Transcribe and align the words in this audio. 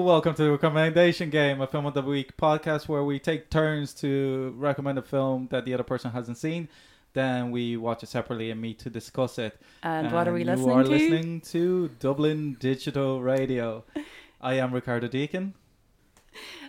welcome 0.00 0.34
to 0.34 0.42
the 0.44 0.50
Recommendation 0.50 1.30
Game, 1.30 1.60
a 1.60 1.66
film 1.66 1.86
of 1.86 1.94
the 1.94 2.02
week 2.02 2.36
podcast 2.36 2.88
where 2.88 3.04
we 3.04 3.18
take 3.18 3.50
turns 3.50 3.92
to 3.94 4.54
recommend 4.56 4.98
a 4.98 5.02
film 5.02 5.48
that 5.50 5.64
the 5.64 5.74
other 5.74 5.82
person 5.82 6.10
hasn't 6.10 6.38
seen. 6.38 6.68
Then 7.12 7.50
we 7.50 7.76
watch 7.76 8.02
it 8.02 8.08
separately 8.08 8.50
and 8.50 8.60
meet 8.60 8.78
to 8.80 8.90
discuss 8.90 9.38
it. 9.38 9.60
And, 9.82 10.10
what 10.12 10.26
are 10.28 10.32
we 10.32 10.44
listening 10.44 10.66
to? 10.66 10.72
you 10.72 10.76
listening 10.76 10.78
are 10.78 10.84
to? 10.84 10.90
listening 10.90 11.40
to 11.42 11.88
Dublin 12.00 12.56
Digital 12.60 13.20
Radio. 13.20 13.84
I 14.40 14.54
am 14.54 14.72
Ricardo 14.72 15.06
Deakin, 15.08 15.54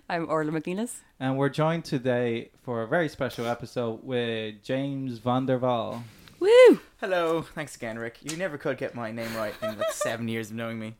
I'm 0.10 0.28
Orla 0.30 0.52
Mc 0.52 0.66
Nelis. 0.66 1.00
and 1.20 1.38
we're 1.38 1.48
joined 1.50 1.86
today 1.86 2.50
for 2.64 2.82
a 2.82 2.88
very 2.88 3.08
special 3.08 3.46
episode 3.48 4.04
with 4.04 4.62
James 4.64 5.20
van 5.20 5.46
der 5.46 5.58
Waal. 5.58 6.04
Woo! 6.40 6.80
Hello, 7.00 7.44
thanks 7.44 7.76
again, 7.76 7.98
Rick. 7.98 8.18
You 8.24 8.36
never 8.36 8.58
could 8.58 8.78
get 8.78 8.94
my 8.96 9.12
name 9.12 9.34
right 9.38 9.54
in 9.62 9.78
like 9.78 9.92
seven 9.94 10.28
years 10.28 10.50
of 10.50 10.58
knowing 10.58 10.80
me. 10.80 10.96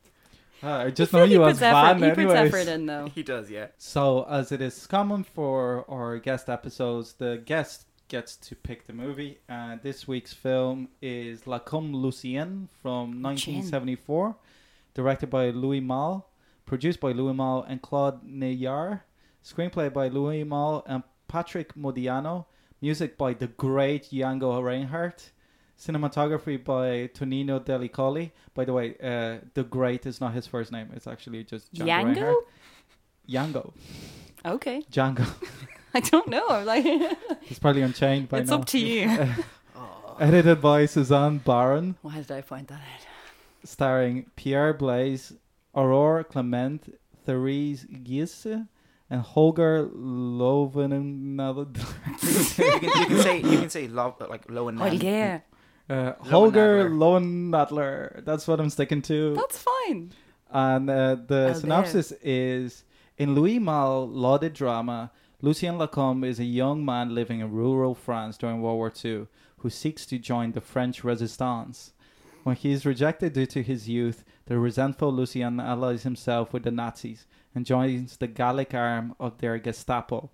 Ah, 0.62 0.80
I 0.82 0.90
just 0.90 1.10
He 1.10 1.16
know 1.16 1.22
really 1.24 1.34
you 1.34 1.44
as 1.44 1.54
puts 1.54 1.62
effort- 1.62 1.98
Van, 1.98 2.02
He 2.02 2.08
puts 2.10 2.18
anyways. 2.18 2.54
effort 2.54 2.68
in 2.70 2.86
though. 2.86 3.06
He 3.14 3.22
does, 3.22 3.50
yeah. 3.50 3.66
So, 3.78 4.24
as 4.28 4.52
it 4.52 4.60
is 4.60 4.86
common 4.86 5.24
for 5.24 5.84
our 5.90 6.18
guest 6.18 6.48
episodes, 6.48 7.14
the 7.14 7.42
guest 7.44 7.86
gets 8.08 8.36
to 8.36 8.54
pick 8.54 8.86
the 8.86 8.92
movie. 8.92 9.38
And 9.48 9.80
this 9.82 10.06
week's 10.06 10.32
film 10.32 10.88
is 11.00 11.46
Lacombe 11.46 11.94
Lucien 11.96 12.68
from 12.80 13.20
1974, 13.22 14.36
directed 14.94 15.30
by 15.30 15.50
Louis 15.50 15.80
Malle, 15.80 16.28
produced 16.66 17.00
by 17.00 17.12
Louis 17.12 17.32
Malle 17.34 17.64
and 17.68 17.80
Claude 17.82 18.22
Nedjar, 18.24 19.00
screenplay 19.44 19.92
by 19.92 20.08
Louis 20.08 20.44
Malle 20.44 20.84
and 20.86 21.02
Patrick 21.26 21.74
Modiano, 21.74 22.44
music 22.80 23.16
by 23.16 23.32
the 23.34 23.46
great 23.48 24.10
Django 24.10 24.62
Reinhardt. 24.62 25.30
Cinematography 25.84 26.62
by 26.62 27.08
Tonino 27.12 27.58
Delli 27.64 27.90
Colli. 27.90 28.32
By 28.54 28.64
the 28.64 28.72
way, 28.72 28.94
uh, 29.02 29.38
the 29.54 29.64
great 29.64 30.06
is 30.06 30.20
not 30.20 30.32
his 30.32 30.46
first 30.46 30.70
name. 30.70 30.90
It's 30.94 31.06
actually 31.08 31.42
just 31.44 31.72
Django. 31.74 31.86
Yango? 31.86 32.04
Reinhardt. 32.06 32.36
Yango. 33.28 33.72
Okay. 34.44 34.82
Django. 34.92 35.26
I 35.94 36.00
don't 36.00 36.28
know. 36.28 36.46
I'm 36.48 36.64
like, 36.66 36.84
He's 37.42 37.58
probably 37.58 37.82
unchained 37.82 38.28
by 38.28 38.38
it's 38.38 38.50
now. 38.50 38.56
up 38.58 38.66
to 38.66 38.78
you. 38.78 39.10
Edited 40.20 40.60
by 40.60 40.86
Suzanne 40.86 41.38
Baron, 41.38 41.96
Why 42.02 42.16
did 42.16 42.30
I 42.30 42.42
find 42.42 42.66
that 42.68 42.74
out? 42.74 43.06
starring 43.64 44.26
Pierre 44.36 44.72
Blaise, 44.74 45.32
Aurore 45.74 46.22
Clement, 46.28 46.94
Therese 47.24 47.86
Giese, 48.04 48.46
and 49.10 49.20
Holger 49.20 49.88
Lowenadler. 49.92 51.76
you, 52.58 52.78
can, 52.80 53.00
you 53.00 53.06
can 53.06 53.22
say 53.22 53.36
you 53.38 53.58
can 53.58 53.70
say 53.70 53.88
lo- 53.88 54.14
like 54.28 54.48
low 54.50 54.68
and 54.68 54.78
Holger. 54.78 55.42
Uh, 55.92 56.14
Holger 56.24 56.88
Lowenadler. 56.88 57.50
Lowenadler. 57.50 58.24
That's 58.24 58.46
what 58.48 58.60
I'm 58.60 58.70
sticking 58.70 59.02
to. 59.02 59.34
That's 59.34 59.58
fine. 59.58 60.12
And 60.50 60.88
uh, 60.88 61.16
the 61.26 61.48
Oh, 61.50 61.52
synopsis 61.58 62.12
is 62.22 62.84
in 63.18 63.34
Louis 63.34 63.58
Malle 63.58 64.08
lauded 64.08 64.52
drama, 64.54 65.10
Lucien 65.40 65.76
Lacombe 65.78 66.24
is 66.24 66.38
a 66.38 66.44
young 66.44 66.84
man 66.84 67.14
living 67.14 67.40
in 67.40 67.50
rural 67.50 67.94
France 67.94 68.38
during 68.38 68.62
World 68.62 68.76
War 68.76 68.92
II 69.04 69.26
who 69.58 69.70
seeks 69.70 70.06
to 70.06 70.18
join 70.18 70.52
the 70.52 70.60
French 70.60 71.04
resistance. 71.04 71.92
When 72.42 72.56
he 72.56 72.72
is 72.72 72.84
rejected 72.86 73.32
due 73.34 73.46
to 73.46 73.62
his 73.62 73.88
youth, 73.88 74.24
the 74.46 74.58
resentful 74.58 75.12
Lucien 75.12 75.60
allies 75.60 76.02
himself 76.02 76.52
with 76.52 76.64
the 76.64 76.70
Nazis 76.72 77.26
and 77.54 77.64
joins 77.66 78.16
the 78.16 78.26
Gallic 78.26 78.74
arm 78.74 79.14
of 79.20 79.38
their 79.38 79.58
Gestapo. 79.58 80.30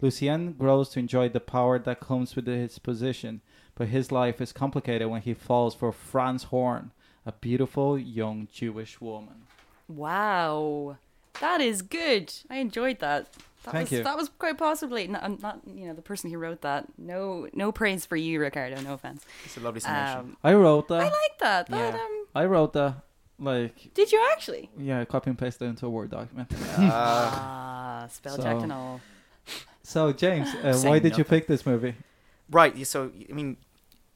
Lucien 0.00 0.52
grows 0.52 0.88
to 0.90 0.98
enjoy 0.98 1.28
the 1.28 1.40
power 1.40 1.78
that 1.78 2.00
comes 2.00 2.34
with 2.36 2.46
his 2.46 2.78
position, 2.78 3.40
but 3.74 3.88
his 3.88 4.10
life 4.10 4.40
is 4.40 4.52
complicated 4.52 5.08
when 5.08 5.22
he 5.22 5.34
falls 5.34 5.74
for 5.74 5.92
France 5.92 6.44
Horn, 6.44 6.90
a 7.26 7.32
beautiful 7.32 7.98
young 7.98 8.48
Jewish 8.52 9.00
woman. 9.00 9.42
Wow. 9.88 10.96
That 11.40 11.60
is 11.60 11.82
good. 11.82 12.32
I 12.48 12.56
enjoyed 12.56 12.98
that. 13.00 13.32
That 13.64 13.72
Thank 13.72 13.90
was, 13.90 13.98
you. 13.98 14.04
That 14.04 14.16
was 14.16 14.30
quite 14.38 14.56
possibly 14.56 15.06
not, 15.06 15.42
not, 15.42 15.60
you 15.66 15.86
know, 15.86 15.92
the 15.92 16.00
person 16.02 16.30
who 16.30 16.38
wrote 16.38 16.62
that. 16.62 16.86
No, 16.96 17.46
no 17.52 17.72
praise 17.72 18.06
for 18.06 18.16
you, 18.16 18.40
Ricardo. 18.40 18.80
No 18.80 18.94
offense. 18.94 19.24
It's 19.44 19.56
a 19.58 19.60
lovely 19.60 19.80
summation. 19.80 20.18
Um, 20.18 20.36
I 20.42 20.54
wrote 20.54 20.88
that. 20.88 21.00
I 21.02 21.04
like 21.04 21.38
that. 21.40 21.66
That 21.68 21.94
Yeah. 21.94 22.00
um, 22.00 22.26
I 22.34 22.44
wrote 22.46 22.72
that 22.72 23.02
like 23.38 23.92
did 23.94 24.12
you 24.12 24.22
actually? 24.32 24.68
yeah, 24.78 25.02
copy 25.06 25.30
and 25.30 25.38
paste 25.38 25.60
it 25.62 25.64
into 25.66 25.86
a 25.86 25.90
Word 25.90 26.10
document. 26.10 26.50
Uh, 26.52 26.56
Ah, 26.92 28.06
spell 28.10 28.36
So- 28.36 28.42
checked 28.42 28.62
and 28.62 28.72
all. 28.72 29.00
So 29.90 30.12
James, 30.12 30.48
uh, 30.62 30.80
why 30.84 31.00
did 31.00 31.18
you 31.18 31.24
pick 31.24 31.46
this 31.46 31.66
movie? 31.66 31.94
right. 32.50 32.86
So 32.86 33.10
I 33.28 33.32
mean, 33.32 33.56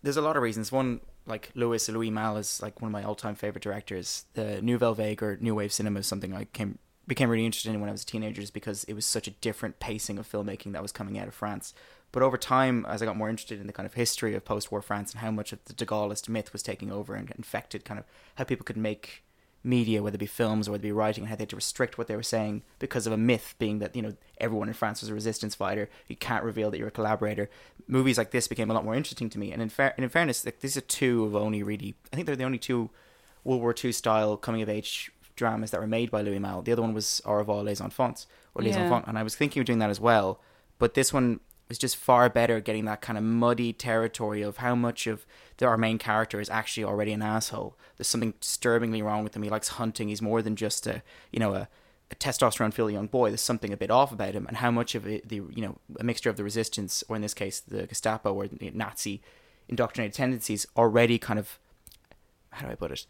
there's 0.02 0.16
a 0.16 0.22
lot 0.22 0.36
of 0.36 0.42
reasons. 0.42 0.70
One, 0.70 1.00
like 1.26 1.50
Louis 1.54 1.88
Louis 1.88 2.10
Malle 2.10 2.36
is 2.36 2.62
like 2.62 2.80
one 2.80 2.88
of 2.88 2.92
my 2.92 3.02
all-time 3.02 3.34
favorite 3.34 3.62
directors. 3.62 4.24
The 4.34 4.62
Nouvelle 4.62 4.94
Vague 4.94 5.22
or 5.22 5.36
New 5.40 5.56
Wave 5.56 5.72
cinema 5.72 6.00
is 6.00 6.06
something 6.06 6.32
I 6.32 6.44
came 6.44 6.78
became 7.06 7.28
really 7.28 7.44
interested 7.44 7.74
in 7.74 7.80
when 7.80 7.88
I 7.88 7.92
was 7.92 8.02
a 8.02 8.06
teenager, 8.06 8.40
just 8.40 8.54
because 8.54 8.84
it 8.84 8.94
was 8.94 9.04
such 9.04 9.26
a 9.26 9.32
different 9.32 9.80
pacing 9.80 10.18
of 10.18 10.30
filmmaking 10.30 10.72
that 10.72 10.82
was 10.82 10.92
coming 10.92 11.18
out 11.18 11.28
of 11.28 11.34
France. 11.34 11.74
But 12.12 12.22
over 12.22 12.38
time, 12.38 12.86
as 12.88 13.02
I 13.02 13.06
got 13.06 13.16
more 13.16 13.28
interested 13.28 13.60
in 13.60 13.66
the 13.66 13.72
kind 13.72 13.86
of 13.86 13.94
history 13.94 14.34
of 14.34 14.44
post-war 14.44 14.80
France 14.80 15.12
and 15.12 15.20
how 15.20 15.32
much 15.32 15.52
of 15.52 15.58
the 15.64 15.72
De 15.72 15.84
Gaulleist 15.84 16.28
myth 16.28 16.52
was 16.52 16.62
taking 16.62 16.92
over 16.92 17.14
and 17.14 17.30
infected 17.32 17.84
kind 17.84 17.98
of 17.98 18.06
how 18.36 18.44
people 18.44 18.64
could 18.64 18.76
make 18.76 19.24
media, 19.64 20.02
whether 20.02 20.16
it 20.16 20.18
be 20.18 20.26
films 20.26 20.68
or 20.68 20.72
whether 20.72 20.82
it 20.82 20.82
be 20.82 20.92
writing, 20.92 21.22
and 21.24 21.30
how 21.30 21.36
they 21.36 21.42
had 21.42 21.48
to 21.48 21.56
restrict 21.56 21.96
what 21.96 22.06
they 22.06 22.14
were 22.14 22.22
saying 22.22 22.62
because 22.78 23.06
of 23.06 23.12
a 23.12 23.16
myth 23.16 23.54
being 23.58 23.78
that, 23.78 23.96
you 23.96 24.02
know, 24.02 24.14
everyone 24.38 24.68
in 24.68 24.74
France 24.74 25.00
was 25.00 25.08
a 25.08 25.14
resistance 25.14 25.54
fighter. 25.54 25.88
You 26.06 26.16
can't 26.16 26.44
reveal 26.44 26.70
that 26.70 26.78
you're 26.78 26.88
a 26.88 26.92
collaborator. 26.92 27.48
Movies 27.88 28.18
like 28.18 28.30
this 28.30 28.46
became 28.46 28.70
a 28.70 28.74
lot 28.74 28.84
more 28.84 28.94
interesting 28.94 29.30
to 29.30 29.38
me. 29.38 29.52
And 29.52 29.62
in, 29.62 29.70
fair, 29.70 29.94
and 29.96 30.04
in 30.04 30.10
fairness, 30.10 30.44
like, 30.44 30.60
these 30.60 30.76
are 30.76 30.82
two 30.82 31.24
of 31.24 31.34
only 31.34 31.62
really, 31.62 31.94
I 32.12 32.16
think 32.16 32.26
they're 32.26 32.36
the 32.36 32.44
only 32.44 32.58
two 32.58 32.90
World 33.42 33.62
War 33.62 33.74
II 33.82 33.92
style 33.92 34.36
coming 34.36 34.62
of 34.62 34.68
age 34.68 35.10
dramas 35.36 35.70
that 35.70 35.80
were 35.80 35.86
made 35.86 36.10
by 36.10 36.20
Louis 36.20 36.38
Malle. 36.38 36.62
The 36.62 36.72
other 36.72 36.82
one 36.82 36.94
was 36.94 37.20
Au 37.24 37.32
revoir 37.34 37.62
les 37.62 37.80
enfants, 37.80 38.26
or 38.54 38.62
les 38.62 38.74
Yeah. 38.74 38.82
enfants. 38.82 39.08
And 39.08 39.18
I 39.18 39.22
was 39.22 39.34
thinking 39.34 39.60
of 39.60 39.66
doing 39.66 39.80
that 39.80 39.90
as 39.90 40.00
well. 40.00 40.40
But 40.78 40.94
this 40.94 41.12
one 41.12 41.40
was 41.74 41.78
just 41.80 41.96
far 41.96 42.30
better 42.30 42.60
getting 42.60 42.84
that 42.84 43.00
kind 43.00 43.18
of 43.18 43.24
muddy 43.24 43.72
territory 43.72 44.42
of 44.42 44.58
how 44.58 44.76
much 44.76 45.08
of 45.08 45.26
the, 45.56 45.66
our 45.66 45.76
main 45.76 45.98
character 45.98 46.40
is 46.40 46.48
actually 46.48 46.84
already 46.84 47.12
an 47.12 47.20
asshole. 47.20 47.76
There's 47.96 48.06
something 48.06 48.34
disturbingly 48.40 49.02
wrong 49.02 49.24
with 49.24 49.34
him. 49.34 49.42
He 49.42 49.50
likes 49.50 49.70
hunting. 49.70 50.08
He's 50.08 50.22
more 50.22 50.40
than 50.40 50.54
just 50.54 50.86
a, 50.86 51.02
you 51.32 51.40
know, 51.40 51.54
a, 51.54 51.68
a 52.12 52.14
testosterone 52.14 52.72
filled 52.72 52.92
young 52.92 53.08
boy. 53.08 53.30
There's 53.30 53.40
something 53.40 53.72
a 53.72 53.76
bit 53.76 53.90
off 53.90 54.12
about 54.12 54.34
him, 54.34 54.46
and 54.46 54.58
how 54.58 54.70
much 54.70 54.94
of 54.94 55.04
it, 55.04 55.28
the, 55.28 55.36
you 55.36 55.62
know, 55.62 55.78
a 55.98 56.04
mixture 56.04 56.30
of 56.30 56.36
the 56.36 56.44
resistance, 56.44 57.02
or 57.08 57.16
in 57.16 57.22
this 57.22 57.34
case, 57.34 57.58
the 57.58 57.88
Gestapo 57.88 58.32
or 58.32 58.46
the 58.46 58.70
Nazi 58.70 59.20
indoctrinated 59.68 60.14
tendencies, 60.14 60.66
already 60.76 61.18
kind 61.18 61.40
of, 61.40 61.58
how 62.50 62.66
do 62.66 62.72
I 62.72 62.76
put 62.76 62.92
it, 62.92 63.04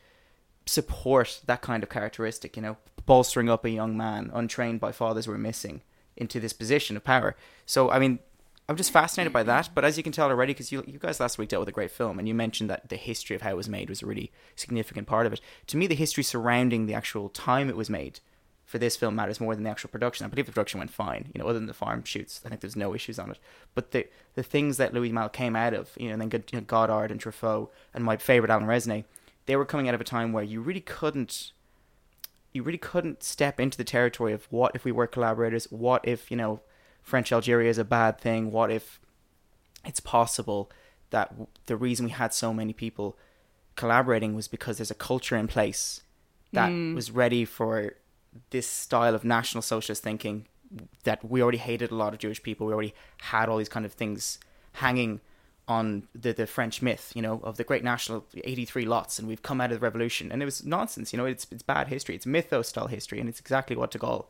support 0.65 1.43
that 1.45 1.61
kind 1.61 1.83
of 1.83 1.91
characteristic. 1.91 2.57
You 2.57 2.63
know, 2.63 2.77
bolstering 3.05 3.51
up 3.51 3.67
a 3.67 3.71
young 3.71 3.95
man 3.95 4.31
untrained 4.33 4.81
by 4.81 4.93
fathers 4.93 5.29
we're 5.29 5.37
missing 5.37 5.83
into 6.17 6.41
this 6.41 6.53
position 6.53 6.97
of 6.97 7.05
power. 7.05 7.37
So, 7.67 7.91
I 7.91 7.99
mean, 7.99 8.21
I'm 8.69 8.77
just 8.77 8.93
fascinated 8.93 9.33
by 9.33 9.43
that. 9.43 9.67
Mm-hmm. 9.67 9.75
But 9.75 9.85
as 9.85 9.97
you 9.97 10.03
can 10.03 10.13
tell 10.13 10.29
already, 10.29 10.53
because 10.53 10.73
you, 10.73 10.85
you 10.87 10.99
guys 10.99 11.21
last 11.21 11.39
week 11.39 11.51
dealt 11.51 11.61
with 11.61 11.69
a 11.69 11.73
great 11.73 11.91
film, 11.91 12.19
and 12.19 12.27
you 12.27 12.35
mentioned 12.35 12.71
that 12.71 12.89
the 12.89 12.97
history 12.97 13.37
of 13.37 13.43
how 13.43 13.51
it 13.51 13.57
was 13.57 13.69
made 13.69 13.89
was 13.89 14.03
a 14.03 14.07
really 14.07 14.33
significant 14.57 15.07
part 15.07 15.27
of 15.27 15.33
it. 15.33 15.41
To 15.69 15.77
me, 15.77 15.87
the 15.87 15.95
history 15.95 16.23
surrounding 16.23 16.87
the 16.87 16.95
actual 16.95 17.29
time 17.29 17.69
it 17.69 17.77
was 17.77 17.91
made 17.91 18.21
for 18.65 18.79
this 18.79 18.97
film 18.97 19.15
matters 19.15 19.41
more 19.41 19.55
than 19.55 19.65
the 19.65 19.71
actual 19.71 19.91
production. 19.91 20.25
I 20.25 20.29
believe 20.29 20.47
the 20.47 20.53
production 20.53 20.79
went 20.79 20.91
fine, 20.91 21.31
you 21.35 21.39
know, 21.39 21.47
other 21.47 21.59
than 21.59 21.67
the 21.67 21.75
farm 21.75 22.03
shoots. 22.05 22.41
I 22.45 22.49
think 22.49 22.63
there's 22.63 22.77
no 22.77 22.95
issues 22.95 23.19
on 23.19 23.31
it. 23.31 23.39
But 23.75 23.91
the 23.91 24.07
the 24.35 24.43
things 24.43 24.79
that 24.79 24.95
Louis 24.95 25.13
Malle 25.13 25.29
came 25.29 25.55
out 25.55 25.75
of, 25.75 25.91
you 25.99 26.09
know, 26.09 26.15
and 26.15 26.23
then 26.23 26.43
you 26.51 26.59
know, 26.59 26.65
Godard 26.65 27.11
and 27.11 27.21
Truffaut 27.21 27.69
and 27.93 28.03
my 28.03 28.17
favorite 28.17 28.51
Alain 28.51 28.67
Resnais, 28.67 29.05
they 29.47 29.57
were 29.57 29.67
coming 29.67 29.89
out 29.89 29.95
of 29.95 30.01
a 30.01 30.05
time 30.05 30.33
where 30.33 30.43
you 30.43 30.61
really 30.63 30.81
couldn't 30.81 31.53
you 32.55 32.63
really 32.63 32.79
couldn't 32.79 33.23
step 33.23 33.61
into 33.61 33.77
the 33.77 33.85
territory 33.85 34.33
of 34.33 34.47
what 34.51 34.75
if 34.75 34.85
we 34.85 34.93
were 34.93 35.09
collaborators, 35.09 35.71
what 35.71 36.07
if, 36.07 36.31
you 36.31 36.37
know, 36.37 36.61
French 37.05 37.31
Algeria 37.31 37.71
is 37.71 37.79
a 37.79 37.85
bad 37.85 38.19
thing, 38.19 38.51
what 38.51 38.71
if 38.71 38.99
it's 39.85 40.01
possible 40.01 40.71
that 41.11 41.33
the 41.67 41.77
reason 41.77 42.07
we 42.07 42.13
had 42.13 42.35
so 42.35 42.53
many 42.53 42.73
people 42.73 43.17
collaborating 43.77 44.35
was 44.35 44.49
because 44.49 44.79
there's 44.79 44.91
a 44.91 44.97
culture 44.97 45.37
in 45.37 45.47
place 45.47 46.01
that 46.53 46.71
mm. 46.71 46.95
was 46.95 47.11
ready 47.11 47.45
for 47.45 47.93
this 48.51 48.67
style 48.67 49.15
of 49.15 49.23
national 49.25 49.63
socialist 49.63 50.03
thinking 50.03 50.47
that 51.05 51.25
we 51.29 51.43
already 51.43 51.59
hated 51.59 51.91
a 51.91 51.95
lot 51.95 52.15
of 52.15 52.19
Jewish 52.19 52.43
people. 52.43 52.67
We 52.67 52.73
already 52.73 52.95
had 53.19 53.49
all 53.49 53.59
these 53.59 53.69
kind 53.69 53.85
of 53.85 53.93
things 53.93 54.39
hanging 54.73 55.21
on 55.69 56.09
the, 56.15 56.33
the 56.33 56.47
French 56.47 56.83
myth, 56.83 57.13
you 57.15 57.23
know, 57.23 57.41
of 57.45 57.57
the 57.57 57.65
great 57.65 57.85
national 57.85 58.25
83 58.43 58.85
lots, 58.87 59.19
and 59.19 59.29
we've 59.29 59.43
come 59.43 59.61
out 59.61 59.71
of 59.73 59.81
the 59.81 59.85
revolution. 59.85 60.33
And 60.33 60.43
it 60.43 60.45
was 60.45 60.65
nonsense, 60.65 61.13
you 61.13 61.17
know, 61.17 61.27
it's, 61.27 61.47
it's 61.51 61.63
bad 61.63 61.89
history. 61.89 62.15
It's 62.15 62.27
mythos 62.27 62.69
style 62.69 62.89
history, 62.89 63.21
and 63.21 63.29
it's 63.29 63.41
exactly 63.41 63.77
what 63.77 63.91
de 63.91 63.99
Gaulle 63.99 64.27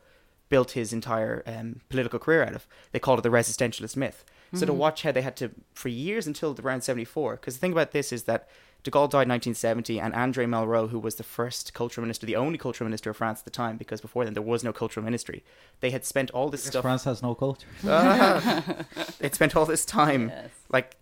built 0.49 0.71
his 0.71 0.93
entire 0.93 1.43
um, 1.45 1.81
political 1.89 2.19
career 2.19 2.43
out 2.43 2.53
of. 2.55 2.67
They 2.91 2.99
called 2.99 3.19
it 3.19 3.23
the 3.23 3.29
resistentialist 3.29 3.95
myth. 3.95 4.23
So 4.53 4.65
to 4.65 4.71
watch 4.73 5.01
how 5.01 5.11
they 5.11 5.21
had 5.21 5.35
to, 5.37 5.51
for 5.73 5.89
years 5.89 6.27
until 6.27 6.55
around 6.63 6.81
74, 6.81 7.35
because 7.35 7.55
the 7.55 7.59
thing 7.59 7.73
about 7.73 7.91
this 7.91 8.13
is 8.13 8.23
that 8.23 8.47
de 8.83 8.91
Gaulle 8.91 9.09
died 9.09 9.23
in 9.23 9.29
1970, 9.29 9.99
and 9.99 10.13
Andre 10.13 10.45
Malraux, 10.45 10.91
who 10.91 10.99
was 10.99 11.15
the 11.15 11.23
first 11.23 11.73
cultural 11.73 12.03
minister, 12.03 12.25
the 12.25 12.37
only 12.37 12.57
cultural 12.57 12.87
minister 12.87 13.09
of 13.09 13.17
France 13.17 13.39
at 13.39 13.45
the 13.45 13.51
time, 13.51 13.75
because 13.75 13.99
before 13.99 14.23
then 14.23 14.33
there 14.33 14.41
was 14.43 14.63
no 14.63 14.71
cultural 14.71 15.03
ministry, 15.03 15.43
they 15.81 15.89
had 15.89 16.05
spent 16.05 16.31
all 16.31 16.47
this 16.49 16.63
stuff. 16.63 16.83
France 16.83 17.03
has 17.03 17.21
no 17.21 17.35
culture. 17.35 17.67
They'd 19.19 19.35
spent 19.35 19.57
all 19.57 19.65
this 19.65 19.83
time, 19.83 20.29
Yes. 20.29 20.49
like, 20.69 20.95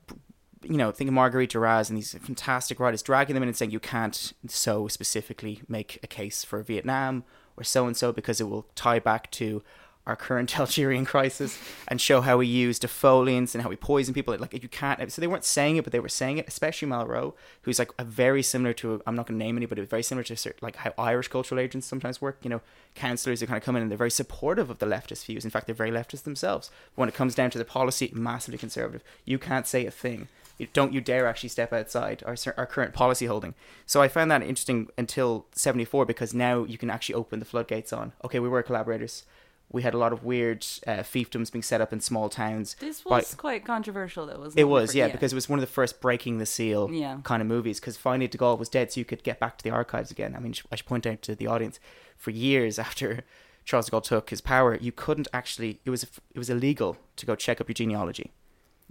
you 0.63 0.77
know, 0.77 0.91
think 0.91 1.09
of 1.09 1.13
Marguerite 1.13 1.49
Duras 1.51 1.89
and 1.89 1.97
these 1.97 2.13
fantastic 2.13 2.79
writers, 2.79 3.03
dragging 3.03 3.33
them 3.35 3.43
in 3.43 3.49
and 3.49 3.55
saying 3.55 3.69
you 3.71 3.79
can't 3.79 4.33
so 4.47 4.87
specifically 4.87 5.61
make 5.67 5.99
a 6.01 6.07
case 6.07 6.43
for 6.43 6.63
Vietnam 6.63 7.23
or 7.57 7.63
so 7.63 7.87
and 7.87 7.95
so 7.95 8.11
because 8.11 8.41
it 8.41 8.49
will 8.49 8.65
tie 8.75 8.99
back 8.99 9.29
to 9.31 9.63
our 10.05 10.15
current 10.15 10.59
Algerian 10.59 11.05
crisis 11.05 11.57
and 11.87 11.99
show 11.99 12.21
how 12.21 12.37
we 12.37 12.47
use 12.47 12.79
defoliants 12.79 13.53
and 13.53 13.63
how 13.63 13.69
we 13.69 13.75
poison 13.75 14.13
people. 14.13 14.35
Like 14.37 14.61
you 14.61 14.69
can't. 14.69 15.11
So 15.11 15.21
they 15.21 15.27
weren't 15.27 15.45
saying 15.45 15.77
it, 15.77 15.83
but 15.83 15.93
they 15.93 15.99
were 15.99 16.09
saying 16.09 16.37
it. 16.37 16.47
Especially 16.47 16.87
Malraux, 16.87 17.33
who's 17.61 17.79
like 17.79 17.91
a 17.97 18.03
very 18.03 18.43
similar 18.43 18.73
to. 18.73 19.01
I'm 19.07 19.15
not 19.15 19.27
going 19.27 19.39
to 19.39 19.45
name 19.45 19.57
anybody, 19.57 19.81
but 19.81 19.89
very 19.89 20.03
similar 20.03 20.23
to 20.23 20.53
like 20.61 20.77
how 20.77 20.93
Irish 20.97 21.27
cultural 21.29 21.59
agents 21.59 21.87
sometimes 21.87 22.21
work. 22.21 22.37
You 22.41 22.49
know, 22.49 22.61
councillors 22.95 23.39
who 23.39 23.47
kind 23.47 23.57
of 23.57 23.63
come 23.63 23.75
in 23.75 23.81
and 23.81 23.91
they're 23.91 23.97
very 23.97 24.11
supportive 24.11 24.69
of 24.69 24.79
the 24.79 24.85
leftist 24.85 25.25
views. 25.25 25.45
In 25.45 25.51
fact, 25.51 25.67
they're 25.67 25.75
very 25.75 25.91
leftist 25.91 26.23
themselves. 26.23 26.69
When 26.95 27.09
it 27.09 27.15
comes 27.15 27.35
down 27.35 27.49
to 27.51 27.57
the 27.57 27.65
policy, 27.65 28.11
massively 28.13 28.57
conservative. 28.57 29.03
You 29.25 29.39
can't 29.39 29.67
say 29.67 29.85
a 29.85 29.91
thing. 29.91 30.27
Don't 30.73 30.93
you 30.93 31.01
dare 31.01 31.27
actually 31.27 31.49
step 31.49 31.73
outside 31.73 32.23
our, 32.25 32.35
our 32.57 32.65
current 32.65 32.93
policy 32.93 33.25
holding. 33.25 33.55
So 33.85 34.01
I 34.01 34.07
found 34.07 34.29
that 34.31 34.41
interesting 34.41 34.87
until 34.97 35.47
74 35.53 36.05
because 36.05 36.33
now 36.33 36.63
you 36.63 36.77
can 36.77 36.89
actually 36.89 37.15
open 37.15 37.39
the 37.39 37.45
floodgates 37.45 37.91
on. 37.91 38.13
Okay, 38.23 38.39
we 38.39 38.47
were 38.47 38.63
collaborators 38.63 39.23
we 39.73 39.81
had 39.81 39.93
a 39.95 39.97
lot 39.97 40.13
of 40.13 40.23
weird 40.23 40.65
uh, 40.85 40.97
fiefdoms 40.97 41.51
being 41.51 41.63
set 41.63 41.81
up 41.81 41.91
in 41.91 41.99
small 41.99 42.29
towns. 42.29 42.75
This 42.79 43.03
was 43.03 43.33
by, 43.33 43.37
quite 43.37 43.65
controversial, 43.65 44.27
though, 44.27 44.37
wasn't 44.37 44.59
it? 44.59 44.61
It 44.61 44.65
was, 44.65 44.93
yeah, 44.93 45.07
yeah, 45.07 45.11
because 45.11 45.33
it 45.33 45.35
was 45.35 45.49
one 45.49 45.57
of 45.57 45.61
the 45.61 45.71
first 45.71 45.99
breaking 45.99 46.37
the 46.37 46.45
seal 46.45 46.89
yeah. 46.91 47.17
kind 47.23 47.41
of 47.41 47.47
movies. 47.47 47.79
Because 47.79 47.97
finally, 47.97 48.27
De 48.27 48.37
Gaulle 48.37 48.59
was 48.59 48.69
dead, 48.69 48.91
so 48.91 48.99
you 48.99 49.05
could 49.05 49.23
get 49.23 49.39
back 49.39 49.57
to 49.57 49.63
the 49.63 49.71
archives 49.71 50.11
again. 50.11 50.35
I 50.35 50.39
mean, 50.39 50.53
I 50.71 50.75
should 50.75 50.85
point 50.85 51.07
out 51.07 51.23
to 51.23 51.35
the 51.35 51.47
audience, 51.47 51.79
for 52.15 52.29
years 52.29 52.77
after 52.87 53.23
Charles 53.65 53.87
de 53.87 53.91
Gaulle 53.91 54.03
took 54.03 54.29
his 54.29 54.41
power, 54.41 54.75
you 54.75 54.91
couldn't 54.91 55.27
actually. 55.33 55.79
It 55.85 55.89
was 55.89 56.03
it 56.03 56.37
was 56.37 56.49
illegal 56.49 56.97
to 57.15 57.25
go 57.25 57.35
check 57.35 57.59
up 57.59 57.67
your 57.67 57.73
genealogy 57.73 58.31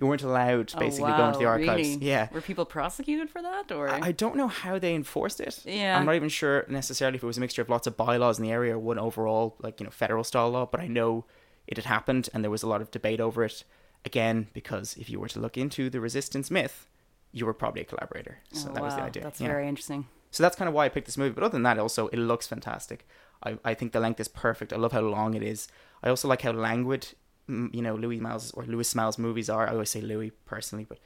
you 0.02 0.08
weren't 0.08 0.22
allowed 0.25 0.66
to 0.66 0.78
oh, 0.78 0.81
basically 0.81 1.12
oh, 1.12 1.14
wow, 1.14 1.16
go 1.19 1.26
into 1.28 1.38
the 1.38 1.44
archives. 1.44 1.88
Really? 1.88 2.04
Yeah. 2.04 2.28
Were 2.32 2.40
people 2.40 2.64
prosecuted 2.64 3.31
for 3.31 3.40
that 3.40 3.70
or 3.70 3.88
I, 3.88 4.08
I, 4.08 4.12
don't 4.12 4.34
know 4.34 4.49
how 4.49 4.76
they 4.81 4.96
enforced 4.96 5.38
it. 5.38 5.62
Yeah. 5.64 5.96
I'm 5.96 6.04
not 6.04 6.16
even 6.16 6.28
sure 6.28 6.66
necessarily 6.69 7.19
if 7.19 7.22
it 7.22 7.26
was 7.26 7.38
a 7.38 7.40
mixture 7.40 7.62
of 7.62 7.69
lots 7.69 7.87
of 7.87 7.96
bylaws 7.96 8.37
in 8.37 8.44
the 8.44 8.50
area 8.50 8.75
or 8.75 8.81
one 8.81 8.99
overall 8.99 9.54
like, 9.60 9.78
you 9.78 9.84
know, 9.84 9.93
federal 9.93 10.25
style 10.25 10.50
law, 10.50 10.66
but 10.66 10.81
I 10.81 10.88
know 10.88 11.25
it 11.69 11.76
had 11.76 11.87
happened 11.87 12.28
and 12.34 12.43
there 12.43 12.50
was 12.50 12.64
a 12.64 12.69
lot 12.69 12.82
of 12.82 12.90
debate 12.90 13.20
over 13.20 13.44
it 13.44 13.62
again 14.04 14.49
because 14.52 14.96
if 14.96 15.08
you 15.08 15.20
were 15.20 15.28
to 15.28 15.38
look 15.38 15.56
into 15.56 15.88
the 15.88 16.00
resistance 16.00 16.50
myth, 16.50 16.88
you 17.31 17.46
were 17.46 17.54
probably 17.54 17.82
a 17.82 17.84
collaborator. 17.84 18.40
So 18.52 18.70
oh, 18.70 18.75
that 18.75 18.81
wow. 18.81 18.87
was 18.87 18.96
the 18.96 19.02
idea. 19.02 19.22
That's 19.22 19.40
yeah. 19.40 19.46
very 19.46 19.69
interesting. 19.69 20.08
So 20.32 20.43
that's 20.43 20.56
kind 20.56 20.69
of 20.69 20.75
why 20.75 20.87
I 20.87 20.88
picked 20.88 21.06
this 21.06 21.16
movie. 21.16 21.32
But 21.32 21.44
other 21.44 21.52
than 21.52 21.62
that, 21.62 21.78
also 21.78 22.08
it 22.08 22.19
looks 22.19 22.49
fantastic. 22.49 23.06
I, 23.44 23.56
I 23.64 23.75
think 23.75 23.93
the 23.93 24.00
length 24.00 24.19
is 24.19 24.26
perfect. 24.26 24.72
I 24.72 24.76
love 24.76 24.90
how 24.90 25.02
long 25.02 25.34
it 25.34 25.44
is. 25.44 25.69
I 26.02 26.08
also 26.08 26.26
like 26.26 26.43
how 26.43 26.50
languid 26.50 27.10
you 27.49 27.83
know 27.83 27.94
Louis 27.94 28.21
Miles 28.21 28.50
or 28.53 28.65
Louis 28.65 28.94
Malle's 28.94 29.19
movies 29.19 29.50
are. 29.50 29.69
I 29.69 29.73
always 29.73 29.91
say 29.91 30.00
Louis 30.00 30.31
personally, 30.44 30.85
but 30.89 30.99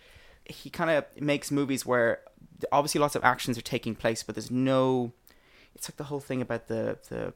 he 0.45 0.71
kind 0.71 0.91
of 0.91 1.05
makes 1.21 1.51
movies 1.51 1.85
where 1.85 2.21
obviously 2.73 3.01
lots 3.01 3.15
of 3.15 3.25
actions 3.25 3.59
are 3.59 3.63
taking 3.63 3.95
place, 3.95 4.23
but 4.23 4.35
there's 4.35 4.51
no. 4.51 5.13
It's 5.75 5.89
like 5.89 5.97
the 5.97 6.05
whole 6.05 6.21
thing 6.21 6.41
about 6.41 6.69
the 6.69 6.99
the 7.09 7.33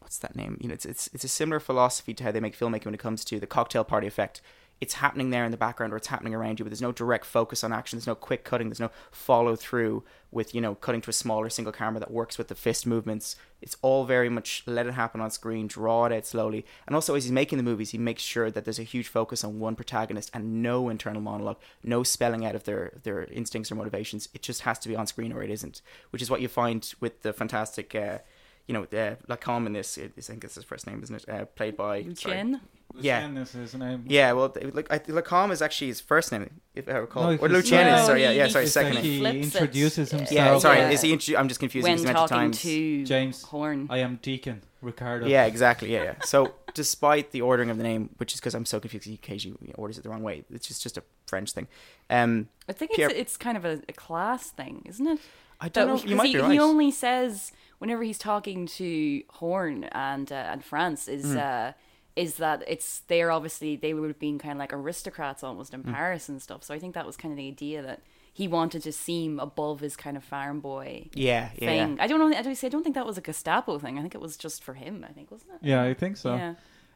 what's 0.00 0.18
that 0.18 0.36
name? 0.36 0.58
You 0.60 0.68
know, 0.68 0.74
it's 0.74 0.84
it's 0.84 1.08
it's 1.12 1.24
a 1.24 1.28
similar 1.28 1.60
philosophy 1.60 2.14
to 2.14 2.24
how 2.24 2.32
they 2.32 2.40
make 2.40 2.58
filmmaking 2.58 2.86
when 2.86 2.94
it 2.94 3.00
comes 3.00 3.24
to 3.26 3.40
the 3.40 3.46
cocktail 3.46 3.84
party 3.84 4.06
effect 4.06 4.40
it's 4.82 4.94
happening 4.94 5.30
there 5.30 5.44
in 5.44 5.52
the 5.52 5.56
background 5.56 5.92
or 5.92 5.96
it's 5.96 6.08
happening 6.08 6.34
around 6.34 6.58
you, 6.58 6.64
but 6.64 6.70
there's 6.70 6.82
no 6.82 6.90
direct 6.90 7.24
focus 7.24 7.62
on 7.62 7.72
action. 7.72 7.96
There's 7.96 8.08
no 8.08 8.16
quick 8.16 8.42
cutting. 8.42 8.68
There's 8.68 8.80
no 8.80 8.90
follow 9.12 9.54
through 9.54 10.02
with, 10.32 10.56
you 10.56 10.60
know, 10.60 10.74
cutting 10.74 11.00
to 11.02 11.10
a 11.10 11.12
smaller 11.12 11.48
single 11.50 11.72
camera 11.72 12.00
that 12.00 12.10
works 12.10 12.36
with 12.36 12.48
the 12.48 12.56
fist 12.56 12.84
movements. 12.84 13.36
It's 13.60 13.76
all 13.80 14.06
very 14.06 14.28
much 14.28 14.64
let 14.66 14.88
it 14.88 14.94
happen 14.94 15.20
on 15.20 15.30
screen, 15.30 15.68
draw 15.68 16.06
it 16.06 16.12
out 16.12 16.26
slowly. 16.26 16.66
And 16.84 16.96
also, 16.96 17.14
as 17.14 17.22
he's 17.22 17.30
making 17.30 17.58
the 17.58 17.62
movies, 17.62 17.90
he 17.90 17.98
makes 17.98 18.22
sure 18.22 18.50
that 18.50 18.64
there's 18.64 18.80
a 18.80 18.82
huge 18.82 19.06
focus 19.06 19.44
on 19.44 19.60
one 19.60 19.76
protagonist 19.76 20.32
and 20.34 20.64
no 20.64 20.88
internal 20.88 21.22
monologue, 21.22 21.58
no 21.84 22.02
spelling 22.02 22.44
out 22.44 22.56
of 22.56 22.64
their, 22.64 22.98
their 23.04 23.22
instincts 23.26 23.70
or 23.70 23.76
motivations. 23.76 24.28
It 24.34 24.42
just 24.42 24.62
has 24.62 24.80
to 24.80 24.88
be 24.88 24.96
on 24.96 25.06
screen 25.06 25.32
or 25.32 25.44
it 25.44 25.50
isn't, 25.50 25.80
which 26.10 26.22
is 26.22 26.28
what 26.28 26.40
you 26.40 26.48
find 26.48 26.92
with 26.98 27.22
the 27.22 27.32
fantastic. 27.32 27.94
Uh, 27.94 28.18
you 28.66 28.74
know, 28.74 28.84
uh, 28.84 29.16
Lacombe 29.28 29.66
in 29.66 29.72
this, 29.72 29.98
I 29.98 30.08
think 30.20 30.44
it's 30.44 30.54
his 30.54 30.64
first 30.64 30.86
name, 30.86 31.02
isn't 31.02 31.16
it? 31.16 31.28
Uh, 31.28 31.44
played 31.46 31.76
by 31.76 32.02
Jen 32.02 32.60
yeah, 33.00 33.40
is 33.40 33.52
his 33.52 33.74
name. 33.74 34.04
Yeah, 34.08 34.32
well, 34.32 34.54
like 34.72 34.92
I, 34.92 35.00
Lacombe 35.08 35.50
is 35.50 35.62
actually 35.62 35.88
his 35.88 36.00
first 36.00 36.32
name, 36.32 36.48
if 36.74 36.88
I 36.88 36.92
recall. 36.92 37.32
No, 37.32 37.36
or 37.38 37.48
Lucien 37.48 37.86
no, 37.86 37.96
is. 37.96 38.06
Sorry, 38.06 38.22
yeah, 38.22 38.30
yeah. 38.30 38.48
Sorry, 38.48 38.66
second 38.66 38.94
like 38.96 39.04
name. 39.04 39.12
he 39.12 39.18
Flips 39.18 39.36
it. 39.36 39.54
introduces 39.54 40.10
himself. 40.10 40.32
Yeah, 40.32 40.58
sorry. 40.58 40.78
Yeah. 40.78 40.90
Is 40.90 41.00
he? 41.02 41.14
Intru- 41.14 41.38
I'm 41.38 41.48
just 41.48 41.60
confusing. 41.60 41.90
when 41.90 41.98
because 41.98 42.08
he 42.08 42.14
talking 42.14 42.36
times. 42.36 42.62
to 42.62 43.04
James. 43.04 43.42
Horn. 43.42 43.86
I 43.90 43.98
am 43.98 44.18
Deakin 44.22 44.62
Ricardo. 44.80 45.26
Yeah, 45.26 45.44
exactly. 45.44 45.92
Yeah, 45.92 46.02
yeah. 46.02 46.14
So, 46.24 46.54
despite 46.74 47.30
the 47.30 47.40
ordering 47.40 47.70
of 47.70 47.76
the 47.76 47.82
name, 47.84 48.10
which 48.18 48.34
is 48.34 48.40
because 48.40 48.54
I'm 48.54 48.66
so 48.66 48.80
confused, 48.80 49.06
he 49.06 49.14
occasionally 49.14 49.72
orders 49.76 49.98
it 49.98 50.02
the 50.02 50.10
wrong 50.10 50.22
way. 50.22 50.44
It's 50.52 50.68
just 50.68 50.82
just 50.82 50.98
a 50.98 51.02
French 51.26 51.52
thing. 51.52 51.68
Um, 52.10 52.48
I 52.68 52.72
think 52.72 52.92
Pierre- 52.92 53.10
it's 53.10 53.18
it's 53.18 53.36
kind 53.36 53.56
of 53.56 53.64
a, 53.64 53.80
a 53.88 53.92
class 53.92 54.50
thing, 54.50 54.82
isn't 54.86 55.06
it? 55.06 55.20
I 55.62 55.68
don't 55.68 55.86
know. 55.88 55.96
That- 55.96 56.08
You 56.08 56.16
might 56.16 56.26
he, 56.28 56.34
be 56.34 56.40
right. 56.40 56.52
he 56.52 56.58
only 56.58 56.90
says 56.90 57.52
whenever 57.78 58.02
he's 58.02 58.18
talking 58.18 58.66
to 58.66 59.22
Horn 59.30 59.84
and 59.84 60.30
uh, 60.30 60.34
and 60.52 60.64
France 60.64 61.08
is 61.08 61.34
uh, 61.36 61.72
is 62.16 62.34
that 62.36 62.62
it's 62.66 63.00
they're 63.08 63.30
obviously 63.30 63.76
they 63.76 63.94
would 63.94 64.08
have 64.08 64.18
been 64.18 64.38
kind 64.38 64.52
of 64.52 64.58
like 64.58 64.72
aristocrats 64.72 65.42
almost 65.42 65.72
in 65.72 65.82
Paris 65.82 66.28
and 66.28 66.42
stuff. 66.42 66.62
So 66.64 66.74
I 66.74 66.78
think 66.78 66.94
that 66.94 67.06
was 67.06 67.16
kind 67.16 67.32
of 67.32 67.36
the 67.38 67.48
idea 67.48 67.80
that 67.82 68.02
he 68.34 68.48
wanted 68.48 68.82
to 68.82 68.92
seem 68.92 69.38
above 69.38 69.80
his 69.80 69.94
kind 69.96 70.16
of 70.16 70.24
farm 70.24 70.60
boy 70.60 71.08
yeah, 71.14 71.50
yeah, 71.56 71.70
yeah. 71.70 71.86
thing. 71.86 72.00
I 72.00 72.06
don't 72.06 72.18
know. 72.18 72.36
I 72.36 72.42
don't 72.42 72.54
say 72.56 72.66
I 72.66 72.70
don't 72.70 72.82
think 72.82 72.94
that 72.96 73.06
was 73.06 73.18
a 73.18 73.20
Gestapo 73.22 73.78
thing. 73.78 73.98
I 73.98 74.00
think 74.02 74.14
it 74.14 74.20
was 74.20 74.36
just 74.36 74.64
for 74.64 74.74
him. 74.74 75.04
I 75.08 75.12
think 75.12 75.30
wasn't 75.30 75.52
it? 75.52 75.58
Yeah, 75.62 75.82
I 75.82 75.94
think 75.94 76.16
so. 76.16 76.34
Yeah. 76.34 76.54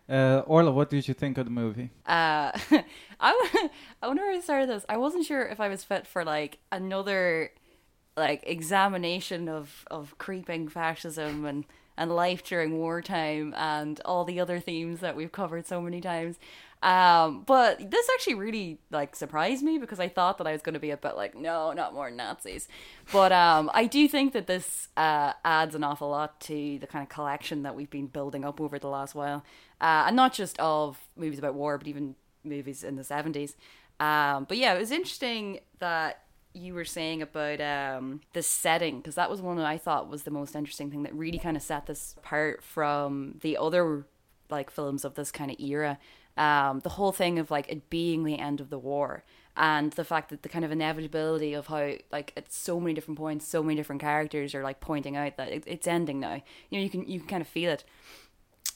Uh, 0.08 0.42
Orla, 0.46 0.70
what 0.70 0.88
did 0.88 1.08
you 1.08 1.14
think 1.14 1.36
of 1.36 1.46
the 1.46 1.50
movie? 1.50 1.90
Uh, 2.06 2.52
I, 3.20 3.48
w- 3.52 3.68
I 4.02 4.06
wonder 4.06 4.22
where 4.22 4.34
I 4.36 4.40
started 4.40 4.68
this. 4.68 4.84
I 4.88 4.96
wasn't 4.98 5.24
sure 5.26 5.42
if 5.44 5.58
I 5.60 5.68
was 5.68 5.82
fit 5.82 6.06
for 6.06 6.24
like 6.24 6.58
another 6.70 7.50
like 8.16 8.42
examination 8.46 9.48
of 9.48 9.84
of 9.90 10.16
creeping 10.18 10.68
fascism 10.68 11.44
and 11.44 11.64
and 11.96 12.14
life 12.14 12.44
during 12.44 12.76
wartime 12.78 13.54
and 13.56 14.00
all 14.04 14.24
the 14.24 14.38
other 14.38 14.60
themes 14.60 15.00
that 15.00 15.16
we've 15.16 15.32
covered 15.32 15.66
so 15.66 15.80
many 15.80 16.00
times. 16.00 16.38
Um, 16.82 17.42
but 17.46 17.90
this 17.90 18.06
actually 18.14 18.34
really 18.34 18.78
like 18.90 19.16
surprised 19.16 19.62
me 19.62 19.78
because 19.78 19.98
I 19.98 20.08
thought 20.08 20.36
that 20.38 20.46
I 20.46 20.52
was 20.52 20.60
going 20.60 20.74
to 20.74 20.80
be 20.80 20.90
a 20.90 20.96
bit 20.96 21.16
like, 21.16 21.34
no, 21.34 21.72
not 21.72 21.94
more 21.94 22.10
Nazis. 22.10 22.68
But 23.12 23.32
um, 23.32 23.70
I 23.72 23.86
do 23.86 24.06
think 24.08 24.34
that 24.34 24.46
this 24.46 24.88
uh, 24.96 25.32
adds 25.44 25.74
an 25.74 25.82
awful 25.82 26.10
lot 26.10 26.38
to 26.42 26.78
the 26.78 26.86
kind 26.86 27.02
of 27.02 27.08
collection 27.08 27.62
that 27.62 27.74
we've 27.74 27.90
been 27.90 28.08
building 28.08 28.44
up 28.44 28.60
over 28.60 28.78
the 28.78 28.88
last 28.88 29.14
while, 29.14 29.42
uh, 29.80 30.04
and 30.06 30.16
not 30.16 30.34
just 30.34 30.58
of 30.58 30.98
movies 31.16 31.38
about 31.38 31.54
war, 31.54 31.78
but 31.78 31.88
even 31.88 32.14
movies 32.44 32.84
in 32.84 32.96
the 32.96 33.04
seventies. 33.04 33.56
Um, 33.98 34.44
but 34.44 34.58
yeah, 34.58 34.74
it 34.74 34.78
was 34.78 34.90
interesting 34.90 35.60
that 35.78 36.25
you 36.56 36.74
were 36.74 36.84
saying 36.84 37.22
about 37.22 37.60
um, 37.60 38.20
the 38.32 38.42
setting 38.42 38.98
because 38.98 39.14
that 39.14 39.30
was 39.30 39.40
one 39.40 39.56
that 39.58 39.66
I 39.66 39.78
thought 39.78 40.08
was 40.08 40.22
the 40.22 40.30
most 40.30 40.56
interesting 40.56 40.90
thing 40.90 41.02
that 41.02 41.14
really 41.14 41.38
kind 41.38 41.56
of 41.56 41.62
set 41.62 41.86
this 41.86 42.14
apart 42.16 42.62
from 42.62 43.38
the 43.42 43.56
other 43.56 44.06
like 44.48 44.70
films 44.70 45.04
of 45.04 45.14
this 45.14 45.30
kind 45.30 45.50
of 45.50 45.60
era. 45.60 45.98
Um, 46.36 46.80
the 46.80 46.90
whole 46.90 47.12
thing 47.12 47.38
of 47.38 47.50
like 47.50 47.68
it 47.68 47.88
being 47.88 48.24
the 48.24 48.38
end 48.38 48.60
of 48.60 48.70
the 48.70 48.78
war 48.78 49.24
and 49.56 49.92
the 49.92 50.04
fact 50.04 50.28
that 50.30 50.42
the 50.42 50.48
kind 50.48 50.64
of 50.64 50.70
inevitability 50.70 51.54
of 51.54 51.68
how 51.68 51.92
like 52.12 52.32
at 52.36 52.52
so 52.52 52.78
many 52.78 52.94
different 52.94 53.18
points, 53.18 53.46
so 53.46 53.62
many 53.62 53.74
different 53.74 54.02
characters 54.02 54.54
are 54.54 54.62
like 54.62 54.80
pointing 54.80 55.16
out 55.16 55.36
that 55.36 55.48
it, 55.48 55.64
it's 55.66 55.86
ending 55.86 56.20
now. 56.20 56.42
You 56.70 56.78
know, 56.78 56.84
you 56.84 56.90
can 56.90 57.06
you 57.06 57.20
can 57.20 57.28
kind 57.28 57.42
of 57.42 57.48
feel 57.48 57.70
it. 57.70 57.84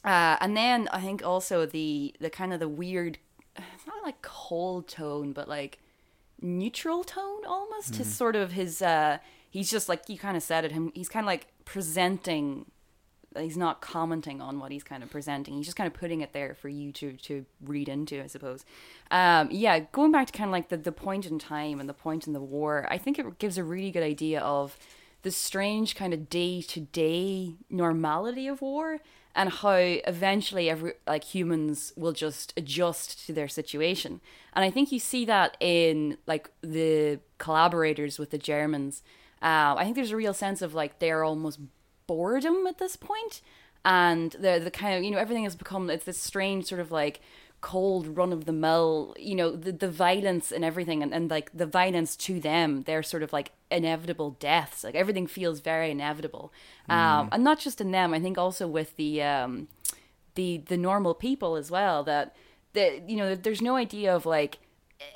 Uh, 0.05 0.37
and 0.41 0.57
then 0.57 0.89
I 0.93 1.01
think 1.01 1.25
also 1.25 1.67
the 1.67 2.15
the 2.21 2.31
kind 2.31 2.53
of 2.53 2.61
the 2.61 2.69
weird, 2.69 3.19
it's 3.57 3.87
not 3.87 4.03
like 4.03 4.23
cold 4.23 4.89
tone, 4.89 5.33
but 5.33 5.49
like 5.49 5.79
neutral 6.41 7.05
tone 7.05 7.45
almost. 7.47 7.97
His 7.97 8.15
sort 8.15 8.37
of 8.37 8.53
his 8.53 8.83
uh, 8.83 9.19
he's 9.51 9.71
just 9.71 9.89
like 9.89 10.09
you 10.09 10.19
kind 10.19 10.37
of 10.37 10.43
said 10.43 10.65
it. 10.65 10.73
Him 10.73 10.93
he's 10.95 11.09
kind 11.09 11.25
of 11.25 11.29
like 11.29 11.49
presenting. 11.65 12.67
He's 13.39 13.57
not 13.57 13.81
commenting 13.81 14.41
on 14.41 14.59
what 14.59 14.73
he's 14.73 14.83
kind 14.83 15.05
of 15.05 15.11
presenting. 15.11 15.55
He's 15.55 15.67
just 15.67 15.77
kind 15.77 15.87
of 15.87 15.95
putting 15.95 16.21
it 16.21 16.33
there 16.33 16.55
for 16.55 16.69
you 16.69 16.91
to 16.93 17.13
to 17.13 17.47
read 17.65 17.89
into, 17.89 18.23
I 18.23 18.27
suppose. 18.27 18.65
Um, 19.11 19.49
yeah, 19.53 19.79
going 19.93 20.11
back 20.11 20.27
to 20.27 20.33
kind 20.33 20.49
of 20.49 20.53
like 20.53 20.69
the 20.69 20.77
the 20.77 20.93
point 20.93 21.27
in 21.27 21.39
time 21.39 21.79
and 21.79 21.89
the 21.89 21.95
point 21.95 22.27
in 22.27 22.33
the 22.33 22.41
war, 22.41 22.87
I 22.91 22.99
think 22.99 23.19
it 23.19 23.39
gives 23.39 23.57
a 23.57 23.65
really 23.65 23.91
good 23.91 24.03
idea 24.03 24.41
of 24.41 24.77
the 25.23 25.31
strange 25.31 25.95
kind 25.95 26.13
of 26.15 26.29
day 26.29 26.63
to 26.63 26.81
day 26.81 27.55
normality 27.69 28.49
of 28.49 28.63
war 28.63 29.01
and 29.41 29.49
how 29.49 29.71
eventually 29.71 30.69
every 30.69 30.93
like 31.07 31.25
humans 31.25 31.95
will 31.97 32.13
just 32.13 32.53
adjust 32.59 33.25
to 33.27 33.33
their 33.33 33.49
situation. 33.49 34.21
And 34.53 34.63
i 34.67 34.71
think 34.71 34.93
you 34.93 34.99
see 34.99 35.25
that 35.25 35.57
in 35.61 36.19
like 36.27 36.51
the 36.61 37.21
collaborators 37.39 38.19
with 38.19 38.31
the 38.31 38.39
germans. 38.53 39.03
Uh, 39.41 39.73
i 39.79 39.85
think 39.85 39.97
there's 39.97 40.11
a 40.11 40.23
real 40.25 40.35
sense 40.35 40.61
of 40.61 40.75
like 40.75 40.99
they're 40.99 41.25
almost 41.25 41.59
boredom 42.07 42.67
at 42.67 42.77
this 42.77 42.97
point. 42.97 43.41
And 43.83 44.33
the 44.33 44.61
the 44.63 44.71
kind 44.71 44.93
of 44.99 45.03
you 45.05 45.11
know 45.11 45.23
everything 45.25 45.45
has 45.45 45.57
become 45.57 45.89
it's 45.89 46.05
this 46.05 46.21
strange 46.21 46.67
sort 46.67 46.83
of 46.83 46.93
like 46.93 47.21
cold 47.63 48.07
run 48.19 48.35
of 48.35 48.45
the 48.45 48.53
mill 48.53 49.15
you 49.19 49.35
know 49.35 49.51
the 49.65 49.73
the 49.73 49.91
violence 49.91 50.53
and 50.53 50.65
everything 50.65 51.03
and, 51.03 51.15
and 51.15 51.31
like 51.31 51.51
the 51.55 51.67
violence 51.67 52.15
to 52.17 52.41
them 52.41 52.83
they're 52.85 53.03
sort 53.03 53.23
of 53.23 53.33
like 53.33 53.53
inevitable 53.71 54.31
deaths. 54.41 54.85
Like 54.85 54.95
everything 54.95 55.27
feels 55.27 55.61
very 55.61 55.91
inevitable. 55.91 56.53
Um 56.89 57.29
and 57.33 57.45
not 57.45 57.59
just 57.59 57.81
in 57.81 57.91
them 57.91 58.13
i 58.15 58.21
think 58.21 58.37
also 58.39 58.67
with 58.67 58.97
the 58.97 59.23
um 59.23 59.69
the 60.35 60.59
the 60.67 60.77
normal 60.77 61.15
people 61.15 61.57
as 61.57 61.71
well 61.71 62.03
that 62.05 62.35
that 62.73 63.09
you 63.09 63.17
know 63.17 63.35
there's 63.35 63.63
no 63.63 63.77
idea 63.77 64.15
of 64.15 64.27
like 64.27 64.59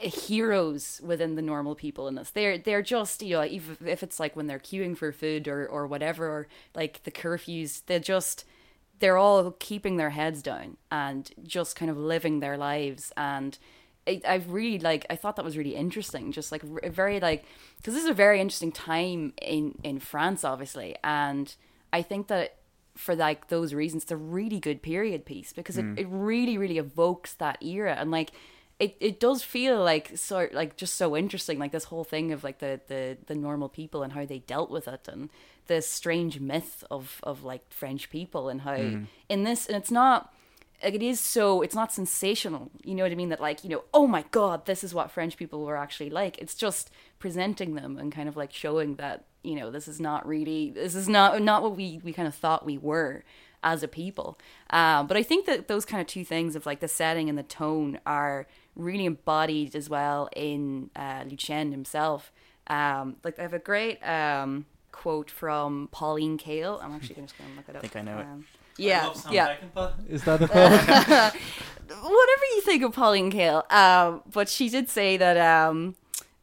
heroes 0.00 1.00
within 1.04 1.34
the 1.34 1.42
normal 1.42 1.75
people 1.75 2.08
in 2.08 2.14
this. 2.14 2.30
They're 2.30 2.58
they're 2.58 2.82
just 2.82 3.23
you 3.23 3.37
know 3.37 3.40
if 3.42 3.82
if 3.82 4.02
it's 4.02 4.18
like 4.18 4.34
when 4.37 4.46
they're 4.46 4.58
queuing 4.58 4.96
for 4.96 5.12
food 5.12 5.46
or 5.46 5.66
or 5.66 5.87
whatever 5.87 6.26
or 6.26 6.49
like 6.75 7.02
the 7.04 7.11
curfews, 7.11 7.82
they're 7.87 7.99
just 7.99 8.44
they're 9.00 9.16
all 9.16 9.52
keeping 9.52 9.96
their 9.96 10.11
heads 10.11 10.42
down 10.42 10.76
and 10.90 11.30
just 11.42 11.76
kind 11.76 11.90
of 11.90 11.96
living 11.99 12.40
their 12.40 12.56
lives. 12.56 13.12
And 13.16 13.58
I, 14.06 14.20
I 14.26 14.34
really 14.46 14.78
like 14.78 15.06
I 15.08 15.16
thought 15.16 15.37
that 15.37 15.44
was 15.44 15.56
really 15.56 15.75
interesting 15.75 16.32
just 16.32 16.52
like 16.52 16.62
very 16.62 17.20
like 17.20 17.44
because 17.78 17.94
this 17.94 18.04
is 18.04 18.11
a 18.11 18.14
very 18.14 18.40
interesting 18.40 18.73
time 18.73 19.32
in 19.40 19.78
in 19.82 19.99
France 19.99 20.44
obviously 20.44 20.96
and 21.02 21.54
I 21.92 22.02
think 22.02 22.28
that 22.28 22.56
for 22.96 23.16
like 23.16 23.49
those 23.49 23.75
reasons 23.75 24.04
it's 24.04 24.12
a 24.12 24.16
really 24.16 24.61
good 24.61 24.82
period 24.82 25.25
piece 25.25 25.52
because 25.52 25.78
it, 25.78 25.84
mm. 25.84 25.99
it 25.99 26.06
really 26.08 26.58
really 26.58 26.78
evokes 26.78 27.34
that 27.34 27.62
era 27.62 27.96
and 27.99 28.11
like 28.11 28.32
it, 28.78 28.96
it 29.00 29.20
does 29.20 29.42
feel 29.42 29.82
like 29.82 30.16
sort 30.18 30.52
like 30.52 30.76
just 30.76 30.94
so 30.94 31.16
interesting 31.16 31.58
like 31.58 31.73
this 31.73 31.84
whole 31.84 32.04
thing 32.04 32.32
of 32.32 32.44
like 32.44 32.58
the, 32.58 32.80
the 32.88 33.16
the 33.26 33.34
normal 33.34 33.68
people 33.68 34.02
and 34.02 34.12
how 34.12 34.26
they 34.26 34.40
dealt 34.40 34.70
with 34.70 34.88
it 34.88 35.08
and 35.11 35.30
the 35.66 35.80
strange 35.80 36.40
myth 36.40 36.84
of 36.90 37.20
of 37.23 37.44
like 37.44 37.64
French 37.73 38.11
people 38.11 38.49
and 38.49 38.62
how 38.62 38.76
mm. 38.76 39.06
in 39.28 39.44
this 39.44 39.66
and 39.66 39.76
it's 39.76 39.90
not 39.90 40.34
it 40.93 41.03
is 41.03 41.21
so 41.21 41.62
it's 41.62 41.75
not 41.75 41.93
sensational 41.93 42.71
you 42.83 42.95
know 42.95 43.03
what 43.03 43.12
i 43.12 43.14
mean? 43.14 43.29
That 43.31 43.41
like 43.41 43.64
you 43.64 43.71
know 43.71 43.85
oh 43.95 44.07
my 44.07 44.25
god 44.31 44.67
this 44.67 44.85
is 44.85 44.93
what 44.95 45.11
french 45.11 45.37
people 45.37 45.64
were 45.64 45.76
actually 45.76 46.11
like. 46.11 46.38
It's 46.38 46.55
just 46.55 46.91
presenting 47.19 47.75
them 47.75 47.97
and 47.97 48.12
kind 48.12 48.29
of 48.29 48.37
like 48.37 48.53
showing 48.53 48.97
that 48.97 49.25
you 49.43 49.55
know 49.55 49.71
this 49.71 49.87
is 49.88 50.00
not 50.00 50.26
really 50.26 50.71
this 50.71 50.95
is 50.95 51.09
not 51.09 51.41
not 51.43 51.62
what 51.62 51.76
we 51.76 52.00
we 52.05 52.12
kind 52.12 52.29
of 52.29 52.35
thought 52.35 52.64
we 52.67 52.79
were 52.79 53.25
as 53.62 53.83
a 53.83 53.88
people. 53.88 54.38
Um, 54.71 55.07
but 55.07 55.17
i 55.17 55.23
think 55.23 55.47
that 55.47 55.69
those 55.69 55.85
kind 55.85 56.00
of 56.00 56.07
two 56.07 56.25
things 56.25 56.55
of 56.57 56.67
like 56.67 56.81
the 56.81 56.88
setting 56.88 57.29
and 57.29 57.38
the 57.38 57.43
tone 57.43 57.99
are 58.05 58.47
really 58.76 59.07
embodied 59.07 59.75
as 59.76 59.88
well 59.88 60.29
in 60.37 60.91
uh, 60.97 61.25
lucien 61.29 61.73
himself. 61.73 62.33
Um, 62.67 63.17
like 63.25 63.38
i 63.38 63.43
have 63.43 63.55
a 63.55 63.59
great 63.59 64.03
um, 64.07 64.67
quote 64.93 65.31
from 65.31 65.88
pauline 65.93 66.38
kael. 66.38 66.83
I'm 66.83 66.93
actually 66.93 67.21
just 67.23 67.37
going 67.38 67.50
to 67.50 67.57
look 67.57 67.69
it 67.69 67.76
up. 67.76 67.85
I 67.85 67.88
think 67.88 67.97
I 67.97 68.03
know 68.03 68.19
it. 68.19 68.26
Yeah 68.78 69.12
yeah 69.31 69.57
Is 70.09 70.23
that 70.25 70.43
a 70.43 70.49
quote? 70.49 71.35
whatever 72.02 72.45
you 72.54 72.61
think 72.62 72.83
of 72.83 72.93
Pauline 72.93 73.31
Kael, 73.31 73.71
um, 73.73 74.23
but 74.33 74.49
she 74.49 74.69
did 74.69 74.88
say 74.88 75.16
that 75.16 75.37
um, 75.37 75.95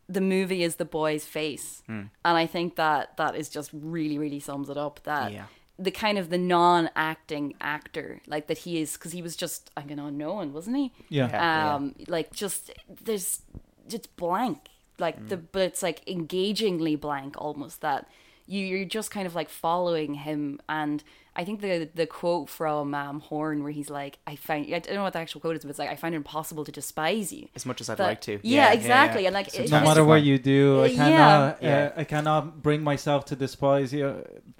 the 0.07 0.21
movie 0.21 0.63
is 0.63 0.75
the 0.75 0.85
boy's 0.85 1.25
face, 1.25 1.83
Hmm. 1.87 2.03
and 2.23 2.37
I 2.37 2.45
think 2.45 2.75
that 2.75 3.17
that 3.17 3.35
is 3.35 3.49
just 3.49 3.69
really, 3.73 4.17
really 4.17 4.39
sums 4.39 4.69
it 4.69 4.77
up. 4.77 5.01
That 5.03 5.31
Yeah. 5.33 5.45
the 5.79 5.91
kind 5.91 6.17
of 6.17 6.29
the 6.29 6.37
non-acting 6.37 7.55
actor, 7.59 8.21
like 8.27 8.47
that 8.47 8.59
he 8.59 8.79
is, 8.81 8.93
because 8.93 9.11
he 9.13 9.21
was 9.21 9.35
just 9.35 9.71
like 9.75 9.89
an 9.91 9.99
unknown, 9.99 10.53
wasn't 10.53 10.77
he? 10.77 10.91
Yeah. 11.09 11.29
Yeah. 11.29 11.75
Um, 11.75 11.95
like 12.07 12.31
just 12.33 12.71
there's 13.03 13.41
it's 13.89 14.07
blank, 14.07 14.59
like 14.99 15.27
the 15.29 15.37
but 15.37 15.63
it's 15.63 15.81
like 15.83 16.07
engagingly 16.07 16.95
blank 16.95 17.35
almost 17.37 17.81
that 17.81 18.07
you 18.51 18.65
you're 18.65 18.85
just 18.85 19.09
kind 19.11 19.25
of 19.29 19.33
like 19.39 19.49
following 19.49 20.13
him 20.27 20.59
and 20.67 21.03
I 21.33 21.45
think 21.45 21.61
the 21.61 21.89
the 22.01 22.05
quote 22.05 22.49
from 22.49 22.93
um, 22.93 23.21
Horn 23.21 23.63
where 23.63 23.71
he's 23.71 23.89
like 23.89 24.17
I 24.27 24.35
find 24.35 24.65
I 24.75 24.79
don't 24.79 24.95
know 24.95 25.03
what 25.03 25.13
the 25.13 25.19
actual 25.19 25.39
quote 25.39 25.55
is 25.55 25.63
but 25.63 25.69
it's 25.69 25.79
like 25.79 25.89
I 25.89 25.95
find 25.95 26.13
it 26.13 26.17
impossible 26.17 26.65
to 26.65 26.71
despise 26.81 27.31
you 27.31 27.47
As 27.55 27.65
much 27.65 27.79
as 27.81 27.89
I'd 27.89 27.97
That- 27.97 28.07
like 28.13 28.21
to. 28.29 28.39
yeah, 28.43 28.73
exactly 28.73 29.25
and 29.27 29.33
like 29.33 29.49
So 29.51 29.63
it- 29.63 29.71
no 29.71 29.79
matter 29.89 30.03
what 30.03 30.21
you 30.23 30.37
do, 30.37 30.81
I 30.83 30.85
Yeah. 30.87 30.95
cannot. 30.97 31.63
Yeah. 31.63 31.91
Uh, 31.95 32.01
I 32.01 32.03
cannot 32.03 32.61
bring 32.61 32.83
myself 32.83 33.23
to 33.31 33.35
despise 33.37 33.93
you. 33.93 34.05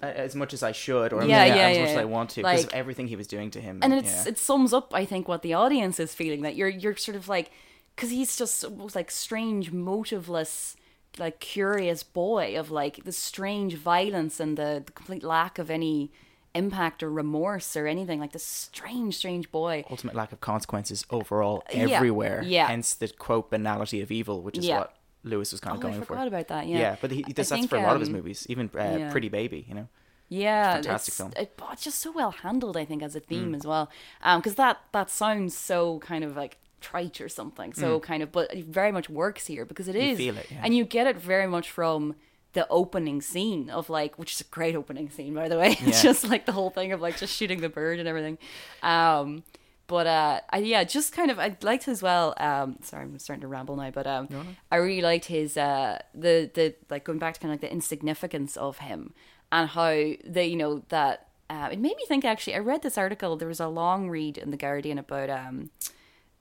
As 0.00 0.34
much 0.34 0.52
as 0.54 0.62
I 0.62 0.72
should, 0.72 1.12
or 1.12 1.20
Yeah, 1.24 1.44
yeah, 1.44 1.54
yeah, 1.54 1.68
as 1.68 1.76
yeah, 1.76 1.82
much 1.82 1.90
as. 1.90 1.96
I 1.98 2.04
want 2.16 2.30
to, 2.30 2.40
because 2.42 2.64
of 2.64 2.72
everything 2.72 3.06
he 3.08 3.16
was 3.16 3.26
doing 3.26 3.50
to 3.56 3.60
him. 3.60 3.80
and 3.82 3.92
it's 3.92 4.14
yeah. 4.24 4.30
it 4.30 4.38
sums 4.38 4.72
up 4.72 4.86
I 4.94 5.04
think 5.04 5.28
what 5.28 5.42
the 5.42 5.52
audience 5.52 6.00
is 6.00 6.14
feeling 6.14 6.40
that 6.46 6.54
you're 6.56 6.68
you're 6.82 6.96
sort 6.96 7.16
of 7.20 7.28
like 7.28 7.50
because 7.94 8.10
he's 8.10 8.32
just 8.42 8.64
almost 8.64 8.96
like 8.96 9.10
strange 9.10 9.70
motiveless 9.72 10.74
like 11.18 11.40
curious 11.40 12.02
boy 12.02 12.58
of 12.58 12.70
like 12.70 13.04
the 13.04 13.12
strange 13.12 13.74
violence 13.74 14.40
and 14.40 14.56
the, 14.56 14.82
the 14.86 14.92
complete 14.92 15.22
lack 15.22 15.58
of 15.58 15.70
any 15.70 16.10
impact 16.54 17.02
or 17.02 17.10
remorse 17.10 17.76
or 17.76 17.86
anything 17.86 18.20
like 18.20 18.32
this 18.32 18.44
strange 18.44 19.16
strange 19.16 19.50
boy 19.50 19.84
ultimate 19.90 20.14
lack 20.14 20.32
of 20.32 20.40
consequences 20.40 21.04
overall 21.10 21.62
everywhere. 21.70 22.42
yeah. 22.44 22.66
Hence 22.68 22.94
the 22.94 23.08
quote 23.08 23.50
banality 23.50 24.00
of 24.02 24.10
evil, 24.10 24.42
which 24.42 24.58
is 24.58 24.66
Yeah. 24.66 24.78
what 24.80 24.94
Louis 25.24 25.50
was 25.52 25.60
kind 25.60 25.74
oh 25.76 25.78
of 25.78 25.84
I 25.84 25.88
going 25.88 26.00
for. 26.00 26.06
forgot 26.06 26.26
about 26.28 26.48
that 26.48 26.66
yeah 26.66 26.96
but 27.00 27.10
he, 27.10 27.24
I 27.26 27.32
that's, 27.32 27.48
think, 27.48 27.70
for 27.70 27.76
a 27.76 27.82
lot 27.82 27.94
of 27.94 28.00
his 28.00 28.08
um, 28.08 28.14
movies, 28.16 28.46
even 28.50 28.68
uh, 28.74 28.78
yeah. 28.98 29.10
Pretty 29.10 29.28
Baby. 29.28 29.64
You 29.68 29.74
know, 29.76 29.88
Yeah, 30.28 30.74
Fantastic 30.74 31.08
it's, 31.12 31.16
film. 31.18 31.32
It, 31.36 31.54
oh, 31.62 31.68
it's 31.72 31.84
just 31.84 31.98
so 32.00 32.10
well 32.10 32.30
handled, 32.32 32.76
I 32.76 32.84
think, 32.86 33.02
as 33.02 33.14
a 33.16 33.20
Mm. 33.20 33.26
theme 33.26 33.54
as 33.54 33.66
well. 33.66 33.90
Because 34.36 34.54
that 34.56 34.80
that 34.92 35.10
sounds 35.10 35.56
so 35.56 35.98
kind 36.00 36.24
of 36.24 36.36
like 36.36 36.56
trite 36.82 37.20
or 37.20 37.28
something. 37.28 37.72
So 37.72 38.00
kind 38.00 38.22
of, 38.22 38.30
but 38.32 38.52
it 38.54 38.64
very 38.66 38.92
much 38.92 39.08
works 39.08 39.46
here 39.46 39.64
because 39.64 39.88
it 39.88 39.94
Mm. 39.96 40.02
You 40.04 40.10
is, 40.12 40.18
feel 40.18 40.36
it, 40.38 40.46
yeah. 40.50 40.60
and 40.64 40.76
you 40.76 40.84
get 40.84 41.06
it 41.06 41.16
very 41.16 41.46
much 41.46 41.70
from 41.70 42.14
the 42.54 42.66
opening 42.68 43.22
scene 43.22 43.70
of 43.70 43.88
like, 43.88 44.18
which 44.18 44.32
is 44.34 44.40
a 44.42 44.44
great 44.44 44.74
opening 44.74 45.08
scene, 45.10 45.32
by 45.34 45.48
the 45.48 45.56
way. 45.58 45.76
It's 45.88 46.02
just 46.02 46.28
like 46.28 46.44
the 46.46 46.52
whole 46.52 46.70
thing 46.70 46.92
of 46.92 47.00
like 47.00 47.16
just 47.16 47.34
shooting 47.34 47.60
the 47.62 47.68
bird 47.70 47.98
and 47.98 48.06
everything. 48.08 48.36
Um, 48.82 49.42
but 49.86 50.06
uh, 50.06 50.40
I, 50.50 50.58
yeah, 50.58 50.84
just 50.84 51.12
kind 51.12 51.30
of 51.30 51.38
I 51.38 51.56
liked 51.62 51.86
as 51.88 52.02
well. 52.02 52.34
Um, 52.38 52.76
sorry, 52.82 53.04
I'm 53.04 53.18
starting 53.18 53.42
to 53.42 53.48
ramble 53.48 53.76
now, 53.76 53.90
but 53.90 54.06
um, 54.06 54.28
I 54.70 54.76
really 54.76 55.02
liked 55.02 55.26
his 55.26 55.56
uh, 55.56 55.98
the 56.14 56.50
the 56.54 56.74
like 56.90 57.04
going 57.04 57.18
back 57.18 57.34
to 57.34 57.40
kind 57.40 57.52
of 57.52 57.54
like 57.60 57.68
the 57.68 57.72
insignificance 57.72 58.56
of 58.56 58.78
him 58.78 59.12
and 59.50 59.68
how 59.70 59.90
they 60.24 60.46
you 60.46 60.56
know 60.56 60.82
that 60.88 61.28
uh, 61.50 61.68
it 61.72 61.78
made 61.78 61.96
me 61.96 62.04
think 62.06 62.24
actually. 62.24 62.54
I 62.54 62.60
read 62.60 62.82
this 62.82 62.96
article. 62.96 63.36
There 63.36 63.48
was 63.48 63.60
a 63.60 63.68
long 63.68 64.08
read 64.08 64.38
in 64.38 64.50
the 64.50 64.56
Guardian 64.56 64.98
about 64.98 65.28
um, 65.28 65.70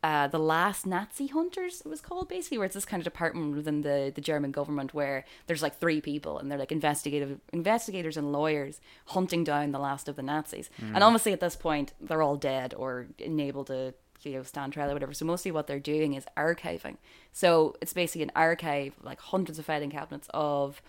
uh, 0.03 0.27
the 0.27 0.39
last 0.39 0.85
Nazi 0.87 1.27
hunters. 1.27 1.81
It 1.81 1.87
was 1.87 2.01
called 2.01 2.27
basically, 2.27 2.57
where 2.57 2.65
it's 2.65 2.73
this 2.73 2.85
kind 2.85 2.99
of 3.01 3.05
department 3.05 3.55
within 3.55 3.81
the 3.81 4.11
the 4.13 4.21
German 4.21 4.51
government 4.51 4.93
where 4.93 5.25
there's 5.47 5.61
like 5.61 5.79
three 5.79 6.01
people 6.01 6.39
and 6.39 6.49
they're 6.49 6.57
like 6.57 6.71
investigative 6.71 7.39
investigators 7.53 8.17
and 8.17 8.31
lawyers 8.31 8.81
hunting 9.07 9.43
down 9.43 9.71
the 9.71 9.79
last 9.79 10.07
of 10.07 10.15
the 10.15 10.23
Nazis. 10.23 10.69
And 10.95 11.03
obviously 11.03 11.33
at 11.33 11.39
this 11.39 11.55
point 11.55 11.93
they're 12.01 12.21
all 12.23 12.35
dead 12.35 12.73
or 12.75 13.07
unable 13.23 13.63
to 13.65 13.93
you 14.23 14.33
know 14.33 14.43
stand 14.43 14.73
trial 14.73 14.89
or 14.89 14.93
whatever. 14.93 15.13
So 15.13 15.25
mostly 15.25 15.51
what 15.51 15.67
they're 15.67 15.79
doing 15.79 16.15
is 16.15 16.25
archiving. 16.35 16.97
So 17.31 17.75
it's 17.81 17.93
basically 17.93 18.23
an 18.23 18.31
archive 18.35 18.93
like 19.03 19.19
hundreds 19.19 19.59
of 19.59 19.65
filing 19.65 19.91
cabinets 19.91 20.29
of 20.33 20.81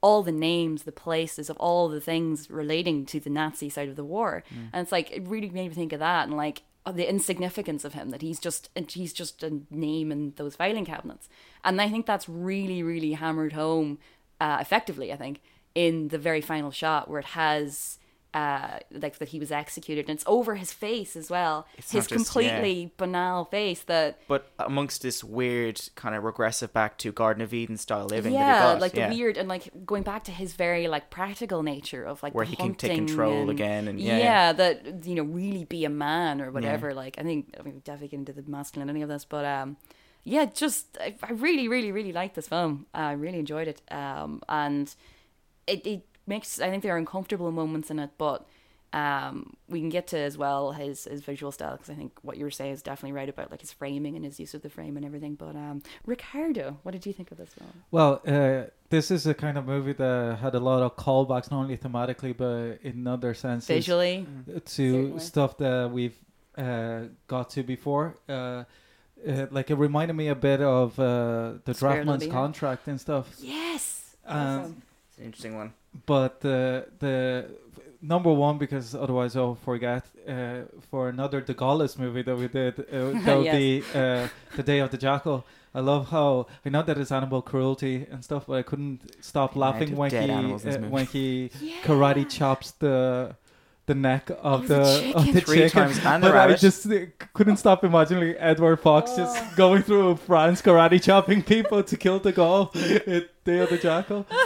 all 0.00 0.22
the 0.22 0.30
names, 0.30 0.82
the 0.84 0.92
places 0.92 1.50
of 1.50 1.56
all 1.56 1.88
the 1.88 2.00
things 2.00 2.50
relating 2.50 3.04
to 3.06 3.18
the 3.18 3.30
Nazi 3.30 3.68
side 3.68 3.88
of 3.88 3.96
the 3.96 4.04
war. 4.04 4.44
And 4.72 4.82
it's 4.82 4.92
like 4.92 5.10
it 5.10 5.26
really 5.26 5.48
made 5.50 5.68
me 5.68 5.74
think 5.74 5.92
of 5.94 6.00
that 6.00 6.28
and 6.28 6.36
like 6.36 6.62
the 6.92 7.08
insignificance 7.08 7.84
of 7.84 7.94
him 7.94 8.10
that 8.10 8.22
he's 8.22 8.40
just 8.40 8.70
he's 8.88 9.12
just 9.12 9.42
a 9.42 9.60
name 9.70 10.12
in 10.12 10.32
those 10.36 10.56
filing 10.56 10.84
cabinets. 10.84 11.28
And 11.64 11.80
I 11.80 11.88
think 11.88 12.06
that's 12.06 12.28
really 12.28 12.82
really 12.82 13.12
hammered 13.12 13.52
home 13.52 13.98
uh, 14.40 14.58
effectively, 14.60 15.12
I 15.12 15.16
think, 15.16 15.40
in 15.74 16.08
the 16.08 16.18
very 16.18 16.40
final 16.40 16.70
shot 16.70 17.10
where 17.10 17.20
it 17.20 17.26
has 17.26 17.98
uh 18.34 18.78
like 18.90 19.18
that 19.18 19.28
he 19.28 19.40
was 19.40 19.50
executed 19.50 20.06
and 20.08 20.16
it's 20.16 20.24
over 20.26 20.54
his 20.56 20.70
face 20.72 21.16
as 21.16 21.30
well. 21.30 21.66
It's 21.78 21.92
his 21.92 22.06
just- 22.06 22.14
completely 22.14 22.92
banal 22.98 23.46
face 23.46 23.80
that 23.84 24.18
but 24.28 24.50
amongst 24.58 25.00
this 25.02 25.24
weird 25.24 25.80
kind 25.94 26.14
of 26.14 26.24
regressive 26.24 26.72
back 26.72 26.98
to 26.98 27.10
Garden 27.10 27.42
of 27.42 27.54
Eden 27.54 27.78
style 27.78 28.04
living, 28.04 28.34
that 28.34 28.38
he 28.38 28.44
yeah, 28.44 28.60
got, 28.74 28.80
like 28.80 28.94
yeah, 28.94 29.08
the 29.08 29.16
weird 29.16 29.38
and 29.38 29.48
like 29.48 29.70
going 29.86 30.02
back 30.02 30.24
to 30.24 30.30
his 30.30 30.52
very 30.52 30.88
like 30.88 31.08
practical 31.08 31.62
nature 31.62 32.04
of 32.04 32.22
like 32.22 32.34
where 32.34 32.44
he 32.44 32.54
can 32.54 32.74
take 32.74 32.94
control 32.94 33.42
and- 33.42 33.50
again, 33.50 33.88
and 33.88 33.98
yeah, 33.98 34.18
yeah. 34.18 34.52
that 34.52 35.06
you 35.06 35.14
know 35.14 35.22
really 35.22 35.64
be 35.64 35.86
a 35.86 35.90
man 35.90 36.42
or 36.42 36.50
whatever. 36.50 36.92
Like 36.92 37.18
I 37.18 37.22
think 37.22 37.54
I 37.58 37.62
mean 37.62 37.80
definitely 37.84 38.08
get 38.08 38.18
into 38.18 38.32
the 38.34 38.44
masculinity 38.50 39.00
of 39.02 39.08
this, 39.08 39.24
but 39.24 39.46
um, 39.46 39.78
yeah, 40.24 40.44
just 40.44 40.98
I, 41.00 41.14
I 41.22 41.32
really, 41.32 41.66
really, 41.68 41.92
really 41.92 42.12
liked 42.12 42.34
this 42.34 42.48
film. 42.48 42.84
I 42.92 43.12
really 43.12 43.38
enjoyed 43.38 43.68
it, 43.68 43.80
um, 43.90 44.42
and 44.50 44.94
it 45.66 45.86
it 45.86 46.02
makes 46.28 46.60
I 46.60 46.70
think 46.70 46.82
there 46.82 46.94
are 46.94 46.98
uncomfortable 46.98 47.50
moments 47.50 47.90
in 47.90 47.98
it, 47.98 48.10
but 48.18 48.46
um, 48.92 49.54
we 49.68 49.80
can 49.80 49.90
get 49.90 50.06
to 50.08 50.18
as 50.18 50.38
well 50.38 50.72
his 50.72 51.04
his 51.04 51.20
visual 51.20 51.52
style 51.52 51.72
because 51.72 51.90
I 51.90 51.94
think 51.94 52.12
what 52.22 52.36
you 52.38 52.44
were 52.44 52.50
saying 52.50 52.72
is 52.72 52.82
definitely 52.82 53.12
right 53.12 53.28
about 53.28 53.50
like 53.50 53.60
his 53.60 53.72
framing 53.72 54.16
and 54.16 54.24
his 54.24 54.40
use 54.40 54.54
of 54.54 54.62
the 54.62 54.70
frame 54.70 54.96
and 54.96 55.04
everything. 55.04 55.34
But 55.34 55.56
um, 55.56 55.82
Ricardo, 56.06 56.78
what 56.84 56.92
did 56.92 57.04
you 57.04 57.12
think 57.12 57.30
of 57.30 57.36
this 57.36 57.52
film? 57.52 57.70
Well, 57.90 58.22
uh, 58.26 58.70
this 58.88 59.10
is 59.10 59.26
a 59.26 59.34
kind 59.34 59.58
of 59.58 59.66
movie 59.66 59.92
that 59.92 60.38
had 60.40 60.54
a 60.54 60.60
lot 60.60 60.82
of 60.82 60.96
callbacks, 60.96 61.50
not 61.50 61.60
only 61.64 61.76
thematically 61.76 62.34
but 62.36 62.78
in 62.82 63.06
other 63.06 63.34
senses, 63.34 63.66
Visually, 63.68 64.26
to 64.46 64.60
Certainly. 64.64 65.20
stuff 65.20 65.58
that 65.58 65.90
we've 65.92 66.16
uh, 66.56 67.02
got 67.26 67.50
to 67.50 67.62
before. 67.62 68.16
Uh, 68.28 68.64
uh, 69.28 69.46
like 69.50 69.70
it 69.70 69.74
reminded 69.74 70.14
me 70.14 70.28
a 70.28 70.34
bit 70.34 70.60
of 70.62 70.98
uh, 70.98 71.54
the 71.64 71.74
Spirit 71.74 72.06
Draughtsman's 72.06 72.26
contract 72.28 72.86
and 72.88 73.00
stuff. 73.00 73.28
yes. 73.40 74.14
Um, 74.24 74.38
Awesome. 74.38 74.82
It's 75.10 75.18
an 75.18 75.24
interesting 75.24 75.56
one. 75.56 75.72
But 76.06 76.40
the 76.40 76.86
the 76.98 77.46
number 78.00 78.32
one 78.32 78.58
because 78.58 78.94
otherwise 78.94 79.36
I'll 79.36 79.56
forget 79.56 80.04
uh, 80.28 80.60
for 80.90 81.08
another 81.08 81.40
De 81.40 81.54
Gaulle's 81.54 81.98
movie 81.98 82.22
that 82.22 82.36
we 82.36 82.48
did 82.48 82.78
uh, 82.80 83.10
that 83.24 83.36
would 83.38 83.50
be 83.50 83.82
uh, 83.94 84.28
the 84.56 84.62
Day 84.62 84.78
of 84.80 84.90
the 84.90 84.98
Jackal. 84.98 85.44
I 85.74 85.80
love 85.80 86.08
how 86.10 86.46
I 86.64 86.68
know 86.70 86.82
that 86.82 86.96
it's 86.98 87.12
animal 87.12 87.42
cruelty 87.42 88.06
and 88.10 88.24
stuff, 88.24 88.44
but 88.46 88.54
I 88.54 88.62
couldn't 88.62 89.00
stop 89.24 89.54
Yeah, 89.54 89.60
laughing 89.60 89.96
when 89.96 90.10
he 90.10 90.16
animals 90.16 90.64
in 90.64 90.70
this 90.70 90.76
uh, 90.82 90.86
when 90.88 91.06
he 91.06 91.50
Yeah. 91.60 91.74
karate 91.84 92.28
chops 92.28 92.70
the 92.72 93.34
the 93.86 93.94
neck 93.94 94.30
of 94.42 94.68
the 94.68 94.74
the, 94.74 95.12
of 95.14 95.24
chicken. 95.24 95.34
the 95.34 95.40
Three 95.40 95.56
chicken. 95.68 95.88
the 95.88 96.18
but 96.20 96.36
I 96.36 96.54
just 96.54 96.86
uh, 96.86 96.94
couldn't 97.32 97.56
stop 97.56 97.84
imagining 97.84 98.34
Edward 98.38 98.76
Fox 98.80 99.10
Oh. 99.14 99.16
just 99.16 99.56
going 99.56 99.82
through 99.82 100.16
France 100.16 100.62
karate 100.62 101.02
chopping 101.02 101.42
people 101.42 101.82
to 101.82 101.96
kill 101.96 102.18
de 102.20 102.32
Gaulle. 102.32 102.70
It, 102.74 103.30
Day 103.44 103.58
of 103.60 103.70
the 103.70 103.78
Jackal. 103.78 104.26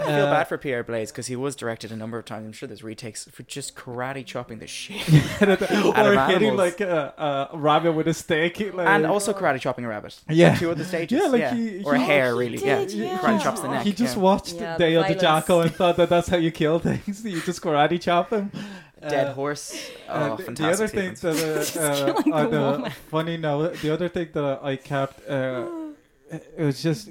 I 0.00 0.06
feel 0.16 0.26
bad 0.26 0.48
for 0.48 0.58
Pierre 0.58 0.82
Blaise 0.82 1.10
because 1.10 1.26
he 1.26 1.36
was 1.36 1.54
directed 1.54 1.92
a 1.92 1.96
number 1.96 2.18
of 2.18 2.24
times. 2.24 2.46
I'm 2.46 2.52
sure 2.52 2.66
there's 2.66 2.82
retakes 2.82 3.24
for 3.30 3.42
just 3.44 3.74
karate 3.76 4.24
chopping 4.24 4.58
the 4.58 4.66
shit, 4.66 5.06
or 5.42 6.14
of 6.14 6.28
hitting 6.28 6.56
like 6.56 6.80
a, 6.80 7.48
a 7.52 7.56
rabbit 7.58 7.92
with 7.92 8.08
a 8.08 8.14
stake. 8.14 8.58
Like, 8.74 8.88
and 8.88 9.06
also 9.06 9.32
karate 9.32 9.60
chopping 9.60 9.84
a 9.84 9.88
rabbit. 9.88 10.18
Yeah. 10.28 10.54
two 10.54 10.70
other 10.70 10.84
stages. 10.84 11.20
Yeah, 11.22 11.28
like 11.28 11.40
yeah. 11.40 11.54
he- 11.54 11.84
or 11.84 11.94
a 11.94 11.98
he- 11.98 12.04
hare, 12.04 12.34
really. 12.36 12.58
did, 12.58 12.90
yeah, 12.92 13.04
yeah. 13.12 13.18
karate 13.18 13.42
chops 13.42 13.60
the 13.60 13.68
neck. 13.68 13.84
he 13.84 13.92
just 13.92 14.16
yeah. 14.16 14.22
watched 14.22 14.54
Yeah, 14.54 14.76
Day 14.78 14.94
the 14.94 15.00
of 15.02 15.08
the. 15.08 15.14
Jackal 15.14 15.60
and 15.62 15.74
thought 15.74 15.96
that 15.96 16.08
that's 16.08 16.28
how 16.28 16.36
you 16.38 16.50
kill 16.50 16.78
things. 16.78 17.24
You 17.24 17.40
just 17.42 17.60
karate 17.62 18.00
chop 18.00 18.30
them. 18.30 18.50
dead 19.00 19.28
Uh, 19.28 19.32
horse. 19.34 19.90
Oh, 20.08 20.12
Uh, 20.12 20.36
the, 20.36 20.42
fantastic. 20.44 20.56
the 20.56 20.72
other 20.72 20.88
thing 20.88 21.14
that 21.22 21.76
uh, 21.76 22.30
uh, 22.34 22.46
the 22.48 22.82
the 22.84 22.90
funny 23.10 23.36
note, 23.38 23.74
the 23.80 23.90
other 23.92 24.08
thing 24.08 24.28
that 24.34 24.60
I 24.62 24.76
kept, 24.76 25.26
uh, 25.28 25.68
it 26.30 26.58
was 26.64 26.82
just 26.82 27.08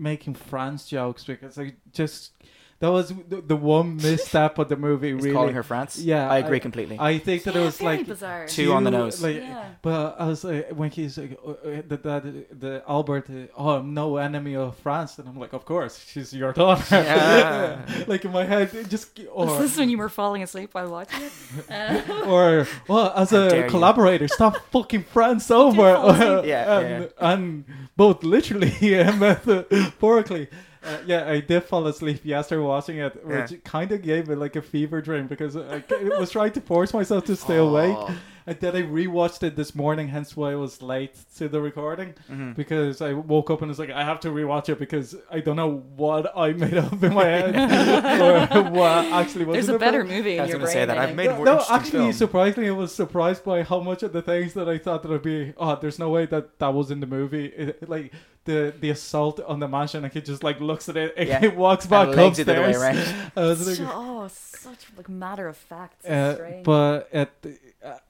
making 0.00 0.34
France 0.34 0.86
jokes 0.86 1.24
because 1.24 1.58
I 1.58 1.74
just 1.92 2.32
that 2.80 2.90
was 2.90 3.12
the, 3.28 3.42
the 3.42 3.56
one 3.56 3.96
misstep 3.96 4.58
of 4.58 4.68
the 4.70 4.76
movie. 4.76 5.12
He's 5.14 5.22
really, 5.22 5.32
calling 5.34 5.54
her 5.54 5.62
France. 5.62 5.98
Yeah, 5.98 6.30
I 6.30 6.38
agree 6.38 6.60
completely. 6.60 6.96
I 6.98 7.18
think 7.18 7.44
that 7.44 7.54
Yeah, 7.54 7.60
it 7.60 7.64
was 7.66 7.80
like 7.82 8.06
bizarre. 8.06 8.46
Two 8.46 8.72
on 8.72 8.84
the 8.84 8.90
you- 8.90 8.96
nose. 8.98 9.22
Like, 9.22 9.36
Yeah. 9.36 9.68
But 9.82 10.16
I 10.18 10.26
was 10.26 10.44
like, 10.44 10.70
when 10.70 10.90
he's 10.90 11.18
like, 11.18 11.38
uh, 11.46 11.50
uh, 11.50 11.82
the, 11.86 11.96
the, 11.96 12.46
the 12.58 12.82
Albert, 12.88 13.28
uh, 13.30 13.46
oh, 13.56 13.68
I'm 13.76 13.92
no 13.94 14.16
enemy 14.16 14.56
of 14.56 14.76
France, 14.78 15.18
and 15.18 15.28
I'm 15.28 15.38
like, 15.38 15.52
of 15.52 15.64
course, 15.64 16.02
she's 16.06 16.32
your 16.32 16.52
daughter. 16.52 16.84
Yeah. 16.96 17.84
like 18.06 18.24
in 18.24 18.32
my 18.32 18.44
head, 18.44 18.72
it 18.74 18.88
just 18.88 19.18
Was 19.18 19.50
or 19.50 19.58
this 19.62 19.76
when 19.76 19.90
you 19.90 19.98
were 19.98 20.08
falling 20.08 20.42
asleep 20.42 20.72
while 20.72 20.88
watching 20.90 21.22
it? 21.22 21.32
Uh, 21.70 22.24
or 22.26 22.66
well, 22.88 23.12
as 23.14 23.30
How 23.30 23.48
dare 23.48 23.60
a 23.60 23.64
you. 23.64 23.70
collaborator, 23.70 24.26
stop 24.28 24.56
fucking 24.70 25.04
France 25.04 25.50
over. 25.50 26.42
Yeah, 26.46 26.78
and, 26.78 27.04
yeah. 27.04 27.08
and 27.18 27.64
both 27.96 28.24
literally 28.24 28.72
and 28.94 29.20
metaphorically. 29.20 30.48
Uh, 30.82 30.96
yeah, 31.06 31.28
I 31.28 31.40
did 31.40 31.64
fall 31.64 31.86
asleep 31.86 32.20
yesterday 32.24 32.62
watching 32.62 32.98
it, 32.98 33.24
which 33.24 33.52
Yeah. 33.52 33.58
kind 33.64 33.92
of 33.92 34.00
gave 34.02 34.28
me 34.28 34.34
like 34.34 34.56
a 34.56 34.62
fever 34.62 35.00
dream 35.02 35.26
because 35.26 35.56
I 35.56 35.84
I 35.90 36.18
was 36.18 36.30
trying 36.30 36.52
to 36.52 36.60
force 36.60 36.94
myself 36.94 37.24
to 37.26 37.36
stay 37.36 37.56
awake. 37.58 37.98
And 38.46 38.58
then 38.60 38.74
I 38.76 38.82
rewatched 38.82 39.42
it 39.42 39.54
this 39.56 39.74
morning, 39.74 40.08
hence 40.08 40.36
why 40.36 40.52
I 40.52 40.54
was 40.54 40.80
late 40.82 41.14
to 41.36 41.48
the 41.48 41.60
recording. 41.60 42.14
Mhm. 42.30 42.56
Because 42.56 43.00
I 43.02 43.12
woke 43.12 43.50
up 43.50 43.60
and 43.62 43.68
was 43.68 43.78
like, 43.78 43.90
I 43.90 44.02
have 44.04 44.20
to 44.20 44.28
rewatch 44.28 44.68
it 44.68 44.78
because 44.78 45.14
I 45.30 45.40
don't 45.40 45.56
know 45.56 45.82
what 45.96 46.32
I 46.36 46.52
made 46.52 46.74
up 46.78 47.02
in 47.02 47.14
my 47.14 47.24
head 47.24 47.54
or 48.54 48.62
what 48.70 49.04
actually 49.06 49.44
was. 49.44 49.54
There's 49.54 49.68
a 49.68 49.78
better 49.78 50.04
film. 50.04 50.16
movie 50.16 50.34
in 50.34 50.40
I 50.40 50.44
was 50.44 50.52
gonna 50.54 50.66
say 50.66 50.84
that. 50.84 50.96
I 50.98 51.02
I've 51.02 51.08
think. 51.08 51.16
made 51.16 51.26
No, 51.30 51.36
more 51.36 51.44
no, 51.44 51.64
actually, 51.70 51.90
film. 51.90 52.12
surprisingly, 52.12 52.68
I 52.68 52.72
was 52.72 52.94
surprised 52.94 53.44
by 53.44 53.62
how 53.62 53.80
much 53.80 54.02
of 54.02 54.12
the 54.12 54.22
things 54.22 54.54
that 54.54 54.68
I 54.68 54.78
thought 54.78 55.02
that 55.02 55.08
would 55.10 55.22
be. 55.22 55.52
Oh, 55.56 55.76
there's 55.80 55.98
no 55.98 56.10
way 56.10 56.26
that 56.26 56.58
that 56.58 56.72
was 56.74 56.90
in 56.90 57.00
the 57.00 57.06
movie. 57.06 57.46
It, 57.46 57.88
like 57.88 58.12
the 58.46 58.72
the 58.80 58.88
assault 58.90 59.38
on 59.40 59.60
the 59.60 59.68
mansion, 59.68 60.02
and 60.04 60.12
he 60.12 60.20
just 60.22 60.42
like 60.42 60.60
looks 60.60 60.88
at 60.88 60.96
it, 60.96 61.12
and 61.16 61.28
Yeah. 61.28 61.40
he 61.44 61.48
walks 61.48 61.86
back 61.86 62.08
And 62.08 62.16
legs 62.16 62.38
it 62.38 62.44
the 62.46 62.52
upstairs. 62.64 62.76
way 62.78 62.82
around. 62.82 63.32
I 63.36 63.40
was 63.42 63.76
So, 63.76 63.84
like, 63.84 63.92
oh, 63.94 64.28
such 64.28 64.86
like 64.96 65.08
matter 65.08 65.46
of 65.46 65.56
fact. 65.56 66.06
uh, 66.06 66.36
but 66.64 67.08
at, 67.12 67.30
uh, 67.44 67.48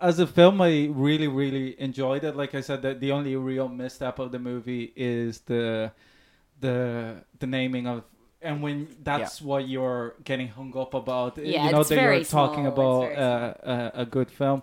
as 0.01 0.19
a 0.19 0.27
film, 0.27 0.61
I 0.61 0.89
really, 0.91 1.29
really 1.29 1.81
enjoyed 1.81 2.25
it. 2.25 2.37
Like 2.37 2.55
I 2.55 2.61
said, 2.61 2.83
that 2.83 3.01
the 3.01 3.13
only 3.13 3.37
real 3.37 3.69
misstep 3.69 4.19
of 4.19 4.33
the 4.33 4.39
movie 4.39 4.93
is 4.97 5.41
the 5.41 5.93
the 6.61 7.25
the 7.39 7.47
naming 7.47 7.87
of. 7.87 8.05
And 8.43 8.63
when 8.63 8.89
that's 9.03 9.43
what 9.43 9.69
you're 9.69 10.15
getting 10.25 10.49
hung 10.49 10.75
up 10.77 10.95
about, 10.95 11.37
Yeah, 11.37 11.67
you 11.67 11.73
know 11.73 11.81
it's 11.81 11.91
that 11.91 12.01
you're 12.01 12.25
talking 12.25 12.65
small, 12.65 12.73
about 12.73 13.01
very 13.03 13.17
uh, 13.17 13.53
a, 13.63 13.93
a 14.03 14.07
good 14.07 14.31
film. 14.31 14.63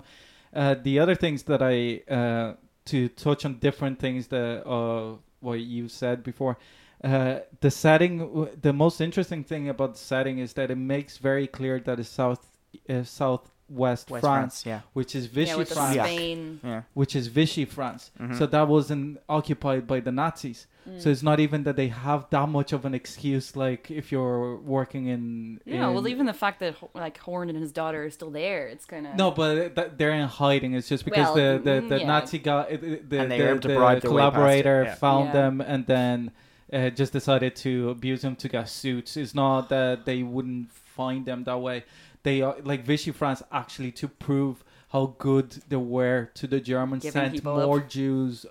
Uh, 0.51 0.75
the 0.81 0.99
other 0.99 1.13
things 1.13 1.43
that 1.43 1.61
I 1.61 2.01
uh, 2.11 2.55
to 2.85 3.09
touch 3.09 3.45
on 3.45 3.59
different 3.59 3.99
things 3.99 4.27
that 4.27 4.67
uh, 4.67 5.17
what 5.41 5.59
you 5.59 5.87
said 5.87 6.23
before. 6.23 6.57
Uh, 7.03 7.41
the 7.61 7.69
setting, 7.69 8.49
the 8.59 8.73
most 8.73 8.99
interesting 8.99 9.43
thing 9.43 9.69
about 9.69 9.93
the 9.93 9.99
setting 9.99 10.39
is 10.39 10.53
that 10.53 10.71
it 10.71 10.77
makes 10.77 11.19
very 11.19 11.45
clear 11.45 11.79
that 11.79 11.99
it's 11.99 12.09
south, 12.09 12.57
uh, 12.89 13.03
southwest 13.03 13.51
West 13.69 14.07
France, 14.07 14.21
France. 14.23 14.65
Yeah. 14.65 14.81
which 14.93 15.15
is 15.15 15.25
Vichy 15.25 15.49
yeah, 15.51 15.55
with 15.57 15.73
France, 15.73 15.95
Yeah. 15.95 16.03
Spain. 16.05 16.59
Yeah. 16.63 16.81
which 16.93 17.15
is 17.15 17.27
Vichy 17.27 17.65
France. 17.65 18.11
Mhm. 18.19 18.37
So 18.37 18.45
that 18.45 18.67
wasn't 18.67 19.19
occupied 19.27 19.85
by 19.87 19.99
the 19.99 20.11
Nazis. 20.11 20.67
Mm. 20.89 21.01
So 21.01 21.09
it's 21.09 21.21
not 21.23 21.39
even 21.41 21.63
that 21.63 21.75
they 21.75 21.89
have 21.89 22.27
that 22.29 22.47
much 22.47 22.71
of 22.71 22.85
an 22.85 22.93
excuse. 22.93 23.55
Like 23.57 23.91
if 23.91 24.09
you're 24.11 24.55
working 24.55 25.07
in, 25.07 25.59
Yeah, 25.65 25.89
well, 25.89 26.07
even 26.07 26.25
the 26.27 26.33
fact 26.33 26.59
that 26.61 26.75
like 26.95 27.17
Horn 27.17 27.49
and 27.49 27.57
his 27.57 27.73
daughter 27.73 28.05
are 28.05 28.09
still 28.09 28.31
there, 28.31 28.67
it's 28.67 28.85
kind 28.85 29.05
of 29.05 29.15
No, 29.15 29.31
but 29.31 29.75
th- 29.75 29.91
they're 29.97 30.11
in 30.13 30.27
hiding. 30.27 30.73
It's 30.73 30.87
just 30.87 31.03
because 31.03 31.35
Well, 31.35 31.57
the 31.57 31.63
the, 31.63 31.81
mm, 31.81 31.89
the 31.89 31.99
yeah. 31.99 32.07
Nazi 32.07 32.39
guy, 32.39 32.75
the, 32.77 33.01
the, 33.09 33.19
And 33.19 33.31
they 33.31 33.41
were 33.41 33.49
able 33.49 33.59
to 33.59 33.67
the 33.67 33.75
bribe 33.75 34.01
their 34.01 34.11
way 34.11 34.21
past 34.21 34.33
it, 34.33 34.35
collaborator 34.37 34.83
yeah. 34.85 34.95
found 34.95 35.25
Yeah. 35.27 35.31
them 35.33 35.61
and 35.61 35.85
then 35.87 36.31
uh, 36.71 36.89
just 36.89 37.11
decided 37.13 37.55
to 37.57 37.89
abuse 37.89 38.21
them 38.21 38.35
to 38.37 38.47
get 38.47 38.69
suits. 38.69 39.17
It's 39.17 39.35
not 39.35 39.67
that 39.69 40.05
they 40.05 40.23
wouldn't 40.23 40.71
find 40.71 41.25
them 41.25 41.43
that 41.45 41.59
way. 41.59 41.83
They 42.27 42.41
are 42.41 42.57
like 42.61 42.83
Vichy 42.83 43.11
France 43.11 43.41
actually 43.53 43.93
to 43.93 44.09
prove 44.09 44.61
how 44.89 45.15
good 45.17 45.49
they 45.69 45.77
were 45.97 46.29
to 46.33 46.45
the 46.45 46.59
Germans 46.59 47.03
Giving 47.03 47.31
sent 47.31 47.43
more 47.45 47.79
up. 47.79 47.87
Jews 47.87 48.45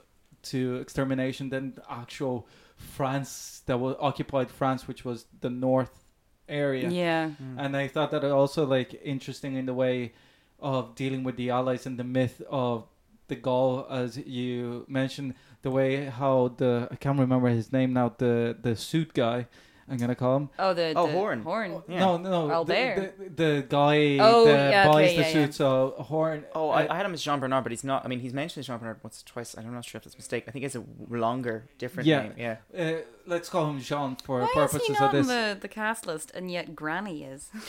to 0.44 0.76
extermination 0.76 1.50
than 1.50 1.74
actual 1.90 2.48
France 2.76 3.62
that 3.66 3.78
was 3.78 3.94
occupied 4.00 4.50
France, 4.50 4.88
which 4.88 5.04
was 5.04 5.26
the 5.42 5.50
north 5.50 6.04
area 6.48 6.88
yeah. 6.88 7.30
Mm. 7.42 7.56
and 7.58 7.76
I 7.76 7.88
thought 7.88 8.12
that 8.12 8.24
also 8.24 8.64
like 8.64 8.98
interesting 9.04 9.56
in 9.56 9.66
the 9.66 9.74
way 9.74 10.12
of 10.58 10.94
dealing 10.94 11.22
with 11.22 11.36
the 11.36 11.50
Allies 11.50 11.84
and 11.84 11.98
the 11.98 12.04
myth 12.04 12.40
of 12.48 12.84
de 13.28 13.36
Gaulle, 13.36 13.86
as 13.90 14.16
you 14.16 14.86
mentioned, 14.88 15.34
the 15.60 15.70
way 15.70 16.06
how 16.06 16.54
the 16.56 16.88
I 16.90 16.96
can't 16.96 17.18
remember 17.18 17.48
his 17.48 17.72
name 17.72 17.92
now, 17.92 18.14
the 18.16 18.56
the 18.58 18.74
suit 18.74 19.12
guy, 19.12 19.48
I'm 19.88 19.98
gonna 19.98 20.16
call 20.16 20.36
him. 20.36 20.50
Oh, 20.58 20.74
the, 20.74 20.92
Oh, 20.96 21.06
the 21.06 21.12
Horn. 21.12 21.42
Horn. 21.42 21.82
Yeah. 21.88 22.00
No, 22.00 22.16
no, 22.16 22.50
Albert. 22.50 23.14
The, 23.18 23.24
the, 23.24 23.30
the 23.60 23.66
guy 23.68 24.18
Oh, 24.20 24.44
that 24.46 24.70
yeah, 24.70 24.88
buys 24.88 24.94
okay, 25.10 25.16
the 25.16 25.22
yeah, 25.22 25.32
suit. 25.32 25.38
yeah. 25.40 25.50
So 25.50 25.94
Horn. 25.98 26.44
Oh, 26.54 26.70
uh, 26.70 26.72
I, 26.72 26.92
I 26.92 26.96
had 26.96 27.06
him 27.06 27.14
as 27.14 27.22
Jean 27.22 27.38
Bernard, 27.38 27.62
but 27.62 27.70
he's 27.70 27.84
not. 27.84 28.04
I 28.04 28.08
mean, 28.08 28.18
he's 28.20 28.34
mentioned 28.34 28.62
as 28.62 28.66
Jean 28.66 28.78
Bernard 28.78 28.98
once, 29.04 29.22
or 29.22 29.26
twice. 29.26 29.54
I'm 29.56 29.72
not 29.72 29.84
sure 29.84 29.98
if 29.98 30.04
that's 30.04 30.16
a 30.16 30.18
mistake. 30.18 30.44
I 30.48 30.50
think 30.50 30.64
it's 30.64 30.74
a 30.74 30.84
longer, 31.08 31.68
different 31.78 32.06
Yeah. 32.08 32.22
name. 32.22 32.34
Yeah. 32.36 32.56
uh, 32.76 32.92
let's 33.26 33.48
call 33.48 33.70
him 33.70 33.80
Jean 33.80 34.16
for 34.16 34.40
Why 34.40 34.46
is 34.46 34.52
purposes 34.54 34.88
he 34.98 35.04
of 35.04 35.12
this. 35.12 35.28
on 35.28 35.34
the, 35.34 35.58
the 35.60 35.68
cast 35.68 36.06
list 36.06 36.32
and 36.34 36.50
yet 36.50 36.74
Granny 36.74 37.22
is? 37.22 37.50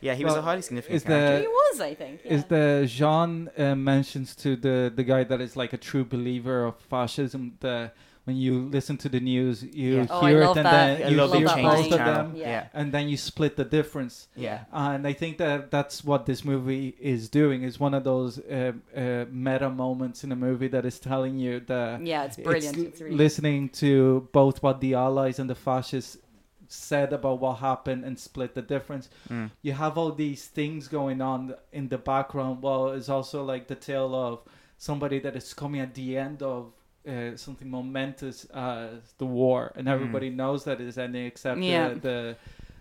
Yeah, 0.00 0.14
he 0.14 0.24
was 0.24 0.34
a 0.36 0.42
highly 0.42 0.62
significant 0.62 0.94
is 0.96 1.02
the- 1.02 1.08
character. 1.08 1.40
he 1.40 1.48
was, 1.48 1.80
I 1.80 1.94
think. 1.94 2.20
Yeah. 2.24 2.32
is 2.34 2.44
the 2.44 2.84
Jean 2.86 3.50
uh, 3.58 3.74
mentions 3.74 4.36
to 4.36 4.54
the 4.54 4.92
the 4.94 5.02
guy 5.02 5.24
that 5.24 5.40
is 5.40 5.56
like 5.56 5.72
a 5.72 5.76
true 5.76 6.04
believer 6.04 6.64
of 6.66 6.76
fascism. 6.88 7.56
The 7.58 7.90
when 8.28 8.36
you 8.36 8.68
listen 8.76 8.96
to 8.98 9.08
the 9.08 9.20
news, 9.20 9.62
you 9.62 9.90
Yeah. 9.96 10.06
Oh, 10.10 10.26
hear 10.26 10.44
love 10.44 10.56
it, 10.56 10.60
and 10.60 10.66
that. 10.66 10.98
then 10.98 11.10
you 11.10 11.16
love 11.16 11.32
hear 11.32 11.46
that 11.48 11.56
both 11.56 11.64
line. 11.64 11.92
of 11.92 11.98
channel. 11.98 12.14
them, 12.14 12.36
Yeah. 12.36 12.48
Yeah. 12.54 12.78
and 12.80 12.92
then 12.92 13.08
you 13.08 13.16
split 13.16 13.56
the 13.56 13.64
difference. 13.64 14.28
Yeah. 14.36 14.58
And 14.70 15.06
I 15.06 15.14
think 15.14 15.38
that 15.38 15.70
that's 15.70 16.04
what 16.04 16.26
this 16.26 16.44
movie 16.44 16.94
is 17.00 17.30
doing. 17.30 17.62
Is 17.62 17.80
one 17.80 17.94
of 17.94 18.04
those 18.04 18.38
uh, 18.38 18.72
uh, 18.94 19.24
meta 19.30 19.70
moments 19.70 20.24
in 20.24 20.30
a 20.30 20.36
movie 20.36 20.68
that 20.68 20.84
is 20.84 20.98
telling 20.98 21.38
you 21.38 21.60
that 21.72 22.04
yeah, 22.04 22.24
it's 22.24 22.36
brilliant. 22.36 22.76
It's, 22.76 23.00
really 23.00 23.16
listening 23.16 23.70
to 23.82 24.28
both 24.32 24.62
what 24.62 24.80
the 24.80 24.92
Allies 24.94 25.38
and 25.38 25.48
the 25.48 25.54
fascists 25.54 26.18
said 26.68 27.14
about 27.14 27.40
what 27.40 27.54
happened 27.70 28.04
and 28.04 28.18
split 28.18 28.54
the 28.54 28.60
difference. 28.60 29.08
Mm. 29.30 29.50
You 29.62 29.72
have 29.72 29.96
all 29.96 30.12
these 30.12 30.44
things 30.58 30.86
going 30.86 31.22
on 31.22 31.54
in 31.72 31.88
the 31.88 31.96
background, 31.96 32.62
Well, 32.62 32.90
it's 32.90 33.08
also 33.08 33.42
like 33.42 33.68
the 33.68 33.74
tale 33.74 34.14
of 34.14 34.40
somebody 34.76 35.18
that 35.20 35.34
is 35.34 35.54
coming 35.54 35.80
at 35.80 35.94
the 35.94 36.18
end 36.18 36.42
of 36.42 36.72
uh, 37.08 37.36
something 37.36 37.68
momentous 37.70 38.44
as 38.54 39.14
the 39.18 39.26
war, 39.26 39.72
and 39.76 39.88
everybody 39.88 40.30
knows 40.30 40.64
that 40.64 40.80
it's 40.80 40.98
ending 40.98 41.26
except 41.26 41.60
Yeah. 41.60 41.88
the, 41.88 42.00
the 42.00 42.36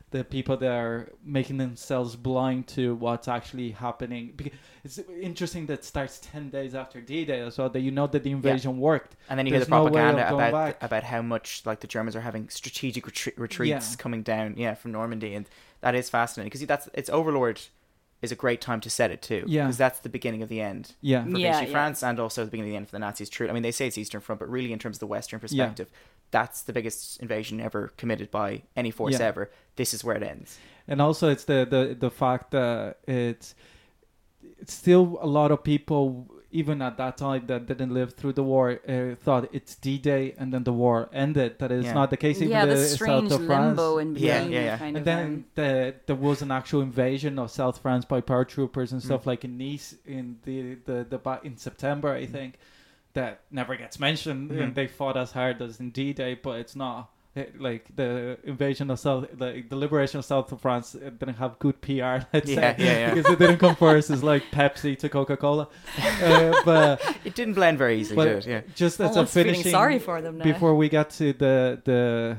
the 0.10 0.24
people 0.24 0.56
that 0.56 0.72
are 0.72 1.12
making 1.26 1.58
themselves 1.58 2.16
blind 2.16 2.66
to 2.66 2.96
what's 2.96 3.28
actually 3.28 3.72
happening. 3.72 4.32
Because 4.38 4.54
it's 4.86 5.00
interesting 5.22 5.66
that 5.66 5.84
starts 5.84 6.20
ten 6.20 6.50
days 6.50 6.74
after 6.76 7.02
D-Day 7.02 7.42
as 7.42 7.58
well. 7.58 7.70
That 7.70 7.82
you 7.82 7.92
know 7.92 8.08
that 8.08 8.24
the 8.24 8.32
invasion 8.32 8.80
worked. 8.80 9.18
And 9.30 9.38
then 9.38 9.46
you 9.48 9.54
hear 9.54 9.66
the 9.66 9.70
no 9.70 9.84
way 9.84 9.88
of 9.88 9.94
propaganda 9.94 10.30
going 10.30 10.48
about 10.48 10.52
back. 10.54 10.84
about 10.84 11.04
how 11.04 11.22
much 11.22 11.64
like 11.66 11.82
the 11.82 11.88
Germans 11.88 12.16
are 12.16 12.22
having 12.22 12.48
strategic 12.48 13.06
retreat, 13.06 13.38
retreats 13.38 13.92
Yeah. 13.92 13.98
coming 13.98 14.24
down, 14.24 14.56
yeah, 14.56 14.76
from 14.76 14.94
Normandy, 14.94 15.36
and 15.36 15.46
that 15.82 15.94
is 15.94 16.10
fascinating 16.10 16.48
because 16.52 16.66
that's 16.66 16.88
it's 16.94 17.10
Overlord 17.10 17.60
is 18.22 18.32
a 18.32 18.36
great 18.36 18.62
time 18.62 18.82
to 18.82 18.90
set 18.90 19.12
it 19.12 19.22
too, 19.22 19.44
Yeah. 19.48 19.64
because 19.66 19.78
that's 19.78 20.00
the 20.00 20.10
beginning 20.10 20.42
of 20.42 20.50
the 20.50 20.60
end 20.62 20.96
Yeah. 21.02 21.24
for 21.24 21.38
Yeah, 21.38 21.54
Vichy 21.60 21.66
yeah. 21.68 21.72
France 21.72 22.02
and 22.04 22.20
also 22.20 22.44
the 22.46 22.52
beginning 22.52 22.72
of 22.72 22.74
the 22.74 22.78
end 22.78 22.88
for 22.88 22.92
the 22.94 23.00
Nazis. 23.00 23.30
True, 23.30 23.48
I 23.48 23.52
mean 23.54 23.64
they 23.64 23.72
say 23.72 23.88
it's 23.88 23.98
Eastern 23.98 24.22
Front, 24.22 24.40
but 24.40 24.50
really 24.50 24.74
in 24.74 24.80
terms 24.80 24.96
of 24.98 25.00
the 25.02 25.08
Western 25.08 25.40
perspective, 25.40 25.92
that's 26.32 26.62
the 26.64 26.74
biggest 26.74 27.22
invasion 27.22 27.62
ever 27.62 27.92
committed 27.98 28.32
by 28.32 28.64
any 28.76 28.92
force 28.92 29.20
Yeah. 29.20 29.28
ever. 29.28 29.52
This 29.76 29.94
is 29.94 30.04
where 30.04 30.16
it 30.16 30.24
ends. 30.24 30.58
and 30.90 31.02
also 31.02 31.30
it's 31.30 31.44
the 31.44 31.68
the 31.70 31.96
the 32.00 32.10
fact 32.10 32.52
that 32.52 32.98
it's 33.08 33.54
it's 34.60 34.74
still 34.74 35.20
a 35.22 35.28
lot 35.28 35.52
of 35.52 35.64
people 35.64 36.28
even 36.52 36.82
at 36.82 36.98
that 36.98 37.18
time 37.18 37.46
that 37.48 37.66
didn't 37.68 37.94
live 37.94 38.14
through 38.14 38.34
the 38.34 38.44
war 38.44 38.80
uh, 38.88 39.16
thought 39.16 39.50
it's 39.52 39.76
D-Day 39.76 40.34
and 40.38 40.54
then 40.54 40.64
the 40.64 40.72
war 40.74 41.10
ended. 41.12 41.60
That 41.60 41.72
is 41.72 41.86
Yeah. 41.86 41.94
not 41.94 42.10
the 42.10 42.18
case. 42.18 42.38
Even 42.38 42.52
yeah, 42.52 42.66
the, 42.66 42.76
the 42.76 42.86
strange 42.86 43.30
south 43.32 43.42
of 43.42 43.46
France. 43.48 43.78
limbo 43.78 43.98
in 43.98 44.14
between. 44.14 44.30
Yeah, 44.32 44.44
yeah, 44.46 44.60
yeah. 44.62 44.78
Kind 44.78 44.98
and 44.98 44.98
of, 44.98 45.06
then 45.06 45.46
the, 45.56 45.96
there 46.06 46.16
was 46.16 46.42
an 46.42 46.52
actual 46.52 46.82
invasion 46.82 47.38
of 47.38 47.52
South 47.52 47.80
France 47.80 48.06
by 48.06 48.22
paratroopers 48.22 48.92
and 48.92 49.04
stuff 49.04 49.24
Mm. 49.24 49.28
like 49.28 49.44
in 49.46 49.58
Nice 49.58 49.96
in 50.06 50.38
the 50.44 50.76
the, 50.86 51.06
the 51.10 51.18
ba- 51.18 51.42
in 51.44 51.58
September, 51.58 52.14
I 52.14 52.26
think. 52.26 52.56
That 53.14 53.42
never 53.50 53.76
gets 53.76 54.00
mentioned, 54.00 54.52
Mhm. 54.52 54.62
and 54.62 54.76
they 54.76 54.86
fought 54.86 55.18
as 55.18 55.32
hard 55.32 55.60
as 55.62 55.80
in 55.80 55.90
D-Day, 55.90 56.36
but 56.36 56.60
it's 56.60 56.76
not 56.76 57.10
like 57.60 57.96
the 57.96 58.38
invasion 58.44 58.90
of 58.92 59.00
South, 59.00 59.28
like 59.38 59.70
the 59.70 59.76
liberation 59.76 60.20
of 60.20 60.26
South 60.26 60.52
of 60.52 60.62
France 60.62 60.94
didn't 60.94 61.36
have 61.36 61.58
good 61.60 61.80
PR. 61.82 61.92
Let's 62.34 62.50
Yeah, 62.50 62.56
say 62.56 62.76
yeah, 62.78 62.98
yeah. 63.00 63.14
because 63.14 63.32
it 63.34 63.40
didn't 63.40 63.58
come 63.58 63.76
first. 63.76 64.10
It's 64.10 64.24
like 64.24 64.44
Pepsi 64.52 64.98
to 65.00 65.10
Coca 65.10 65.38
Cola, 65.38 65.68
uh, 66.24 66.54
but 66.66 67.02
It 67.26 67.36
didn't 67.36 67.56
blend 67.56 67.78
very 67.78 68.00
easily, 68.00 68.16
but 68.16 68.26
did 68.26 68.38
it? 68.38 68.48
Yeah. 68.48 68.62
just 68.76 69.00
as 69.00 69.16
Almost 69.16 69.34
feeling 69.34 69.54
finishing 69.54 69.72
sorry 69.72 70.00
for 70.00 70.22
them 70.22 70.38
now. 70.38 70.44
before 70.44 70.76
we 70.76 70.90
get 70.90 71.10
to 71.12 71.34
the 71.34 71.82
the 71.86 72.38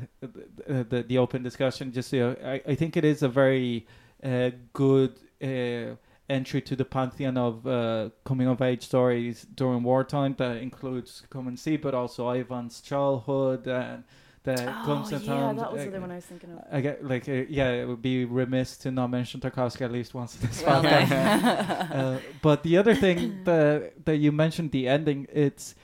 the, 0.67 0.85
the, 0.85 1.03
the 1.03 1.19
open 1.19 1.43
discussion 1.43 1.93
just 1.93 2.13
you 2.13 2.21
know, 2.21 2.37
I, 2.45 2.63
I 2.67 2.75
think 2.75 2.97
it 2.97 3.05
is 3.05 3.23
a 3.23 3.29
very 3.29 3.87
uh, 4.23 4.51
good 4.73 5.15
uh, 5.43 5.95
entry 6.29 6.61
to 6.61 6.77
the 6.77 6.85
pantheon 6.85 7.37
of 7.39 7.67
uh, 7.67 8.11
coming 8.25 8.49
of 8.49 8.61
age 8.61 8.83
stories 8.85 9.47
during 9.55 9.83
wartime 9.83 10.35
that 10.39 10.57
includes 10.59 11.23
come 11.31 11.49
and 11.49 11.59
see 11.59 11.77
but 11.77 11.95
also 11.95 12.29
ivan's 12.29 12.81
childhood 12.81 13.67
and 13.67 14.05
the 14.43 14.53
oh, 14.53 14.87
Guns 14.87 15.11
yeah, 15.13 15.19
Towns, 15.19 15.61
that 15.61 15.73
was 15.73 15.81
uh, 15.81 15.85
the 15.85 15.91
other 15.91 16.01
one 16.01 16.11
I 16.11 16.17
was 16.17 16.25
thinking 16.25 16.51
of. 16.53 16.59
I 16.71 16.81
get 16.81 17.05
like 17.05 17.29
uh, 17.29 17.45
yeah, 17.49 17.71
it 17.71 17.87
would 17.89 18.03
be 18.03 18.25
remiss 18.25 18.77
to 18.79 18.91
not 18.91 19.09
mention 19.09 19.41
Tarkovsky 19.41 19.83
at 19.83 19.93
least 19.93 20.15
once 20.15 20.35
in 20.41 20.49
this 20.49 20.63
Well, 20.63 20.83
podcast. 20.85 21.91
no. 21.91 21.97
uh, 21.97 22.19
but 22.43 22.63
the 22.63 22.77
other 22.79 22.95
thing 22.95 23.41
that 23.45 24.05
that 24.05 24.17
you 24.17 24.33
mentioned 24.33 24.73
the 24.73 24.89
ending, 24.89 25.27
it's 25.33 25.75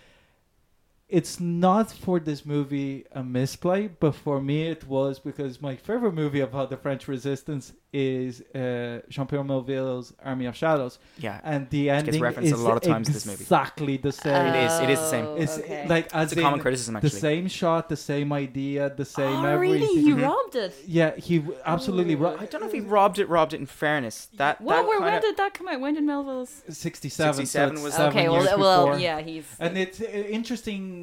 it's 1.19 1.35
not 1.41 1.87
for 2.05 2.17
this 2.29 2.41
movie 2.55 2.95
a 3.13 3.23
misplay, 3.23 3.83
but 4.03 4.13
for 4.25 4.37
me 4.49 4.59
it 4.75 4.83
was 4.97 5.15
because 5.29 5.53
my 5.69 5.75
favorite 5.89 6.15
movie 6.23 6.41
about 6.51 6.67
the 6.73 6.77
French 6.85 7.03
Resistance 7.15 7.73
is 7.97 8.33
uh, 8.57 9.01
Jean-Pierre 9.09 9.45
Melville's 9.45 10.09
Army 10.31 10.47
of 10.51 10.57
Shadows, 10.63 10.99
Yeah. 11.27 11.39
and 11.45 11.71
the 11.71 11.83
ending 11.91 12.21
referenced 12.21 12.51
a 12.53 12.57
is 12.57 12.61
lot 12.69 12.77
of 12.81 12.83
times 12.83 13.07
in 13.07 13.15
this 13.15 13.25
movie. 13.31 13.45
exactly 13.45 13.97
the 14.09 14.11
same. 14.11 14.47
It 14.53 14.65
is- 14.67 14.81
it 14.85 14.91
is 14.91 14.99
the 15.05 15.11
same. 15.15 15.27
Oh, 15.27 15.37
It's 15.43 15.57
okay. 15.59 15.87
like 15.95 16.07
as 16.13 16.33
It's 16.33 16.41
a 16.41 16.43
common 16.45 16.59
in 16.59 16.63
criticism, 16.65 16.99
the 17.01 17.09
same 17.29 17.47
shot, 17.47 17.83
the 17.89 17.97
same 18.13 18.33
idea, 18.33 18.81
the 19.03 19.05
same 19.05 19.39
oh, 19.45 19.55
everything. 19.55 19.83
really? 19.91 20.01
You 20.09 20.17
Mhm. 20.17 20.23
robbed 20.29 20.57
it? 20.65 20.73
Yeah, 20.89 21.15
he 21.27 21.35
absolutely 21.65 22.17
Oh. 22.17 22.27
right. 22.27 22.39
I 22.43 22.47
don't 22.47 22.61
know 22.63 22.67
if 22.67 22.73
he 22.81 22.81
robbed 22.99 23.19
it, 23.23 23.29
robbed 23.29 23.53
it 23.55 23.61
in 23.61 23.67
fairness. 23.67 24.17
That, 24.43 24.61
Well, 24.61 24.77
that 24.83 24.89
where, 24.89 25.01
when 25.01 25.13
kinda- 25.13 25.29
did 25.29 25.37
that 25.37 25.55
come 25.55 25.69
out? 25.69 25.79
When 25.85 25.95
did 25.95 26.03
Melville's? 26.03 26.53
67, 26.69 27.35
67 27.35 27.69
so 27.69 27.75
it's 27.77 27.85
was- 27.85 27.95
seven 27.95 28.09
okay, 28.19 28.23
years 28.29 28.45
well, 28.47 28.59
well, 28.59 28.85
before. 28.87 28.99
yeah, 29.01 29.21
he's. 29.21 29.47
And 29.61 29.79
it's 29.79 30.01
uh, 30.01 30.07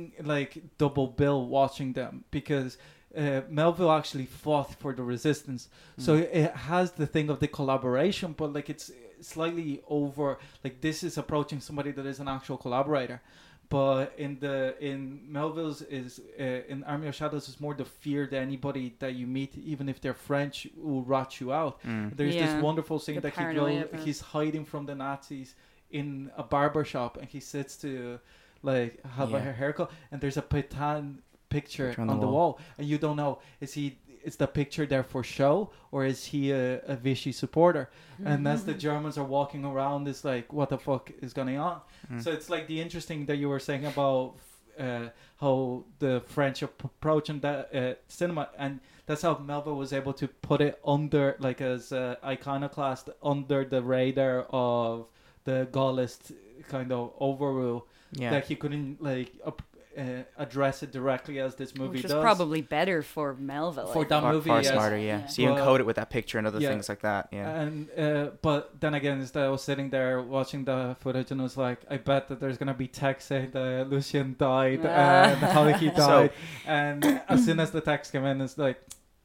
interesting, 0.06 0.26
like 0.28 0.62
double 0.78 1.08
bill 1.08 1.46
watching 1.48 1.94
them 1.94 2.24
because 2.32 2.78
uh, 3.18 3.42
Melville 3.50 3.92
actually 3.92 4.26
fought 4.26 4.74
for 4.76 4.94
the 4.94 5.04
resistance, 5.04 5.68
so 5.98 6.16
Mm. 6.18 6.30
it 6.34 6.52
has 6.56 6.92
the 6.94 7.06
thing 7.08 7.30
of 7.30 7.40
the 7.40 7.48
collaboration, 7.48 8.34
but 8.38 8.54
like 8.54 8.70
it's 8.70 8.90
slightly 9.22 9.82
over. 9.88 10.38
Like 10.64 10.82
this 10.82 11.04
is 11.04 11.18
approaching 11.18 11.60
somebody 11.60 11.92
that 11.92 12.06
is 12.06 12.20
an 12.22 12.28
actual 12.30 12.58
collaborator, 12.58 13.22
but 13.70 14.14
in 14.18 14.40
the 14.40 14.76
in 14.80 15.22
Melville's 15.28 15.82
is 15.82 16.22
uh, 16.40 16.44
in 16.72 16.84
Army 16.86 17.08
of 17.10 17.16
Shadows 17.16 17.50
is 17.50 17.60
more 17.60 17.74
the 17.74 17.84
fear 17.86 18.28
that 18.28 18.38
anybody 18.38 18.96
that 19.00 19.14
you 19.16 19.28
meet, 19.28 19.58
even 19.58 19.90
if 19.90 20.00
they're 20.00 20.14
French, 20.14 20.68
will 20.78 21.04
rat 21.04 21.42
you 21.42 21.52
out. 21.52 21.84
Mm. 21.84 22.16
There's 22.16 22.36
Yeah. 22.36 22.46
this 22.46 22.64
wonderful 22.64 22.98
scene 23.00 23.16
The 23.16 23.22
that 23.22 23.34
he 23.36 23.44
goes, 23.60 24.06
he's 24.06 24.22
hiding 24.22 24.64
from 24.66 24.86
the 24.86 24.96
Nazis 24.96 25.54
in 25.90 26.32
a 26.38 26.44
barber 26.44 26.86
shop, 26.86 27.18
and 27.18 27.28
he 27.28 27.42
sits 27.42 27.76
to 27.84 28.20
like 28.64 29.04
have 29.18 29.34
a 29.34 29.38
Yeah. 29.38 29.52
haircut, 29.54 29.92
and 30.12 30.22
there's 30.22 30.38
a 30.38 30.42
Petain 30.42 31.20
picture 31.50 31.88
Picture 31.90 32.02
on, 32.02 32.10
on 32.10 32.20
the, 32.20 32.26
the 32.26 32.32
wall. 32.32 32.60
and 32.78 32.88
you 32.88 32.98
don't 32.98 33.18
know 33.18 33.40
is 33.60 33.74
he 33.74 33.98
is 34.24 34.36
the 34.38 34.48
picture 34.48 34.86
there 34.86 35.04
for 35.04 35.24
show 35.24 35.72
or 35.92 36.06
is 36.06 36.26
he 36.26 36.52
a, 36.52 36.80
a 36.86 36.96
Vichy 36.96 37.32
supporter? 37.32 37.90
And 38.24 38.48
as 38.48 38.64
the 38.66 38.74
Germans 38.74 39.18
are 39.18 39.26
walking 39.26 39.66
around, 39.66 40.08
it's 40.08 40.24
like 40.24 40.54
what 40.54 40.70
the 40.70 40.78
fuck 40.78 41.12
is 41.22 41.34
going 41.34 41.58
on? 41.58 41.82
Mm. 42.12 42.24
So 42.24 42.32
it's 42.32 42.50
like 42.50 42.68
the 42.68 42.80
interesting 42.80 43.26
that 43.26 43.38
you 43.38 43.50
were 43.50 43.60
saying 43.60 43.86
about 43.86 44.36
uh, 44.80 45.10
how 45.40 45.84
the 46.00 46.22
French 46.28 46.62
approach 46.62 47.30
and 47.30 47.42
that 47.42 47.76
uh, 47.76 47.96
cinema, 48.08 48.50
and 48.58 48.80
that's 49.08 49.24
how 49.24 49.38
Melville 49.40 49.76
was 49.76 49.92
able 49.92 50.14
to 50.14 50.28
put 50.28 50.62
it 50.62 50.80
under, 50.86 51.36
like 51.40 51.60
as 51.60 51.92
uh, 51.92 52.16
iconoclast, 52.24 53.10
under 53.24 53.66
the 53.66 53.82
radar 53.82 54.46
of 54.52 55.08
the 55.44 55.68
Gaullist 55.72 56.32
kind 56.70 56.92
of 56.92 57.12
overrule 57.20 57.88
Yeah. 58.14 58.32
that 58.32 58.46
he 58.46 58.56
couldn't 58.56 59.02
like 59.02 59.32
up, 59.46 59.62
uh, 59.98 60.24
address 60.38 60.84
it 60.84 60.92
directly 60.92 61.40
as 61.40 61.56
this 61.56 61.76
movie 61.76 61.98
Which 61.98 62.06
is 62.06 62.12
does. 62.12 62.22
probably 62.22 62.62
better 62.62 63.02
for 63.02 63.34
Melville. 63.36 63.88
For 63.88 63.94
think. 64.00 64.10
that 64.10 64.22
far, 64.22 64.34
movie, 64.34 64.50
far 64.50 64.62
yes. 64.62 64.72
smarter, 64.72 64.98
yeah. 64.98 65.20
Yeah. 65.20 65.26
So 65.28 65.42
you 65.42 65.50
Well, 65.52 65.66
encode 65.66 65.80
it 65.82 65.86
with 65.86 65.96
that 65.98 66.10
picture 66.10 66.38
and 66.38 66.48
other 66.48 66.60
yeah. 66.60 66.70
things 66.70 66.88
like 66.88 67.02
that, 67.02 67.28
yeah. 67.32 67.62
And 67.62 67.90
uh, 68.00 68.32
but 68.42 68.80
then 68.80 68.94
again, 68.94 69.20
instead 69.20 69.44
I 69.46 69.50
was 69.50 69.62
sitting 69.64 69.90
there 69.90 70.22
watching 70.22 70.64
the 70.66 70.96
footage 71.02 71.32
and 71.32 71.42
I 71.42 71.44
was 71.44 71.58
like, 71.58 71.80
I 71.90 71.98
bet 71.98 72.30
that 72.30 72.40
there's 72.40 72.58
gonna 72.58 72.74
be 72.74 72.88
text 72.88 73.28
saying 73.28 73.52
that 73.52 73.90
Lucien 73.90 74.36
died 74.40 74.82
Ah. 74.86 75.24
and 75.30 75.38
how 75.40 75.68
he 75.68 75.88
So- 75.96 75.96
died. 75.96 76.32
and 76.66 77.22
as 77.28 77.44
soon 77.46 77.60
as 77.60 77.72
the 77.72 77.82
text 77.82 78.12
came 78.14 78.26
in, 78.26 78.40
it's 78.42 78.58
like, 78.58 78.80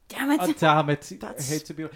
Damn 0.09 0.31
it! 0.31 0.39
oh, 0.41 0.53
damn 0.57 0.89
it! 0.89 1.09
I 1.11 1.15
That's- 1.15 1.49
hate 1.49 1.65
to 1.65 1.73
be. 1.73 1.87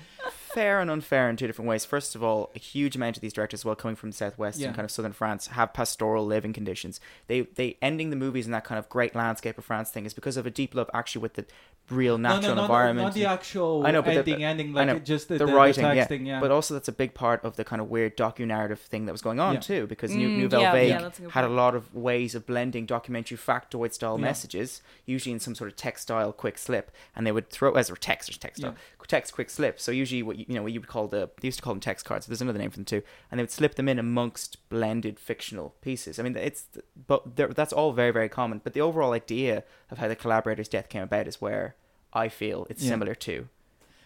Fair 0.54 0.80
and 0.80 0.90
unfair 0.92 1.30
in 1.30 1.36
two 1.38 1.48
different 1.48 1.68
ways. 1.70 1.86
First 1.86 2.16
of 2.16 2.24
all, 2.24 2.52
a 2.56 2.60
huge 2.60 2.96
amount 2.96 3.18
of 3.18 3.22
these 3.22 3.34
directors, 3.34 3.64
well, 3.66 3.76
coming 3.76 3.96
from 3.96 4.12
the 4.12 4.16
southwest 4.18 4.60
Yeah. 4.60 4.68
and 4.68 4.76
kind 4.76 4.84
of 4.86 4.92
southern 4.92 5.14
France, 5.14 5.48
have 5.48 5.74
pastoral 5.74 6.26
living 6.26 6.54
conditions. 6.54 7.00
They 7.28 7.42
they 7.42 7.78
ending 7.82 8.10
the 8.10 8.16
movies 8.16 8.46
in 8.46 8.52
that 8.52 8.64
kind 8.64 8.80
of 8.80 8.90
great 8.90 9.16
landscape 9.16 9.58
of 9.58 9.66
France 9.66 9.90
thing 9.90 10.06
is 10.06 10.14
because 10.14 10.38
of 10.38 10.46
a 10.46 10.52
deep 10.52 10.76
love 10.76 10.90
actually 10.94 11.22
with 11.22 11.34
the 11.36 11.46
real 11.90 12.18
natural 12.18 12.42
no, 12.42 12.48
no, 12.50 12.56
no, 12.56 12.62
environment. 12.64 13.06
not 13.08 13.14
the 13.14 13.26
actual 13.26 13.86
I 13.86 13.92
know, 13.92 14.02
but 14.02 14.16
ending, 14.16 14.38
the- 14.38 14.44
ending, 14.46 14.70
I 14.78 14.80
like 14.82 14.88
know, 14.88 15.00
just 15.00 15.28
the, 15.28 15.38
the, 15.38 15.46
the, 15.46 15.54
writing, 15.54 15.84
the 15.84 15.96
yeah. 15.96 16.08
texting, 16.08 16.26
yeah. 16.26 16.40
But 16.40 16.52
also 16.52 16.74
that's 16.74 16.88
a 16.88 16.92
big 16.94 17.14
part 17.14 17.44
of 17.44 17.58
the 17.58 17.66
kind 17.66 17.82
of 17.82 17.90
weird 17.90 18.16
docu-narrative 18.16 18.80
thing 18.80 19.08
that 19.08 19.12
was 19.12 19.22
going 19.22 19.40
on 19.42 19.56
Yeah. 19.56 19.60
too, 19.60 19.88
because 19.88 20.12
Mm, 20.12 20.16
New 20.18 20.30
Nouvelle 20.30 20.62
yeah, 20.62 20.72
Vague 20.72 20.90
yeah, 20.90 21.08
a 21.08 21.10
good 21.10 21.32
had 21.32 21.44
a 21.44 21.50
lot 21.50 21.76
of 21.76 21.94
ways 21.94 22.34
of 22.34 22.46
blending 22.46 22.86
documentary 22.86 23.38
factoid 23.38 23.94
style 23.94 24.18
Yeah. 24.18 24.22
messages, 24.26 24.82
usually 25.06 25.34
in 25.34 25.40
some 25.40 25.54
sort 25.56 25.70
of 25.70 25.76
textile 25.76 26.32
quick 26.32 26.58
slip, 26.58 26.92
and 27.16 27.28
they 27.28 27.32
would 27.34 27.50
throw 27.50 27.74
as 27.74 27.90
or 27.90 27.96
text 27.96 28.30
or 28.30 28.38
textile 28.40 28.76
text 29.16 29.34
quick 29.38 29.50
slip. 29.50 29.76
So 29.80 29.92
usually 29.92 30.24
what 30.24 30.38
you, 30.40 30.46
you 30.48 30.56
know 30.56 30.64
what 30.64 30.72
you 30.74 30.80
would 30.82 30.90
call 30.96 31.08
the 31.16 31.30
they 31.42 31.48
used 31.48 31.60
to 31.60 31.64
call 31.64 31.74
them 31.74 31.82
text 31.82 32.04
cards. 32.06 32.26
There's 32.28 32.42
another 32.42 32.60
name 32.64 32.72
for 32.72 32.78
them 32.78 32.86
too, 32.94 33.02
and 33.30 33.38
they 33.38 33.44
would 33.44 33.52
slip 33.60 33.74
them 33.76 33.88
in 33.90 34.00
amongst 34.00 34.50
blended 34.70 35.20
fictional 35.20 35.68
pieces. 35.82 36.18
I 36.20 36.24
mean, 36.24 36.36
it's 36.36 36.64
but 37.08 37.20
that's 37.60 37.74
all 37.80 37.92
very 37.94 38.12
very 38.20 38.30
common. 38.30 38.62
But 38.64 38.74
the 38.74 38.82
overall 38.82 39.14
idea 39.24 39.64
of 39.92 39.98
how 40.00 40.08
the 40.08 40.16
collaborator's 40.16 40.70
death 40.70 40.88
came 40.90 41.04
about 41.04 41.28
is 41.28 41.42
where 41.42 41.76
I 42.24 42.30
feel 42.30 42.68
it's 42.70 42.84
Yeah. 42.84 42.90
similar 42.94 43.16
to 43.28 43.36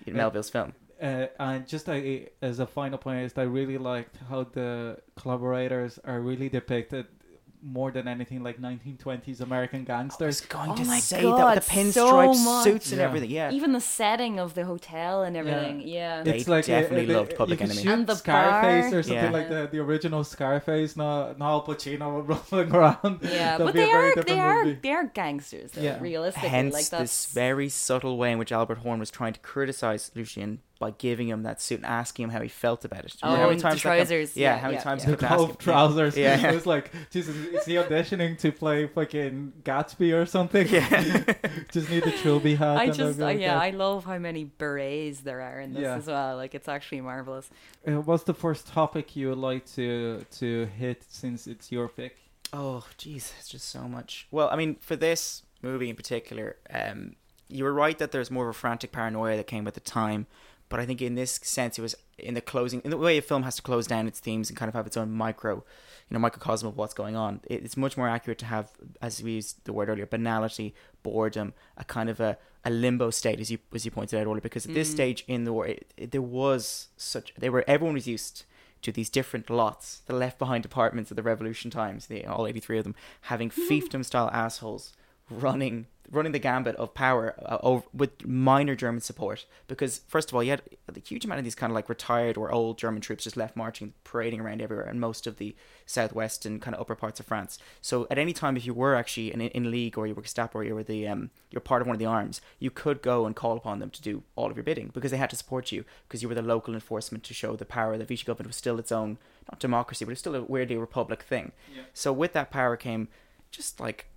Yeah. 0.06 0.14
Melville's 0.22 0.50
film. 0.50 0.74
uh, 1.02 1.28
and 1.40 1.68
just 1.68 1.90
uh, 1.90 2.00
as 2.42 2.60
a 2.60 2.68
final 2.68 2.98
point 2.98 3.20
is, 3.26 3.34
I 3.38 3.44
really 3.60 3.78
liked 3.78 4.16
how 4.30 4.42
the 4.60 4.98
collaborators 5.22 6.00
are 6.04 6.20
really 6.22 6.50
depicted 6.50 7.06
more 7.68 7.90
than 7.92 8.08
anything 8.08 8.44
like 8.44 8.62
1920s 8.62 9.42
American 9.42 9.84
gangsters. 9.86 10.42
going 10.42 10.70
Oh 10.72 10.76
to 10.76 10.86
my 10.86 11.00
say 11.00 11.24
God, 11.24 11.38
that 11.40 11.56
with 11.56 11.66
the 11.68 11.92
so 11.92 12.04
pinstripe 12.14 12.46
much. 12.46 12.64
suits 12.64 12.92
and 12.92 13.00
Yeah. 13.00 13.08
everything. 13.08 13.30
Yeah, 13.32 13.52
Even 13.52 13.72
the 13.74 13.82
setting 13.82 14.40
of 14.40 14.54
the 14.54 14.66
hotel 14.66 15.24
and 15.24 15.36
everything. 15.36 15.82
Yeah. 15.82 16.22
They 16.24 16.44
definitely 16.44 17.14
uh, 17.14 17.18
loved 17.18 17.34
uh, 17.34 17.38
Public 17.38 17.60
you 17.60 17.66
Enemy. 17.66 17.82
shoot 17.82 17.92
And 17.92 18.08
the 18.08 18.16
Scarface 18.16 18.92
bar. 18.92 19.00
or 19.00 19.04
something 19.04 19.24
Yeah. 19.24 19.30
like 19.32 19.50
the 19.50 19.68
the 19.72 19.80
original 19.80 20.24
Scarface, 20.24 20.96
not 20.96 21.40
not 21.40 21.50
Al 21.50 21.66
Pacino 21.66 22.08
rolling 22.52 22.72
around. 22.72 23.20
Yeah, 23.24 23.58
but 23.58 23.74
they 23.74 23.92
are 23.92 24.14
they 24.16 24.40
are 24.40 24.64
movie. 24.66 24.80
they 24.84 24.92
are 24.92 25.06
gangsters 25.06 25.72
though, 25.72 25.82
Yeah. 25.82 26.00
realistically. 26.00 26.50
Hence 26.50 26.74
like 26.74 26.90
this 26.90 27.26
very 27.34 27.70
subtle 27.70 28.18
way 28.18 28.32
in 28.32 28.38
which 28.38 28.52
Albert 28.52 28.80
Horn 28.80 29.00
was 29.00 29.10
trying 29.10 29.34
to 29.34 29.40
criticize 29.40 30.12
Lucien 30.16 30.60
by 30.78 30.92
giving 30.92 31.30
him 31.30 31.44
that 31.44 31.62
suit 31.62 31.78
and 31.78 31.86
asking 31.86 32.24
him 32.26 32.30
how 32.32 32.42
he 32.42 32.50
felt 32.50 32.84
about 32.84 33.06
it. 33.06 33.12
Do 33.14 33.18
you 33.24 33.30
know 33.30 33.36
Oh, 33.36 33.38
how 33.38 33.44
many 33.44 33.52
and 33.54 33.60
the 33.60 33.64
times 33.64 33.82
that 33.84 33.90
kept- 33.98 33.98
trousers. 34.10 34.36
yeah, 34.36 34.44
Yeah, 34.56 34.58
how 34.58 34.68
many 34.68 34.78
yeah, 34.78 34.84
times 34.84 35.04
yeah. 35.04 35.10
he 35.10 35.12
The 35.16 35.18
kept 35.28 35.38
golf 35.38 35.58
trousers. 35.58 36.18
Yeah. 36.18 36.48
It 36.52 36.54
was 36.56 36.66
like, 36.66 36.92
Jesus, 37.12 37.36
is 37.36 37.66
he 37.66 37.76
auditioning 37.76 38.38
to 38.40 38.52
play 38.52 38.86
fucking 38.88 39.54
Gatsby 39.64 40.14
or 40.14 40.26
something? 40.26 40.68
Yeah. 40.68 40.90
Just 41.72 41.90
need 41.90 42.04
the 42.04 42.12
trilby 42.12 42.56
hat. 42.56 42.78
I 42.78 42.90
just 42.90 43.20
a- 43.20 43.28
uh, 43.28 43.30
yeah, 43.30 43.58
I 43.60 43.70
love 43.70 44.04
how 44.06 44.18
many 44.18 44.44
berets 44.58 45.22
there 45.22 45.42
are 45.42 45.60
in 45.62 45.74
this 45.74 45.84
Yeah. 45.84 45.96
as 45.96 46.08
well. 46.08 46.36
Like 46.36 46.54
it's 46.54 46.68
actually 46.68 47.02
marvelous. 47.02 47.50
Uh, 47.88 48.02
what's 48.02 48.24
the 48.24 48.34
first 48.34 48.68
topic 48.68 49.16
you 49.16 49.30
would 49.30 49.38
like 49.38 49.66
to 49.76 50.26
to 50.40 50.66
hit 50.78 51.04
since 51.10 51.48
it's 51.48 51.72
your 51.72 51.88
pick? 51.88 52.18
Oh, 52.54 52.86
jeez, 52.98 53.32
it's 53.40 53.48
just 53.50 53.70
so 53.70 53.88
much. 53.88 54.28
Well, 54.32 54.50
I 54.52 54.56
mean, 54.56 54.76
for 54.82 54.96
this 54.96 55.44
movie 55.62 55.90
in 55.90 55.96
particular, 55.96 56.58
um, 56.70 57.16
you 57.48 57.64
were 57.64 57.74
right 57.74 57.98
that 58.00 58.12
there's 58.12 58.30
more 58.32 58.46
of 58.50 58.56
a 58.56 58.58
frantic 58.58 58.92
paranoia 58.92 59.36
that 59.38 59.48
came 59.48 59.64
with 59.66 59.74
the 59.74 59.80
time. 59.80 60.28
But 60.68 60.80
I 60.80 60.86
think 60.86 61.02
in 61.02 61.16
this 61.16 61.40
sense, 61.44 61.78
it 61.78 61.82
was 61.82 61.96
in 62.18 62.34
the 62.34 62.42
closing, 62.42 62.82
in 62.84 62.90
the 62.90 62.98
way 62.98 63.18
a 63.18 63.22
film 63.22 63.44
has 63.44 63.56
to 63.58 63.62
close 63.62 63.86
down 63.86 64.08
its 64.08 64.20
themes 64.20 64.50
and 64.50 64.58
kind 64.58 64.68
of 64.68 64.74
have 64.74 64.88
its 64.88 64.98
own 64.98 65.12
micro, 65.12 65.56
you 65.58 65.64
know, 66.10 66.20
microcosm 66.20 66.68
of 66.68 66.76
what's 66.76 66.94
going 66.94 67.16
on. 67.16 67.42
It, 67.46 67.64
it's 67.64 67.78
much 67.78 67.98
more 67.98 68.10
accurate 68.10 68.40
to 68.40 68.46
have, 68.46 68.72
as 69.02 69.22
we 69.22 69.34
used 69.34 69.64
the 69.66 69.74
word 69.74 69.90
earlier, 69.90 70.08
banality, 70.08 70.74
boredom, 71.04 71.54
a 71.78 71.84
kind 71.84 72.10
of 72.10 72.20
a, 72.20 72.38
a 72.64 72.72
limbo 72.72 73.12
state, 73.12 73.40
as 73.40 73.52
you 73.52 73.60
as 73.76 73.86
you 73.86 73.92
pointed 73.92 74.18
out 74.20 74.26
earlier. 74.26 74.42
Because 74.42 74.66
at 74.66 74.74
this 74.74 74.90
Mm. 74.90 74.94
stage 74.94 75.24
in 75.28 75.44
the 75.44 75.54
war, 75.54 75.68
it, 75.68 75.94
it, 75.98 76.12
there 76.12 76.22
was 76.22 76.88
such 76.98 77.34
they 77.38 77.50
were 77.50 77.64
everyone 77.68 77.94
was 77.94 78.08
used 78.08 78.44
to 78.82 78.92
these 78.92 79.10
different 79.10 79.50
lots, 79.50 80.02
the 80.08 80.14
left 80.16 80.40
behind 80.40 80.64
departments 80.64 81.12
of 81.12 81.18
the 81.18 81.24
revolution 81.24 81.70
times, 81.70 82.08
the 82.08 82.26
all 82.26 82.48
eighty 82.48 82.60
three 82.60 82.80
of 82.80 82.84
them, 82.86 82.96
having 83.22 83.52
fiefdom 83.52 84.04
style 84.04 84.30
assholes 84.34 84.94
running 85.30 85.88
running 86.12 86.32
the 86.32 86.40
gambit 86.40 86.76
of 86.76 86.94
power 86.94 87.36
uh, 87.46 87.58
over, 87.62 87.86
with 87.94 88.26
minor 88.26 88.76
German 88.76 89.02
support. 89.02 89.46
Because 89.68 90.02
first 90.08 90.30
of 90.30 90.36
all, 90.36 90.44
you 90.44 90.52
had 90.52 90.62
a 90.88 91.00
huge 91.00 91.26
amount 91.26 91.40
of 91.40 91.44
these 91.44 91.56
kind 91.56 91.72
of 91.72 91.76
like 91.76 91.90
retired 91.90 92.38
or 92.38 92.52
old 92.52 92.78
German 92.78 93.02
troops 93.02 93.24
just 93.24 93.38
left 93.38 93.56
marching, 93.56 93.94
parading 94.04 94.42
around 94.42 94.62
everywhere, 94.62 94.90
in 94.90 95.00
most 95.00 95.28
of 95.28 95.38
the 95.38 95.56
southwest 95.86 96.46
and 96.46 96.62
kind 96.62 96.76
of 96.76 96.82
upper 96.82 96.96
parts 96.96 97.20
of 97.20 97.26
France. 97.26 97.58
So 97.82 98.08
at 98.10 98.18
any 98.18 98.34
time, 98.34 98.58
if 98.58 98.66
you 98.66 98.74
were 98.74 98.96
actually 98.96 99.34
in, 99.34 99.42
in 99.42 99.72
league 99.72 99.98
or 99.98 100.08
you 100.08 100.14
were 100.14 100.22
Gestapo 100.22 100.60
or 100.60 100.64
you 100.64 100.76
were 100.76 100.84
the 100.84 101.08
um, 101.08 101.32
you're 101.50 101.62
part 101.62 101.82
of 101.82 101.88
one 101.88 101.96
of 101.96 102.00
the 102.00 102.06
arms, 102.06 102.42
you 102.60 102.72
could 102.72 103.02
go 103.02 103.26
and 103.26 103.36
call 103.36 103.58
upon 103.58 103.80
them 103.80 103.90
to 103.90 104.02
do 104.02 104.24
all 104.36 104.50
of 104.50 104.58
your 104.58 104.64
bidding 104.64 104.92
because 104.94 105.12
they 105.12 105.18
had 105.18 105.30
to 105.30 105.36
support 105.36 105.72
you 105.72 105.86
because 106.08 106.22
you 106.22 106.30
were 106.30 106.36
the 106.36 106.42
local 106.42 106.74
enforcement 106.74 107.24
to 107.24 107.34
show 107.34 107.56
the 107.56 107.66
power 107.66 107.98
that 107.98 108.08
Vichy 108.08 108.26
government 108.26 108.50
was 108.50 108.56
still 108.56 108.80
its 108.80 108.92
own 108.92 109.18
not 109.52 109.60
democracy, 109.60 110.06
but 110.06 110.12
it's 110.12 110.22
still 110.22 110.36
a 110.36 110.42
weirdly 110.42 110.76
republic 110.76 111.24
thing. 111.24 111.52
Yeah. 111.76 111.84
So 111.94 112.12
with 112.12 112.34
that 112.34 112.52
power 112.52 112.76
came 112.76 113.08
just 113.52 113.80
like 113.80 114.08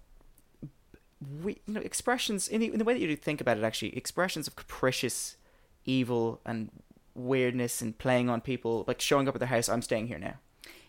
we 1.42 1.61
you 1.66 1.74
know 1.74 1.81
expressions 1.81 2.48
in 2.48 2.61
the, 2.61 2.72
in 2.72 2.78
the 2.78 2.85
way 2.85 2.92
that 2.94 3.00
you 3.00 3.16
think 3.16 3.40
about 3.40 3.59
it 3.59 3.64
actually 3.64 3.96
expressions 3.96 4.46
of 4.46 4.57
capricious 4.57 5.37
evil 5.85 6.40
and 6.44 6.70
weirdness 7.14 7.83
and 7.83 7.98
playing 7.98 8.28
on 8.28 8.40
people 8.40 8.85
like 8.87 9.00
showing 9.00 9.26
up 9.28 9.35
at 9.35 9.40
their 9.40 9.48
house 9.48 9.68
i'm 9.68 9.83
staying 9.83 10.07
here 10.07 10.18
now 10.18 10.35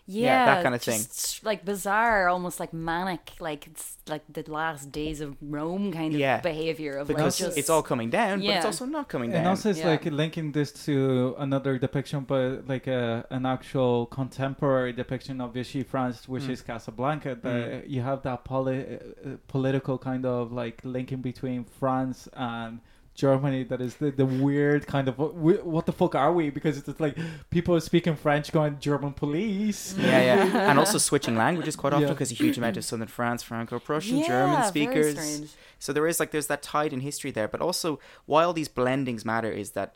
Yeah, 0.06 0.46
that 0.46 0.62
kind 0.62 0.74
of 0.74 0.82
thing. 0.82 0.98
just, 0.98 1.44
Like 1.44 1.64
bizarre, 1.64 2.28
almost 2.28 2.58
like 2.58 2.72
manic, 2.72 3.32
like 3.40 3.66
it's 3.66 3.96
like 4.08 4.22
the 4.28 4.44
last 4.50 4.90
days 4.90 5.20
of 5.20 5.36
Rome 5.40 5.92
kind 5.92 6.14
of 6.14 6.20
Yeah. 6.20 6.40
behavior 6.40 6.96
of 6.98 7.06
because 7.08 7.40
like 7.40 7.46
just 7.48 7.58
it's 7.58 7.70
all 7.70 7.82
coming 7.82 8.10
down 8.10 8.40
but 8.40 8.48
it's 8.50 8.64
also 8.64 8.86
not 8.86 9.08
coming 9.08 9.30
down 9.30 9.40
And 9.40 9.48
also, 9.48 9.70
it's 9.70 9.78
Yeah. 9.78 9.88
like 9.88 10.04
linking 10.06 10.50
this 10.52 10.72
to 10.86 11.36
another 11.38 11.78
depiction, 11.78 12.24
but 12.26 12.66
like 12.66 12.86
a, 12.88 13.24
an 13.30 13.46
actual 13.46 14.06
contemporary 14.06 14.92
depiction 14.92 15.40
of 15.40 15.54
Vichy 15.54 15.82
France, 15.82 16.28
which 16.28 16.44
Mm. 16.44 16.50
is 16.50 16.62
Casablanca. 16.62 17.36
That 17.42 17.88
you 17.88 18.02
have 18.02 18.22
that 18.22 18.44
poli- 18.44 18.96
uh, 18.96 19.36
political 19.48 19.96
kind 19.98 20.24
of 20.26 20.50
like 20.52 20.80
linking 20.82 21.20
between 21.20 21.64
France 21.64 22.28
and 22.34 22.80
Germany. 23.20 23.62
That 23.64 23.80
is 23.80 23.92
the, 23.96 24.10
the 24.10 24.26
weird 24.26 24.86
kind 24.86 25.06
of 25.08 25.18
what, 25.18 25.64
what 25.74 25.84
the 25.86 25.92
fuck 25.92 26.14
are 26.14 26.32
we? 26.32 26.50
Because 26.50 26.76
it's 26.78 26.86
just 26.86 27.00
like 27.00 27.16
people 27.50 27.78
speaking 27.80 28.16
French 28.16 28.50
going 28.52 28.78
German 28.80 29.12
police. 29.12 29.94
yeah 29.98 30.22
yeah 30.28 30.68
and 30.70 30.78
also 30.78 30.98
switching 30.98 31.36
languages 31.36 31.76
quite 31.76 31.92
often 31.92 32.06
Yeah. 32.08 32.14
because 32.14 32.30
a 32.32 32.34
huge 32.44 32.56
amount 32.58 32.76
of 32.76 32.84
southern 32.84 33.08
france 33.08 33.42
franco-prussian 33.42 34.18
yeah, 34.18 34.26
german 34.26 34.56
very 34.56 34.68
speakers 34.68 35.18
strange. 35.18 35.50
So 35.78 35.92
there 35.92 36.06
is 36.06 36.18
like 36.20 36.30
there's 36.34 36.46
that 36.48 36.62
tide 36.62 36.92
in 36.92 37.00
history 37.00 37.30
there, 37.30 37.48
but 37.48 37.60
also 37.60 37.98
why 38.26 38.44
all 38.44 38.52
these 38.60 38.68
blendings 38.68 39.24
matter 39.24 39.50
is 39.62 39.70
that 39.78 39.88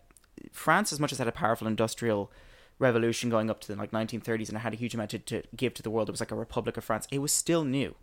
France, 0.53 0.93
as 0.93 0.99
much 1.01 1.13
as 1.13 1.19
had 1.19 1.29
a 1.29 1.33
powerful 1.33 1.67
industrial 1.67 2.31
revolution 2.79 3.31
going 3.31 3.49
up 3.51 3.61
to 3.61 3.69
the 3.69 3.77
like 3.77 3.91
1930s 3.93 4.49
and 4.49 4.57
it 4.59 4.61
had 4.61 4.73
a 4.73 4.77
huge 4.77 4.95
amount 4.95 5.11
to, 5.11 5.19
to 5.19 5.43
give 5.57 5.73
to 5.75 5.83
the 5.83 5.91
world, 5.91 6.09
it 6.09 6.13
was 6.13 6.21
like 6.21 6.33
a 6.33 6.35
republic 6.37 6.77
of 6.77 6.85
France. 6.85 7.07
It 7.11 7.19
was 7.21 7.33
still 7.33 7.65
new, 7.65 7.95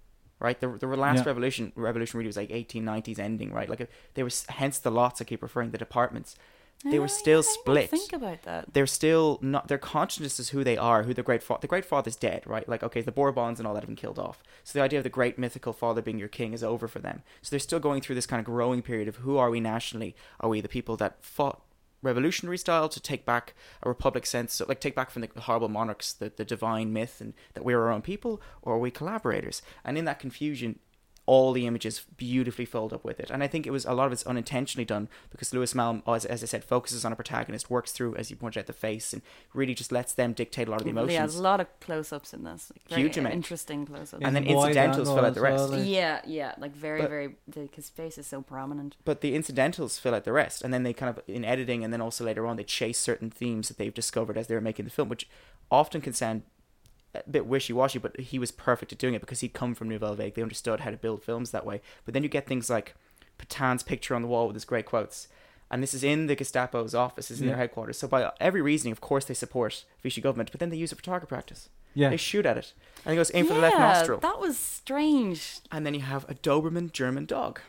right? 0.41 0.59
The 0.59 0.67
the 0.67 0.87
last 0.87 1.19
Yeah. 1.19 1.23
revolution 1.27 1.71
revolution 1.75 2.17
really 2.17 2.27
was 2.27 2.37
like 2.37 2.49
1890s 2.49 3.19
ending, 3.19 3.51
right? 3.53 3.69
Like 3.69 3.89
they 4.15 4.23
were 4.23 4.29
hence 4.49 4.79
the 4.79 4.91
lots 4.91 5.21
I 5.21 5.23
keep 5.25 5.41
referring 5.41 5.71
the 5.71 5.77
departments. 5.77 6.35
They 6.83 6.97
were 6.97 7.07
still 7.07 7.43
yeah, 7.45 7.51
split 7.59 7.89
Think 7.91 8.11
about 8.11 8.41
that. 8.41 8.73
they're 8.73 8.87
still 8.87 9.37
not 9.39 9.67
their 9.67 9.77
consciousness 9.77 10.39
is 10.39 10.49
who 10.49 10.63
they 10.63 10.77
are 10.77 11.03
who 11.03 11.13
the 11.13 11.21
great 11.21 11.43
fa- 11.43 11.59
the 11.61 11.67
great 11.67 11.85
father's 11.85 12.15
dead 12.15 12.41
right 12.47 12.67
like 12.67 12.81
okay 12.81 13.01
the 13.01 13.11
bourbons 13.11 13.59
and 13.59 13.67
all 13.67 13.75
that 13.75 13.81
have 13.81 13.87
been 13.87 13.95
killed 13.95 14.17
off 14.17 14.41
so 14.63 14.79
the 14.79 14.83
idea 14.83 14.97
of 14.97 15.03
the 15.03 15.09
great 15.19 15.37
mythical 15.37 15.73
father 15.73 16.01
being 16.01 16.17
your 16.17 16.27
king 16.27 16.53
is 16.53 16.63
over 16.63 16.87
for 16.87 16.97
them 16.97 17.21
so 17.43 17.51
they're 17.51 17.59
still 17.59 17.79
going 17.79 18.01
through 18.01 18.15
this 18.15 18.25
kind 18.25 18.39
of 18.39 18.47
growing 18.47 18.81
period 18.81 19.07
of 19.07 19.17
who 19.17 19.37
are 19.37 19.51
we 19.51 19.59
nationally 19.59 20.15
are 20.39 20.49
we 20.49 20.59
the 20.59 20.67
people 20.67 20.97
that 20.97 21.23
fought 21.23 21.61
revolutionary 22.01 22.57
style 22.57 22.89
to 22.89 22.99
take 22.99 23.25
back 23.25 23.53
a 23.83 23.89
republic 23.89 24.25
sense 24.25 24.53
so 24.53 24.65
like 24.67 24.79
take 24.79 24.95
back 24.95 25.09
from 25.09 25.21
the 25.21 25.41
horrible 25.41 25.69
monarchs 25.69 26.13
the, 26.13 26.31
the 26.35 26.45
divine 26.45 26.91
myth 26.91 27.21
and 27.21 27.33
that 27.53 27.63
we're 27.63 27.81
our 27.81 27.91
own 27.91 28.01
people 28.01 28.41
or 28.61 28.75
are 28.75 28.79
we 28.79 28.91
collaborators? 28.91 29.61
And 29.83 29.97
in 29.97 30.05
that 30.05 30.19
confusion 30.19 30.79
all 31.27 31.53
the 31.53 31.67
images 31.67 32.01
beautifully 32.17 32.65
filled 32.65 32.91
up 32.91 33.05
with 33.05 33.19
it. 33.19 33.29
And 33.29 33.43
I 33.43 33.47
think 33.47 33.67
it 33.67 33.71
was 33.71 33.85
a 33.85 33.93
lot 33.93 34.07
of 34.07 34.11
it's 34.11 34.25
unintentionally 34.25 34.83
done 34.85 35.07
because 35.29 35.53
Louis 35.53 35.73
Malle, 35.75 36.01
as, 36.07 36.25
as 36.25 36.41
I 36.43 36.45
said, 36.47 36.63
focuses 36.63 37.05
on 37.05 37.13
a 37.13 37.15
protagonist, 37.15 37.69
works 37.69 37.91
through, 37.91 38.15
as 38.15 38.29
you 38.31 38.35
pointed 38.35 38.59
out, 38.59 38.65
the 38.65 38.73
face, 38.73 39.13
and 39.13 39.21
really 39.53 39.73
just 39.75 39.91
lets 39.91 40.13
them 40.13 40.33
dictate 40.33 40.67
a 40.67 40.71
lot 40.71 40.81
of 40.81 40.85
the 40.85 40.89
emotions. 40.89 41.13
Yeah, 41.13 41.19
there's 41.21 41.35
a 41.35 41.41
lot 41.43 41.59
of 41.61 41.67
close-ups 41.79 42.33
in 42.33 42.43
this. 42.43 42.71
Like, 42.89 42.97
Huge 42.99 43.17
amount. 43.17 43.35
Interesting 43.35 43.85
close-ups. 43.85 44.21
And 44.25 44.35
then 44.35 44.45
incidentals 44.45 45.07
fill 45.09 45.23
out 45.25 45.35
the 45.35 45.41
rest. 45.41 45.69
well, 45.69 45.79
like- 45.79 45.87
yeah, 45.87 46.21
yeah, 46.25 46.55
like 46.57 46.75
very, 46.75 47.01
But- 47.01 47.09
very. 47.09 47.35
because 47.47 47.85
his 47.85 47.89
face 47.89 48.17
is 48.17 48.25
so 48.27 48.41
prominent. 48.41 48.97
But 49.05 49.21
the 49.21 49.35
incidentals 49.35 49.99
fill 49.99 50.15
out 50.15 50.23
the 50.25 50.33
rest. 50.33 50.63
And 50.63 50.73
then 50.73 50.83
they 50.83 50.91
kind 50.93 51.15
of, 51.15 51.23
in 51.27 51.45
editing 51.45 51.83
and 51.83 51.93
then 51.93 52.01
also 52.01 52.25
later 52.25 52.47
on, 52.47 52.57
they 52.57 52.63
chase 52.63 52.97
certain 52.97 53.29
themes 53.29 53.67
that 53.67 53.77
they've 53.77 53.93
discovered 53.93 54.37
as 54.37 54.47
they 54.47 54.55
were 54.55 54.61
making 54.61 54.85
the 54.85 54.91
film, 54.91 55.07
which 55.07 55.29
often 55.69 56.01
can 56.01 56.13
sound 56.13 56.41
a 57.13 57.23
bit 57.29 57.45
wishy-washy, 57.45 57.99
but 57.99 58.19
he 58.19 58.39
was 58.39 58.51
perfect 58.51 58.91
at 58.91 58.97
doing 58.97 59.13
it 59.13 59.21
because 59.21 59.41
he'd 59.41 59.53
come 59.53 59.75
from 59.75 59.89
Nouvelle 59.89 60.15
Vague. 60.15 60.35
They 60.35 60.41
understood 60.41 60.81
how 60.81 60.91
to 60.91 60.97
build 60.97 61.23
films 61.23 61.51
that 61.51 61.65
way. 61.65 61.81
But 62.05 62.13
then 62.13 62.23
you 62.23 62.29
get 62.29 62.47
things 62.47 62.69
like 62.69 62.95
Petain's 63.37 63.83
picture 63.83 64.15
on 64.15 64.21
the 64.21 64.27
wall 64.27 64.47
with 64.47 64.55
his 64.55 64.65
great 64.65 64.85
quotes. 64.85 65.27
And 65.69 65.81
this 65.81 65.93
is 65.93 66.03
in 66.03 66.27
the 66.27 66.35
Gestapo's 66.35 66.93
office, 66.93 67.29
this 67.29 67.37
is 67.37 67.41
in 67.41 67.47
their 67.47 67.55
headquarters. 67.55 67.97
So 67.97 68.07
by 68.07 68.29
every 68.41 68.61
reasoning, 68.61 68.91
of 68.91 68.99
course, 68.99 69.23
they 69.25 69.33
support 69.33 69.85
Vichy 70.03 70.19
government, 70.19 70.51
but 70.51 70.59
then 70.59 70.69
they 70.69 70.75
use 70.75 70.91
it 70.91 70.95
for 70.95 71.03
target 71.03 71.29
practice. 71.29 71.69
Yeah. 71.93 72.09
They 72.09 72.17
shoot 72.17 72.45
at 72.45 72.57
it. 72.57 72.73
And 73.05 73.13
he 73.13 73.17
goes, 73.17 73.31
aim 73.33 73.47
for 73.47 73.53
the 73.53 73.61
left 73.61 73.77
nostril. 73.77 74.19
that 74.19 74.39
was 74.39 74.57
strange. 74.57 75.59
and 75.71 75.85
then 75.85 75.93
you 75.93 76.01
have 76.01 76.29
a 76.29 76.35
Doberman 76.35 76.91
German 76.91 77.25
dog. 77.25 77.61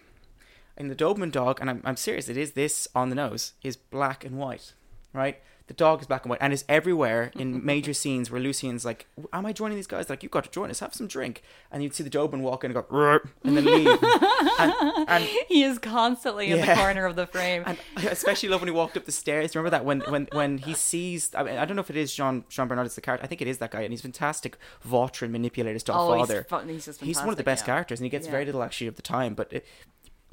And 0.76 0.90
the 0.90 0.96
Doberman 0.96 1.30
dog, 1.30 1.60
and 1.60 1.70
I'm, 1.70 1.82
I'm 1.84 1.96
serious, 1.96 2.28
it 2.28 2.36
is 2.36 2.52
this 2.52 2.88
on 2.94 3.08
the 3.08 3.14
nose, 3.14 3.52
is 3.62 3.76
black 3.76 4.24
and 4.24 4.36
white, 4.36 4.72
right? 5.12 5.40
The 5.66 5.74
dog 5.74 6.00
is 6.00 6.06
black 6.06 6.24
and 6.24 6.30
white 6.30 6.40
and 6.40 6.52
is 6.52 6.64
everywhere 6.68 7.30
in 7.36 7.64
major 7.72 7.92
scenes 7.92 8.30
where 8.30 8.40
Lucien's 8.40 8.84
like, 8.84 9.06
Am 9.32 9.46
I 9.46 9.52
joining 9.52 9.76
these 9.76 9.86
guys? 9.86 10.10
Like, 10.10 10.22
you've 10.22 10.32
got 10.32 10.44
to 10.44 10.50
join 10.50 10.70
us, 10.70 10.80
have 10.80 10.94
some 10.94 11.06
drink. 11.06 11.42
And 11.70 11.82
you'd 11.82 11.94
see 11.94 12.04
the 12.04 12.10
Doberman 12.10 12.40
walk 12.40 12.64
in 12.64 12.70
and 12.70 12.74
go, 12.74 12.82
"Rrr," 12.82 13.28
and 13.44 13.56
then 13.56 13.64
leave. 13.64 13.86
and, 14.58 15.08
and, 15.08 15.24
He 15.48 15.62
is 15.62 15.78
constantly 15.78 16.50
in 16.50 16.60
the 16.60 16.74
corner 16.74 17.06
of 17.06 17.16
the 17.16 17.26
frame. 17.26 17.62
and 17.66 17.78
I 17.96 18.02
especially 18.06 18.48
love 18.48 18.60
when 18.60 18.68
he 18.68 18.74
walked 18.74 18.96
up 18.96 19.04
the 19.04 19.12
stairs. 19.12 19.54
Remember 19.54 19.70
that 19.70 19.84
when 19.84 20.00
when 20.02 20.28
when 20.32 20.58
he 20.58 20.74
sees 20.74 21.30
I, 21.34 21.42
mean, 21.42 21.56
I 21.56 21.64
don't 21.64 21.76
know 21.76 21.80
if 21.80 21.90
it 21.90 21.96
is 21.96 22.14
Jean 22.14 22.44
Jean 22.48 22.68
Bernard 22.68 22.86
is 22.86 22.94
the 22.94 23.00
character. 23.00 23.24
I 23.24 23.28
think 23.28 23.40
it 23.40 23.48
is 23.48 23.58
that 23.58 23.70
guy, 23.70 23.82
and 23.82 23.92
he's 23.92 24.02
fantastic. 24.02 24.58
Vautrin 24.86 25.30
manipulator 25.30 25.78
style 25.78 26.10
oh, 26.10 26.18
father. 26.18 26.42
he's, 26.42 26.46
fun, 26.46 26.68
he's 26.68 26.84
just 26.84 27.00
He's 27.00 27.18
one 27.18 27.30
of 27.30 27.36
the 27.36 27.44
best 27.44 27.62
yeah. 27.62 27.66
characters, 27.74 28.00
and 28.00 28.04
he 28.04 28.10
gets 28.10 28.26
Yeah. 28.26 28.32
very 28.32 28.44
little 28.44 28.62
actually 28.62 28.86
of 28.86 28.96
the 28.96 29.02
time, 29.02 29.34
but 29.34 29.52
it, 29.52 29.66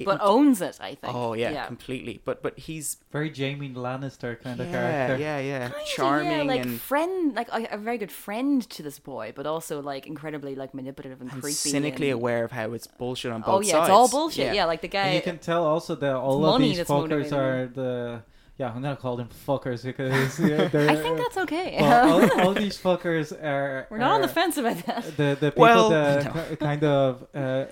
it- 0.00 0.06
But 0.06 0.18
owns 0.22 0.60
it, 0.60 0.78
I 0.80 0.94
think. 0.94 1.14
oh 1.14 1.34
yeah, 1.34 1.50
yeah. 1.50 1.66
completely. 1.66 2.20
But 2.24 2.42
but 2.42 2.58
he's 2.58 2.96
Very 3.12 3.30
Jaime 3.32 3.68
Lannister 3.70 4.40
kind 4.42 4.58
of 4.60 4.66
yeah, 4.66 4.72
character. 4.72 5.16
yeah, 5.22 5.38
yeah, 5.38 5.68
Kinda, 5.68 5.84
charming 5.96 6.30
yeah, 6.32 6.42
like 6.54 6.62
and, 6.62 6.80
friend, 6.80 7.34
like 7.34 7.48
a, 7.52 7.68
a 7.72 7.78
very 7.78 7.98
good 7.98 8.12
friend 8.12 8.68
to 8.70 8.82
this 8.82 8.98
boy, 8.98 9.32
but 9.36 9.46
also 9.46 9.80
like 9.82 10.06
incredibly 10.06 10.54
like 10.54 10.72
manipulative 10.74 11.20
and, 11.20 11.30
and 11.32 11.40
creepy, 11.42 11.54
cynically 11.54 12.10
and- 12.10 12.20
aware 12.20 12.44
of 12.44 12.52
how 12.52 12.72
it's 12.72 12.86
bullshit 12.86 13.30
on 13.32 13.42
both 13.42 13.64
sides. 13.66 13.74
Oh 13.74 13.76
yeah, 13.76 13.80
sides. 13.80 13.88
it's 13.88 13.94
all 13.94 14.08
bullshit. 14.08 14.54
Yeah, 14.54 14.64
like 14.64 14.80
the 14.80 14.88
guy. 14.88 15.06
And 15.06 15.14
you 15.16 15.22
can 15.22 15.38
tell 15.38 15.64
also 15.66 15.94
that 15.94 16.14
all 16.16 16.44
of 16.44 16.60
these 16.60 16.78
fuckers 16.80 17.32
are 17.32 17.66
the 17.66 18.22
yeah 18.58 18.68
I'm 18.74 18.82
gonna 18.82 18.94
call 18.94 19.16
them 19.16 19.28
fuckers 19.46 19.82
because 19.84 20.38
yeah, 20.38 20.68
they're, 20.72 20.90
I 20.90 20.96
think 20.96 21.16
that's 21.16 21.36
okay. 21.38 21.78
well, 21.80 22.22
all, 22.22 22.40
all 22.48 22.54
these 22.54 22.76
fuckers 22.86 23.32
are 23.42 23.86
We're 23.90 23.96
not 23.98 24.12
on 24.12 24.20
the 24.22 24.28
fence 24.28 24.56
about 24.58 24.76
that. 24.86 25.16
the 25.16 25.36
the 25.40 25.50
people 25.50 25.62
Well, 25.62 25.88
that 25.90 26.24
no. 26.26 26.42
ki- 26.50 26.56
kind 26.56 26.84
of 26.84 27.26
uh, 27.34 27.64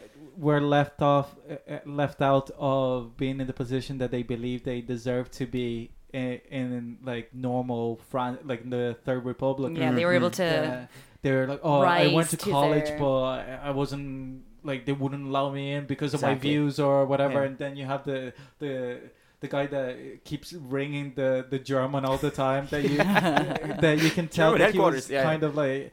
were 0.47 0.61
left 0.61 1.03
off 1.03 1.35
uh, 1.51 1.55
uh, 1.75 1.79
left 2.03 2.21
out 2.23 2.51
of 2.59 3.17
being 3.17 3.41
in 3.41 3.47
the 3.47 3.53
position 3.53 3.99
that 3.99 4.11
they 4.11 4.23
believe 4.23 4.63
they 4.65 4.81
deserve 4.81 5.31
to 5.33 5.45
be 5.47 5.91
in, 6.13 6.41
in 6.51 6.99
like 7.05 7.35
normal 7.35 8.01
France 8.11 8.39
like 8.45 8.63
the 8.71 8.97
Third 9.05 9.25
Republic 9.25 9.73
Yeah, 9.77 9.93
they 9.93 10.05
were 10.05 10.15
able 10.15 10.31
Mhm. 10.31 10.37
to. 10.43 10.73
uh, 10.73 10.87
they're 11.23 11.47
like, 11.49 11.61
oh, 11.65 11.81
I 11.81 12.07
went 12.15 12.31
to 12.31 12.37
to 12.37 12.51
college, 12.51 12.87
their- 12.87 12.99
but 12.99 13.23
I, 13.23 13.59
I 13.65 13.71
wasn't 13.71 14.45
like 14.63 14.87
they 14.87 14.93
wouldn't 14.93 15.27
allow 15.27 15.51
me 15.51 15.73
in 15.73 15.87
because 15.87 16.15
of 16.15 16.23
my 16.23 16.35
views 16.35 16.79
or 16.79 17.05
whatever. 17.07 17.41
Yeah. 17.41 17.47
And 17.49 17.59
then 17.59 17.77
you 17.77 17.85
have 17.87 18.05
the 18.05 18.33
the 18.61 19.01
the 19.41 19.49
guy 19.49 19.67
that 19.67 20.25
keeps 20.25 20.53
ringing 20.53 21.15
the 21.15 21.31
the 21.51 21.59
German 21.59 22.05
all 22.05 22.19
the 22.19 22.31
time 22.31 22.67
that 22.71 22.83
you 22.91 22.97
that 23.85 23.97
you 24.05 24.11
can 24.11 24.29
tell 24.29 24.53
German 24.53 24.61
that 24.67 24.73
he 24.75 24.81
was 24.81 25.11
yeah. 25.11 25.23
kind 25.23 25.43
of 25.43 25.55
like 25.57 25.93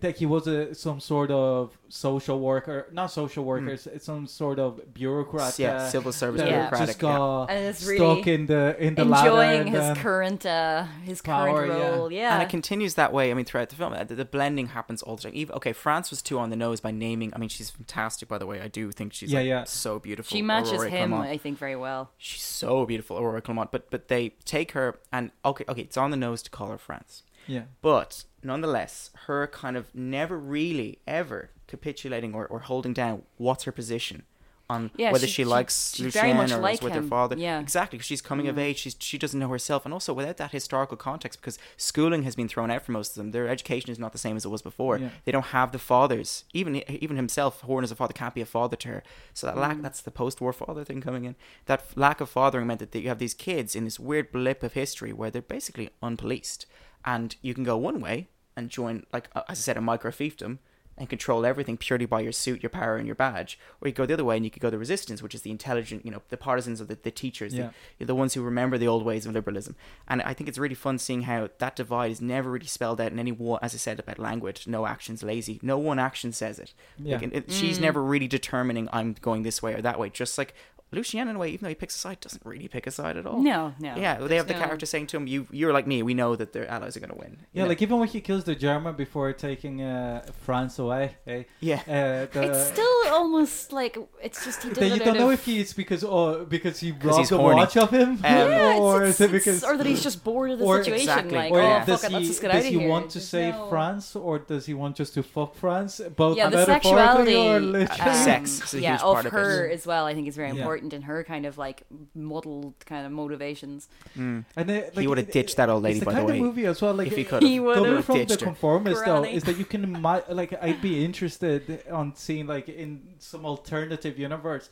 that 0.00 0.16
he 0.16 0.26
was 0.26 0.46
a 0.46 0.74
some 0.74 1.00
sort 1.00 1.30
of 1.30 1.76
social 1.88 2.40
worker, 2.40 2.86
not 2.92 3.10
social 3.10 3.42
Hmm. 3.44 3.48
workers, 3.48 3.86
it's 3.86 4.06
some 4.06 4.26
sort 4.26 4.58
of 4.58 4.80
bureaucrat. 4.94 5.58
yeah, 5.58 5.74
uh, 5.76 5.88
civil 5.88 6.12
service 6.12 6.40
that 6.40 6.48
Yeah. 6.48 6.56
bureaucratic. 6.68 6.86
just 6.98 7.02
yeah. 7.02 7.46
And 7.50 7.66
it's 7.66 7.80
stuck 7.84 8.26
in 8.26 8.46
the 8.46 8.76
in 8.78 8.94
the 8.94 9.04
ladder 9.04 9.28
enjoying 9.30 9.66
his 9.68 9.80
then- 9.80 9.96
current 9.96 10.46
uh 10.46 10.84
his 11.04 11.20
Power, 11.22 11.66
current 11.66 11.72
role. 11.96 12.12
Yeah, 12.12 12.34
And 12.34 12.42
it 12.42 12.48
continues 12.48 12.94
that 12.94 13.12
way. 13.12 13.30
I 13.30 13.34
mean, 13.34 13.44
throughout 13.44 13.68
the 13.68 13.76
film, 13.76 13.92
Uh, 13.92 14.04
the, 14.04 14.14
the 14.14 14.24
blending 14.24 14.68
happens 14.68 15.02
all 15.02 15.16
the 15.16 15.22
time. 15.22 15.32
Even, 15.34 15.54
okay, 15.56 15.72
France 15.72 16.10
was 16.10 16.20
too 16.22 16.38
on 16.38 16.50
the 16.50 16.56
nose 16.56 16.80
by 16.80 16.90
naming. 16.90 17.32
I 17.34 17.38
mean, 17.38 17.48
she's 17.48 17.70
fantastic, 17.70 18.28
by 18.28 18.38
the 18.38 18.46
way. 18.46 18.60
I 18.60 18.68
do 18.68 18.90
think 18.92 19.12
she's 19.12 19.32
Yeah, 19.32 19.40
like, 19.40 19.46
yeah. 19.48 19.64
so 19.64 19.98
beautiful. 19.98 20.34
she 20.34 20.42
matches 20.42 20.72
Aurore 20.80 20.88
him, 20.90 21.10
Clement. 21.10 21.30
I 21.30 21.36
think, 21.38 21.58
very 21.58 21.76
well. 21.76 22.10
She's 22.18 22.42
so 22.42 22.84
beautiful, 22.86 23.16
Aurore 23.18 23.40
Clement. 23.42 23.70
But 23.70 23.90
but 23.90 24.08
they 24.08 24.30
take 24.44 24.72
her 24.72 24.98
and 25.12 25.30
okay, 25.44 25.64
okay, 25.68 25.82
it's 25.82 25.96
on 25.96 26.10
the 26.10 26.16
nose 26.16 26.42
to 26.42 26.50
call 26.50 26.68
her 26.68 26.78
France. 26.78 27.22
Yeah. 27.46 27.62
But 27.82 28.24
nonetheless, 28.42 29.10
her 29.26 29.46
kind 29.46 29.76
of 29.76 29.94
never 29.94 30.38
really 30.38 30.98
ever 31.06 31.50
capitulating 31.66 32.34
or, 32.34 32.46
or 32.46 32.60
holding 32.60 32.92
down 32.92 33.22
what's 33.36 33.64
her 33.64 33.72
position 33.72 34.22
on 34.68 34.90
Yeah, 34.96 35.12
whether 35.12 35.28
she- 35.28 35.32
she, 35.32 35.42
she- 35.42 35.44
likes 35.44 35.94
she's 35.94 36.06
Lucien 36.06 36.22
very 36.22 36.34
much 36.34 36.50
or 36.50 36.56
like 36.58 36.74
is 36.74 36.82
with 36.82 36.92
her 36.92 37.02
father. 37.02 37.36
Yeah. 37.38 37.60
Exactly. 37.60 37.98
'cause 38.00 38.06
She's 38.06 38.20
coming 38.20 38.48
of 38.48 38.58
age. 38.58 38.78
She's 38.78 38.96
she 38.98 39.16
doesn't 39.16 39.38
know 39.38 39.48
herself, 39.48 39.84
and 39.84 39.94
also 39.94 40.12
without 40.12 40.38
that 40.38 40.50
historical 40.50 40.96
context, 40.96 41.40
because 41.40 41.56
schooling 41.76 42.24
has 42.24 42.34
been 42.34 42.48
thrown 42.48 42.68
out 42.68 42.82
for 42.84 42.90
most 42.90 43.10
of 43.10 43.14
them. 43.16 43.30
Their 43.30 43.46
education 43.46 43.90
is 43.90 43.98
not 44.00 44.10
the 44.10 44.18
same 44.18 44.34
as 44.36 44.44
it 44.44 44.48
was 44.48 44.62
before. 44.62 44.98
Yeah. 44.98 45.10
They 45.24 45.30
don't 45.30 45.46
have 45.58 45.70
the 45.70 45.78
fathers. 45.78 46.42
Even 46.52 46.76
even 46.90 47.16
himself, 47.16 47.60
Horn 47.60 47.84
as 47.84 47.92
a 47.92 47.94
father 47.94 48.12
can't 48.12 48.34
be 48.34 48.40
a 48.40 48.46
father 48.46 48.76
to 48.76 48.88
her. 48.88 49.02
So 49.34 49.46
that 49.46 49.54
Mm. 49.54 49.60
lack 49.60 49.82
that's 49.82 50.00
the 50.02 50.10
post-war 50.10 50.52
father 50.52 50.82
thing 50.84 51.00
coming 51.00 51.24
in. 51.26 51.36
That 51.66 51.96
lack 51.96 52.20
of 52.20 52.28
fathering 52.28 52.66
meant 52.66 52.80
that 52.80 52.92
you 53.00 53.08
have 53.08 53.20
these 53.20 53.34
kids 53.34 53.76
in 53.76 53.84
this 53.84 54.00
weird 54.00 54.32
blip 54.32 54.64
of 54.64 54.72
history 54.72 55.12
where 55.12 55.30
they're 55.30 55.42
basically 55.42 55.90
unpoliced, 56.02 56.66
and 57.06 57.36
you 57.40 57.54
can 57.54 57.64
go 57.64 57.76
one 57.76 58.00
way 58.00 58.28
and 58.56 58.68
join, 58.68 59.06
like 59.12 59.28
as 59.34 59.42
I 59.48 59.54
said, 59.54 59.76
a 59.76 59.80
micro 59.80 60.10
fiefdom 60.10 60.58
and 60.98 61.10
control 61.10 61.44
everything 61.44 61.76
purely 61.76 62.06
by 62.06 62.20
your 62.20 62.32
suit, 62.32 62.62
your 62.62 62.70
power, 62.70 62.96
and 62.96 63.04
your 63.06 63.14
badge. 63.14 63.58
Or 63.82 63.88
you 63.88 63.92
go 63.92 64.06
the 64.06 64.14
other 64.14 64.24
way 64.24 64.36
and 64.36 64.46
you 64.46 64.50
could 64.50 64.62
go 64.62 64.70
the 64.70 64.78
resistance, 64.78 65.22
which 65.22 65.34
is 65.34 65.42
the 65.42 65.50
intelligent, 65.50 66.06
you 66.06 66.10
know, 66.10 66.22
the 66.30 66.38
partisans 66.38 66.80
of 66.80 66.88
the, 66.88 66.94
the 66.94 67.10
teachers, 67.10 67.52
Yeah. 67.52 67.68
the, 67.98 68.06
the 68.06 68.14
ones 68.14 68.32
who 68.32 68.40
remember 68.40 68.78
the 68.78 68.88
old 68.88 69.04
ways 69.04 69.26
of 69.26 69.34
liberalism. 69.34 69.76
And 70.08 70.22
I 70.22 70.32
think 70.32 70.48
it's 70.48 70.56
really 70.56 70.74
fun 70.74 70.98
seeing 70.98 71.22
how 71.22 71.50
that 71.58 71.76
divide 71.76 72.12
is 72.12 72.22
never 72.22 72.50
really 72.50 72.64
spelled 72.66 72.98
out 72.98 73.12
in 73.12 73.18
any 73.18 73.30
war, 73.30 73.58
as 73.60 73.74
I 73.74 73.76
said 73.76 74.00
about 74.00 74.18
language, 74.18 74.66
no 74.66 74.86
action's 74.86 75.22
lazy. 75.22 75.60
No 75.62 75.76
one 75.76 75.98
action 75.98 76.32
says 76.32 76.58
it. 76.58 76.72
Yeah. 76.98 77.16
Like, 77.18 77.24
it- 77.26 77.34
it- 77.34 77.52
She's 77.52 77.76
mm. 77.78 77.82
never 77.82 78.02
really 78.02 78.26
determining 78.28 78.88
I'm 78.90 79.16
going 79.20 79.42
this 79.42 79.62
way 79.62 79.74
or 79.74 79.82
that 79.82 79.98
way. 79.98 80.08
Just 80.08 80.38
like 80.38 80.54
Lucien, 80.92 81.28
in 81.28 81.34
a 81.36 81.38
way, 81.38 81.48
even 81.50 81.64
though 81.64 81.68
he 81.68 81.74
picks 81.74 81.96
a 81.96 81.98
side, 81.98 82.20
doesn't 82.20 82.44
really 82.46 82.68
pick 82.68 82.86
a 82.86 82.90
side 82.92 83.16
at 83.16 83.26
all. 83.26 83.42
No, 83.42 83.74
no. 83.80 83.96
Yeah, 83.96 84.18
they 84.18 84.36
have 84.36 84.46
the 84.46 84.54
No. 84.54 84.60
character 84.60 84.86
saying 84.86 85.08
to 85.08 85.16
him, 85.16 85.26
"You, 85.26 85.46
you're 85.50 85.72
like 85.72 85.86
me. 85.86 86.02
We 86.02 86.14
know 86.14 86.36
that 86.36 86.52
their 86.52 86.66
allies 86.70 86.96
are 86.96 87.00
going 87.00 87.10
to 87.10 87.18
win." 87.18 87.32
You 87.40 87.46
Yeah, 87.54 87.62
know? 87.64 87.68
like 87.70 87.82
even 87.82 87.98
when 87.98 88.08
he 88.08 88.20
kills 88.20 88.44
the 88.44 88.54
German 88.54 88.94
before 88.94 89.32
taking 89.32 89.82
uh, 89.82 90.24
France 90.42 90.78
away, 90.78 91.16
eh? 91.26 91.42
yeah, 91.60 91.80
Uh, 91.88 92.32
the, 92.32 92.42
It's 92.50 92.68
still 92.68 92.86
almost 93.12 93.72
like 93.72 93.98
it's 94.22 94.44
just 94.44 94.62
he 94.62 94.68
did 94.68 94.78
that 94.78 94.88
you 94.98 95.04
don't 95.04 95.18
know 95.18 95.28
of- 95.30 95.34
if 95.34 95.44
he's 95.44 95.72
because 95.72 96.04
oh 96.04 96.44
because 96.44 96.78
he 96.80 96.92
'Cause 96.92 97.04
robbed 97.04 97.18
he's 97.18 97.28
the 97.30 97.36
horny. 97.38 97.56
watch 97.56 97.76
of 97.76 97.90
him, 97.90 98.10
Um, 98.10 98.18
Yeah, 98.22 98.78
or 98.80 99.04
it's, 99.04 99.16
is 99.16 99.20
it 99.22 99.24
it's- 99.34 99.44
because 99.44 99.64
or 99.64 99.76
that 99.76 99.86
he's 99.86 100.02
just 100.04 100.22
bored 100.22 100.52
of 100.52 100.58
the 100.60 100.64
or- 100.64 100.84
situation, 100.84 101.08
Exactly. 101.08 101.36
like 101.36 101.52
or 101.52 101.60
oh 101.62 101.82
does 101.84 102.00
fuck 102.02 102.10
it, 102.10 102.14
let's 102.14 102.22
he 102.22 102.28
just 102.28 102.40
get 102.42 102.48
does 102.52 102.56
out 102.64 102.66
of 102.68 102.72
he 102.72 102.78
here. 102.78 102.88
want 102.88 103.10
to 103.10 103.18
There's 103.18 103.28
save 103.28 103.54
no- 103.54 103.68
France 103.68 104.14
or 104.16 104.38
does 104.38 104.66
he 104.66 104.74
want 104.74 104.94
just 104.96 105.14
to 105.14 105.22
fuck 105.24 105.56
France? 105.56 106.00
Both 106.14 106.36
Yeah, 106.36 106.48
the 106.48 106.64
sexuality, 106.64 107.34
or 107.36 107.56
um. 107.56 107.86
Sex 108.14 108.72
yeah, 108.74 108.94
of 108.96 109.00
part 109.00 109.26
of 109.26 109.32
it. 109.32 109.36
her 109.36 109.68
as 109.68 109.84
well. 109.86 110.06
I 110.06 110.14
think 110.14 110.28
is 110.28 110.36
very 110.36 110.52
Yeah. 110.56 110.64
Important 110.76 110.92
in 110.92 111.02
her 111.02 111.24
kind 111.24 111.46
of 111.46 111.56
like 111.58 111.84
muddled 112.14 112.74
kind 112.84 113.06
of 113.06 113.12
motivations. 113.12 113.88
Mm. 114.16 114.44
And 114.56 114.70
it, 114.70 114.92
he 114.98 115.06
would 115.06 115.18
have 115.18 115.30
ditched 115.30 115.56
that 115.56 115.68
old 115.70 115.82
lady 115.84 115.96
it's 115.98 116.04
the 116.04 116.10
by 116.12 116.20
the 116.20 116.24
way. 116.26 116.36
of 116.38 116.44
movie 116.44 116.66
as 116.66 116.82
well. 116.82 116.92
Like 116.94 117.08
if 117.08 117.16
he 117.16 117.24
could 117.24 117.42
He 117.42 117.54
have. 117.56 117.64
would 117.64 117.86
have 117.88 118.04
from 118.04 118.18
the 118.18 118.24
ditched 118.26 118.40
her. 118.40 118.46
conformist 118.46 119.04
though 119.06 119.24
is 119.24 119.42
that 119.44 119.56
you 119.56 119.64
can 119.64 119.84
ima- 119.84 120.24
like 120.28 120.52
I'd 120.62 120.82
be 120.82 120.94
interested 121.04 121.82
on 121.90 122.14
seeing 122.14 122.46
like 122.46 122.68
in 122.68 122.90
some 123.18 123.46
alternative 123.46 124.18
universe 124.18 124.68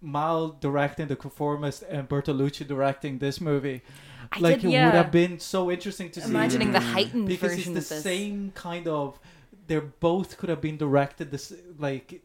Malle 0.00 0.48
directing 0.60 1.06
the 1.08 1.16
conformist 1.16 1.82
and 1.88 2.08
Bertolucci 2.08 2.66
directing 2.66 3.18
this 3.18 3.40
movie 3.40 3.82
I 4.32 4.38
like 4.40 4.60
did, 4.62 4.64
it 4.68 4.72
yeah. 4.72 4.86
would 4.86 4.94
have 4.94 5.12
been 5.12 5.38
so 5.38 5.70
interesting 5.70 6.10
to 6.12 6.20
see 6.20 6.30
Imagining 6.30 6.72
the 6.72 6.78
Mm. 6.80 6.92
heightened 6.94 7.28
because 7.28 7.52
it's 7.52 7.64
the 7.66 7.70
of 7.84 7.88
this. 7.88 8.02
same 8.02 8.50
kind 8.54 8.88
of 8.88 9.20
they're 9.68 9.80
both 10.10 10.36
could 10.38 10.48
have 10.48 10.60
been 10.60 10.78
directed 10.78 11.30
this 11.30 11.52
like 11.78 12.22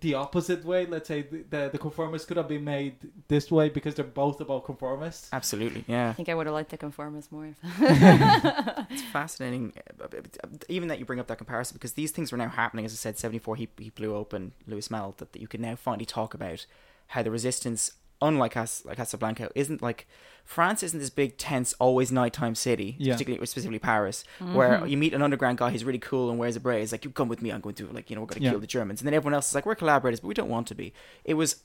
the 0.00 0.14
opposite 0.14 0.64
way 0.64 0.84
let's 0.84 1.08
say 1.08 1.22
the, 1.22 1.44
the, 1.48 1.70
the 1.72 1.78
conformist 1.78 2.28
could 2.28 2.36
have 2.36 2.48
been 2.48 2.64
made 2.64 2.96
this 3.28 3.50
way 3.50 3.70
because 3.70 3.94
they're 3.94 4.04
both 4.04 4.40
about 4.40 4.64
conformists 4.64 5.28
Absolutely, 5.32 5.84
yeah. 5.86 6.10
I 6.10 6.12
think 6.12 6.28
I 6.28 6.34
would 6.34 6.46
have 6.46 6.54
liked 6.54 6.70
the 6.70 6.78
conformists 6.78 7.32
more. 7.32 7.54
It's 8.90 9.02
fascinating, 9.12 9.72
uh, 10.02 10.08
even 10.68 10.88
that 10.88 10.98
you 10.98 11.04
bring 11.04 11.20
up 11.20 11.26
that 11.28 11.38
comparison 11.38 11.74
because 11.74 11.92
these 11.92 12.10
things 12.10 12.32
were 12.32 12.38
now 12.38 12.48
happening. 12.48 12.84
As 12.84 12.92
I 12.92 12.96
said, 12.96 13.18
seventy 13.18 13.38
four, 13.38 13.56
he 13.56 13.68
he 13.78 13.90
blew 13.90 14.14
open 14.14 14.52
Louis 14.66 14.90
Malle. 14.90 15.14
That, 15.18 15.32
that 15.32 15.40
you 15.40 15.48
can 15.48 15.60
now 15.60 15.76
finally 15.76 16.04
talk 16.04 16.34
about 16.34 16.66
how 17.08 17.22
the 17.22 17.30
resistance, 17.30 17.92
unlike 18.20 18.52
Cas- 18.52 18.84
like 18.84 18.96
Casablanca, 18.96 19.50
isn't 19.54 19.80
like 19.82 20.06
France 20.44 20.82
isn't 20.82 20.98
this 20.98 21.10
big 21.10 21.36
tense, 21.36 21.74
always 21.78 22.10
nighttime 22.10 22.54
city. 22.54 22.96
Yeah. 22.98 23.12
Particularly, 23.14 23.44
specifically 23.46 23.78
Paris, 23.78 24.24
Mm-hmm. 24.40 24.54
where 24.54 24.86
you 24.86 24.96
meet 24.96 25.12
an 25.14 25.20
underground 25.22 25.58
guy 25.58 25.70
who's 25.70 25.84
really 25.84 25.98
cool 25.98 26.30
and 26.30 26.38
wears 26.38 26.56
a 26.56 26.60
beret. 26.60 26.80
He's 26.80 26.92
like, 26.92 27.04
"You 27.04 27.10
come 27.10 27.28
with 27.28 27.42
me. 27.42 27.50
I'm 27.50 27.60
going 27.60 27.74
to 27.76 27.86
like 27.88 28.08
you 28.10 28.16
know 28.16 28.22
we're 28.22 28.28
going 28.28 28.40
to 28.40 28.44
Yeah. 28.44 28.50
kill 28.52 28.60
the 28.60 28.66
Germans." 28.66 29.00
And 29.00 29.06
then 29.06 29.14
everyone 29.14 29.34
else 29.34 29.48
is 29.48 29.54
like, 29.54 29.66
"We're 29.66 29.74
collaborators, 29.74 30.20
but 30.20 30.28
we 30.28 30.34
don't 30.34 30.48
want 30.48 30.66
to 30.68 30.74
be." 30.74 30.92
It 31.24 31.34
was, 31.34 31.62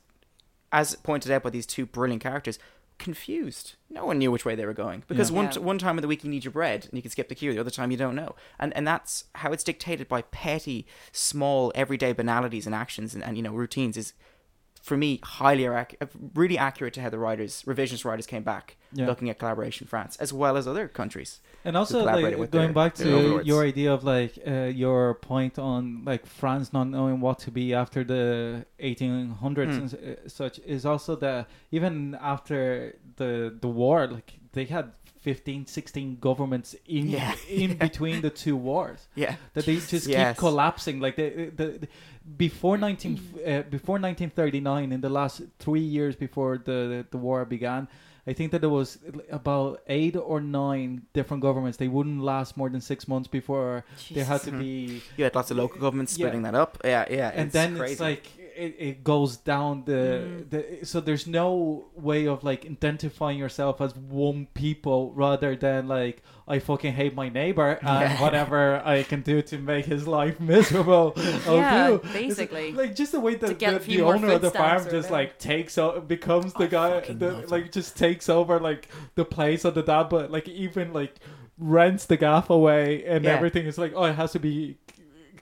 as 0.71 0.95
pointed 0.95 1.31
out 1.31 1.43
by 1.43 1.49
these 1.49 1.65
two 1.65 1.85
brilliant 1.85 2.21
characters, 2.21 2.59
confused. 2.99 3.73
No 3.89 4.05
one 4.05 4.17
knew 4.19 4.31
which 4.31 4.45
way 4.45 4.55
they 4.55 4.65
were 4.65 4.73
going 4.73 5.03
because 5.07 5.29
Yeah. 5.29 5.35
one 5.37 5.45
Yeah. 5.51 5.59
one 5.59 5.77
time 5.79 5.97
of 5.97 6.01
the 6.01 6.07
week 6.07 6.23
you 6.23 6.29
need 6.29 6.43
your 6.43 6.51
bread 6.51 6.85
and 6.85 6.93
you 6.93 7.01
can 7.01 7.11
skip 7.11 7.27
the 7.29 7.35
queue. 7.35 7.53
The 7.53 7.59
other 7.59 7.69
time 7.71 7.91
you 7.91 7.97
don't 7.97 8.15
know, 8.15 8.35
and 8.59 8.73
and 8.75 8.87
that's 8.87 9.25
how 9.35 9.51
it's 9.51 9.63
dictated 9.63 10.07
by 10.07 10.21
petty, 10.23 10.85
small, 11.11 11.71
everyday 11.75 12.11
banalities 12.13 12.65
and 12.65 12.75
actions 12.75 13.13
and, 13.13 13.23
and 13.23 13.37
you 13.37 13.43
know 13.43 13.51
routines. 13.53 13.97
Is 13.97 14.13
for 14.87 14.97
me 14.97 15.09
highly 15.23 15.65
really 16.35 16.57
accurate 16.57 16.93
to 16.95 17.01
how 17.01 17.09
the 17.09 17.17
writers 17.25 17.63
revisionist 17.65 18.03
writers 18.05 18.27
came 18.27 18.43
back 18.43 18.65
Yeah. 18.91 19.07
looking 19.07 19.29
at 19.31 19.39
collaboration 19.39 19.87
France 19.87 20.13
as 20.19 20.31
well 20.41 20.55
as 20.59 20.67
other 20.67 20.87
countries. 21.01 21.39
And 21.65 21.77
also, 21.77 22.03
like 22.03 22.21
going 22.35 22.49
their- 22.51 22.73
back 22.81 22.93
to 22.95 23.41
your 23.45 23.63
idea 23.71 23.89
of 23.93 24.03
like 24.03 24.33
uh, 24.45 24.69
your 24.83 25.15
point 25.31 25.57
on 25.57 26.03
like 26.11 26.23
France 26.41 26.67
not 26.77 26.87
knowing 26.95 27.17
what 27.25 27.37
to 27.45 27.51
be 27.59 27.73
after 27.83 28.03
the 28.03 28.23
1800s 28.79 29.73
Hmm. 29.73 29.81
and 29.81 29.93
uh, 29.93 30.29
such 30.29 30.59
is 30.65 30.85
also 30.85 31.15
that 31.15 31.47
even 31.71 32.17
after 32.21 32.95
the 33.15 33.31
the 33.61 33.67
war, 33.69 34.07
like 34.07 34.33
they 34.51 34.65
had 34.65 34.91
15, 35.21 35.65
16 35.67 36.17
governments 36.19 36.75
in 36.85 37.07
Yeah. 37.09 37.33
in 37.49 37.77
between 37.87 38.21
the 38.21 38.29
two 38.29 38.57
wars 38.57 39.07
Yeah, 39.15 39.35
that 39.53 39.65
they 39.65 39.77
just 39.77 40.05
Yes. 40.07 40.35
keep 40.35 40.37
collapsing. 40.39 40.99
Like 40.99 41.15
the, 41.15 41.49
the, 41.55 41.65
the 41.79 41.87
before 42.37 42.77
nineteen 42.77 43.19
uh, 43.45 43.61
before 43.63 43.99
nineteen 43.99 44.29
thirty 44.29 44.59
nine, 44.59 44.91
in 44.91 45.01
the 45.01 45.09
last 45.09 45.41
three 45.59 45.81
years 45.81 46.15
before 46.15 46.57
the 46.63 47.05
the 47.11 47.17
war 47.17 47.43
began, 47.45 47.87
I 48.25 48.33
think 48.33 48.51
that 48.51 48.61
there 48.61 48.69
was 48.69 48.99
about 49.29 49.81
eight 49.87 50.15
or 50.15 50.39
nine 50.39 51.03
different 51.13 51.41
governments. 51.43 51.77
They 51.77 51.89
wouldn't 51.89 52.21
last 52.21 52.55
more 52.55 52.69
than 52.69 52.81
six 52.81 53.07
months 53.07 53.27
before 53.27 53.83
they 54.11 54.23
had 54.23 54.41
to 54.43 54.51
be. 54.51 55.01
you 55.17 55.23
had 55.25 55.35
lots 55.35 55.51
of 55.51 55.57
local 55.57 55.79
governments 55.81 56.13
Yeah. 56.17 56.23
splitting 56.27 56.43
that 56.43 56.55
up. 56.55 56.77
Yeah, 56.83 57.05
yeah, 57.09 57.31
And 57.35 57.47
it's 57.47 57.53
then 57.53 57.75
crazy. 57.77 57.91
it's 57.93 58.01
like 58.01 58.25
it, 58.55 58.75
it 58.79 59.03
goes 59.03 59.37
down 59.37 59.83
the, 59.85 59.93
Mm. 59.93 60.49
the 60.49 60.85
so 60.85 60.99
there's 60.99 61.27
no 61.27 61.85
way 61.95 62.27
of 62.27 62.43
like 62.43 62.65
identifying 62.65 63.37
yourself 63.37 63.81
as 63.81 63.95
one 63.95 64.47
people 64.53 65.11
rather 65.13 65.55
than 65.55 65.87
like 65.87 66.21
I 66.47 66.59
fucking 66.59 66.93
hate 66.93 67.15
my 67.15 67.29
neighbor 67.29 67.71
and 67.81 67.87
Yeah. 68.01 68.21
whatever 68.21 68.81
I 68.85 69.03
can 69.03 69.21
do 69.21 69.41
to 69.43 69.57
make 69.57 69.85
his 69.85 70.07
life 70.07 70.39
miserable. 70.53 71.13
Yeah, 71.17 71.87
do. 71.87 71.95
It's 72.03 72.13
basically. 72.13 72.71
like 72.73 72.95
just 72.95 73.11
the 73.11 73.19
way 73.19 73.35
that 73.35 73.59
the, 73.59 73.79
the 73.79 74.01
owner 74.01 74.31
of 74.33 74.41
the 74.41 74.51
farm 74.51 74.83
just 74.89 75.09
like 75.09 75.39
takes 75.39 75.77
over, 75.77 75.99
becomes 76.01 76.53
the 76.53 76.65
I 76.65 76.67
guy, 76.67 76.99
the, 77.01 77.45
like 77.47 77.71
just 77.71 77.97
takes 77.97 78.29
over 78.29 78.59
like 78.59 78.89
the 79.15 79.25
place 79.25 79.65
of 79.65 79.73
the 79.75 79.83
dad, 79.83 80.09
but 80.09 80.31
like 80.31 80.47
even 80.49 80.93
like 80.93 81.15
rents 81.57 82.05
the 82.05 82.17
gaff 82.17 82.49
away 82.49 83.05
and 83.05 83.23
Yeah. 83.23 83.31
everything. 83.31 83.67
It's 83.67 83.77
like 83.77 83.93
oh, 83.95 84.03
it 84.05 84.13
has 84.15 84.31
to 84.33 84.39
be 84.39 84.77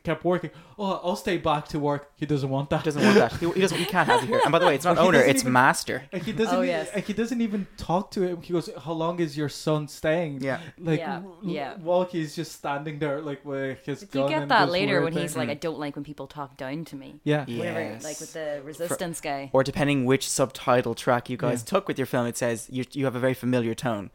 kept 0.03 0.23
working. 0.25 0.49
Oh, 0.79 0.99
I'll 1.03 1.15
stay 1.15 1.37
back 1.37 1.67
to 1.69 1.79
work. 1.79 2.11
He 2.15 2.25
doesn't 2.25 2.49
want 2.49 2.69
that. 2.71 2.79
he 2.81 2.85
doesn't 2.85 3.03
want 3.03 3.15
that. 3.15 3.33
He, 3.33 3.49
he 3.51 3.61
doesn't. 3.61 3.77
He 3.77 3.85
can't 3.85 4.07
have 4.07 4.21
you 4.21 4.27
here. 4.27 4.41
And 4.43 4.51
by 4.51 4.59
the 4.59 4.65
way, 4.65 4.75
it's 4.75 4.85
not 4.89 4.97
He 4.97 5.03
owner; 5.03 5.19
it's 5.19 5.41
even- 5.41 5.53
master. 5.53 6.03
Like 6.11 6.23
he 6.23 6.31
doesn't. 6.33 6.55
Oh, 6.55 6.61
yes. 6.61 6.89
like 6.95 7.05
he 7.05 7.13
doesn't 7.13 7.39
even 7.41 7.67
talk 7.77 8.11
to 8.11 8.21
him. 8.23 8.41
He 8.41 8.53
goes, 8.53 8.69
"How 8.85 8.93
long 8.93 9.19
is 9.19 9.37
your 9.37 9.49
son 9.49 9.87
staying?" 9.87 10.41
Yeah. 10.41 10.59
Like 10.79 10.99
Yeah, 10.99 11.15
w- 11.21 11.53
yeah. 11.53 11.75
while 11.77 12.03
he's 12.05 12.35
just 12.35 12.51
standing 12.53 12.99
there, 12.99 13.21
like 13.21 13.45
with 13.45 13.85
his 13.85 13.99
But 14.01 14.11
gun. 14.11 14.23
you 14.23 14.29
get 14.29 14.41
and 14.43 14.51
that 14.51 14.69
later 14.69 15.01
when 15.01 15.13
thing. 15.13 15.21
he's 15.23 15.35
like. 15.37 15.49
I 15.49 15.53
don't 15.55 15.79
like 15.79 15.95
when 15.95 16.03
people 16.05 16.27
talk 16.27 16.57
down 16.57 16.85
to 16.85 16.95
me. 16.95 17.19
yeah, 17.23 17.45
Whenever, 17.45 17.79
Yes. 17.81 18.03
like 18.03 18.19
with 18.19 18.33
the 18.33 18.61
resistance 18.63 19.19
guy. 19.21 19.49
or 19.53 19.63
depending 19.63 20.05
which 20.05 20.27
subtitle 20.29 20.95
track 20.95 21.29
you 21.29 21.37
guys 21.37 21.61
Yeah. 21.61 21.69
took 21.71 21.87
with 21.87 21.97
your 21.99 22.05
film, 22.07 22.25
it 22.25 22.37
says 22.37 22.67
you 22.71 22.85
you 22.93 23.05
have 23.05 23.15
a 23.15 23.19
very 23.19 23.33
familiar 23.33 23.75
tone, 23.75 24.09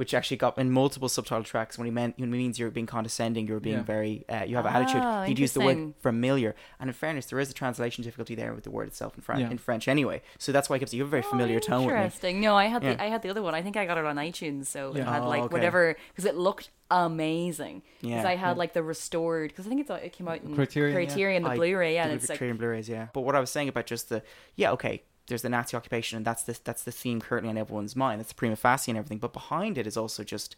which 0.00 0.14
actually 0.14 0.38
got 0.38 0.56
in 0.56 0.70
multiple 0.70 1.10
subtitle 1.10 1.44
tracks 1.44 1.76
when 1.76 1.84
he 1.84 1.90
meant 1.90 2.18
when 2.18 2.32
it 2.32 2.36
means 2.38 2.58
you're 2.58 2.70
being 2.70 2.86
condescending, 2.86 3.46
you're 3.46 3.60
being 3.60 3.76
Yeah. 3.76 3.82
very 3.82 4.24
uh, 4.30 4.44
you 4.46 4.56
have 4.56 4.64
an 4.64 4.72
Oh, 4.74 4.80
attitude. 4.80 5.28
He'd 5.28 5.38
use 5.38 5.52
the 5.52 5.60
word 5.60 5.92
familiar, 6.00 6.54
and 6.80 6.88
in 6.88 6.94
fairness, 6.94 7.26
there 7.26 7.38
is 7.38 7.50
a 7.50 7.52
translation 7.52 8.02
difficulty 8.02 8.34
there 8.34 8.54
with 8.54 8.64
the 8.64 8.70
word 8.70 8.88
itself 8.88 9.14
in 9.14 9.20
French 9.20 9.42
Yeah. 9.42 9.50
in 9.50 9.58
French 9.58 9.88
anyway. 9.88 10.22
So 10.38 10.52
that's 10.52 10.70
why 10.70 10.76
he 10.76 10.80
gives 10.80 10.94
you 10.94 11.02
have 11.02 11.08
a 11.08 11.10
very 11.10 11.22
familiar 11.22 11.56
oh, 11.58 11.60
tone 11.60 11.84
with. 11.84 11.94
Interesting. 11.94 12.40
No, 12.40 12.56
I 12.56 12.64
had 12.64 12.82
Yeah. 12.82 12.94
the 12.94 13.02
I 13.02 13.08
had 13.08 13.20
the 13.20 13.28
other 13.28 13.42
one. 13.42 13.54
I 13.54 13.60
think 13.60 13.76
I 13.76 13.84
got 13.84 13.98
it 13.98 14.06
on 14.06 14.16
iTunes, 14.16 14.66
so 14.68 14.94
Yeah. 14.94 15.02
it 15.02 15.06
had 15.06 15.20
Oh, 15.20 15.28
like 15.28 15.42
okay. 15.42 15.52
whatever 15.52 15.94
because 16.08 16.24
it 16.24 16.34
looked 16.34 16.70
amazing. 16.90 17.82
Because 18.00 18.24
Yeah. 18.24 18.26
I 18.28 18.36
had 18.36 18.52
Yeah. 18.52 18.62
like 18.62 18.72
the 18.72 18.82
restored 18.82 19.50
because 19.50 19.66
I 19.66 19.68
think 19.68 19.82
it's, 19.82 19.90
it 19.90 20.12
came 20.14 20.28
out 20.28 20.40
in 20.42 20.54
Criterion, 20.54 20.98
yeah. 20.98 21.06
Criterion 21.06 21.42
the 21.42 21.50
I 21.50 21.56
Blu-ray, 21.56 21.92
yeah, 21.94 22.04
The 22.06 22.12
and 22.12 22.20
it's 22.22 22.30
like 22.30 22.38
Blu-rays, 22.38 22.88
yeah. 22.88 23.08
But 23.12 23.20
what 23.20 23.36
I 23.36 23.40
was 23.40 23.50
saying 23.50 23.68
about 23.68 23.84
just 23.84 24.08
the 24.08 24.22
yeah, 24.56 24.72
okay, 24.72 25.02
there's 25.30 25.42
the 25.42 25.48
Nazi 25.48 25.76
occupation, 25.76 26.16
and 26.18 26.26
that's 26.26 26.42
the 26.42 26.58
that's 26.64 26.84
the 26.84 26.92
theme 26.92 27.20
currently 27.22 27.48
on 27.48 27.56
everyone's 27.56 27.96
mind. 27.96 28.20
That's 28.20 28.28
the 28.30 28.34
prima 28.34 28.56
facie 28.56 28.90
and 28.90 28.98
everything. 28.98 29.18
But 29.18 29.32
behind 29.32 29.78
it 29.78 29.86
is 29.86 29.96
also 29.96 30.22
just, 30.22 30.54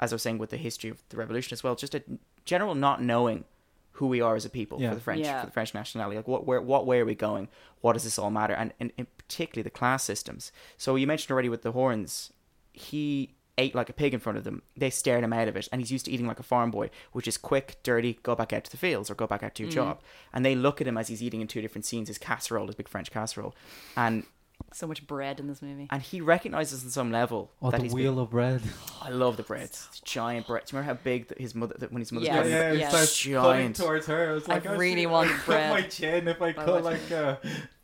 as 0.00 0.12
I 0.12 0.16
was 0.16 0.22
saying, 0.22 0.38
with 0.38 0.50
the 0.50 0.56
history 0.56 0.90
of 0.90 1.02
the 1.10 1.16
revolution 1.16 1.52
as 1.54 1.62
well, 1.62 1.76
just 1.76 1.94
a 1.94 2.02
general 2.44 2.74
not 2.74 3.00
knowing 3.02 3.44
who 3.92 4.08
we 4.08 4.20
are 4.20 4.34
as 4.34 4.44
a 4.44 4.50
people 4.50 4.80
Yeah. 4.80 4.88
for 4.88 4.94
the 4.96 5.00
French 5.00 5.20
Yeah. 5.24 5.40
for 5.40 5.46
the 5.46 5.52
French 5.52 5.72
nationality. 5.72 6.16
Like 6.16 6.26
what 6.26 6.44
where 6.46 6.60
what 6.60 6.84
way 6.84 6.98
are 6.98 7.04
we 7.06 7.14
going? 7.14 7.48
What 7.80 7.92
does 7.92 8.02
this 8.02 8.18
all 8.18 8.30
matter? 8.30 8.52
And 8.54 8.72
and, 8.80 8.90
and 8.98 9.06
particularly 9.18 9.62
the 9.62 9.70
class 9.70 10.02
systems. 10.02 10.50
So 10.76 10.96
you 10.96 11.06
mentioned 11.06 11.30
already 11.30 11.48
with 11.48 11.62
the 11.62 11.70
horns, 11.72 12.32
he 12.72 13.33
ate 13.58 13.74
like 13.74 13.88
a 13.88 13.92
pig 13.92 14.14
in 14.14 14.20
front 14.20 14.38
of 14.38 14.44
them, 14.44 14.62
they 14.76 14.90
stared 14.90 15.22
him 15.24 15.32
out 15.32 15.48
of 15.48 15.56
it. 15.56 15.68
And 15.70 15.80
he's 15.80 15.90
used 15.90 16.06
to 16.06 16.10
eating 16.10 16.26
like 16.26 16.40
a 16.40 16.44
farm 16.44 16.70
boy, 16.70 16.90
which 17.12 17.28
is 17.28 17.36
quick, 17.38 17.76
dirty, 17.82 18.18
go 18.22 18.34
back 18.34 18.52
out 18.52 18.64
to 18.64 18.70
the 18.70 18.76
fields 18.76 19.10
or 19.10 19.14
go 19.14 19.26
back 19.26 19.42
out 19.42 19.54
to 19.56 19.62
your 19.62 19.70
job. 19.72 20.00
And 20.32 20.44
they 20.44 20.54
look 20.54 20.80
at 20.80 20.86
him 20.86 20.98
as 20.98 21.08
he's 21.08 21.22
eating 21.22 21.40
in 21.40 21.46
two 21.46 21.60
different 21.62 21.84
scenes 21.84 22.08
his 22.08 22.18
casserole, 22.18 22.66
his 22.66 22.74
big 22.74 22.88
French 22.88 23.10
casserole. 23.10 23.54
And 23.96 24.24
So 24.72 24.86
much 24.88 25.06
bread 25.06 25.38
in 25.40 25.46
this 25.46 25.62
movie. 25.62 25.86
and 25.90 26.02
he 26.02 26.20
recognizes 26.20 26.84
on 26.84 26.90
some 26.90 27.12
level 27.12 27.52
Oh, 27.62 27.70
that 27.70 27.76
the 27.78 27.84
he's 27.84 27.94
wheel 27.94 28.18
of 28.18 28.30
bread. 28.30 28.60
I 29.02 29.10
love 29.10 29.36
the 29.36 29.42
bread. 29.44 29.62
It's 29.64 30.00
giant 30.00 30.46
bread. 30.48 30.64
Do 30.66 30.74
you 30.76 30.80
remember 30.80 30.94
how 30.98 31.02
big 31.04 31.28
th- 31.28 31.40
his 31.40 31.54
mother, 31.54 31.74
that 31.78 31.92
when 31.92 32.00
his 32.00 32.10
mother's 32.10 32.26
Yes. 32.28 32.40
pregnant? 32.40 32.62
Yeah, 32.74 32.80
yeah, 32.80 32.86
it 32.86 32.90
starts 32.90 33.18
Giant. 33.18 33.76
towards 33.76 34.06
her. 34.06 34.30
I 34.30 34.32
was 34.32 34.48
I 34.48 34.54
like, 34.54 34.66
oh, 34.66 34.76
really 34.76 35.06
want 35.06 35.30
I'd 35.32 35.44
bread. 35.44 35.70
my 35.70 35.82
chin 35.82 36.26
if 36.28 36.42
I 36.42 36.52
But 36.52 36.64
cut 36.64 36.74
what- 36.74 36.84
like 36.84 37.12
uh, 37.12 37.36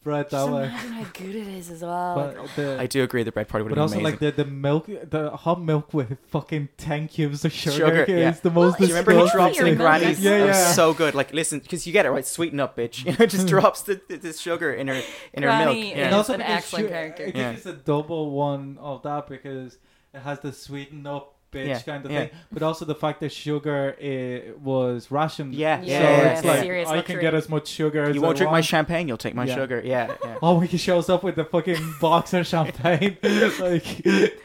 bread 0.02 0.26
that 0.26 0.30
Just 0.30 0.50
way. 0.50 0.64
imagine 0.64 0.92
how 0.92 1.04
good 1.12 1.34
it 1.34 1.46
is 1.48 1.70
as 1.70 1.82
well. 1.82 2.14
But 2.14 2.38
Like, 2.38 2.54
the, 2.54 2.80
I 2.80 2.86
do 2.86 3.02
agree 3.02 3.22
the 3.22 3.32
bread 3.32 3.48
party 3.48 3.62
would 3.64 3.68
but 3.70 3.76
have 3.78 3.82
also 3.82 3.96
been 3.96 4.06
amazing. 4.06 4.20
like 4.26 4.36
the, 4.36 4.44
the 4.44 4.50
milk, 4.50 4.86
the 4.86 5.30
hot 5.36 5.60
milk 5.62 5.92
with 5.92 6.18
fucking 6.28 6.68
ten 6.76 7.06
cubes 7.08 7.44
of 7.44 7.52
sugar, 7.52 7.76
Sugar, 7.76 8.04
is 8.04 8.08
yeah. 8.08 8.30
the 8.30 8.50
most 8.50 8.78
Do 8.78 8.84
you 8.84 8.88
remember 8.90 9.12
he 9.12 9.16
Well, 9.18 9.28
drops 9.28 9.56
your 9.58 9.66
it 9.66 9.72
in 9.72 9.76
Granny's? 9.78 10.18
is 10.18 10.24
Yeah, 10.24 10.46
was 10.46 10.56
yeah. 10.56 10.72
so 10.72 10.94
good. 10.94 11.14
Like, 11.14 11.32
listen, 11.34 11.58
because 11.60 11.86
you 11.86 11.92
get 11.92 12.06
it 12.06 12.10
right. 12.10 12.26
Sweeten 12.26 12.60
up, 12.60 12.76
bitch. 12.76 13.04
You 13.10 13.16
know, 13.18 13.26
just 13.26 13.46
mm. 13.46 13.50
drops 13.50 13.82
the, 13.82 14.00
the, 14.08 14.16
the 14.16 14.32
sugar 14.32 14.72
in 14.72 14.88
her 14.88 15.00
in 15.34 15.42
her 15.42 15.48
milk. 15.50 15.64
Granny 15.74 15.90
Yeah. 15.90 16.06
And 16.06 16.14
also 16.14 16.32
an 16.34 16.38
because 16.40 16.56
excellent 16.56 16.86
su- 16.86 16.88
character. 16.90 17.22
I 17.24 17.26
think 17.26 17.36
Yeah. 17.36 17.50
it's 17.50 17.66
a 17.66 17.72
double 17.74 18.30
one 18.30 18.78
of 18.80 19.02
that 19.02 19.26
because 19.28 19.78
it 20.14 20.20
has 20.20 20.40
the 20.40 20.52
sweeten 20.52 21.06
up 21.06 21.34
bitch 21.52 21.66
Yeah, 21.66 21.80
kind 21.80 22.04
of 22.04 22.10
yeah. 22.10 22.20
thing, 22.20 22.30
but 22.52 22.62
also 22.62 22.84
the 22.84 22.94
fact 22.94 23.20
that 23.20 23.30
sugar 23.32 23.96
uh, 24.00 24.58
was 24.62 25.10
rationed. 25.10 25.54
Yeah, 25.54 25.80
so 25.80 25.86
yeah, 25.86 26.00
yeah, 26.00 26.28
it's 26.32 26.44
yeah. 26.44 26.50
like 26.50 26.60
Serious 26.60 26.88
I 26.88 27.02
can 27.02 27.20
get 27.20 27.34
as 27.34 27.48
much 27.48 27.68
sugar 27.68 28.04
as 28.04 28.14
You 28.14 28.22
I 28.22 28.26
won't 28.26 28.36
drink 28.36 28.52
my 28.52 28.60
champagne. 28.60 29.08
You'll 29.08 29.16
take 29.16 29.34
my 29.34 29.44
Yeah. 29.44 29.54
sugar. 29.54 29.82
Yeah, 29.84 30.14
yeah. 30.24 30.38
Oh, 30.42 30.60
he 30.60 30.76
shows 30.76 31.08
up 31.08 31.22
with 31.22 31.36
the 31.36 31.44
fucking 31.44 31.94
box 32.00 32.32
of 32.34 32.46
champagne, 32.46 33.16
like 33.60 34.40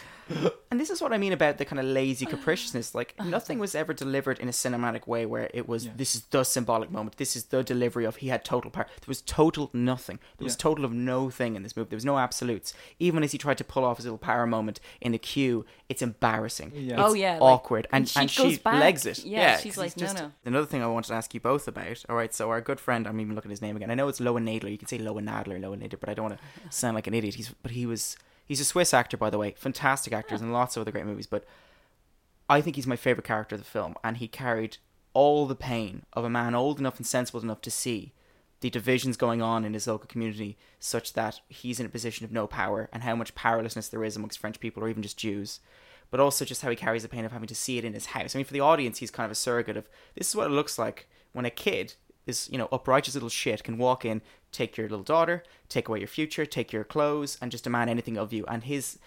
And 0.71 0.79
this 0.79 0.89
is 0.89 1.01
what 1.01 1.13
I 1.13 1.17
mean 1.17 1.31
about 1.33 1.57
the 1.57 1.65
kind 1.65 1.79
of 1.79 1.85
lazy 1.85 2.25
capriciousness. 2.33 2.93
Like 2.95 3.15
nothing 3.25 3.59
was 3.59 3.75
ever 3.75 3.93
delivered 3.93 4.39
in 4.39 4.47
a 4.47 4.51
cinematic 4.51 5.07
way 5.07 5.25
where 5.25 5.49
it 5.53 5.67
was 5.69 5.85
Yeah. 5.85 5.91
this 5.95 6.15
is 6.15 6.21
the 6.25 6.43
symbolic 6.43 6.91
moment. 6.91 7.17
This 7.17 7.35
is 7.35 7.45
the 7.45 7.63
delivery 7.63 8.05
of 8.05 8.17
he 8.17 8.27
had 8.29 8.43
total 8.43 8.71
power. 8.71 8.85
There 9.01 9.07
was 9.07 9.21
total 9.21 9.69
nothing. 9.73 10.19
There 10.37 10.45
was 10.45 10.53
Yeah. 10.53 10.59
total 10.63 10.85
of 10.85 10.91
no 10.93 11.29
thing 11.29 11.55
in 11.55 11.63
this 11.63 11.75
movie. 11.77 11.89
There 11.89 11.97
was 11.97 12.05
no 12.05 12.17
absolutes. 12.17 12.73
Even 12.99 13.23
as 13.23 13.31
he 13.31 13.37
tried 13.37 13.57
to 13.59 13.63
pull 13.63 13.83
off 13.85 13.97
his 13.97 14.05
little 14.05 14.17
power 14.17 14.45
moment 14.47 14.79
in 14.99 15.11
the 15.11 15.17
queue, 15.17 15.65
it's 15.89 16.01
embarrassing. 16.01 16.71
Yeah. 16.75 16.93
It's 16.95 17.01
Oh, 17.03 17.13
yeah, 17.13 17.33
like- 17.33 17.41
awkward. 17.41 17.87
and 17.91 18.01
and 18.01 18.09
she 18.09 18.19
and 18.19 18.31
she 18.31 18.57
back. 18.57 18.79
legs 18.79 19.05
it. 19.05 19.23
Yeah, 19.25 19.57
she's 19.57 19.77
like, 19.77 19.95
"No, 19.97 20.01
just- 20.01 20.17
no." 20.17 20.31
Another 20.45 20.65
thing 20.65 20.81
I 20.81 20.87
wanted 20.87 21.09
to 21.09 21.13
ask 21.13 21.33
you 21.33 21.39
both 21.39 21.67
about. 21.67 22.03
All 22.09 22.15
right, 22.15 22.33
so 22.33 22.49
our 22.49 22.61
good 22.61 22.79
friend, 22.79 23.07
I'm 23.07 23.19
even 23.21 23.35
looking 23.35 23.49
at 23.51 23.53
his 23.53 23.61
name 23.61 23.75
again. 23.75 23.91
I 23.91 23.95
know 23.95 24.07
it's 24.07 24.19
Lowenadler. 24.19 24.71
You 24.71 24.77
can 24.77 24.87
say 24.87 24.97
Lowenadler, 24.97 25.59
Lowen 25.59 25.81
Nadler, 25.81 25.99
but 25.99 26.09
I 26.09 26.13
don't 26.15 26.29
want 26.29 26.39
to 26.39 26.43
sound 26.75 26.95
like 26.95 27.07
an 27.07 27.13
idiot. 27.13 27.35
He's 27.35 27.49
but 27.61 27.71
he 27.71 27.85
was 27.85 28.17
he's 28.45 28.59
a 28.59 28.65
Swiss 28.65 28.93
actor, 28.93 29.17
by 29.17 29.29
the 29.29 29.37
way, 29.37 29.55
fantastic 29.57 30.13
actors 30.13 30.41
and 30.41 30.53
lots 30.53 30.77
of 30.77 30.81
other 30.81 30.91
great 30.91 31.05
movies. 31.05 31.27
But 31.27 31.45
I 32.49 32.61
think 32.61 32.75
he's 32.75 32.87
my 32.87 32.95
favorite 32.95 33.25
character 33.25 33.55
of 33.55 33.61
the 33.61 33.67
film, 33.67 33.95
and 34.03 34.17
he 34.17 34.27
carried 34.27 34.77
all 35.13 35.45
the 35.45 35.55
pain 35.55 36.03
of 36.13 36.23
a 36.23 36.29
man 36.29 36.55
old 36.55 36.79
enough 36.79 36.97
and 36.97 37.07
sensible 37.07 37.41
enough 37.41 37.61
to 37.61 37.71
see 37.71 38.13
the 38.61 38.69
divisions 38.69 39.17
going 39.17 39.41
on 39.41 39.65
in 39.65 39.73
his 39.73 39.87
local 39.87 40.07
community, 40.07 40.57
such 40.79 41.13
that 41.13 41.41
he's 41.49 41.79
in 41.79 41.85
a 41.85 41.89
position 41.89 42.25
of 42.25 42.31
no 42.31 42.47
power, 42.47 42.89
and 42.93 43.03
how 43.03 43.15
much 43.15 43.35
powerlessness 43.35 43.89
there 43.89 44.03
is 44.03 44.15
amongst 44.15 44.39
French 44.39 44.59
people 44.59 44.83
or 44.83 44.89
even 44.89 45.03
just 45.03 45.17
Jews. 45.17 45.59
But 46.11 46.19
also 46.19 46.45
just 46.45 46.61
how 46.61 46.69
he 46.69 46.75
carries 46.75 47.03
the 47.03 47.09
pain 47.09 47.25
of 47.25 47.31
having 47.31 47.47
to 47.47 47.55
see 47.55 47.77
it 47.77 47.85
in 47.85 47.93
his 47.93 48.07
house. 48.07 48.35
I 48.35 48.39
mean, 48.39 48.45
for 48.45 48.53
the 48.53 48.59
audience, 48.59 48.99
he's 48.99 49.11
kind 49.11 49.25
of 49.25 49.31
a 49.31 49.35
surrogate 49.35 49.75
of 49.75 49.89
this 50.15 50.29
is 50.29 50.35
what 50.35 50.47
it 50.47 50.53
looks 50.53 50.77
like 50.77 51.07
when 51.33 51.45
a 51.45 51.49
kid 51.49 51.95
this 52.25 52.49
you 52.49 52.57
know 52.57 52.67
uprighteous 52.71 53.13
little 53.13 53.29
shit 53.29 53.63
can 53.63 53.77
walk 53.77 54.05
in, 54.05 54.21
take 54.51 54.77
your 54.77 54.89
little 54.89 55.03
daughter, 55.03 55.43
take 55.69 55.87
away 55.87 55.99
your 55.99 56.07
future, 56.07 56.45
take 56.45 56.73
your 56.73 56.83
clothes, 56.83 57.37
and 57.41 57.51
just 57.51 57.63
demand 57.63 57.89
anything 57.89 58.17
of 58.17 58.33
you. 58.33 58.45
And 58.47 58.63
his 58.63 58.99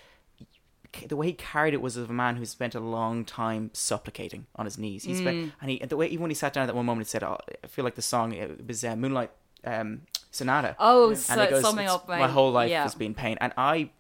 the 1.07 1.17
way 1.17 1.27
he 1.27 1.33
carried 1.33 1.75
it 1.75 1.83
was 1.83 1.97
of 1.97 2.09
a 2.09 2.13
man 2.13 2.37
who 2.37 2.47
spent 2.47 2.75
a 2.75 2.81
long 2.81 3.25
time 3.25 3.71
supplicating 3.73 4.47
on 4.57 4.65
his 4.65 4.79
knees. 4.79 5.05
He 5.05 5.15
spent 5.15 5.53
and 5.61 5.71
he 5.71 5.79
the 5.79 5.97
way 5.97 6.07
even 6.07 6.23
when 6.23 6.31
he 6.31 6.35
sat 6.35 6.53
down 6.53 6.63
at 6.63 6.67
that 6.67 6.77
one 6.77 6.87
moment, 6.87 7.07
he 7.07 7.11
said, 7.11 7.23
oh, 7.23 7.39
"I 7.63 7.67
feel 7.67 7.85
like 7.85 7.95
the 7.95 8.03
song 8.03 8.33
it 8.33 8.67
was 8.67 8.85
uh, 8.85 8.97
Moonlight 8.97 9.31
um, 9.65 10.03
Sonata." 10.31 10.77
oh, 10.79 11.11
and 11.11 11.19
so, 11.19 11.51
goes, 11.51 11.63
summing 11.63 11.89
up 11.89 12.09
my, 12.09 12.21
my 12.21 12.29
whole 12.29 12.53
life 12.53 12.71
yeah. 12.71 12.83
has 12.83 12.95
been 12.95 13.15
pain, 13.15 13.37
and 13.41 13.53
I 13.57 13.91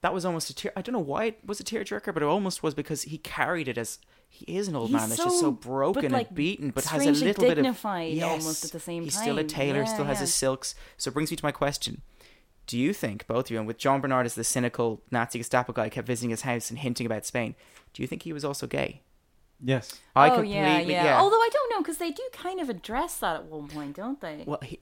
that 0.00 0.14
was 0.14 0.24
almost 0.24 0.50
a 0.50 0.54
tear. 0.54 0.72
I 0.76 0.82
don't 0.82 0.92
know 0.92 1.00
why 1.00 1.24
it 1.26 1.40
was 1.44 1.60
a 1.60 1.64
tearjerker, 1.64 2.14
but 2.14 2.22
it 2.22 2.26
almost 2.26 2.62
was 2.62 2.74
because 2.74 3.02
he 3.02 3.18
carried 3.18 3.68
it 3.68 3.76
as 3.76 3.98
he 4.28 4.56
is 4.56 4.68
an 4.68 4.76
old 4.76 4.90
He's 4.90 4.96
man 5.00 5.08
that's 5.08 5.22
just 5.22 5.40
so 5.40 5.46
so- 5.46 5.50
broken 5.52 6.02
but, 6.02 6.12
like, 6.12 6.26
and 6.28 6.36
beaten, 6.36 6.70
but 6.70 6.84
has 6.84 7.04
a 7.06 7.10
little 7.10 7.42
bit 7.42 7.58
of 7.58 7.64
dignified 7.64 8.12
yes, 8.12 8.30
almost 8.42 8.64
at 8.66 8.72
the 8.72 8.80
same 8.80 9.02
He's 9.04 9.18
still 9.18 9.38
a 9.38 9.44
tailor, 9.44 9.80
Yeah, 9.80 9.84
still 9.84 10.04
has 10.04 10.18
yeah. 10.18 10.22
his 10.22 10.34
silks. 10.34 10.74
So 10.96 11.08
it 11.08 11.14
brings 11.14 11.30
me 11.30 11.36
to 11.36 11.44
my 11.44 11.52
question: 11.52 12.02
Do 12.66 12.78
you 12.78 12.92
think 12.92 13.26
both 13.26 13.46
of 13.46 13.50
you, 13.50 13.58
and 13.58 13.66
with 13.66 13.78
John 13.78 14.00
Bernard 14.00 14.26
as 14.26 14.34
the 14.34 14.44
cynical 14.44 15.02
Nazi 15.10 15.38
Gestapo 15.38 15.72
guy, 15.72 15.88
kept 15.88 16.06
visiting 16.06 16.30
his 16.30 16.42
house 16.42 16.70
and 16.70 16.78
hinting 16.78 17.06
about 17.06 17.26
Spain? 17.26 17.54
Do 17.94 18.02
you 18.02 18.06
think 18.06 18.22
he 18.22 18.32
was 18.32 18.44
also 18.44 18.66
gay? 18.66 19.02
yes, 19.60 19.98
I 20.14 20.28
oh 20.30 20.34
completely 20.36 20.54
yeah, 20.54 20.78
yeah, 20.82 21.18
Although 21.20 21.36
I 21.40 21.48
don't 21.52 21.70
know 21.70 21.78
because 21.80 21.98
they 21.98 22.12
do 22.12 22.22
kind 22.32 22.60
of 22.60 22.68
address 22.70 23.16
that 23.18 23.34
at 23.36 23.44
one 23.46 23.66
point, 23.66 23.96
don't 23.96 24.20
they? 24.20 24.44
Well, 24.46 24.60
he, 24.62 24.78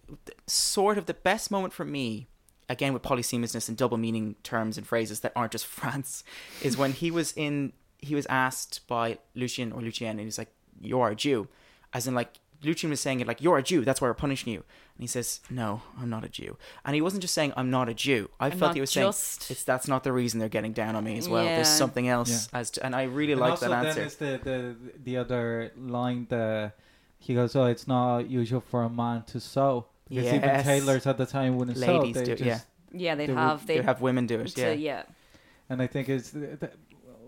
sort 0.46 0.98
of 0.98 1.06
the 1.06 1.14
best 1.14 1.50
moment 1.50 1.72
for 1.72 1.84
me, 1.86 2.28
again 2.68 2.92
with 2.92 3.02
polysemousness 3.02 3.68
and 3.70 3.76
double 3.78 3.96
meaning 3.96 4.34
terms 4.42 4.76
and 4.76 4.86
phrases 4.86 5.20
that 5.20 5.32
aren't 5.34 5.52
just 5.52 5.64
France, 5.80 6.24
is 6.62 6.76
when 6.76 6.92
he 6.92 7.10
was 7.10 7.32
in. 7.32 7.72
He 8.06 8.14
was 8.14 8.26
asked 8.26 8.86
by 8.86 9.18
Lucian 9.34 9.72
or 9.72 9.80
Lucien, 9.82 10.10
and 10.18 10.20
he's 10.20 10.38
like, 10.38 10.52
"You 10.80 11.00
are 11.00 11.10
a 11.10 11.16
Jew," 11.16 11.48
as 11.92 12.06
in 12.06 12.14
like 12.14 12.32
Lucian 12.62 12.90
was 12.90 13.00
saying 13.00 13.20
it 13.20 13.26
like, 13.26 13.42
"You're 13.42 13.58
a 13.58 13.62
Jew. 13.62 13.84
That's 13.84 14.00
why 14.00 14.08
we're 14.08 14.14
punishing 14.26 14.52
you." 14.52 14.62
And 14.96 15.02
he 15.02 15.06
says, 15.06 15.40
"No, 15.50 15.82
I'm 16.00 16.08
not 16.08 16.24
a 16.24 16.28
Jew." 16.28 16.56
And 16.84 16.94
he 16.94 17.02
wasn't 17.02 17.20
just 17.22 17.34
saying, 17.34 17.52
"I'm 17.56 17.70
not 17.70 17.88
a 17.88 17.94
Jew." 17.94 18.30
I 18.40 18.46
I'm 18.46 18.58
felt 18.58 18.74
he 18.74 18.80
was 18.80 18.92
just- 18.92 19.42
saying, 19.42 19.52
"It's 19.54 19.64
that's 19.64 19.86
not 19.88 20.04
the 20.04 20.12
reason 20.12 20.40
they're 20.40 20.48
getting 20.58 20.72
down 20.72 20.96
on 20.96 21.04
me 21.04 21.18
as 21.18 21.28
well. 21.28 21.44
There's 21.44 21.68
something 21.68 22.08
else 22.08 22.48
as 22.52 22.70
to." 22.72 22.84
And 22.86 22.94
I 22.96 23.02
really 23.04 23.32
and 23.32 23.40
like 23.42 23.50
also 23.52 23.68
that 23.68 23.82
then 23.82 23.86
answer. 23.98 24.02
is 24.04 24.16
the, 24.16 24.32
the 24.48 24.76
the 25.04 25.16
other 25.18 25.72
line 25.76 26.26
the 26.30 26.72
he 27.18 27.34
goes, 27.34 27.54
"Oh, 27.56 27.66
it's 27.66 27.86
not 27.86 28.30
usual 28.30 28.60
for 28.60 28.82
a 28.82 28.90
man 28.90 29.22
to 29.32 29.40
sew." 29.40 29.86
Because 30.08 30.32
even 30.32 30.62
tailors 30.62 31.06
at 31.06 31.18
the 31.18 31.26
time 31.26 31.56
wouldn't 31.56 31.76
sew. 31.78 32.02
They 32.12 32.24
do, 32.24 32.36
just, 32.36 32.42
yeah. 32.44 32.60
yeah, 32.92 33.14
they'd 33.16 33.26
they 33.28 33.34
have 33.34 33.66
They 33.66 33.78
they 33.78 33.82
have 33.82 34.00
women 34.00 34.26
do 34.26 34.38
it. 34.40 34.48
to- 34.54 34.60
Yeah. 34.60 34.72
yeah. 34.72 35.02
And 35.68 35.82
I 35.82 35.88
think 35.88 36.08
it's 36.08 36.30
the, 36.30 36.46
the, 36.62 36.70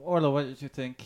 Orla. 0.08 0.30
What 0.30 0.44
did 0.46 0.62
you 0.62 0.68
think? 0.68 0.96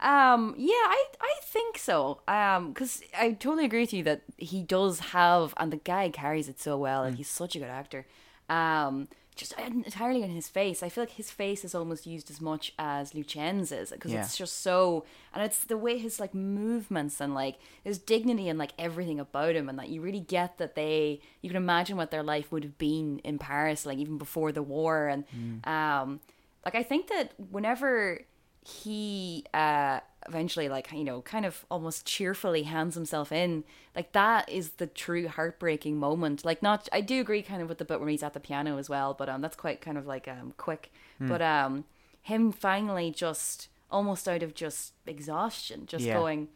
Um, 0.00 0.54
yeah, 0.58 0.86
I 0.98 1.00
I 1.20 1.34
think 1.42 1.78
so. 1.78 2.20
Um, 2.28 2.72
because 2.72 3.02
I 3.18 3.32
totally 3.32 3.64
agree 3.64 3.80
with 3.86 3.92
you 3.92 4.02
that 4.04 4.22
he 4.36 4.62
does 4.62 4.98
have, 5.16 5.54
and 5.56 5.72
the 5.72 5.76
guy 5.92 6.10
carries 6.10 6.48
it 6.48 6.58
so 6.60 6.72
well, 6.76 7.02
Mm. 7.02 7.06
and 7.08 7.16
he's 7.18 7.28
such 7.42 7.54
a 7.56 7.58
good 7.58 7.68
actor. 7.82 8.02
Um, 8.48 9.08
just 9.36 9.52
entirely 9.58 10.22
in 10.22 10.30
his 10.30 10.48
face. 10.48 10.80
I 10.82 10.88
feel 10.88 11.02
like 11.02 11.14
his 11.22 11.30
face 11.30 11.64
is 11.64 11.74
almost 11.74 12.06
used 12.06 12.30
as 12.30 12.40
much 12.40 12.72
as 12.78 13.14
Lucien's 13.14 13.70
because 13.90 14.12
Yeah. 14.12 14.20
it's 14.22 14.36
just 14.36 14.60
so, 14.68 15.04
and 15.32 15.42
it's 15.42 15.64
the 15.64 15.76
way 15.86 15.98
his 15.98 16.20
like 16.20 16.34
movements 16.34 17.20
and 17.20 17.34
like 17.34 17.56
his 17.82 17.98
dignity 17.98 18.48
and 18.48 18.58
like 18.58 18.74
everything 18.78 19.18
about 19.18 19.56
him, 19.56 19.68
and 19.68 19.76
that 19.80 19.88
you 19.88 20.00
really 20.02 20.20
get 20.38 20.58
that 20.58 20.74
they, 20.76 21.20
you 21.42 21.48
can 21.50 21.56
imagine 21.56 21.96
what 21.96 22.10
their 22.12 22.22
life 22.22 22.52
would 22.52 22.62
have 22.68 22.78
been 22.78 23.18
in 23.24 23.38
Paris, 23.38 23.84
like 23.86 23.98
even 23.98 24.18
before 24.18 24.52
the 24.52 24.62
war, 24.62 25.08
and 25.08 25.24
Mm. 25.36 25.66
um, 25.66 26.20
like 26.64 26.74
I 26.74 26.82
think 26.82 27.08
that 27.08 27.32
whenever 27.50 28.20
he 28.66 29.44
uh 29.52 30.00
eventually 30.26 30.70
like 30.70 30.90
you 30.90 31.04
know 31.04 31.20
kind 31.20 31.44
of 31.44 31.66
almost 31.70 32.06
cheerfully 32.06 32.62
hands 32.62 32.94
himself 32.94 33.30
in 33.30 33.62
like 33.94 34.12
that 34.12 34.48
is 34.48 34.70
the 34.72 34.86
true 34.86 35.28
heartbreaking 35.28 35.98
moment. 35.98 36.44
Like 36.46 36.62
not 36.62 36.88
i 36.90 37.02
do 37.02 37.20
agree 37.20 37.42
kind 37.42 37.60
of 37.60 37.68
with 37.68 37.76
the 37.76 37.84
bit 37.84 38.00
where 38.00 38.08
he's 38.08 38.22
at 38.22 38.32
the 38.32 38.40
piano 38.40 38.78
as 38.78 38.88
well 38.88 39.12
but 39.12 39.28
um 39.28 39.42
that's 39.42 39.56
quite 39.56 39.82
kind 39.82 39.98
of 39.98 40.06
like 40.06 40.26
um 40.28 40.54
quick. 40.56 40.90
But 41.20 41.42
um 41.42 41.84
him 42.22 42.52
finally 42.52 43.10
just 43.10 43.68
almost 43.90 44.26
out 44.26 44.42
of 44.42 44.54
just 44.54 44.94
exhaustion 45.06 45.84
just 45.86 46.06
Yeah. 46.06 46.14
going 46.14 46.48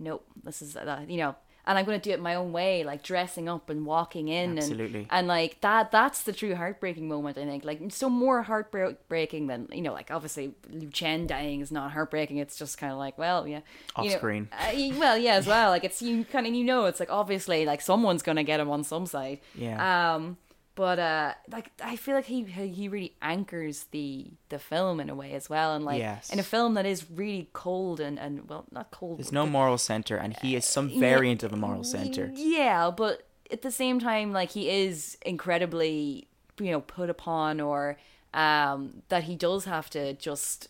nope 0.00 0.26
this 0.42 0.60
is 0.60 0.76
uh, 0.76 1.04
you 1.08 1.16
know 1.16 1.36
and 1.66 1.78
i'm 1.78 1.84
going 1.84 2.00
to 2.00 2.08
do 2.08 2.12
it 2.12 2.20
my 2.20 2.34
own 2.34 2.52
way 2.52 2.84
like 2.84 3.02
dressing 3.02 3.48
up 3.48 3.68
and 3.70 3.84
walking 3.86 4.28
in 4.28 4.58
Absolutely. 4.58 5.00
and 5.00 5.06
and 5.10 5.28
like 5.28 5.60
that 5.60 5.90
that's 5.90 6.22
the 6.22 6.32
true 6.32 6.54
heartbreaking 6.54 7.08
moment 7.08 7.36
i 7.38 7.44
think 7.44 7.64
like 7.64 7.80
so 7.90 8.08
more 8.08 8.42
heartbreaking 8.42 9.46
than 9.46 9.68
you 9.72 9.82
know 9.82 9.92
like 9.92 10.10
obviously 10.10 10.54
Lucien 10.70 11.26
dying 11.26 11.60
is 11.60 11.70
not 11.72 11.92
heartbreaking 11.92 12.36
it's 12.38 12.56
just 12.58 12.78
kind 12.78 12.92
of 12.92 12.98
like 12.98 13.18
well 13.18 13.46
yeah 13.46 13.60
Off 13.96 14.04
you 14.04 14.10
know, 14.12 14.16
screen. 14.18 14.48
uh, 14.52 14.72
well 14.98 15.16
yeah 15.18 15.34
as 15.34 15.46
well 15.46 15.70
like 15.70 15.84
it's 15.84 16.00
you 16.02 16.24
kind 16.24 16.46
of 16.46 16.54
you 16.54 16.64
know 16.64 16.84
it's 16.86 17.00
like 17.00 17.10
obviously 17.10 17.64
like 17.64 17.80
someone's 17.80 18.22
gonna 18.22 18.44
get 18.44 18.60
him 18.60 18.70
on 18.70 18.84
some 18.84 19.06
side 19.06 19.40
Yeah. 19.54 20.14
um 20.14 20.36
but 20.76 20.98
uh 20.98 21.32
like 21.50 21.70
i 21.82 21.96
feel 21.96 22.14
like 22.14 22.26
he 22.26 22.44
he 22.44 22.86
really 22.88 23.16
anchors 23.20 23.86
the 23.90 24.26
the 24.50 24.58
film 24.58 25.00
in 25.00 25.08
a 25.10 25.14
way 25.14 25.32
as 25.32 25.48
well 25.50 25.74
and 25.74 25.84
like 25.84 25.98
Yes. 25.98 26.30
in 26.30 26.38
a 26.38 26.42
film 26.44 26.74
that 26.74 26.86
is 26.86 27.10
really 27.10 27.48
cold 27.52 27.98
and 27.98 28.16
and 28.24 28.48
well 28.48 28.64
not 28.70 28.90
cold 28.92 29.18
There's 29.18 29.32
no 29.32 29.46
moral 29.46 29.78
center, 29.78 30.16
and 30.16 30.36
he 30.42 30.54
is 30.54 30.64
some 30.64 30.88
yeah, 30.90 31.00
variant 31.00 31.42
of 31.42 31.52
a 31.52 31.56
moral 31.56 31.82
center. 31.82 32.30
Yeah, 32.34 32.90
but 33.02 33.26
at 33.50 33.62
the 33.62 33.70
same 33.82 33.98
time, 33.98 34.32
like 34.32 34.50
he 34.50 34.68
is 34.68 35.16
incredibly, 35.24 36.28
you 36.60 36.70
know, 36.72 36.80
put 36.80 37.08
upon, 37.10 37.60
or 37.60 37.96
um, 38.34 39.02
that 39.08 39.24
he 39.24 39.34
does 39.34 39.64
have 39.64 39.88
to 39.90 40.12
just, 40.14 40.68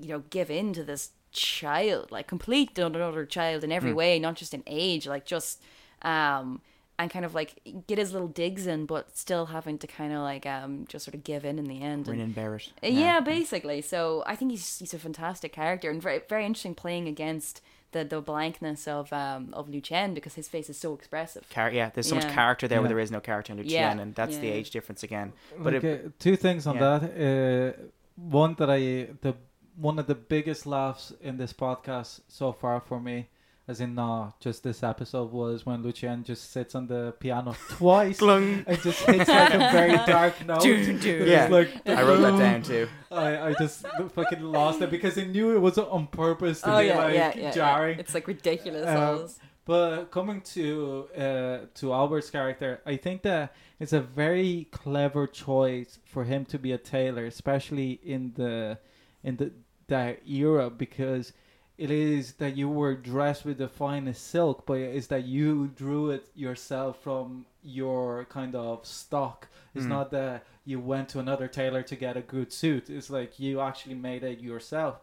you 0.00 0.08
know, 0.08 0.22
give 0.30 0.50
in 0.50 0.72
to 0.74 0.82
this 0.84 1.10
child, 1.32 2.10
like 2.10 2.26
complete 2.26 2.78
another 2.78 3.26
child 3.26 3.62
in 3.64 3.70
every 3.72 3.92
way, 3.92 4.18
not 4.18 4.36
just 4.36 4.54
in 4.54 4.62
age, 4.66 5.06
like 5.06 5.26
just, 5.26 5.60
um, 6.02 6.60
and 6.98 7.10
kind 7.10 7.24
of 7.24 7.34
like 7.34 7.60
get 7.86 7.98
his 7.98 8.12
little 8.12 8.28
digs 8.28 8.66
in, 8.66 8.86
but 8.86 9.16
still 9.16 9.46
having 9.46 9.78
to 9.78 9.86
kind 9.86 10.12
of 10.12 10.20
like 10.20 10.46
um 10.46 10.84
just 10.88 11.04
sort 11.04 11.14
of 11.14 11.24
give 11.24 11.44
in 11.44 11.58
in 11.58 11.66
the 11.66 11.80
end. 11.82 12.08
Rin 12.08 12.20
And, 12.20 12.26
and 12.28 12.34
Barrett. 12.34 12.72
Uh, 12.82 12.88
yeah. 12.88 13.20
basically. 13.20 13.80
So 13.82 14.24
I 14.26 14.34
think 14.36 14.50
he's 14.50 14.78
he's 14.78 14.94
a 14.94 14.98
fantastic 14.98 15.52
character 15.52 15.90
and 15.90 16.02
very 16.02 16.22
very 16.28 16.44
interesting 16.44 16.74
playing 16.74 17.08
against 17.08 17.60
the 17.92 18.04
the 18.04 18.20
blankness 18.20 18.86
of 18.88 19.12
um 19.12 19.50
of 19.54 19.68
Lucien 19.68 20.12
because 20.14 20.34
his 20.34 20.48
face 20.48 20.68
is 20.68 20.76
so 20.78 20.94
expressive. 20.94 21.48
Char- 21.50 21.70
yeah, 21.72 21.90
there's 21.94 22.08
so 22.08 22.16
much 22.16 22.28
character 22.28 22.66
there 22.68 22.80
where 22.80 22.88
there 22.88 22.98
is 22.98 23.10
no 23.10 23.20
character 23.20 23.52
in 23.52 23.58
Lucien, 23.58 23.72
Yeah, 23.72 23.98
and 23.98 24.14
that's 24.14 24.36
the 24.38 24.48
age 24.48 24.70
difference 24.70 25.02
again. 25.02 25.32
But 25.58 25.74
Like, 25.74 25.84
it, 25.84 26.18
two 26.20 26.36
things 26.36 26.66
on 26.66 26.76
yeah. 26.76 26.98
that. 26.98 27.76
Uh, 27.78 27.82
one 28.16 28.54
that 28.58 28.68
I 28.68 29.08
the 29.22 29.34
one 29.76 29.98
of 30.00 30.06
the 30.08 30.14
biggest 30.16 30.66
laughs 30.66 31.12
in 31.22 31.36
this 31.36 31.52
podcast 31.52 32.20
so 32.28 32.52
far 32.52 32.80
for 32.80 32.98
me, 33.00 33.28
as 33.68 33.82
in 33.82 33.94
not 33.94 34.40
just 34.40 34.62
this 34.62 34.82
episode, 34.82 35.30
was 35.30 35.66
when 35.66 35.82
Lucien 35.82 36.24
just 36.24 36.50
sits 36.50 36.74
on 36.74 36.86
the 36.86 37.14
piano 37.20 37.54
twice 37.68 38.18
Glung. 38.18 38.64
and 38.66 38.82
just 38.82 39.00
hits 39.02 39.28
like 39.28 39.54
a 39.54 39.58
very 39.70 39.96
dark 40.06 40.44
note. 40.46 40.62
Dun, 40.62 40.98
dun. 40.98 41.26
Yeah. 41.26 41.48
like 41.48 41.68
I 41.86 42.02
wrote 42.02 42.22
that 42.22 42.38
down 42.38 42.62
too. 42.62 42.88
I, 43.12 43.48
I 43.48 43.52
just 43.54 43.86
fucking 44.14 44.42
lost 44.42 44.80
it 44.80 44.90
because 44.90 45.18
I 45.18 45.24
knew 45.24 45.54
it 45.54 45.60
was 45.60 45.76
on 45.76 46.06
purpose 46.06 46.62
to 46.62 46.74
oh 46.74 46.80
be 46.80 46.86
yeah, 46.86 46.98
like 46.98 47.14
yeah, 47.14 47.32
yeah, 47.36 47.50
jarring. 47.52 47.96
yeah. 47.96 48.00
It's 48.00 48.14
like 48.14 48.26
ridiculous. 48.26 48.88
Um. 48.88 49.28
But 49.66 50.06
coming 50.06 50.40
to 50.54 51.08
uh, 51.14 51.58
to 51.74 51.92
Albert's 51.92 52.30
character, 52.30 52.80
I 52.86 52.96
think 52.96 53.20
that 53.22 53.54
it's 53.78 53.92
a 53.92 54.00
very 54.00 54.66
clever 54.70 55.26
choice 55.26 55.98
for 56.06 56.24
him 56.24 56.46
to 56.46 56.58
be 56.58 56.72
a 56.72 56.78
tailor, 56.78 57.26
especially 57.26 58.00
in 58.02 58.32
the 58.34 58.78
in 59.22 59.36
the 59.36 59.52
that 59.88 60.26
era, 60.26 60.70
because 60.70 61.34
it 61.78 61.90
is 61.90 62.34
that 62.34 62.56
you 62.56 62.68
were 62.68 62.94
dressed 62.94 63.44
with 63.44 63.58
the 63.58 63.68
finest 63.68 64.26
silk, 64.28 64.66
but 64.66 64.78
it's 64.78 65.06
that 65.08 65.24
you 65.24 65.68
drew 65.68 66.10
it 66.10 66.28
yourself 66.34 67.00
from 67.00 67.46
your 67.62 68.24
kind 68.26 68.54
of 68.54 68.84
stock. 68.84 69.48
It's 69.74 69.86
Mm. 69.86 69.88
not 69.96 70.10
that 70.10 70.44
you 70.64 70.80
went 70.80 71.08
to 71.10 71.18
another 71.20 71.46
tailor 71.48 71.82
to 71.84 71.96
get 71.96 72.16
a 72.16 72.20
good 72.20 72.52
suit. 72.52 72.90
It's 72.90 73.10
like 73.10 73.38
you 73.38 73.60
actually 73.60 73.94
made 73.94 74.22
it 74.24 74.40
yourself, 74.40 75.00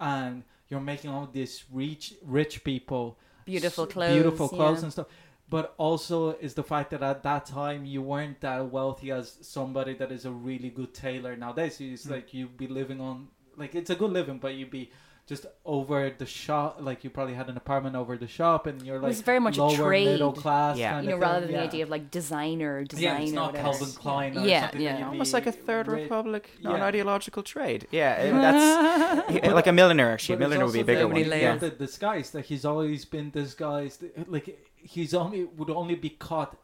and 0.00 0.42
you're 0.68 0.80
making 0.80 1.10
all 1.10 1.26
these 1.32 1.64
rich 1.72 2.14
rich 2.24 2.64
people 2.64 3.18
Beautiful 3.44 3.86
clothes, 3.86 4.12
beautiful 4.14 4.48
clothes 4.48 4.78
yeah. 4.78 4.84
and 4.84 4.92
stuff. 4.92 5.06
But 5.48 5.74
also 5.78 6.32
is 6.38 6.54
the 6.54 6.64
fact 6.64 6.90
that 6.90 7.02
at 7.02 7.22
that 7.22 7.46
time 7.46 7.84
you 7.84 8.02
weren't 8.02 8.40
that 8.40 8.70
wealthy 8.72 9.12
as 9.12 9.36
somebody 9.42 9.94
that 9.94 10.10
is 10.10 10.24
a 10.24 10.30
really 10.32 10.70
good 10.70 10.92
tailor 10.92 11.36
nowadays. 11.36 11.80
It's 11.80 12.06
Mm. 12.06 12.10
like 12.10 12.34
you'd 12.34 12.56
be 12.56 12.66
living 12.66 13.00
on 13.00 13.28
like 13.56 13.74
it's 13.74 13.90
a 13.90 13.94
good 13.94 14.10
living, 14.12 14.38
but 14.38 14.54
you'd 14.54 14.70
be 14.70 14.90
just 15.26 15.44
over 15.64 16.08
the 16.16 16.24
shop. 16.26 16.78
Like 16.80 17.02
you 17.04 17.10
probably 17.10 17.34
had 17.34 17.48
an 17.48 17.56
apartment 17.56 17.96
over 17.96 18.16
the 18.16 18.28
shop, 18.28 18.66
and 18.66 18.80
you're 18.82 18.98
like 18.98 19.08
was 19.08 19.20
very 19.22 19.40
much 19.40 19.58
a 19.58 19.68
trade. 19.76 20.06
middle 20.06 20.32
class. 20.32 20.78
Yeah. 20.78 20.92
kind 20.92 21.04
You 21.04 21.10
know, 21.10 21.16
of 21.16 21.22
rather 21.22 21.40
thing. 21.46 21.52
than 21.52 21.60
the 21.62 21.66
idea 21.66 21.82
of 21.84 21.90
like 21.90 22.10
designer, 22.10 22.84
design 22.84 23.02
yeah, 23.02 23.18
it's 23.18 23.32
or 23.32 23.34
not 23.34 23.46
whatever. 23.52 23.68
Calvin 23.70 23.94
Klein. 23.94 24.38
Or 24.38 24.46
Yeah, 24.46 24.70
yeah. 24.76 25.08
Almost 25.08 25.32
like 25.32 25.46
a 25.46 25.52
third 25.52 25.88
ri- 25.88 26.02
republic, 26.02 26.50
Yeah. 26.60 26.70
non-ideological 26.70 27.42
trade. 27.42 27.86
Yeah, 27.90 28.30
that's 28.40 29.52
like 29.52 29.66
a 29.66 29.72
millionaire. 29.72 30.12
Actually, 30.12 30.36
a 30.36 30.38
But 30.38 30.42
it's 30.44 30.48
millionaire 30.50 30.66
would 30.66 30.72
be 30.74 30.80
a 30.80 30.84
bigger 30.84 31.00
the 31.00 31.06
one. 31.08 31.14
Nobody 31.16 31.32
idea 31.34 31.52
Yeah. 31.54 31.58
The 31.58 31.70
disguise 31.70 32.30
that 32.30 32.44
he's 32.46 32.64
always 32.64 33.04
been 33.04 33.30
disguised. 33.30 34.04
Like 34.28 34.58
he's 34.76 35.12
only 35.14 35.44
would 35.44 35.70
only 35.70 35.96
be 35.96 36.10
caught 36.10 36.56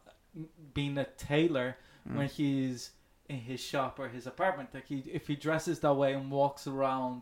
being 0.73 0.97
a 0.97 1.05
tailor 1.05 1.77
Mm. 2.09 2.15
when 2.17 2.27
he's 2.27 2.91
in 3.29 3.37
his 3.37 3.61
shop 3.61 3.97
or 3.97 4.09
his 4.09 4.27
apartment. 4.27 4.69
Like 4.73 4.87
he, 4.87 5.03
if 5.11 5.27
he 5.27 5.35
dresses 5.37 5.79
that 5.79 5.93
way 5.93 6.11
and 6.13 6.29
walks 6.29 6.67
around 6.67 7.21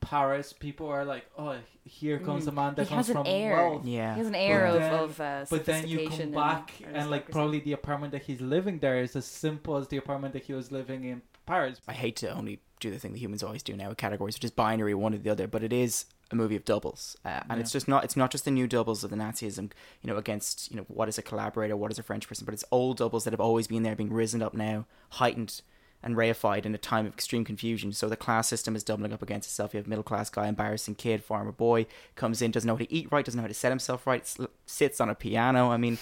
Paris, 0.00 0.52
people 0.52 0.88
are 0.88 1.04
like, 1.04 1.26
"Oh, 1.38 1.56
here 1.84 2.18
comes 2.18 2.44
Mm. 2.44 2.48
a 2.48 2.52
man 2.52 2.74
that 2.74 2.84
He 2.84 2.88
comes 2.94 3.06
has 3.06 3.16
an 3.16 3.22
from 3.22 3.26
air. 3.26 3.56
wealth." 3.56 3.84
Yeah. 3.84 4.14
He 4.14 4.18
has 4.20 4.28
an 4.28 4.34
air 4.34 4.66
But 4.66 4.74
of, 4.74 4.80
then- 4.80 4.94
of 4.94 5.20
uh, 5.20 5.46
But 5.50 5.64
then 5.66 5.86
you 5.88 5.96
come 5.98 6.04
sophistication 6.06 6.32
back 6.34 6.72
and, 6.86 6.96
and, 6.96 7.10
like 7.10 7.30
probably 7.30 7.60
the 7.60 7.72
apartment 7.72 8.12
that 8.12 8.22
he's 8.22 8.40
living 8.40 8.78
there 8.78 9.00
is 9.02 9.14
as 9.16 9.26
simple 9.26 9.76
as 9.76 9.88
the 9.88 9.96
apartment 9.96 10.32
that 10.34 10.44
he 10.44 10.52
was 10.54 10.72
living 10.72 11.04
in 11.04 11.22
Paris. 11.46 11.80
I 11.88 11.92
hate 11.92 12.16
to 12.16 12.30
only 12.30 12.60
do 12.80 12.90
the 12.90 12.98
thing 12.98 13.12
that 13.12 13.18
humans 13.18 13.42
always 13.42 13.62
do 13.62 13.76
now 13.76 13.88
with 13.90 13.98
categories, 13.98 14.36
which 14.36 14.44
is 14.44 14.50
binary, 14.50 14.94
one 14.94 15.12
or 15.14 15.18
the 15.18 15.28
other. 15.30 15.46
But 15.46 15.62
it 15.62 15.72
is 15.72 16.06
a 16.30 16.34
movie 16.36 16.56
of 16.56 16.64
doubles, 16.64 17.16
uh, 17.24 17.40
and 17.48 17.52
Yeah. 17.52 17.56
it's 17.58 17.72
just 17.72 17.88
not. 17.88 18.04
It's 18.04 18.16
not 18.16 18.30
just 18.30 18.44
the 18.44 18.50
new 18.52 18.66
doubles 18.68 19.02
of 19.04 19.10
the 19.10 19.16
Nazism, 19.16 19.70
you 20.00 20.10
know, 20.10 20.16
against 20.16 20.70
you 20.70 20.76
know 20.76 20.84
what 20.88 21.08
is 21.08 21.18
a 21.18 21.22
collaborator, 21.22 21.76
what 21.76 21.90
is 21.90 21.98
a 21.98 22.02
French 22.04 22.26
person, 22.28 22.44
but 22.44 22.54
it's 22.54 22.64
old 22.70 22.96
doubles 22.98 23.24
that 23.24 23.32
have 23.32 23.40
always 23.40 23.66
been 23.66 23.82
there, 23.82 23.96
being 23.96 24.12
risen 24.12 24.40
up 24.40 24.54
now, 24.54 24.86
heightened 25.10 25.60
and 26.02 26.16
reified 26.16 26.64
in 26.64 26.74
a 26.74 26.78
time 26.78 27.06
of 27.06 27.12
extreme 27.12 27.44
confusion. 27.44 27.92
So 27.92 28.08
the 28.08 28.16
class 28.16 28.48
system 28.48 28.74
is 28.74 28.82
doubling 28.82 29.12
up 29.12 29.22
against 29.22 29.48
itself. 29.48 29.74
You 29.74 29.78
have 29.78 29.86
middle 29.86 30.02
class 30.02 30.30
guy, 30.30 30.46
embarrassing 30.48 30.94
kid, 30.94 31.22
farmer 31.22 31.52
boy, 31.52 31.86
comes 32.16 32.40
in, 32.40 32.50
doesn't 32.50 32.66
know 32.66 32.74
how 32.74 32.78
to 32.78 32.92
eat 32.92 33.08
right, 33.10 33.24
doesn't 33.24 33.36
know 33.36 33.42
how 33.42 33.48
to 33.48 33.54
set 33.54 33.70
himself 33.70 34.06
right, 34.06 34.26
sl- 34.26 34.44
sits 34.64 35.00
on 35.00 35.10
a 35.10 35.14
piano. 35.14 35.70
I 35.70 35.76
mean, 35.76 35.98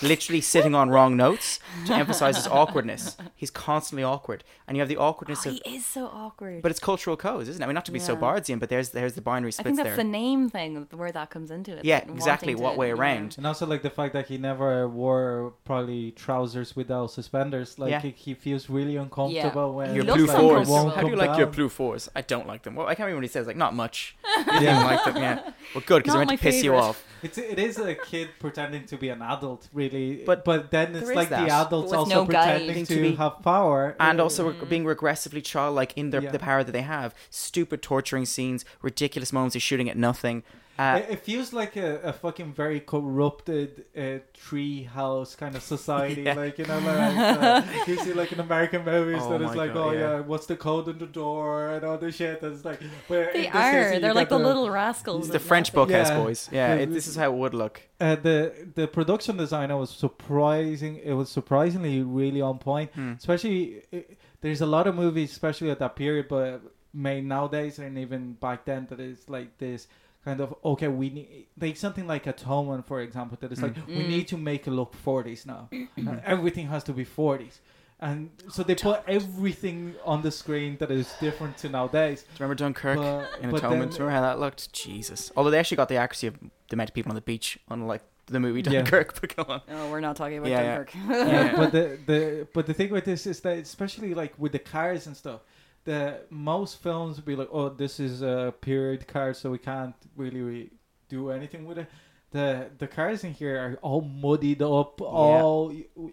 literally 0.00 0.40
sitting 0.40 0.74
on 0.74 0.88
wrong 0.90 1.16
notes 1.16 1.60
to 1.86 1.94
emphasize 1.94 2.36
his 2.36 2.46
awkwardness. 2.46 3.16
He's 3.36 3.50
constantly 3.50 4.02
awkward, 4.04 4.42
and 4.66 4.76
you 4.76 4.80
have 4.80 4.88
the 4.88 4.96
awkwardness 4.96 5.46
Oh, 5.46 5.50
of 5.50 5.60
he 5.64 5.76
is 5.76 5.84
so 5.86 6.06
awkward. 6.06 6.62
but 6.62 6.70
it's 6.70 6.80
cultural 6.80 7.16
codes, 7.16 7.48
isn't 7.48 7.60
it? 7.60 7.64
I 7.64 7.68
mean, 7.68 7.74
not 7.74 7.84
to 7.86 7.92
be 7.92 7.98
so 7.98 8.14
Yeah. 8.14 8.20
Barthesian, 8.20 8.58
but 8.58 8.68
there's 8.68 8.90
there's 8.90 9.14
the 9.14 9.20
binary 9.20 9.52
I 9.58 9.62
think 9.62 9.76
that's 9.76 9.88
there. 9.90 9.96
the 9.96 10.04
name 10.04 10.48
thing 10.48 10.86
where 10.92 11.12
that 11.12 11.30
comes 11.30 11.50
into 11.50 11.76
it. 11.76 11.84
Yeah, 11.84 11.96
like, 12.06 12.10
exactly, 12.10 12.54
what 12.54 12.72
to- 12.72 12.78
way 12.78 12.90
around? 12.90 13.34
And 13.36 13.46
also 13.46 13.66
like 13.66 13.82
the 13.82 13.90
fact 13.90 14.12
that 14.14 14.26
he 14.28 14.38
never 14.38 14.88
wore 14.88 15.52
probably 15.64 16.12
trousers 16.12 16.74
without 16.76 17.10
suspenders. 17.10 17.78
Like 17.78 17.90
Yeah. 17.90 18.00
he, 18.00 18.10
he 18.10 18.34
feels 18.34 18.70
really 18.70 18.96
uncomfortable 18.96 19.41
when 19.50 19.94
your 19.94 20.04
plus 20.04 20.30
fours. 20.30 20.68
How 20.68 21.00
do 21.02 21.06
you 21.08 21.16
come 21.16 21.26
like 21.26 21.38
your 21.38 21.46
plus 21.48 21.72
fours? 21.72 22.08
I 22.14 22.22
don't 22.22 22.46
like 22.46 22.62
them. 22.62 22.74
Well, 22.74 22.86
I 22.86 22.94
can't 22.94 23.06
remember 23.06 23.18
what 23.18 23.24
he 23.24 23.28
says. 23.28 23.46
Like, 23.46 23.56
not 23.56 23.74
much. 23.74 24.16
He 24.42 24.64
Yeah. 24.64 24.74
didn't 24.74 24.84
like 24.84 25.04
them. 25.04 25.16
Yeah. 25.22 25.50
Well, 25.74 25.84
good 25.86 26.02
because 26.02 26.14
Not 26.14 26.22
I 26.22 26.24
meant 26.24 26.40
to 26.40 26.46
my 26.46 26.50
piss 26.50 26.62
you 26.64 26.74
off. 26.74 27.04
It's 27.22 27.38
it 27.38 27.58
is 27.58 27.78
a 27.78 27.94
kid 27.94 28.30
pretending 28.40 28.84
to 28.86 28.96
be 28.96 29.08
an 29.08 29.22
adult, 29.22 29.68
really. 29.72 30.22
But 30.26 30.44
but 30.44 30.70
then 30.70 30.94
it's 30.96 31.10
like 31.12 31.28
that. 31.28 31.46
the 31.46 31.54
adults 31.54 31.92
also 31.92 32.10
no 32.14 32.24
pretending 32.26 32.84
To 32.86 32.94
to, 32.94 33.00
be- 33.02 33.14
have 33.14 33.40
power, 33.42 33.94
And 34.00 34.20
also 34.20 34.48
re- 34.48 34.54
mm-hmm. 34.54 34.68
being 34.68 34.84
regressively 34.84 35.42
childlike 35.44 35.92
in 35.96 36.10
their, 36.10 36.22
Yeah. 36.22 36.30
the 36.32 36.38
power 36.40 36.64
that 36.64 36.72
they 36.72 36.82
have. 36.82 37.14
Stupid 37.30 37.82
torturing 37.82 38.26
scenes, 38.26 38.64
ridiculous 38.82 39.32
moments 39.32 39.54
of 39.56 39.62
shooting 39.62 39.88
at 39.88 39.96
nothing. 39.96 40.42
Uh, 40.78 41.00
it, 41.02 41.12
it 41.12 41.20
feels 41.20 41.52
like 41.52 41.76
a, 41.76 42.00
a 42.00 42.12
fucking 42.12 42.52
very 42.54 42.80
corrupted 42.80 43.84
uh, 43.96 44.18
tree 44.32 44.84
house 44.84 45.34
kind 45.36 45.54
of 45.54 45.62
society. 45.62 46.22
Yeah. 46.26 46.34
Like 46.34 46.58
you 46.58 46.64
know, 46.64 46.78
like 46.78 47.16
uh, 47.18 47.62
you 47.86 47.96
see 47.98 48.12
like 48.12 48.32
in 48.32 48.40
American 48.40 48.84
movies 48.84 49.20
Oh 49.22 49.30
that 49.30 49.42
it's 49.42 49.54
like, 49.54 49.74
God, 49.74 49.88
oh 49.88 49.90
yeah. 49.92 50.00
yeah. 50.00 50.20
what's 50.20 50.46
the 50.46 50.56
code 50.56 50.88
in 50.88 50.98
the 50.98 51.06
door 51.06 51.68
and 51.74 51.84
all 51.84 51.98
this 51.98 52.16
shit. 52.16 52.40
That's 52.40 52.64
like, 52.64 52.80
but 53.08 53.32
They 53.32 53.46
in 53.46 53.52
case, 53.52 53.54
are. 53.54 53.94
you 53.94 54.00
They're 54.00 54.14
like 54.14 54.28
the 54.30 54.38
little 54.38 54.70
rascals. 54.70 55.28
the 55.28 55.38
French 55.38 55.68
nothing. 55.74 55.88
book 55.88 55.96
house 55.96 56.08
Yeah. 56.10 56.18
boys. 56.22 56.48
Yeah, 56.52 56.74
Yeah, 56.74 56.80
it, 56.82 56.90
this 56.92 57.06
is 57.06 57.16
how 57.16 57.32
it 57.32 57.36
would 57.36 57.54
look. 57.54 57.82
Uh, 58.00 58.16
the 58.16 58.52
the 58.74 58.88
production 58.88 59.36
designer 59.36 59.76
was 59.76 59.90
surprising. 59.90 60.96
It 61.04 61.12
was 61.12 61.28
surprisingly 61.28 62.02
really 62.02 62.40
on 62.40 62.58
point. 62.58 62.90
Hmm. 62.92 63.12
Especially, 63.12 63.82
uh, 63.92 63.98
there's 64.40 64.60
a 64.60 64.66
lot 64.66 64.86
of 64.86 64.94
movies, 64.94 65.30
especially 65.32 65.70
at 65.70 65.78
that 65.80 65.96
period, 65.96 66.26
but 66.28 66.62
made 66.94 67.24
nowadays 67.24 67.78
and 67.78 67.96
even 67.96 68.34
back 68.34 68.64
then 68.66 68.86
that 68.90 69.00
is 69.00 69.26
like 69.28 69.56
this 69.56 69.88
kind 70.24 70.40
of 70.40 70.54
okay. 70.64 70.88
We 70.88 71.10
need 71.10 71.46
like 71.60 71.76
something 71.76 72.06
like 72.06 72.26
Atonement, 72.26 72.86
for 72.86 73.00
example. 73.00 73.36
That 73.40 73.52
is 73.52 73.62
like 73.62 73.76
we 73.86 73.94
Mm. 74.04 74.08
need 74.08 74.28
to 74.28 74.36
make 74.36 74.66
it 74.66 74.70
look 74.70 74.94
40s 75.04 75.46
now. 75.46 75.68
Uh, 75.72 76.16
everything 76.24 76.68
has 76.68 76.84
to 76.84 76.92
be 76.92 77.04
40s. 77.04 77.58
And 78.00 78.30
so 78.50 78.64
they 78.64 78.74
put 78.74 79.02
everything 79.06 79.94
on 80.04 80.22
the 80.22 80.30
screen 80.32 80.76
that 80.78 80.90
is 80.90 81.14
different 81.20 81.56
to 81.58 81.68
nowadays. 81.68 82.22
Do 82.22 82.28
you 82.30 82.34
remember 82.40 82.54
Dunkirk 82.56 82.98
But, 82.98 83.40
in 83.40 83.50
but 83.50 83.58
Atonement? 83.58 83.92
then- 83.92 84.00
remember 84.00 84.10
how 84.10 84.20
that 84.22 84.40
looked? 84.40 84.72
Jesus. 84.72 85.30
Although 85.36 85.50
they 85.50 85.58
actually 85.60 85.76
got 85.76 85.88
the 85.88 85.96
accuracy 85.96 86.26
of 86.26 86.34
the 86.40 86.74
amount 86.74 86.90
of 86.90 86.94
people 86.94 87.10
on 87.10 87.14
the 87.14 87.20
beach, 87.20 87.58
unlike 87.70 88.02
the 88.26 88.40
movie 88.40 88.60
Yeah. 88.68 88.82
Dunkirk. 88.82 89.14
But 89.20 89.36
go 89.36 89.44
on. 89.48 89.60
Oh, 89.70 89.90
we're 89.92 90.00
not 90.00 90.16
talking 90.16 90.38
about 90.38 90.50
Yeah, 90.50 90.62
yeah. 90.62 90.76
Dunkirk. 90.78 90.94
Yeah, 91.28 91.56
but 91.56 91.72
the, 91.78 91.98
the 92.06 92.48
but 92.52 92.66
the 92.66 92.74
thing 92.74 92.90
with 92.90 93.04
this 93.04 93.24
is 93.26 93.38
that 93.40 93.58
especially 93.58 94.14
like 94.14 94.32
with 94.36 94.50
the 94.52 94.58
cars 94.58 95.06
and 95.06 95.16
stuff, 95.16 95.40
the 95.84 96.20
most 96.30 96.82
films 96.82 97.20
be 97.20 97.36
like, 97.36 97.48
oh, 97.52 97.68
this 97.68 97.98
is 98.00 98.22
a 98.22 98.54
period 98.60 99.06
car, 99.06 99.34
so 99.34 99.50
we 99.50 99.58
can't 99.58 99.94
really, 100.16 100.40
really 100.40 100.70
do 101.08 101.30
anything 101.30 101.66
with 101.66 101.78
it. 101.78 101.88
The 102.32 102.70
the 102.78 102.86
cars 102.86 103.24
in 103.24 103.32
here 103.34 103.56
are 103.58 103.78
all 103.82 104.00
muddied 104.00 104.62
up, 104.62 105.00
all 105.02 105.70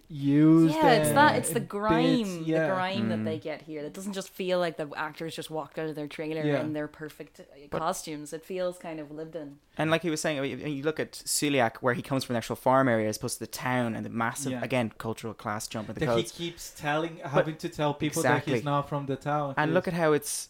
used. 0.10 0.76
yeah, 0.76 0.92
it's 0.92 1.12
that. 1.12 1.36
It's 1.38 1.52
the 1.52 1.60
grime, 1.62 2.44
yeah. 2.46 2.68
the 2.68 2.74
grime 2.74 3.06
Mm. 3.06 3.10
that 3.10 3.24
they 3.26 3.38
get 3.40 3.62
here. 3.62 3.82
That 3.84 3.94
doesn't 3.94 4.12
just 4.14 4.30
feel 4.30 4.60
like 4.60 4.76
the 4.78 4.90
actors 4.98 5.34
just 5.36 5.50
walked 5.50 5.80
out 5.80 5.88
of 5.88 5.96
their 5.96 6.08
trailer 6.08 6.44
Yeah. 6.44 6.60
in 6.62 6.74
their 6.74 6.88
perfect 6.88 7.40
uh, 7.40 7.44
But- 7.70 7.80
costumes. 7.80 8.34
It 8.34 8.44
feels 8.44 8.78
kind 8.78 9.00
of 9.00 9.12
lived 9.12 9.36
in. 9.36 9.60
And 9.78 9.90
like 9.92 10.02
he 10.02 10.10
was 10.10 10.20
saying, 10.20 10.40
I 10.40 10.42
mean, 10.42 10.60
you 10.68 10.84
look 10.84 11.00
at 11.00 11.14
Celiac, 11.14 11.78
where 11.78 11.94
he 11.94 12.02
comes 12.02 12.26
from 12.26 12.34
the 12.34 12.38
actual 12.38 12.58
farm 12.58 12.90
area 12.90 13.08
as 13.08 13.16
opposed 13.16 13.36
to 13.36 13.40
the 13.40 13.48
town 13.48 13.96
and 13.96 14.06
the 14.06 14.10
massive, 14.10 14.52
Yeah. 14.52 14.64
again, 14.64 14.92
cultural 14.98 15.34
class 15.34 15.68
jump 15.70 15.88
in 15.88 15.94
the 15.96 16.06
That 16.06 16.18
he 16.18 16.24
keeps 16.24 16.72
telling, 16.78 17.18
having 17.24 17.56
to 17.58 17.70
tell 17.70 17.94
people 17.94 18.22
that 18.24 18.44
he's 18.46 18.64
not 18.66 18.90
from 18.90 19.06
the 19.06 19.16
town. 19.16 19.54
And 19.56 19.74
look 19.74 19.88
at 19.88 19.94
how 19.94 20.12
it's, 20.12 20.50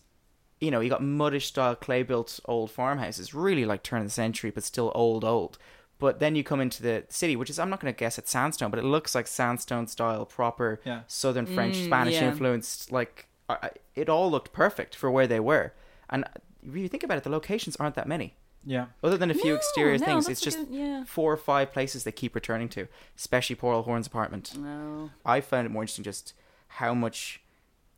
you 0.60 0.72
know, 0.72 0.80
you 0.80 0.90
got 0.90 1.02
muddish 1.02 1.46
style 1.48 1.76
clay 1.76 2.04
built 2.04 2.40
old 2.46 2.72
farmhouses, 2.72 3.34
really 3.34 3.66
like 3.66 3.84
turn 3.84 4.00
of 4.02 4.08
the 4.08 4.12
century, 4.12 4.52
but 4.52 4.64
still 4.64 4.92
old, 4.96 5.24
old. 5.24 5.58
But 6.00 6.20
then 6.20 6.36
you 6.36 6.44
come 6.44 6.62
into 6.62 6.82
the 6.82 7.04
city, 7.10 7.36
which 7.36 7.50
is, 7.50 7.60
I'm 7.60 7.70
not 7.70 7.80
going 7.82 7.94
to 7.94 7.98
guess 7.98 8.18
it's 8.18 8.32
sandstone, 8.32 8.70
but 8.70 8.80
it 8.80 8.86
looks 8.86 9.14
like 9.16 9.28
sandstone 9.28 9.88
style, 9.88 10.26
proper 10.26 10.80
yeah, 10.86 11.02
southern 11.08 11.46
French, 11.46 11.76
Mm, 11.76 11.86
Spanish 11.86 12.14
yeah. 12.16 12.30
influenced. 12.30 12.92
Like, 12.92 13.28
I- 13.50 13.58
I- 13.64 13.72
it 13.96 14.08
all 14.10 14.32
looked 14.32 14.54
perfect 14.54 14.96
for 14.96 15.12
where 15.12 15.28
they 15.28 15.40
were. 15.42 15.74
And 16.10 16.24
if 16.66 16.76
you 16.76 16.88
think 16.88 17.04
about 17.04 17.18
it, 17.18 17.24
the 17.26 17.30
locations 17.30 17.76
aren't 17.78 17.96
that 17.96 18.08
many. 18.08 18.36
Yeah. 18.66 18.88
Other 19.04 19.18
than 19.18 19.32
a 19.32 19.34
few 19.34 19.52
No, 19.52 19.56
exterior 19.58 19.98
no, 19.98 20.06
things, 20.06 20.30
it's 20.30 20.42
just 20.42 20.58
good- 20.58 20.70
yeah. 20.72 21.04
four 21.06 21.34
or 21.34 21.38
five 21.38 21.72
places 21.74 22.04
they 22.06 22.12
keep 22.14 22.34
returning 22.36 22.70
to, 22.70 22.88
especially 23.18 23.56
Paul 23.58 23.82
Horn's 23.84 24.08
apartment. 24.08 24.58
No. 24.58 25.12
I 25.26 25.42
found 25.42 25.66
it 25.66 25.70
more 25.70 25.84
interesting 25.84 26.04
just 26.04 26.34
how 26.68 26.94
much 26.94 27.42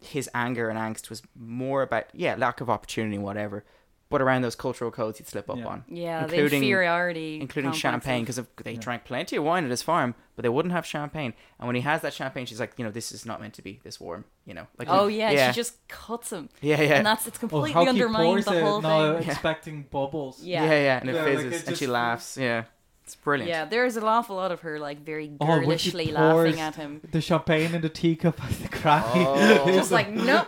his 0.01 0.29
anger 0.33 0.67
and 0.69 0.77
angst 0.79 1.09
was 1.09 1.21
more 1.39 1.83
about 1.83 2.05
yeah 2.13 2.35
lack 2.37 2.59
of 2.61 2.69
opportunity 2.69 3.17
whatever, 3.17 3.63
but 4.09 4.21
around 4.21 4.41
those 4.41 4.55
cultural 4.55 4.91
codes 4.91 5.19
he'd 5.19 5.27
slip 5.27 5.49
up 5.49 5.57
Yeah. 5.57 5.65
on, 5.67 5.83
Yeah, 5.87 6.23
Including- 6.23 6.49
the 6.61 6.67
inferiority, 6.67 7.39
including 7.39 7.71
champagne 7.71 8.23
because 8.25 8.41
they 8.63 8.73
Yeah. 8.73 8.79
drank 8.79 9.05
plenty 9.05 9.35
of 9.37 9.43
wine 9.43 9.63
at 9.63 9.69
his 9.69 9.81
farm, 9.83 10.15
but 10.35 10.41
they 10.43 10.49
wouldn't 10.49 10.73
have 10.73 10.85
champagne. 10.85 11.33
And 11.59 11.67
when 11.67 11.75
he 11.75 11.81
has 11.83 12.01
that 12.01 12.13
champagne, 12.13 12.45
she's 12.45 12.59
like, 12.59 12.73
you 12.77 12.83
know, 12.83 12.91
this 12.91 13.11
is 13.13 13.25
not 13.25 13.39
meant 13.39 13.53
to 13.53 13.61
be 13.61 13.79
this 13.83 13.99
warm, 14.01 14.25
you 14.45 14.53
know, 14.53 14.67
like 14.79 14.89
Oh 14.89 15.07
yeah, 15.07 15.31
yeah, 15.31 15.51
she 15.51 15.55
just 15.55 15.87
cuts 15.87 16.31
him, 16.31 16.49
yeah, 16.61 16.81
yeah, 16.81 16.95
and 16.95 17.05
that's 17.05 17.27
it's 17.27 17.37
Oh, 17.37 17.39
completely 17.39 17.71
how 17.71 17.83
he 17.83 17.89
undermined 17.89 18.25
pours 18.27 18.45
the 18.45 18.57
it, 18.57 18.63
whole 18.63 18.81
not 18.81 19.19
thing. 19.21 19.29
expecting 19.29 19.83
bubbles. 19.83 20.43
Yeah. 20.43 20.65
yeah, 20.65 20.71
yeah, 20.71 20.99
and 20.99 21.09
it 21.09 21.15
Yeah, 21.15 21.23
like, 21.23 21.37
fizzes, 21.37 21.61
it 21.61 21.67
and 21.69 21.77
she 21.77 21.87
laughs. 21.87 22.37
Yeah, 22.37 22.63
it's 23.03 23.15
brilliant. 23.15 23.49
Yeah, 23.49 23.65
there's 23.65 23.97
an 23.97 24.03
awful 24.03 24.35
lot 24.35 24.51
of 24.51 24.61
her 24.61 24.79
like 24.79 25.03
very 25.03 25.31
Oh, 25.39 25.45
girlishly 25.59 26.05
pours 26.07 26.15
laughing 26.15 26.59
at 26.59 26.75
him. 26.75 27.01
The 27.11 27.21
champagne 27.21 27.73
in 27.75 27.81
the 27.81 27.89
teacup 27.89 28.43
as 28.45 28.59
they 28.59 28.67
cry. 28.67 29.03
Oh. 29.13 29.65
Just 29.67 29.91
like, 29.91 30.09
no, 30.09 30.45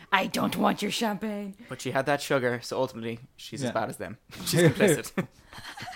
I 0.12 0.26
don't 0.26 0.56
want 0.56 0.82
your 0.82 0.90
champagne. 0.90 1.54
But 1.68 1.80
she 1.80 1.90
had 1.92 2.06
that 2.06 2.20
sugar, 2.20 2.60
so 2.62 2.78
ultimately 2.78 3.20
she's 3.36 3.62
Yeah. 3.62 3.68
as 3.68 3.74
bad 3.74 3.88
as 3.88 3.96
them. 3.96 4.18
She's 4.44 4.60
complicit. 4.62 5.12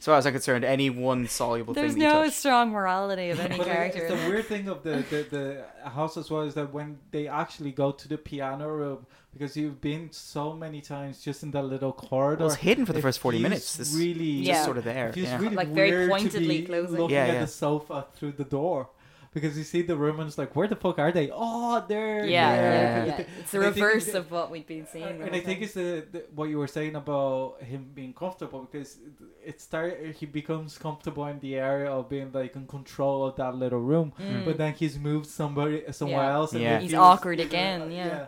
as 0.00 0.04
far 0.06 0.16
as 0.16 0.26
I'm 0.26 0.32
concerned, 0.32 0.64
any 0.64 0.88
one 0.90 1.28
soluble 1.28 1.74
There's 1.74 1.92
thing 1.92 2.00
that 2.02 2.12
no 2.12 2.24
touch. 2.24 2.32
strong 2.32 2.70
morality 2.70 3.30
of 3.30 3.38
any 3.38 3.58
But 3.58 3.66
character. 3.66 4.06
it's 4.06 4.22
the 4.22 4.28
weird 4.30 4.46
thing 4.46 4.68
of 4.68 4.82
the, 4.82 5.04
the, 5.10 5.26
the 5.84 5.88
house 5.90 6.16
as 6.16 6.30
well 6.30 6.40
is 6.42 6.54
that 6.54 6.72
when 6.72 6.98
they 7.10 7.28
actually 7.28 7.70
go 7.70 7.92
to 7.92 8.08
the 8.08 8.16
piano 8.16 8.66
room, 8.68 9.06
because 9.32 9.56
you've 9.56 9.80
been 9.80 10.08
so 10.10 10.54
many 10.54 10.80
times 10.80 11.22
just 11.22 11.42
in 11.42 11.50
that 11.52 11.62
little 11.64 11.92
corridor. 11.92 12.40
It 12.42 12.44
was 12.46 12.56
hidden 12.56 12.86
for 12.86 12.92
the 12.94 13.02
first 13.02 13.20
40 13.20 13.38
minutes. 13.40 13.76
This 13.76 13.94
really, 13.94 14.38
just 14.38 14.48
Yeah. 14.48 14.64
sort 14.64 14.78
of 14.78 14.84
there. 14.84 15.08
it 15.10 15.14
feels 15.14 15.28
yeah. 15.28 15.38
really 15.38 15.54
Like, 15.54 15.68
very 15.68 15.90
weird 15.90 16.08
to 16.08 16.16
pointedly 16.16 16.60
be 16.62 16.66
closing. 16.66 16.96
looking 16.98 17.14
Yeah, 17.16 17.26
at 17.26 17.40
the 17.42 17.46
sofa 17.46 18.06
through 18.14 18.32
the 18.32 18.44
door. 18.44 18.88
Because 19.32 19.56
you 19.56 19.62
see 19.62 19.82
the 19.82 19.94
room 19.96 20.18
and 20.18 20.36
like, 20.38 20.56
where 20.56 20.66
the 20.66 20.74
fuck 20.74 20.98
are 20.98 21.12
they? 21.12 21.30
Oh, 21.32 21.84
they're 21.86 22.24
yeah, 22.26 22.56
there. 22.56 22.72
yeah, 22.72 23.04
Yeah. 23.04 23.18
yeah. 23.20 23.24
It's 23.38 23.52
the 23.52 23.60
And 23.60 23.76
reverse 23.76 24.08
it- 24.08 24.16
of 24.16 24.30
what 24.32 24.50
we'd 24.50 24.66
been 24.66 24.86
seeing. 24.88 25.04
and 25.04 25.22
whole 25.22 25.34
I 25.34 25.40
think 25.40 25.62
it's 25.62 25.74
the, 25.74 26.04
the 26.10 26.24
what 26.34 26.48
you 26.48 26.58
were 26.58 26.66
saying 26.66 26.96
about 26.96 27.62
him 27.62 27.90
being 27.94 28.12
comfortable 28.12 28.66
because 28.70 28.98
it 29.44 29.60
start 29.60 29.96
he 30.18 30.26
becomes 30.26 30.76
comfortable 30.78 31.24
in 31.26 31.38
the 31.38 31.54
area 31.56 31.88
of 31.90 32.08
being 32.08 32.32
like 32.32 32.56
in 32.56 32.66
control 32.66 33.24
of 33.24 33.36
that 33.36 33.54
little 33.54 33.78
room, 33.80 34.12
Mm. 34.18 34.44
but 34.44 34.58
then 34.58 34.72
he's 34.74 34.98
moved 34.98 35.26
somebody 35.26 35.84
somewhere 35.92 36.24
Yeah. 36.24 36.34
else. 36.34 36.52
And 36.52 36.62
Yeah. 36.62 36.80
He's 36.80 36.90
feels- 36.90 37.00
awkward 37.00 37.38
again, 37.38 37.92
yeah. 38.00 38.26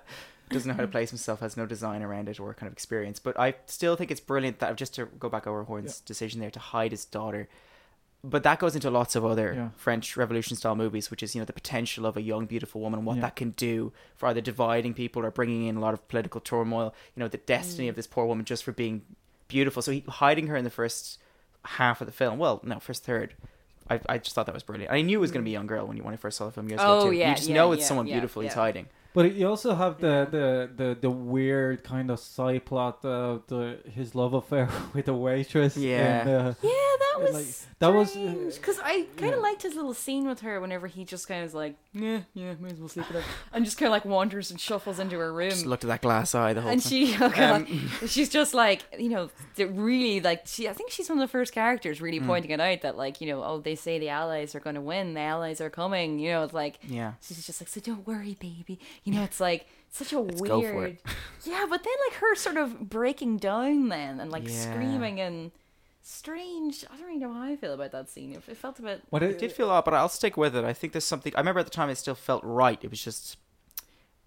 doesn't 0.51 0.69
know 0.69 0.75
how 0.75 0.83
to 0.83 0.87
place 0.89 1.11
himself, 1.11 1.41
has 1.41 1.57
no 1.57 1.67
design 1.67 2.03
around 2.03 2.29
it 2.29 2.39
or 2.39 2.55
kind 2.55 2.69
of 2.69 2.75
experience. 2.75 3.19
But 3.19 3.41
I 3.41 3.55
still 3.67 3.97
think 3.97 4.13
it's 4.13 4.21
brilliant 4.21 4.61
that 4.61 4.77
just 4.77 4.95
to 4.95 5.07
go 5.19 5.29
back 5.29 5.47
over 5.49 5.65
Horn's 5.65 5.99
decision 6.01 6.41
there 6.41 6.51
to 6.53 6.61
hide 6.61 6.93
his 6.93 7.05
daughter. 7.07 7.49
But 8.25 8.45
that 8.45 8.61
goes 8.61 8.77
into 8.77 8.89
lots 8.91 9.17
of 9.17 9.25
other 9.25 9.53
Yeah. 9.53 9.69
French 9.77 10.17
Revolution 10.17 10.57
style 10.57 10.77
movies, 10.77 11.11
which 11.11 11.23
is 11.25 11.35
you 11.35 11.41
know 11.41 11.45
the 11.45 11.53
potential 11.53 12.07
of 12.07 12.17
a 12.17 12.23
young 12.23 12.47
beautiful 12.47 12.81
woman 12.81 12.99
and 13.01 13.07
what 13.07 13.17
Yeah. 13.17 13.23
that 13.23 13.37
can 13.37 13.51
do 13.51 13.93
for 14.15 14.29
either 14.29 14.41
dividing 14.41 14.95
people 14.95 15.25
or 15.25 15.31
bringing 15.33 15.67
in 15.67 15.77
a 15.77 15.81
lot 15.81 15.93
of 15.93 16.07
political 16.09 16.41
turmoil. 16.41 16.95
You 17.17 17.21
know 17.21 17.29
the 17.29 17.39
destiny 17.39 17.87
Mm. 17.89 17.91
of 17.91 17.97
this 17.97 18.07
poor 18.07 18.25
woman 18.27 18.45
just 18.45 18.63
for 18.63 18.71
being 18.73 19.03
beautiful. 19.49 19.83
So 19.83 19.91
he, 19.93 20.05
hiding 20.09 20.47
her 20.47 20.57
in 20.57 20.63
the 20.65 20.71
first 20.71 21.19
half 21.65 22.01
of 22.01 22.07
the 22.07 22.13
film, 22.13 22.39
well, 22.39 22.61
no, 22.63 22.79
first 22.79 23.05
third. 23.05 23.35
I, 23.91 24.01
I 24.09 24.19
just 24.19 24.35
thought 24.37 24.47
that 24.47 24.55
was 24.55 24.63
brilliant. 24.63 24.93
I 24.93 25.03
knew 25.03 25.19
it 25.19 25.21
was 25.21 25.33
going 25.33 25.43
to 25.43 25.45
be 25.45 25.51
a 25.51 25.59
young 25.59 25.67
girl 25.67 25.87
when 25.89 25.97
you 25.97 26.05
when 26.05 26.15
I 26.15 26.17
first 26.17 26.39
saw 26.39 26.47
the 26.47 26.53
film 26.53 26.69
years 26.69 26.81
Oh, 26.83 27.01
ago 27.01 27.11
too. 27.11 27.17
yeah, 27.17 27.31
you 27.31 27.35
just 27.37 27.49
yeah, 27.49 27.55
know 27.57 27.73
it's 27.73 27.81
yeah, 27.83 27.87
someone 27.89 28.07
yeah, 28.07 28.15
beautiful 28.15 28.43
he's 28.43 28.55
hiding. 28.55 28.87
But 29.15 29.35
you 29.35 29.47
also 29.49 29.75
have 29.75 29.99
the, 30.01 30.07
Yeah. 30.09 30.25
the, 30.25 30.71
the, 30.77 30.99
the 31.03 31.11
weird 31.11 31.85
kind 31.85 32.11
of 32.11 32.19
side 32.19 32.65
plot 32.65 33.05
of 33.05 33.43
the 33.47 33.79
his 33.95 34.15
love 34.15 34.33
affair 34.35 34.69
with 34.95 35.07
the 35.07 35.15
waitress. 35.15 35.77
Yeah. 35.77 36.21
And, 36.21 36.29
uh, 36.31 36.55
Yeah, 36.63 36.71
that 36.71 37.21
was 37.21 37.35
like, 37.35 37.79
that 37.81 37.89
was, 37.93 38.17
uh, 38.17 38.51
because 38.55 38.79
I 38.81 39.03
kind 39.17 39.33
yeah. 39.33 39.37
of 39.37 39.43
liked 39.43 39.63
his 39.63 39.75
little 39.75 39.93
scene 39.95 40.27
with 40.27 40.41
her 40.41 40.61
whenever 40.61 40.87
he 40.87 41.05
just 41.05 41.29
kind 41.29 41.41
of 41.41 41.47
was 41.47 41.55
like, 41.55 41.77
yeah, 41.93 42.21
yeah, 42.33 42.55
may 42.59 42.71
as 42.71 42.79
well 42.79 42.89
sleep 42.89 43.11
it 43.11 43.17
up, 43.17 43.25
and 43.53 43.65
just 43.67 43.77
kind 43.77 43.89
of 43.89 43.93
like 43.93 44.05
wanders 44.07 44.51
and 44.51 44.59
shuffles 44.59 44.99
into 44.99 45.19
her 45.19 45.33
room. 45.33 45.51
Just 45.51 45.67
looked 45.67 45.85
at 45.85 45.89
that 45.89 46.01
glass 46.01 46.35
eye 46.35 46.55
the 46.55 46.63
whole 46.63 46.71
time. 46.71 46.75
and 46.75 46.83
time. 46.83 46.91
she, 46.91 47.17
oh 47.21 47.29
God, 47.29 47.69
Um, 47.71 47.91
she's 48.07 48.29
just 48.31 48.55
like, 48.55 48.83
you 48.99 49.11
know, 49.11 49.31
really 49.59 50.21
like 50.21 50.47
she. 50.47 50.69
I 50.69 50.73
think 50.73 50.91
she's 50.91 51.09
one 51.11 51.19
of 51.19 51.23
the 51.29 51.31
first 51.31 51.53
characters 51.53 52.01
really 52.01 52.21
Mm. 52.21 52.27
pointing 52.27 52.51
it 52.53 52.61
out 52.61 52.81
that 52.83 52.97
like, 52.97 53.21
you 53.21 53.27
know, 53.27 53.43
oh, 53.45 53.59
they 53.59 53.75
say 53.75 53.99
the 53.99 54.09
allies 54.11 54.55
are 54.55 54.61
going 54.61 54.77
to 54.77 54.81
win, 54.81 55.15
the 55.15 55.21
allies 55.21 55.61
are 55.61 55.71
coming. 55.71 56.19
You 56.19 56.31
know, 56.31 56.45
it's 56.45 56.53
like 56.55 56.79
yeah. 56.87 57.13
she's 57.21 57.45
just 57.45 57.61
like, 57.61 57.69
so 57.69 57.81
don't 57.81 58.07
worry, 58.07 58.37
baby. 58.41 58.79
You 59.05 59.15
know, 59.15 59.23
it's 59.25 59.41
like 59.41 59.67
such 59.91 60.13
a 60.13 60.21
Let's 60.21 60.41
go 60.41 60.61
weird. 60.61 60.75
for 60.75 60.87
it. 60.87 61.03
Yeah, 61.45 61.67
but 61.69 61.83
then 61.83 61.93
like 62.09 62.19
her 62.21 62.35
sort 62.37 62.57
of 62.57 62.89
breaking 62.89 63.39
down 63.39 63.89
then 63.89 64.21
and 64.21 64.31
like 64.31 64.45
Yeah. 64.49 64.73
screaming 64.73 65.21
and 65.21 65.51
strange. 66.03 66.85
I 66.91 66.97
don't 66.97 67.07
really 67.07 67.19
know 67.19 67.33
how 67.33 67.43
I 67.43 67.57
feel 67.57 67.73
about 67.75 67.93
that 67.93 68.09
scene. 68.09 68.33
It, 68.33 68.43
it 68.49 68.57
felt 68.57 68.79
a 68.79 68.83
bit. 68.83 69.03
what 69.11 69.23
It 69.23 69.39
did 69.39 69.53
feel 69.53 69.71
odd, 69.71 69.85
but 69.85 69.95
I'll 69.95 70.09
stick 70.09 70.37
with 70.37 70.55
it. 70.57 70.65
I 70.65 70.73
think 70.73 70.93
there's 70.93 71.05
something. 71.05 71.33
I 71.35 71.41
remember 71.41 71.61
at 71.61 71.67
the 71.67 71.71
time 71.71 71.91
it 71.91 71.97
still 71.97 72.15
felt 72.15 72.43
right. 72.45 72.79
It 72.83 72.91
was 72.91 73.03
just. 73.03 73.39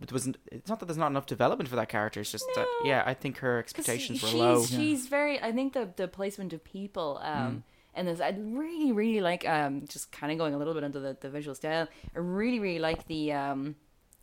It 0.01 0.11
wasn't. 0.11 0.35
It's 0.51 0.67
not 0.69 0.79
that 0.81 0.87
there's 0.87 0.97
not 0.97 1.07
enough 1.07 1.25
development 1.25 1.69
for 1.69 1.77
that 1.77 1.87
character. 1.87 2.19
It's 2.19 2.31
just 2.31 2.45
that. 2.55 2.67
Yeah, 2.83 3.03
I 3.05 3.13
think 3.13 3.37
her 3.37 3.59
expectations 3.59 4.21
were 4.21 4.27
she's, 4.29 4.37
low. 4.39 4.65
She's 4.65 5.07
very. 5.07 5.41
I 5.41 5.51
think 5.53 5.71
the 5.73 5.89
the 5.95 6.07
placement 6.09 6.51
of 6.53 6.63
people. 6.63 7.19
Um, 7.23 7.63
And 7.97 8.09
this, 8.09 8.19
I 8.19 8.35
really, 8.37 8.91
really 8.91 9.21
like. 9.21 9.47
Um, 9.47 9.85
just 9.87 10.11
kind 10.11 10.33
of 10.33 10.37
going 10.37 10.53
a 10.53 10.57
little 10.57 10.73
bit 10.73 10.83
into 10.83 10.99
the, 10.99 11.15
the 11.21 11.29
visual 11.29 11.55
style. 11.55 11.87
I 12.13 12.19
really, 12.19 12.59
really 12.59 12.79
like 12.79 13.07
the 13.07 13.31
um, 13.31 13.77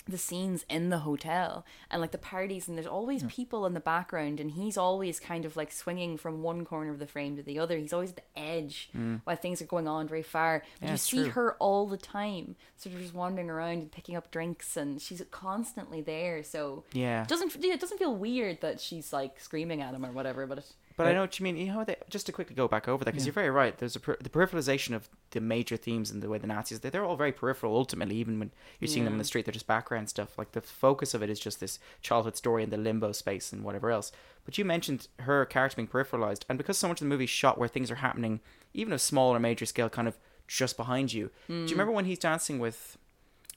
the 0.06 0.18
scenes 0.18 0.64
in 0.68 0.88
the 0.90 0.98
hotel 0.98 1.64
and 1.90 2.00
like 2.00 2.10
the 2.10 2.18
parties 2.18 2.66
and 2.68 2.76
there's 2.76 2.86
always 2.86 3.22
people 3.24 3.64
in 3.66 3.74
the 3.74 3.80
background 3.80 4.40
and 4.40 4.50
he's 4.52 4.76
always 4.76 5.20
kind 5.20 5.44
of 5.44 5.56
like 5.56 5.70
swinging 5.70 6.16
from 6.16 6.42
one 6.42 6.64
corner 6.64 6.90
of 6.90 6.98
the 6.98 7.06
frame 7.06 7.36
to 7.36 7.42
the 7.42 7.58
other. 7.58 7.76
He's 7.78 7.92
always 7.92 8.10
at 8.10 8.16
the 8.16 8.38
edge 8.40 8.90
while 9.24 9.36
things 9.36 9.62
are 9.62 9.66
going 9.66 9.86
on 9.86 10.08
very 10.08 10.22
far. 10.22 10.62
But 10.80 10.86
Mm. 10.86 10.86
Yeah, 10.86 10.90
you 10.92 10.96
see 10.98 11.16
true. 11.22 11.30
her 11.30 11.54
all 11.58 11.86
the 11.86 11.96
time 11.96 12.56
sort 12.76 12.94
of 12.96 13.00
just 13.00 13.14
wandering 13.14 13.48
around 13.48 13.78
and 13.78 13.92
picking 13.92 14.16
up 14.16 14.30
drinks 14.30 14.76
and 14.76 15.00
she's 15.00 15.22
constantly 15.30 16.00
there. 16.00 16.42
So 16.42 16.84
yeah, 16.92 17.22
it 17.22 17.28
doesn't 17.28 17.54
it 17.64 17.80
doesn't 17.80 17.98
feel 17.98 18.14
weird 18.14 18.60
that 18.60 18.80
she's 18.80 19.12
like 19.12 19.38
screaming 19.40 19.80
at 19.82 19.94
him 19.94 20.04
or 20.04 20.10
whatever 20.12 20.46
but 20.46 20.58
it, 20.58 20.72
but 20.96 21.06
I 21.06 21.12
know 21.12 21.22
what 21.22 21.38
you 21.38 21.44
mean. 21.44 21.56
You 21.56 21.72
know, 21.72 21.84
they, 21.84 21.96
just 22.10 22.26
to 22.26 22.32
quickly 22.32 22.54
go 22.54 22.68
back 22.68 22.88
over 22.88 23.04
that 23.04 23.12
because 23.12 23.26
you're 23.26 23.32
very 23.32 23.50
right. 23.50 23.76
There's 23.76 23.96
a 23.96 24.00
per, 24.00 24.16
the 24.20 24.28
peripheralization 24.28 24.94
of 24.94 25.08
the 25.30 25.40
major 25.40 25.76
themes 25.76 26.10
and 26.10 26.22
the 26.22 26.28
way 26.28 26.38
the 26.38 26.46
Nazis 26.46 26.80
they're, 26.80 26.90
they're 26.90 27.04
all 27.04 27.16
very 27.16 27.32
peripheral. 27.32 27.76
Ultimately, 27.76 28.16
even 28.16 28.38
when 28.38 28.50
you're 28.80 28.88
seeing 28.88 29.04
them 29.04 29.14
in 29.14 29.18
the 29.18 29.24
street, 29.24 29.44
they're 29.44 29.52
just 29.52 29.66
background 29.66 30.08
stuff. 30.08 30.36
Like 30.38 30.52
the 30.52 30.60
focus 30.60 31.14
of 31.14 31.22
it 31.22 31.30
is 31.30 31.40
just 31.40 31.60
this 31.60 31.78
childhood 32.00 32.36
story 32.36 32.62
and 32.62 32.72
the 32.72 32.76
limbo 32.76 33.12
space 33.12 33.52
and 33.52 33.64
whatever 33.64 33.90
else. 33.90 34.12
But 34.44 34.58
you 34.58 34.64
mentioned 34.64 35.08
her 35.20 35.44
character 35.46 35.76
being 35.76 35.88
peripheralized, 35.88 36.42
and 36.48 36.58
because 36.58 36.76
so 36.76 36.88
much 36.88 37.00
of 37.00 37.06
the 37.06 37.10
movie 37.10 37.24
is 37.24 37.30
shot 37.30 37.58
where 37.58 37.68
things 37.68 37.90
are 37.90 37.96
happening, 37.96 38.40
even 38.74 38.92
a 38.92 38.98
small 38.98 39.34
or 39.34 39.38
major 39.38 39.66
scale, 39.66 39.88
kind 39.88 40.08
of 40.08 40.18
just 40.48 40.76
behind 40.76 41.12
you. 41.12 41.30
Do 41.46 41.54
you 41.54 41.70
remember 41.70 41.92
when 41.92 42.04
he's 42.04 42.18
dancing 42.18 42.58
with, 42.58 42.98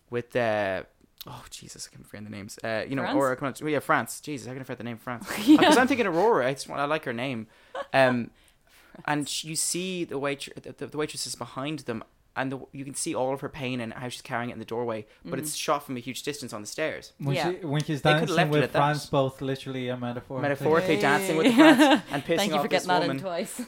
with 0.10 0.36
uh, 0.36 0.84
oh 1.28 1.44
Jesus, 1.50 1.88
I 1.92 1.96
can't 1.96 2.06
forget 2.08 2.24
the 2.24 2.30
names. 2.30 2.58
Uh, 2.64 2.84
you 2.88 2.96
know, 2.96 3.04
France? 3.04 3.16
or 3.18 3.36
come 3.36 3.48
on, 3.48 3.54
oh, 3.64 3.68
yeah, 3.68 3.80
France. 3.80 4.20
Jesus, 4.22 4.48
I 4.48 4.54
can 4.54 4.64
forget 4.64 4.78
the 4.78 4.84
name 4.84 4.98
France. 4.98 5.28
Yeah. 5.46 5.58
Because 5.58 5.78
I'm 5.78 5.88
thinking 5.88 6.06
Aurora. 6.08 6.48
I 6.48 6.54
just 6.54 6.68
want, 6.70 6.82
I 6.82 6.86
like 6.86 7.06
her 7.06 7.14
name. 7.14 7.48
Um, 7.94 8.32
and 9.06 9.44
you 9.44 9.56
see 9.56 10.04
the 10.06 10.18
wait 10.18 10.48
the, 10.78 10.88
the 10.88 10.98
waitress 10.98 11.26
is 11.28 11.36
behind 11.36 11.80
them, 11.80 12.04
and 12.38 12.52
the, 12.52 12.60
you 12.72 12.84
can 12.86 12.96
see 12.96 13.14
all 13.16 13.34
of 13.34 13.42
her 13.42 13.50
pain 13.50 13.80
and 13.82 13.94
how 13.94 14.08
she's 14.10 14.22
carrying 14.22 14.50
it 14.50 14.54
in 14.54 14.60
the 14.60 14.66
doorway. 14.66 15.06
But 15.24 15.40
it's 15.40 15.56
shot 15.56 15.84
from 15.86 15.98
a 15.98 16.00
huge 16.00 16.24
distance 16.24 16.54
on 16.54 16.62
the 16.62 16.68
stairs. 16.68 17.14
When, 17.18 17.36
Yeah. 17.36 17.52
she, 17.52 17.66
when 17.66 17.84
she's 17.84 18.02
They 18.02 18.14
could've 18.14 18.30
dancing 18.30 18.48
it 18.48 18.52
with 18.52 18.64
at 18.64 18.74
that. 18.74 18.80
France, 18.80 19.06
both 19.08 19.42
literally 19.42 19.90
a 19.90 19.98
metaphor. 19.98 20.42
Metaphorically 20.42 20.96
Hey. 20.96 21.02
dancing 21.02 21.38
with 21.38 21.48
the 21.48 21.54
France 21.54 22.04
and 22.12 22.24
pissing 22.24 22.36
thank 22.38 22.52
you 22.52 22.58
off 22.58 22.62
for 22.64 22.68
this 22.68 22.86
getting 22.86 22.88
that 22.88 23.02
in 23.04 23.08
woman 23.08 23.20
twice 23.24 23.62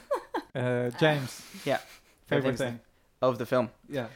Uh, 0.55 0.89
James, 0.99 1.41
Yeah. 1.66 1.78
favorite 2.28 2.58
Favorite 2.58 2.58
thing. 2.58 2.80
of 3.22 3.38
the 3.38 3.45
film. 3.45 3.70
Yeah. 3.89 4.08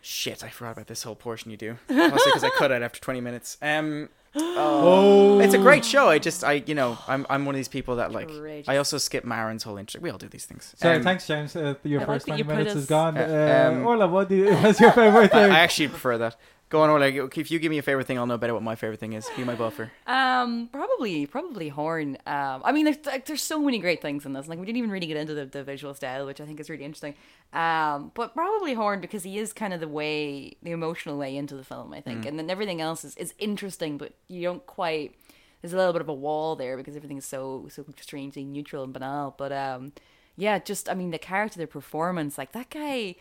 Shit, 0.00 0.44
I 0.44 0.48
forgot 0.48 0.72
about 0.72 0.86
this 0.86 1.02
whole 1.02 1.14
portion 1.16 1.50
you 1.50 1.56
do. 1.56 1.76
Mostly 1.88 2.30
because 2.32 2.44
I 2.44 2.50
cut 2.50 2.70
it 2.70 2.82
after 2.82 3.00
20 3.00 3.20
minutes. 3.20 3.56
Um, 3.62 4.08
Oh, 4.40 5.40
it's 5.40 5.54
a 5.54 5.58
great 5.58 5.84
show. 5.84 6.08
I 6.08 6.18
just, 6.18 6.44
I, 6.44 6.62
you 6.66 6.74
know, 6.74 6.98
I'm, 7.08 7.26
I'm 7.30 7.44
one 7.46 7.54
of 7.54 7.58
these 7.58 7.66
people 7.66 7.96
that 7.96 8.12
like. 8.12 8.28
Courageous. 8.28 8.68
I 8.68 8.76
also 8.76 8.98
skip 8.98 9.24
Maron's 9.24 9.62
whole 9.62 9.76
intro. 9.78 10.00
We 10.00 10.10
all 10.10 10.18
do 10.18 10.28
these 10.28 10.44
things. 10.44 10.74
Sorry, 10.76 10.96
Um, 10.96 11.02
thanks, 11.02 11.26
James. 11.26 11.56
Uh, 11.56 11.74
your 11.82 12.02
I 12.02 12.04
like 12.04 12.06
first 12.06 12.26
that 12.26 12.30
20 12.32 12.38
you 12.38 12.44
put 12.44 12.56
minutes 12.56 12.74
us- 12.76 12.82
is 12.82 12.86
gone. 12.88 13.16
Uh, 13.16 13.20
Uh, 13.22 13.70
um, 13.72 13.86
Orla, 13.86 14.06
what 14.06 14.28
do 14.28 14.36
you, 14.36 14.54
what's 14.62 14.80
your 14.80 14.92
favorite 14.92 15.24
I, 15.34 15.42
thing? 15.42 15.50
I 15.50 15.58
actually 15.60 15.88
prefer 15.88 16.18
that. 16.18 16.36
Go 16.70 16.82
on, 16.82 16.90
Orla. 16.90 17.06
If 17.06 17.50
you 17.50 17.58
give 17.58 17.70
me 17.70 17.78
a 17.78 17.82
favorite 17.82 18.06
thing, 18.06 18.18
I'll 18.18 18.26
know 18.26 18.36
better 18.36 18.52
what 18.52 18.62
my 18.62 18.74
favorite 18.74 19.00
thing 19.00 19.14
is. 19.14 19.26
Be 19.36 19.42
my 19.42 19.54
buffer. 19.54 19.90
Um, 20.06 20.68
probably, 20.70 21.24
probably 21.24 21.70
Horn. 21.70 22.18
Um, 22.26 22.60
I 22.62 22.72
mean, 22.72 22.84
there's 22.84 22.98
like, 23.06 23.24
there's 23.24 23.42
so 23.42 23.58
many 23.58 23.78
great 23.78 24.02
things 24.02 24.26
in 24.26 24.34
this. 24.34 24.48
Like 24.48 24.58
we 24.58 24.66
didn't 24.66 24.76
even 24.76 24.90
really 24.90 25.06
get 25.06 25.16
into 25.16 25.32
the, 25.32 25.46
the 25.46 25.64
visual 25.64 25.94
style, 25.94 26.26
which 26.26 26.42
I 26.42 26.44
think 26.44 26.60
is 26.60 26.68
really 26.68 26.84
interesting. 26.84 27.14
Um, 27.54 28.12
but 28.14 28.34
probably 28.34 28.74
Horn 28.74 29.00
because 29.00 29.22
he 29.22 29.38
is 29.38 29.54
kind 29.54 29.72
of 29.72 29.80
the 29.80 29.88
way, 29.88 30.56
the 30.62 30.72
emotional 30.72 31.16
way 31.16 31.36
into 31.36 31.54
the 31.54 31.64
film. 31.64 31.94
I 31.94 32.02
think, 32.02 32.26
and 32.26 32.38
then 32.38 32.50
everything 32.50 32.82
else 32.82 33.02
is, 33.02 33.16
is 33.16 33.32
interesting, 33.38 33.96
but 33.96 34.12
you 34.28 34.42
don't 34.42 34.64
quite. 34.66 35.14
There's 35.62 35.72
a 35.72 35.76
little 35.76 35.94
bit 35.94 36.02
of 36.02 36.08
a 36.08 36.14
wall 36.14 36.54
there 36.54 36.76
because 36.76 36.96
everything 36.96 37.16
is 37.16 37.24
so 37.24 37.66
so 37.70 37.84
strangely 37.98 38.44
neutral 38.44 38.84
and 38.84 38.92
banal. 38.92 39.34
But 39.38 39.52
um, 39.52 39.92
yeah, 40.36 40.58
just 40.58 40.90
I 40.90 40.94
mean 40.94 41.12
the 41.12 41.18
character, 41.18 41.58
the 41.58 41.66
performance, 41.66 42.36
like 42.36 42.52
that 42.52 42.68
guy. 42.68 43.16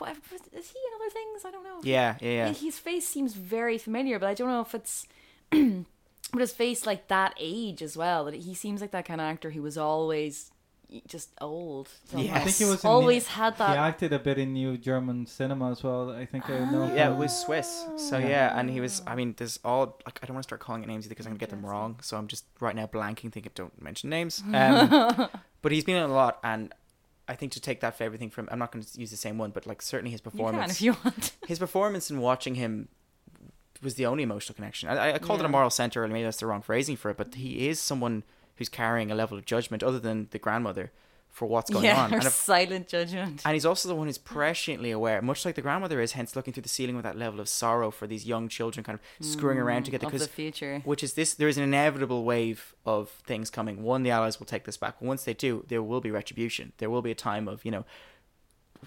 Like, 0.00 0.16
what 0.30 0.40
is 0.52 0.70
he 0.70 0.78
in 0.78 1.00
other 1.00 1.10
things? 1.10 1.44
I 1.44 1.50
don't 1.50 1.64
know. 1.64 1.80
Yeah, 1.82 2.16
yeah, 2.20 2.30
yeah. 2.30 2.52
His 2.52 2.78
face 2.78 3.06
seems 3.06 3.34
very 3.34 3.78
familiar, 3.78 4.18
but 4.18 4.28
I 4.28 4.34
don't 4.34 4.48
know 4.48 4.60
if 4.62 4.74
it's 4.74 5.06
but 5.50 6.40
his 6.40 6.52
face 6.52 6.86
like 6.86 7.08
that 7.08 7.34
age 7.38 7.82
as 7.82 7.96
well. 7.96 8.24
That 8.24 8.34
he 8.34 8.54
seems 8.54 8.80
like 8.80 8.90
that 8.92 9.04
kind 9.04 9.20
of 9.20 9.26
actor 9.26 9.50
who 9.50 9.62
was 9.62 9.76
always 9.78 10.50
just 11.06 11.30
old. 11.40 11.88
Yeah. 12.14 12.34
I 12.36 12.40
think 12.40 12.56
he 12.56 12.64
was 12.66 12.84
always 12.84 13.26
New- 13.26 13.32
had 13.34 13.56
that. 13.56 13.70
He 13.70 13.76
acted 13.76 14.12
a 14.12 14.18
bit 14.18 14.36
in 14.38 14.52
New 14.52 14.76
German 14.76 15.24
cinema 15.26 15.70
as 15.70 15.82
well. 15.82 16.10
I 16.10 16.26
think 16.26 16.50
I 16.50 16.58
know. 16.70 16.92
Yeah, 16.94 17.12
it 17.12 17.16
was 17.16 17.34
Swiss. 17.34 17.86
So 17.96 18.18
Yeah. 18.18 18.28
yeah, 18.28 18.58
and 18.58 18.68
he 18.68 18.80
was. 18.80 19.00
I 19.06 19.14
mean, 19.14 19.34
there's 19.38 19.58
all 19.64 19.98
like 20.06 20.18
I 20.22 20.26
don't 20.26 20.34
want 20.34 20.44
to 20.44 20.48
start 20.48 20.60
calling 20.60 20.82
it 20.82 20.88
names 20.88 21.06
either 21.06 21.10
because 21.10 21.26
I'm 21.26 21.32
gonna 21.32 21.38
get 21.40 21.50
them 21.50 21.64
wrong. 21.64 21.98
So 22.02 22.16
I'm 22.18 22.28
just 22.28 22.44
right 22.60 22.76
now 22.76 22.86
blanking, 22.86 23.32
thinking 23.32 23.52
don't 23.54 23.80
mention 23.80 24.10
names. 24.10 24.42
Um, 24.54 25.28
but 25.62 25.72
he's 25.72 25.84
been 25.84 25.96
in 25.96 26.10
a 26.10 26.12
lot, 26.12 26.38
and 26.42 26.74
I 27.32 27.34
think 27.34 27.52
to 27.52 27.60
take 27.60 27.80
that 27.80 27.96
for 27.96 28.04
everything 28.04 28.28
from 28.28 28.46
I'm 28.52 28.58
not 28.58 28.72
going 28.72 28.84
to 28.84 29.00
use 29.00 29.10
the 29.10 29.16
same 29.16 29.38
one, 29.38 29.50
but 29.50 29.66
like 29.66 29.80
certainly 29.80 30.10
his 30.10 30.20
performance. 30.20 30.82
You 30.82 30.92
can 30.92 31.00
if 31.00 31.04
you 31.04 31.10
want. 31.10 31.32
his 31.48 31.58
performance 31.58 32.10
in 32.10 32.20
watching 32.20 32.56
him 32.56 32.88
was 33.82 33.94
the 33.94 34.04
only 34.04 34.22
emotional 34.22 34.54
connection. 34.54 34.90
I, 34.90 35.14
I 35.14 35.18
called 35.18 35.40
it 35.40 35.46
a 35.46 35.48
moral 35.48 35.70
center, 35.70 36.04
and 36.04 36.12
maybe 36.12 36.24
that's 36.24 36.38
the 36.40 36.46
wrong 36.46 36.60
phrasing 36.60 36.94
for 36.96 37.10
it, 37.10 37.16
but 37.16 37.34
he 37.34 37.68
is 37.68 37.80
someone 37.80 38.22
who's 38.56 38.68
carrying 38.68 39.10
a 39.10 39.14
level 39.14 39.38
of 39.38 39.46
judgment 39.46 39.82
other 39.82 39.98
than 39.98 40.28
the 40.30 40.38
grandmother 40.38 40.92
for 41.32 41.46
what's 41.48 41.70
going 41.70 41.84
yeah, 41.86 42.04
on. 42.04 42.12
And 42.12 42.22
if- 42.24 42.32
silent 42.32 42.88
judgment. 42.88 43.42
and 43.44 43.54
he's 43.54 43.64
also 43.66 43.88
the 43.88 43.94
one 43.94 44.06
who's 44.06 44.18
presciently 44.18 44.94
aware, 44.94 45.20
much 45.22 45.44
like 45.44 45.54
the 45.54 45.62
grandmother 45.62 46.00
is, 46.00 46.12
hence 46.12 46.36
looking 46.36 46.52
through 46.52 46.62
the 46.62 46.68
ceiling 46.68 46.94
with 46.94 47.04
that 47.04 47.16
level 47.16 47.40
of 47.40 47.48
sorrow 47.48 47.90
for 47.90 48.06
these 48.06 48.26
young 48.26 48.48
children 48.48 48.84
kind 48.84 48.98
of 48.98 49.26
screwing 49.26 49.58
around 49.58 49.84
together. 49.84 50.04
Mm, 50.04 50.08
of 50.08 50.12
the 50.12 50.18
Because 50.18 50.34
future. 50.34 50.82
which 50.84 51.02
is 51.02 51.14
this, 51.14 51.32
there 51.34 51.48
is 51.48 51.56
an 51.56 51.64
inevitable 51.64 52.24
wave 52.24 52.74
of 52.84 53.08
things 53.26 53.48
coming. 53.50 53.82
One, 53.82 54.02
the 54.02 54.10
Allies 54.10 54.38
will 54.38 54.46
take 54.46 54.64
this 54.64 54.76
back. 54.76 55.00
Once 55.00 55.24
they 55.24 55.34
do, 55.34 55.64
there 55.68 55.82
will 55.82 56.00
be 56.02 56.10
retribution. 56.10 56.72
There 56.78 56.90
will 56.90 57.02
be 57.02 57.10
a 57.10 57.14
time 57.16 57.48
of, 57.48 57.64
you 57.64 57.70
know, 57.70 57.84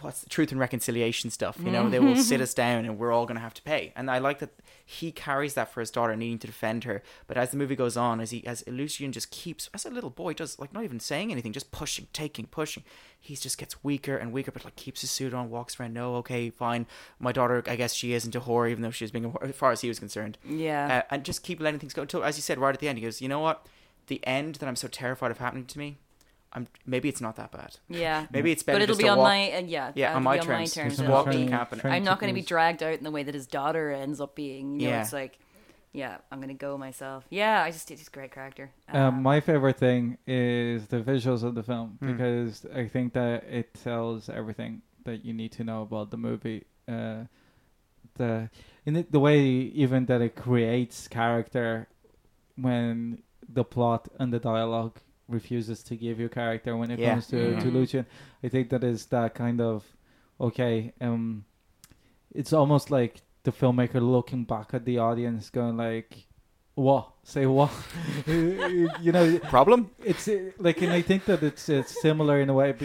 what's 0.01 0.21
the 0.21 0.29
truth 0.29 0.51
and 0.51 0.59
reconciliation 0.59 1.29
stuff. 1.29 1.57
You 1.63 1.71
know, 1.71 1.89
they 1.89 1.99
will 1.99 2.17
sit 2.17 2.41
us 2.47 2.53
down 2.53 2.83
and 2.85 2.97
we're 2.99 3.11
all 3.13 3.25
going 3.25 3.35
to 3.37 3.41
have 3.41 3.53
to 3.55 3.61
pay. 3.61 3.93
And 3.95 4.11
I 4.11 4.17
like 4.19 4.39
that 4.39 4.49
he 4.85 5.11
carries 5.11 5.53
that 5.53 5.71
for 5.71 5.79
his 5.79 5.89
daughter, 5.89 6.15
needing 6.15 6.37
to 6.39 6.47
defend 6.47 6.83
her. 6.83 7.01
But 7.27 7.37
as 7.37 7.51
the 7.51 7.57
movie 7.57 7.75
goes 7.77 7.95
on, 7.95 8.19
as 8.19 8.31
he, 8.31 8.45
as 8.45 8.63
Lucian 8.67 9.11
just 9.13 9.31
keeps, 9.31 9.69
as 9.73 9.85
a 9.85 9.89
little 9.89 10.09
boy 10.09 10.33
does, 10.33 10.59
like 10.59 10.73
not 10.73 10.83
even 10.83 10.99
saying 10.99 11.31
anything, 11.31 11.53
just 11.53 11.71
pushing, 11.71 12.07
taking, 12.13 12.45
pushing. 12.45 12.83
He 13.19 13.35
just 13.35 13.57
gets 13.57 13.83
weaker 13.83 14.17
and 14.17 14.31
weaker, 14.33 14.51
but 14.51 14.65
like 14.65 14.75
keeps 14.75 15.01
his 15.01 15.11
suit 15.11 15.33
on, 15.33 15.49
walks 15.49 15.79
around. 15.79 15.93
No, 15.93 16.15
okay, 16.17 16.49
fine. 16.49 16.85
My 17.19 17.31
daughter, 17.31 17.63
I 17.65 17.75
guess 17.77 17.93
she 17.93 18.13
isn't 18.13 18.35
a 18.35 18.41
whore, 18.41 18.69
even 18.69 18.83
though 18.83 18.91
she 18.91 19.05
was 19.05 19.11
being 19.11 19.25
a 19.25 19.29
whore, 19.29 19.49
as 19.49 19.55
far 19.55 19.71
as 19.71 19.81
he 19.81 19.87
was 19.87 19.97
concerned 19.99 20.37
Yeah. 20.47 21.03
uh, 21.09 21.13
and 21.15 21.23
just 21.23 21.41
keep 21.41 21.59
letting 21.61 21.79
things 21.79 21.93
go 21.93 22.01
until, 22.03 22.23
as 22.23 22.37
you 22.37 22.41
said, 22.41 22.57
right 22.59 22.73
at 22.75 22.79
the 22.81 22.87
end, 22.89 22.97
he 22.99 23.03
goes, 23.05 23.21
"You 23.21 23.29
know 23.29 23.39
what? 23.39 23.65
The 24.07 24.23
end 24.27 24.55
that 24.55 24.67
I'm 24.67 24.75
so 24.75 24.87
terrified 24.87 25.31
of 25.31 25.39
happening 25.39 25.65
to 25.65 25.79
me, 25.79 25.97
I'm 26.55 26.67
maybe 26.85 27.09
it's 27.09 27.21
not 27.21 27.35
that 27.35 27.51
bad. 27.51 27.75
yeah. 27.89 28.25
Maybe 28.31 28.51
it's 28.51 28.63
better 28.63 28.77
But 28.79 28.83
it'll 28.83 28.93
just 28.93 28.99
be 28.99 29.05
to 29.05 29.11
on 29.11 29.17
walk, 29.19 29.27
my 29.27 29.51
uh, 29.51 29.59
yeah. 29.61 29.91
yeah, 29.93 30.05
it'll 30.07 30.17
on 30.17 30.23
my 30.23 30.37
be 30.39 30.45
terms. 30.45 30.73
terms. 30.73 30.93
Just 30.93 31.03
It'll 31.03 31.13
walk 31.13 31.29
be- 31.29 31.43
the 31.43 31.49
camp 31.49 31.71
and 31.73 31.81
I'm 31.85 32.03
not 32.05 32.19
going 32.19 32.33
to 32.33 32.39
be 32.39 32.45
dragged 32.45 32.81
out 32.81 32.93
in 32.97 33.03
the 33.03 33.11
way 33.11 33.23
that 33.23 33.35
his 33.35 33.45
daughter 33.45 33.91
ends 33.91 34.19
up 34.21 34.35
being. 34.35 34.79
You 34.79 34.87
know, 34.87 34.93
Yeah. 34.93 35.01
it's 35.01 35.11
like, 35.13 35.37
yeah, 35.91 36.17
I'm 36.31 36.39
going 36.39 36.47
to 36.49 36.53
go 36.53 36.77
myself. 36.77 37.25
Yeah, 37.29 37.61
I 37.61 37.71
just 37.71 37.87
did 37.87 37.97
he's 37.99 38.07
a 38.07 38.11
great 38.11 38.31
character. 38.31 38.71
Um, 38.89 39.21
my 39.21 39.39
favorite 39.41 39.77
thing 39.77 40.17
is 40.25 40.87
the 40.87 41.01
visuals 41.01 41.43
of 41.43 41.55
the 41.55 41.63
film 41.63 41.97
Mm. 42.01 42.11
because 42.17 42.65
I 42.73 42.87
think 42.87 43.13
that 43.13 43.43
it 43.49 43.73
tells 43.73 44.29
everything 44.29 44.81
that 45.03 45.25
you 45.25 45.33
need 45.33 45.51
to 45.53 45.63
know 45.63 45.81
about 45.83 46.09
the 46.11 46.17
movie. 46.17 46.63
Uh, 46.87 47.25
the 48.15 48.49
in 48.85 48.95
it, 48.95 49.11
the 49.11 49.19
way 49.19 49.39
even 49.41 50.05
that 50.05 50.21
it 50.21 50.35
creates 50.35 51.07
character 51.07 51.87
when 52.55 53.21
the 53.47 53.63
plot 53.63 54.07
and 54.19 54.31
the 54.33 54.39
dialogue 54.39 54.97
refuses 55.27 55.81
to 55.83 55.95
give 55.95 56.19
you 56.19 56.29
character 56.29 56.77
when 56.77 56.91
it 56.91 56.99
Yeah. 56.99 57.13
comes 57.13 57.27
to, 57.27 57.55
to 57.61 57.67
Mhm. 57.67 57.73
Lucian. 57.73 58.05
I 58.43 58.49
think 58.49 58.69
that 58.69 58.83
is 58.83 59.07
that 59.07 59.33
kind 59.35 59.59
of 59.61 59.83
okay. 60.39 60.93
Um, 61.01 61.45
it's 62.33 62.53
almost 62.53 62.91
like 62.91 63.21
the 63.43 63.51
filmmaker 63.51 64.01
looking 64.01 64.43
back 64.43 64.73
at 64.73 64.85
the 64.85 64.97
audience, 64.99 65.49
going 65.49 65.77
like, 65.77 66.27
"What? 66.75 67.11
Say 67.23 67.45
what?" 67.45 67.71
you 68.27 69.11
know, 69.11 69.39
problem. 69.49 69.89
it's 70.03 70.27
uh, 70.27 70.51
like, 70.59 70.81
and 70.81 70.91
I 70.93 71.01
think 71.01 71.25
that 71.25 71.41
it's 71.43 71.69
it's 71.69 71.99
similar 72.01 72.39
in 72.41 72.49
a 72.49 72.53
way. 72.53 72.69
uh, 72.71 72.75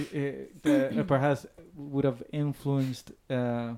that 0.63 0.93
it 0.99 1.07
perhaps 1.07 1.47
would 1.75 2.05
have 2.05 2.23
influenced 2.33 3.13
uh, 3.29 3.75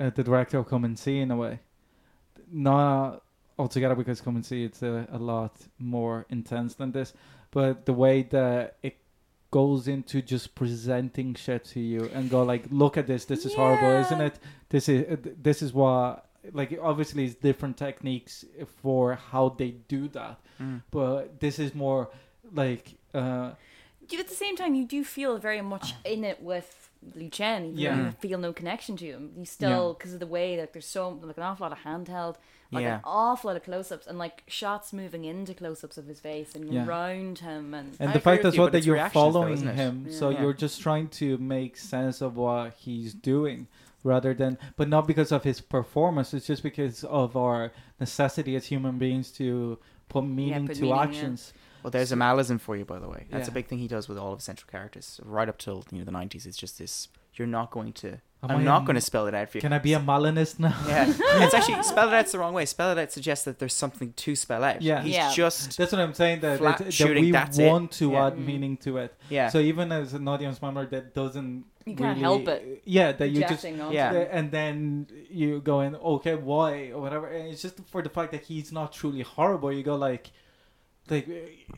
uh, 0.00 0.10
the 0.10 0.22
director 0.22 0.58
of 0.58 0.68
Come 0.68 0.84
and 0.84 0.98
See 0.98 1.18
in 1.20 1.30
a 1.30 1.36
way, 1.36 1.60
not 2.52 3.22
altogether 3.58 3.94
because 3.94 4.20
Come 4.20 4.36
and 4.36 4.44
See 4.46 4.64
it's 4.64 4.82
a, 4.82 5.06
a 5.12 5.18
lot 5.18 5.54
more 5.78 6.26
intense 6.30 6.74
than 6.74 6.92
this, 6.92 7.12
but 7.50 7.86
the 7.86 7.92
way 7.92 8.22
that 8.30 8.76
it 8.82 8.96
goes 9.50 9.86
into 9.86 10.20
just 10.20 10.54
presenting 10.56 11.34
shit 11.36 11.64
to 11.64 11.78
you 11.80 12.10
and 12.12 12.28
go 12.28 12.42
like, 12.42 12.64
look 12.70 12.96
at 12.96 13.06
this, 13.06 13.24
this 13.24 13.46
is 13.46 13.54
horrible, 13.54 13.92
isn't 14.04 14.20
it? 14.20 14.38
This 14.68 14.88
is 14.88 15.06
uh, 15.12 15.16
this 15.40 15.62
is 15.62 15.72
what 15.72 16.26
like 16.52 16.78
obviously 16.82 17.24
it's 17.24 17.36
different 17.36 17.76
techniques 17.76 18.44
for 18.82 19.14
how 19.14 19.48
they 19.50 19.70
do 19.88 20.08
that 20.08 20.38
Mm. 20.60 20.82
but 20.92 21.40
this 21.40 21.58
is 21.58 21.74
more 21.74 22.10
like 22.52 22.94
uh 23.12 23.50
You- 24.08 24.20
at 24.20 24.28
the 24.28 24.34
same 24.34 24.54
time, 24.56 24.74
you 24.76 24.84
do 24.86 25.02
feel 25.02 25.38
very 25.38 25.62
much 25.62 25.94
in 26.04 26.22
it 26.22 26.40
with 26.42 26.90
Lucien. 27.16 27.64
Even 27.64 27.78
Yeah. 27.78 28.04
you 28.04 28.10
feel 28.20 28.38
no 28.38 28.52
connection 28.52 28.96
to 28.98 29.04
him. 29.06 29.32
You 29.36 29.46
still, 29.46 29.94
because 29.94 30.12
of 30.14 30.20
the 30.20 30.26
way 30.28 30.60
like 30.60 30.72
there's 30.72 30.86
so 30.86 31.08
like 31.22 31.36
an 31.38 31.42
awful 31.42 31.64
lot 31.66 31.72
of 31.72 31.82
handheld, 31.84 32.36
like 32.74 32.82
Yeah. 32.82 32.96
an 32.96 33.00
awful 33.04 33.48
lot 33.48 33.56
of 33.56 33.62
close-ups 33.64 34.06
and 34.06 34.18
like 34.18 34.42
shots 34.46 34.92
moving 34.92 35.24
into 35.24 35.54
close-ups 35.54 35.96
of 35.96 36.06
his 36.06 36.20
face 36.20 36.54
and 36.54 36.72
Yeah. 36.72 36.86
around 36.86 37.38
him 37.38 37.74
and 37.74 37.96
and 38.00 38.10
I 38.10 38.12
the 38.12 38.20
fact 38.20 38.44
with 38.44 38.52
as 38.54 38.58
well 38.58 38.70
that 38.70 38.84
you're 38.84 38.94
reactions 38.96 39.14
though, 39.14 39.32
following 39.32 39.52
isn't 39.54 39.74
him 39.76 40.12
so 40.12 40.30
Yeah. 40.30 40.42
you're 40.42 40.52
just 40.52 40.80
trying 40.80 41.08
to 41.20 41.38
make 41.38 41.76
sense 41.76 42.20
of 42.20 42.36
what 42.36 42.74
he's 42.74 43.14
doing 43.14 43.66
rather 44.02 44.34
than 44.34 44.58
but 44.76 44.88
not 44.88 45.06
because 45.06 45.32
of 45.32 45.44
his 45.44 45.60
performance 45.60 46.34
it's 46.34 46.46
just 46.46 46.62
because 46.62 47.04
of 47.04 47.36
our 47.36 47.72
necessity 48.00 48.54
as 48.56 48.66
human 48.66 48.98
beings 48.98 49.30
to 49.32 49.78
put 50.08 50.22
meaning 50.24 50.66
put 50.66 50.76
to 50.76 50.82
meaning, 50.82 50.96
yeah. 50.96 51.02
actions 51.02 51.52
Well, 51.82 51.90
there's 51.90 52.12
a 52.12 52.16
Malism 52.16 52.58
for 52.58 52.76
you, 52.76 52.86
by 52.86 52.98
the 52.98 53.08
way. 53.08 53.26
That's 53.30 53.46
a 53.48 53.52
big 53.52 53.66
thing 53.66 53.78
he 53.78 53.88
does 53.88 54.08
with 54.08 54.16
all 54.16 54.32
of 54.32 54.38
his 54.38 54.44
central 54.44 54.70
characters, 54.70 55.20
right 55.22 55.48
up 55.50 55.58
till 55.58 55.84
you 55.92 55.98
know 55.98 56.04
the 56.06 56.12
'90s. 56.12 56.46
It's 56.46 56.56
just 56.56 56.78
this: 56.78 57.08
you're 57.34 57.46
not 57.46 57.70
going 57.70 57.92
to. 58.04 58.20
Am 58.44 58.50
I'm 58.56 58.60
I 58.60 58.62
not 58.64 58.82
a- 58.82 58.86
going 58.86 58.94
to 58.94 59.00
spell 59.00 59.26
it 59.26 59.34
out 59.34 59.48
for 59.50 59.58
you. 59.58 59.62
can 59.62 59.72
i 59.72 59.78
be 59.78 59.92
a 59.94 60.00
malinist 60.00 60.58
now 60.58 60.74
Yeah, 60.86 61.06
it's 61.44 61.54
actually 61.58 61.82
spell 61.82 62.08
it 62.08 62.14
out's 62.14 62.32
the 62.32 62.38
wrong 62.38 62.54
way. 62.54 62.66
Spell 62.66 62.90
it 62.92 62.98
out 62.98 63.10
suggests 63.12 63.44
that 63.46 63.58
there's 63.58 63.74
something 63.74 64.12
to 64.12 64.36
spell 64.36 64.62
out. 64.64 64.82
Yeah. 64.82 65.02
he's 65.02 65.14
Yeah. 65.14 65.32
just 65.32 65.76
that's 65.78 65.92
what 65.92 66.00
i'm 66.00 66.14
saying 66.14 66.40
that, 66.40 66.58
Flat 66.58 66.78
that, 66.78 66.84
that 66.84 66.92
shooting, 66.92 67.24
we 67.24 67.30
that's 67.32 67.58
it. 67.58 67.66
want 67.66 67.90
to 67.92 68.10
Yeah. 68.12 68.26
add 68.26 68.34
Mm. 68.36 68.46
meaning 68.46 68.76
to 68.78 68.98
it 68.98 69.14
yeah. 69.30 69.48
so 69.48 69.58
even 69.58 69.90
as 69.92 70.14
an 70.14 70.26
audience 70.28 70.60
member 70.62 70.84
that 70.86 71.14
doesn't 71.14 71.64
You 71.86 71.94
can't 71.96 72.00
really- 72.10 72.20
help 72.20 72.48
it. 72.48 72.82
yeah 72.84 73.12
that 73.12 73.28
you 73.28 73.40
just 73.40 73.64
Rejecting 73.64 73.92
Yeah. 73.92 74.08
onto 74.08 74.18
it. 74.20 74.28
and 74.32 74.50
then 74.50 75.06
you 75.30 75.60
going 75.60 75.94
okay 75.96 76.34
why 76.34 76.90
or 76.94 77.00
whatever 77.00 77.26
and 77.28 77.48
it's 77.52 77.62
just 77.62 77.76
for 77.92 78.00
the 78.02 78.08
fact 78.10 78.32
that 78.32 78.42
he's 78.44 78.72
not 78.72 78.92
truly 78.92 79.22
horrible 79.22 79.70
you 79.72 79.82
go 79.82 79.96
like 79.96 80.30
like 81.10 81.28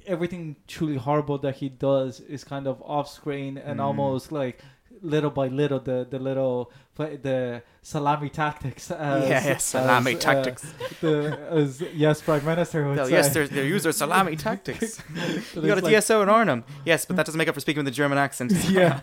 everything 0.07 0.57
truly 0.69 0.97
horrible 0.97 1.39
that 1.39 1.57
he 1.57 1.69
does 1.69 2.21
is 2.21 2.45
kind 2.45 2.67
of 2.67 2.81
off 2.83 3.09
screen 3.11 3.59
and 3.59 3.81
Mm. 3.81 3.85
almost 3.85 4.31
like 4.31 4.61
little 5.03 5.31
by 5.31 5.49
little 5.49 5.79
the 5.81 6.07
the 6.09 6.19
little 6.19 6.71
the 6.97 7.63
salami 7.83 8.29
tactics 8.31 8.91
as, 8.91 9.29
yeah, 9.29 9.47
yeah, 9.47 9.57
salami 9.59 10.13
as, 10.13 10.19
uh, 10.19 10.33
tactics. 10.33 10.73
the, 11.01 11.39
as 11.51 11.81
yes 11.95 12.23
prime 12.23 12.45
minister 12.45 12.89
would 12.89 12.99
say 13.07 13.11
yes, 13.13 13.33
they're, 13.35 13.47
they 13.47 13.67
use 13.69 13.83
their 13.83 13.93
salami 13.93 14.35
tactics. 14.49 15.03
You 15.55 15.67
got 15.67 15.79
a 15.79 15.83
like- 15.83 15.95
DSO 15.95 16.23
in 16.23 16.29
Arnhem. 16.29 16.65
Yes, 16.85 17.05
but 17.05 17.17
that 17.17 17.27
doesn't 17.27 17.39
make 17.39 17.49
up 17.49 17.55
for 17.55 17.61
speaking 17.61 17.85
with 17.85 17.93
a 17.93 17.97
German 17.97 18.19
accent. 18.19 18.53
yeah 18.71 19.01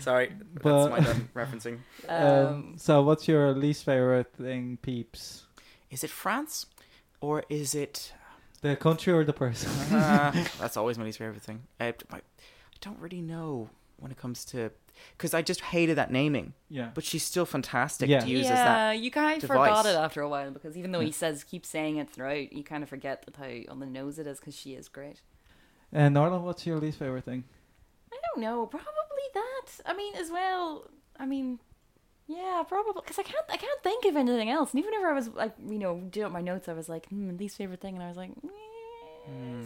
Sorry, 0.00 0.32
But- 0.62 0.88
that's 0.88 1.08
my 1.34 1.44
referencing. 1.44 1.78
um, 2.08 2.46
Um, 2.46 2.74
so 2.78 3.02
what's 3.02 3.28
your 3.28 3.52
least 3.52 3.84
favorite 3.84 4.32
thing 4.34 4.78
peeps 4.82 5.46
Is 5.90 6.02
it 6.04 6.10
France, 6.10 6.66
or 7.20 7.44
is 7.48 7.74
it? 7.74 8.12
the 8.62 8.74
country 8.74 9.12
or 9.12 9.22
the 9.24 9.32
person 9.32 9.70
Uh, 9.94 10.32
that's 10.58 10.76
always 10.76 10.98
my 10.98 11.04
least 11.04 11.18
favorite 11.18 11.42
thing. 11.42 11.62
I, 11.78 11.94
I 12.10 12.20
don't 12.80 12.98
really 12.98 13.20
know 13.20 13.68
when 14.00 14.10
it 14.10 14.16
comes 14.18 14.44
to 14.46 14.70
because 15.16 15.34
I 15.34 15.42
just 15.42 15.60
hated 15.60 15.96
that 15.96 16.10
naming, 16.10 16.54
yeah 16.68 16.90
but 16.94 17.04
she's 17.04 17.22
still 17.24 17.46
fantastic 17.46 18.08
Yeah. 18.08 18.20
to 18.20 18.28
use 18.28 18.46
yeah, 18.46 18.52
as 18.52 18.58
that. 18.58 18.98
you 19.00 19.10
kind 19.10 19.34
of 19.34 19.40
device. 19.40 19.56
forgot 19.56 19.86
it 19.86 19.96
after 19.96 20.20
a 20.22 20.28
while 20.28 20.50
because 20.50 20.76
even 20.76 20.92
though 20.92 21.00
he 21.00 21.12
says 21.12 21.44
keep 21.44 21.64
saying 21.66 21.96
it 21.96 22.10
throughout, 22.10 22.52
you 22.52 22.62
kind 22.64 22.82
of 22.82 22.88
forget 22.88 23.24
that 23.26 23.36
how 23.36 23.72
on 23.72 23.80
the 23.80 23.86
nose 23.86 24.18
it 24.18 24.26
is 24.26 24.38
because 24.40 24.56
she 24.56 24.74
is 24.74 24.88
great. 24.88 25.20
and 25.92 26.16
Orla 26.18 26.38
what's 26.38 26.66
your 26.66 26.78
least 26.78 26.98
favorite 26.98 27.24
thing 27.24 27.44
I 28.12 28.16
don't 28.34 28.42
know, 28.42 28.66
probably 28.66 28.86
that. 29.34 29.66
I 29.84 29.94
mean, 29.94 30.14
as 30.16 30.30
well. 30.30 30.90
I 31.18 31.26
mean, 31.26 31.58
yeah, 32.26 32.62
probably 32.66 32.92
because 32.94 33.18
I 33.18 33.22
can't. 33.22 33.44
I 33.50 33.56
can't 33.58 33.82
think 33.82 34.04
of 34.06 34.16
anything 34.16 34.48
else. 34.50 34.72
And 34.72 34.80
even 34.80 34.92
whenever 34.92 35.10
I 35.10 35.14
was 35.14 35.28
like, 35.28 35.54
you 35.66 35.78
know, 35.78 36.00
doing 36.10 36.26
up 36.26 36.32
my 36.32 36.40
notes, 36.40 36.68
I 36.68 36.72
was 36.72 36.88
like, 36.88 37.06
hmm, 37.08 37.36
least 37.36 37.56
favorite 37.58 37.80
thing, 37.80 37.94
and 37.94 38.02
I 38.02 38.08
was 38.08 38.16
like, 38.16 38.30
eh. 38.44 39.62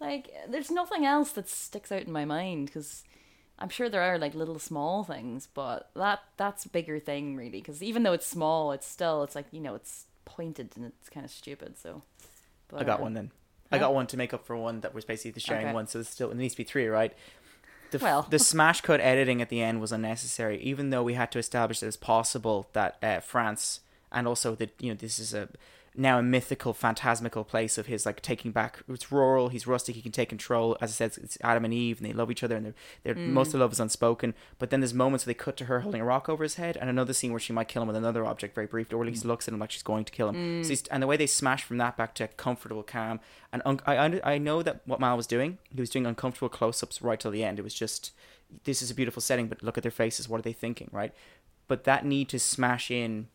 like, 0.00 0.30
there's 0.48 0.70
nothing 0.70 1.04
else 1.04 1.32
that 1.32 1.48
sticks 1.48 1.92
out 1.92 2.02
in 2.02 2.12
my 2.12 2.24
mind 2.24 2.66
because. 2.66 3.04
I'm 3.58 3.68
sure 3.68 3.88
there 3.88 4.02
are 4.02 4.18
like 4.18 4.34
little 4.34 4.58
small 4.58 5.04
things, 5.04 5.48
but 5.52 5.90
that 5.94 6.20
that's 6.36 6.64
a 6.64 6.68
bigger 6.68 6.98
thing 6.98 7.36
really. 7.36 7.60
Because 7.60 7.82
even 7.82 8.02
though 8.02 8.12
it's 8.12 8.26
small, 8.26 8.72
it's 8.72 8.86
still 8.86 9.22
it's 9.22 9.34
like 9.34 9.46
you 9.52 9.60
know 9.60 9.74
it's 9.74 10.06
pointed 10.24 10.70
and 10.76 10.86
it's 10.86 11.08
kind 11.08 11.24
of 11.24 11.30
stupid. 11.30 11.78
So, 11.78 12.02
but, 12.68 12.82
I 12.82 12.84
got 12.84 13.00
uh, 13.00 13.02
one 13.04 13.14
then. 13.14 13.30
I 13.70 13.78
got 13.78 13.94
one 13.94 14.06
to 14.08 14.16
make 14.16 14.32
up 14.32 14.46
for 14.46 14.56
one 14.56 14.80
that 14.80 14.94
was 14.94 15.04
basically 15.04 15.32
the 15.32 15.40
sharing 15.40 15.66
Okay. 15.66 15.74
one. 15.74 15.86
So 15.86 16.00
it's 16.00 16.10
still 16.10 16.30
it 16.30 16.36
needs 16.36 16.54
to 16.54 16.58
be 16.58 16.64
three, 16.64 16.86
right? 16.86 17.12
The, 17.90 17.98
Well. 17.98 18.26
the 18.28 18.38
smash 18.38 18.80
cut 18.80 19.00
editing 19.00 19.40
at 19.40 19.48
the 19.48 19.62
end 19.62 19.80
was 19.80 19.92
unnecessary, 19.92 20.60
even 20.60 20.90
though 20.90 21.02
we 21.02 21.14
had 21.14 21.30
to 21.32 21.38
establish 21.38 21.80
that 21.80 21.86
it's 21.86 21.96
possible 21.96 22.68
that 22.72 22.96
uh, 23.02 23.20
France 23.20 23.80
and 24.10 24.26
also 24.28 24.54
that 24.56 24.70
you 24.80 24.90
know 24.90 24.96
this 24.96 25.18
is 25.18 25.34
a 25.34 25.48
now 25.96 26.18
a 26.18 26.22
mythical, 26.22 26.72
phantasmical 26.74 27.44
place 27.44 27.78
of 27.78 27.86
his 27.86 28.04
like 28.04 28.20
taking 28.20 28.50
back. 28.50 28.82
It's 28.88 29.12
rural. 29.12 29.48
He's 29.48 29.66
rustic. 29.66 29.94
He 29.94 30.02
can 30.02 30.10
take 30.12 30.28
control. 30.28 30.76
As 30.80 30.90
I 30.90 30.94
said, 30.94 31.12
it's 31.22 31.38
Adam 31.40 31.64
and 31.64 31.72
Eve, 31.72 31.98
and 32.00 32.08
they 32.08 32.12
love 32.12 32.30
each 32.32 32.42
other, 32.42 32.56
and 32.56 32.66
they're, 32.66 32.74
they're 33.04 33.14
Mm. 33.14 33.28
most 33.30 33.48
of 33.48 33.52
the 33.52 33.58
love 33.58 33.72
is 33.72 33.78
unspoken. 33.78 34.34
But 34.58 34.70
then 34.70 34.80
there's 34.80 34.92
moments 34.94 35.24
where 35.24 35.32
they 35.32 35.38
cut 35.38 35.56
to 35.58 35.66
her 35.66 35.80
holding 35.80 36.00
a 36.00 36.04
rock 36.04 36.28
over 36.28 36.42
his 36.42 36.56
head, 36.56 36.76
and 36.76 36.90
another 36.90 37.12
scene 37.12 37.30
where 37.30 37.38
she 37.40 37.52
might 37.52 37.68
kill 37.68 37.82
him 37.82 37.88
with 37.88 37.96
another 37.96 38.26
object 38.26 38.54
very 38.54 38.66
briefly, 38.66 38.96
or 38.96 39.02
at 39.02 39.06
least 39.08 39.24
looks 39.24 39.46
at 39.46 39.54
him 39.54 39.60
like 39.60 39.70
she's 39.70 39.82
going 39.84 40.04
to 40.04 40.12
kill 40.12 40.28
him. 40.30 40.34
Mm. 40.34 40.64
So 40.64 40.70
he's, 40.70 40.86
and 40.88 41.02
the 41.02 41.06
way 41.06 41.16
they 41.16 41.26
smash 41.28 41.62
from 41.62 41.78
that 41.78 41.96
back 41.96 42.14
to 42.16 42.26
comfortable, 42.28 42.82
calm, 42.82 43.20
and 43.52 43.62
un- 43.64 43.80
I 43.86 43.96
I 43.96 44.20
I 44.34 44.38
know 44.38 44.62
that 44.64 44.80
what 44.86 44.98
Malle 44.98 45.16
was 45.16 45.26
doing, 45.28 45.58
he 45.72 45.80
was 45.80 45.90
doing 45.90 46.06
uncomfortable 46.06 46.48
close-ups 46.48 47.02
right 47.02 47.20
till 47.20 47.30
the 47.30 47.44
end. 47.44 47.58
It 47.60 47.62
was 47.62 47.74
just 47.74 48.12
this 48.64 48.82
is 48.82 48.90
a 48.90 48.94
beautiful 48.94 49.22
setting, 49.22 49.46
but 49.48 49.62
look 49.62 49.76
at 49.76 49.82
their 49.84 49.90
faces. 49.92 50.28
What 50.28 50.38
are 50.40 50.42
they 50.42 50.52
thinking, 50.52 50.88
right? 50.92 51.12
But 51.66 51.84
that 51.84 52.04
need 52.04 52.28
to 52.28 52.38
smash 52.38 52.90
in, 52.90 53.28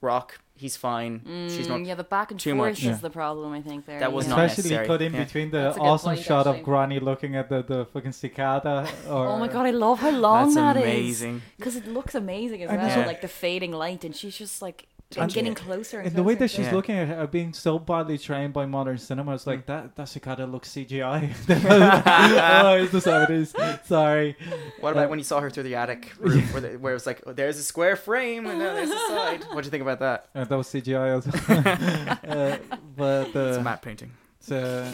Rock, 0.00 0.38
he's 0.54 0.76
fine. 0.76 1.22
She's 1.48 1.66
not. 1.66 1.80
Mm, 1.80 1.86
yeah, 1.86 1.94
the 1.94 2.04
back 2.04 2.30
and 2.30 2.38
too 2.38 2.54
forth 2.54 2.70
much. 2.72 2.78
is 2.80 2.84
Yeah. 2.84 2.94
the 2.96 3.10
problem. 3.10 3.52
I 3.52 3.62
think 3.62 3.86
there. 3.86 4.00
That 4.00 4.12
was 4.12 4.26
yeah. 4.26 4.36
not 4.36 4.44
Especially 4.44 4.70
necessary. 4.70 4.86
cut 4.86 5.02
in 5.02 5.12
Yeah. 5.14 5.24
between 5.24 5.50
the 5.50 5.58
That's 5.58 5.76
a 5.76 5.80
good 5.80 5.86
awesome 5.86 6.14
point, 6.14 6.26
shot 6.26 6.46
of 6.46 6.56
actually. 6.56 6.64
Granny 6.64 7.00
looking 7.00 7.36
at 7.36 7.48
the, 7.48 7.62
the 7.62 7.86
fucking 7.86 8.12
cicada. 8.12 8.86
Or, 9.08 9.28
Oh 9.28 9.38
my 9.38 9.48
god, 9.48 9.66
I 9.66 9.70
love 9.70 10.00
how 10.00 10.10
long 10.10 10.54
That's 10.54 10.56
that 10.56 10.76
is. 10.76 10.82
amazing. 11.22 11.42
Because 11.56 11.76
it 11.76 11.86
looks 11.88 12.14
amazing 12.14 12.62
as 12.64 12.70
And 12.70 12.78
well, 12.82 12.90
also- 12.90 13.06
like 13.06 13.22
the 13.22 13.28
fading 13.28 13.72
light, 13.72 14.04
and 14.04 14.14
she's 14.14 14.36
just 14.36 14.60
like 14.60 14.86
And- 15.16 15.32
getting 15.32 15.54
closer 15.54 15.98
and, 15.98 16.08
And 16.08 16.16
the 16.16 16.24
way 16.24 16.34
that 16.34 16.48
she's 16.50 16.66
Yeah. 16.66 16.72
looking 16.74 16.96
at 16.96 17.06
her, 17.06 17.26
being 17.28 17.52
so 17.52 17.78
badly 17.78 18.18
trained 18.18 18.52
by 18.52 18.66
modern 18.66 18.98
cinema, 18.98 19.34
it's 19.34 19.46
like 19.46 19.60
Mm. 19.62 19.66
that 19.66 19.94
that 19.96 20.08
cicada 20.08 20.44
looks 20.46 20.68
CGI. 20.70 21.30
oh, 22.64 22.74
it's 22.82 22.90
the 22.90 23.00
seventies. 23.00 23.54
Sorry. 23.84 24.36
What 24.80 24.92
about 24.92 25.10
when 25.10 25.18
you 25.20 25.24
saw 25.24 25.40
her 25.40 25.50
through 25.50 25.64
the 25.64 25.76
attic 25.76 26.12
roof, 26.18 26.52
where, 26.52 26.60
the, 26.62 26.68
where 26.78 26.92
it 26.92 26.96
was 26.96 27.06
like, 27.06 27.22
oh, 27.26 27.32
there's 27.32 27.58
a 27.58 27.62
square 27.62 27.94
frame 27.96 28.46
and 28.46 28.60
then 28.60 28.74
there's 28.74 28.90
a 28.90 28.98
side? 29.08 29.44
What 29.52 29.62
do 29.62 29.66
you 29.66 29.70
think 29.70 29.82
about 29.82 30.00
that? 30.00 30.28
Uh, 30.34 30.44
that 30.44 30.56
was 30.56 30.66
CGI 30.68 31.18
as 31.18 31.26
well. 31.48 32.40
uh, 32.40 32.56
but 32.96 33.26
It's 33.28 33.36
uh, 33.36 33.60
a 33.60 33.62
matte 33.62 33.82
painting. 33.82 34.10
it's, 34.40 34.50
uh, 34.50 34.92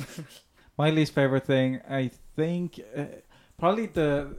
my 0.77 0.91
least 0.91 1.15
favorite 1.15 1.47
thing, 1.47 1.81
I 1.89 2.11
think, 2.37 2.79
uh, 2.97 3.05
probably 3.59 3.87
the, 3.87 4.37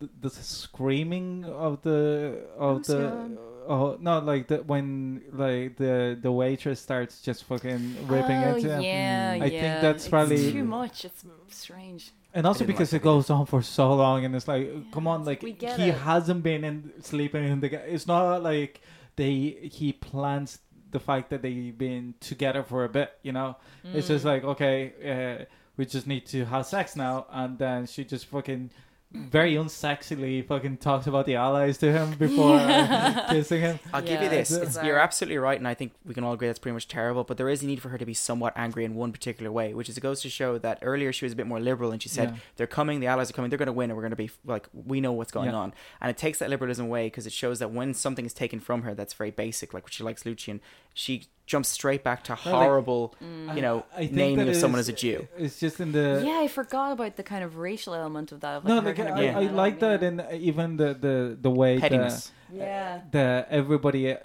the 0.00 0.08
the 0.20 0.30
screaming 0.30 1.44
of 1.46 1.80
the 1.82 2.42
of 2.58 2.84
the. 2.84 2.98
Lucian. 2.98 3.38
Oh 3.68 3.96
no! 4.00 4.18
Like 4.20 4.46
the 4.48 4.58
when 4.58 5.22
like 5.32 5.76
the 5.76 6.16
the 6.20 6.30
waitress 6.32 6.80
starts 6.80 7.20
just 7.20 7.44
fucking 7.44 8.06
ripping 8.08 8.36
oh, 8.44 8.54
into 8.56 8.68
him. 8.74 8.80
yeah, 8.82 9.32
I 9.36 9.40
think 9.40 9.52
yeah. 9.54 9.80
that's 9.80 10.04
It's 10.04 10.08
probably- 10.08 10.52
too 10.52 10.64
much. 10.64 11.04
It's 11.04 11.24
strange. 11.48 12.12
And 12.34 12.46
also 12.46 12.64
because 12.66 12.92
like 12.92 13.00
it 13.00 13.04
goes 13.04 13.30
on 13.30 13.46
for 13.46 13.62
so 13.62 13.94
long, 13.94 14.24
and 14.24 14.36
it's 14.36 14.46
like, 14.46 14.92
come 14.92 15.08
on, 15.08 15.24
like 15.24 15.42
he 15.42 15.50
it. 15.50 15.94
hasn't 15.94 16.42
been 16.42 16.64
in 16.64 16.92
sleeping 17.02 17.44
in 17.44 17.60
the. 17.60 17.68
It's 17.92 18.06
not 18.06 18.42
like 18.42 18.80
they 19.16 19.56
he 19.72 19.92
plans 19.92 20.58
the 20.90 21.00
fact 21.00 21.30
that 21.30 21.40
they've 21.42 21.76
been 21.76 22.14
together 22.20 22.62
for 22.62 22.84
a 22.84 22.88
bit. 22.90 23.12
You 23.22 23.32
know, 23.32 23.56
it's 23.94 24.08
just 24.08 24.24
Mm. 24.24 24.28
like 24.28 24.44
okay, 24.44 25.38
uh, 25.40 25.44
we 25.78 25.86
just 25.86 26.06
need 26.06 26.26
to 26.26 26.44
have 26.44 26.66
sex 26.66 26.94
now, 26.94 27.26
and 27.30 27.58
then 27.58 27.86
she 27.86 28.04
just 28.04 28.26
fucking 28.26 28.70
very 29.12 29.54
unsexily 29.54 30.44
fucking 30.46 30.76
talks 30.78 31.06
about 31.06 31.26
the 31.26 31.36
allies 31.36 31.78
to 31.78 31.90
him 31.92 32.12
before 32.18 32.56
uh, 32.56 33.26
kissing 33.30 33.60
him. 33.60 33.78
I'll 33.94 34.02
give 34.02 34.20
you 34.20 34.28
this. 34.28 34.50
it's 34.50 34.76
It's, 34.76 34.84
you're 34.84 34.98
absolutely 34.98 35.38
right, 35.38 35.56
and 35.58 35.66
I 35.66 35.74
think 35.74 35.92
we 36.04 36.12
can 36.12 36.24
all 36.24 36.32
agree 36.32 36.48
that's 36.48 36.58
pretty 36.58 36.74
much 36.74 36.88
terrible. 36.88 37.24
But 37.24 37.36
there 37.36 37.48
is 37.48 37.62
a 37.62 37.66
need 37.66 37.80
for 37.80 37.88
her 37.90 37.98
to 37.98 38.04
be 38.04 38.14
somewhat 38.14 38.52
angry 38.56 38.84
in 38.84 38.94
one 38.94 39.12
particular 39.12 39.50
way, 39.50 39.72
which 39.74 39.88
is 39.88 39.96
it 39.96 40.00
goes 40.00 40.20
to 40.22 40.28
show 40.28 40.58
that 40.58 40.78
earlier 40.82 41.12
she 41.12 41.24
was 41.24 41.32
a 41.32 41.36
bit 41.36 41.46
more 41.46 41.60
liberal, 41.60 41.92
and 41.92 42.02
she 42.02 42.08
said 42.08 42.30
Yeah. 42.30 42.36
they're 42.56 42.66
coming, 42.66 43.00
the 43.00 43.06
allies 43.06 43.30
are 43.30 43.32
coming, 43.32 43.48
they're 43.48 43.58
going 43.58 43.66
to 43.68 43.72
win, 43.72 43.90
and 43.90 43.96
we're 43.96 44.02
going 44.02 44.10
to 44.10 44.16
be 44.16 44.30
like 44.44 44.68
we 44.74 45.00
know 45.00 45.12
what's 45.12 45.32
going 45.32 45.50
Yeah. 45.50 45.56
on, 45.56 45.74
and 46.00 46.10
it 46.10 46.16
takes 46.18 46.38
that 46.40 46.50
liberalism 46.50 46.86
away 46.86 47.06
because 47.06 47.26
it 47.26 47.32
shows 47.32 47.58
that 47.60 47.70
when 47.70 47.94
something 47.94 48.26
is 48.26 48.34
taken 48.34 48.60
from 48.60 48.82
her 48.82 48.94
that's 48.94 49.14
very 49.14 49.30
basic, 49.30 49.72
like 49.72 49.84
when 49.84 49.92
she 49.92 50.02
likes 50.02 50.26
Lucian, 50.26 50.60
she 51.02 51.12
jumps 51.52 51.68
straight 51.68 52.02
back 52.02 52.20
to 52.24 52.34
horrible, 52.34 53.14
Mm. 53.22 53.54
you 53.56 53.62
know, 53.66 53.76
I 53.94 54.06
think 54.06 54.12
naming 54.12 54.48
of 54.48 54.56
someone 54.56 54.80
is- 54.80 54.88
as 54.88 54.94
a 54.94 54.98
Jew. 55.04 55.18
It's 55.38 55.58
just 55.64 55.78
in 55.84 55.92
the 55.92 56.08
yeah, 56.28 56.40
I 56.44 56.48
forgot 56.48 56.88
about 56.96 57.14
the 57.20 57.22
kind 57.32 57.44
of 57.44 57.50
racial 57.68 57.94
element 57.94 58.32
of 58.32 58.38
that. 58.40 58.54
Of, 58.56 58.64
no, 58.64 58.76
like 58.80 58.96
kind 58.96 59.08
of 59.10 59.14
I, 59.14 59.18
bringing 59.32 59.50
I 59.50 59.52
like 59.64 59.76
that 59.86 60.02
and 60.02 60.16
even 60.50 60.76
the 60.82 60.90
the 61.06 61.14
the 61.46 61.50
way 61.60 61.72
the, 61.78 62.10
Yeah. 62.52 63.02
the 63.12 63.46
everybody 63.60 64.16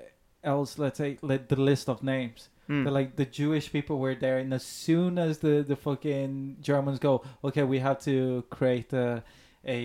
else, 0.43 0.79
let's 0.83 0.97
say, 0.97 1.11
like 1.21 1.43
the 1.53 1.59
list 1.69 1.85
of 1.93 2.01
names. 2.01 2.49
Mm. 2.69 2.85
The, 2.85 2.91
like 2.99 3.09
the 3.21 3.25
Jewish 3.25 3.71
people 3.71 3.99
were 3.99 4.15
there, 4.15 4.37
and 4.39 4.51
as 4.53 4.63
soon 4.63 5.17
as 5.19 5.39
the 5.45 5.55
the 5.71 5.75
fucking 5.75 6.57
Germans 6.61 6.99
go, 6.99 7.13
okay, 7.43 7.63
we 7.73 7.79
have 7.79 7.99
to 8.09 8.43
create 8.49 8.93
a 8.93 9.23
a 9.67 9.79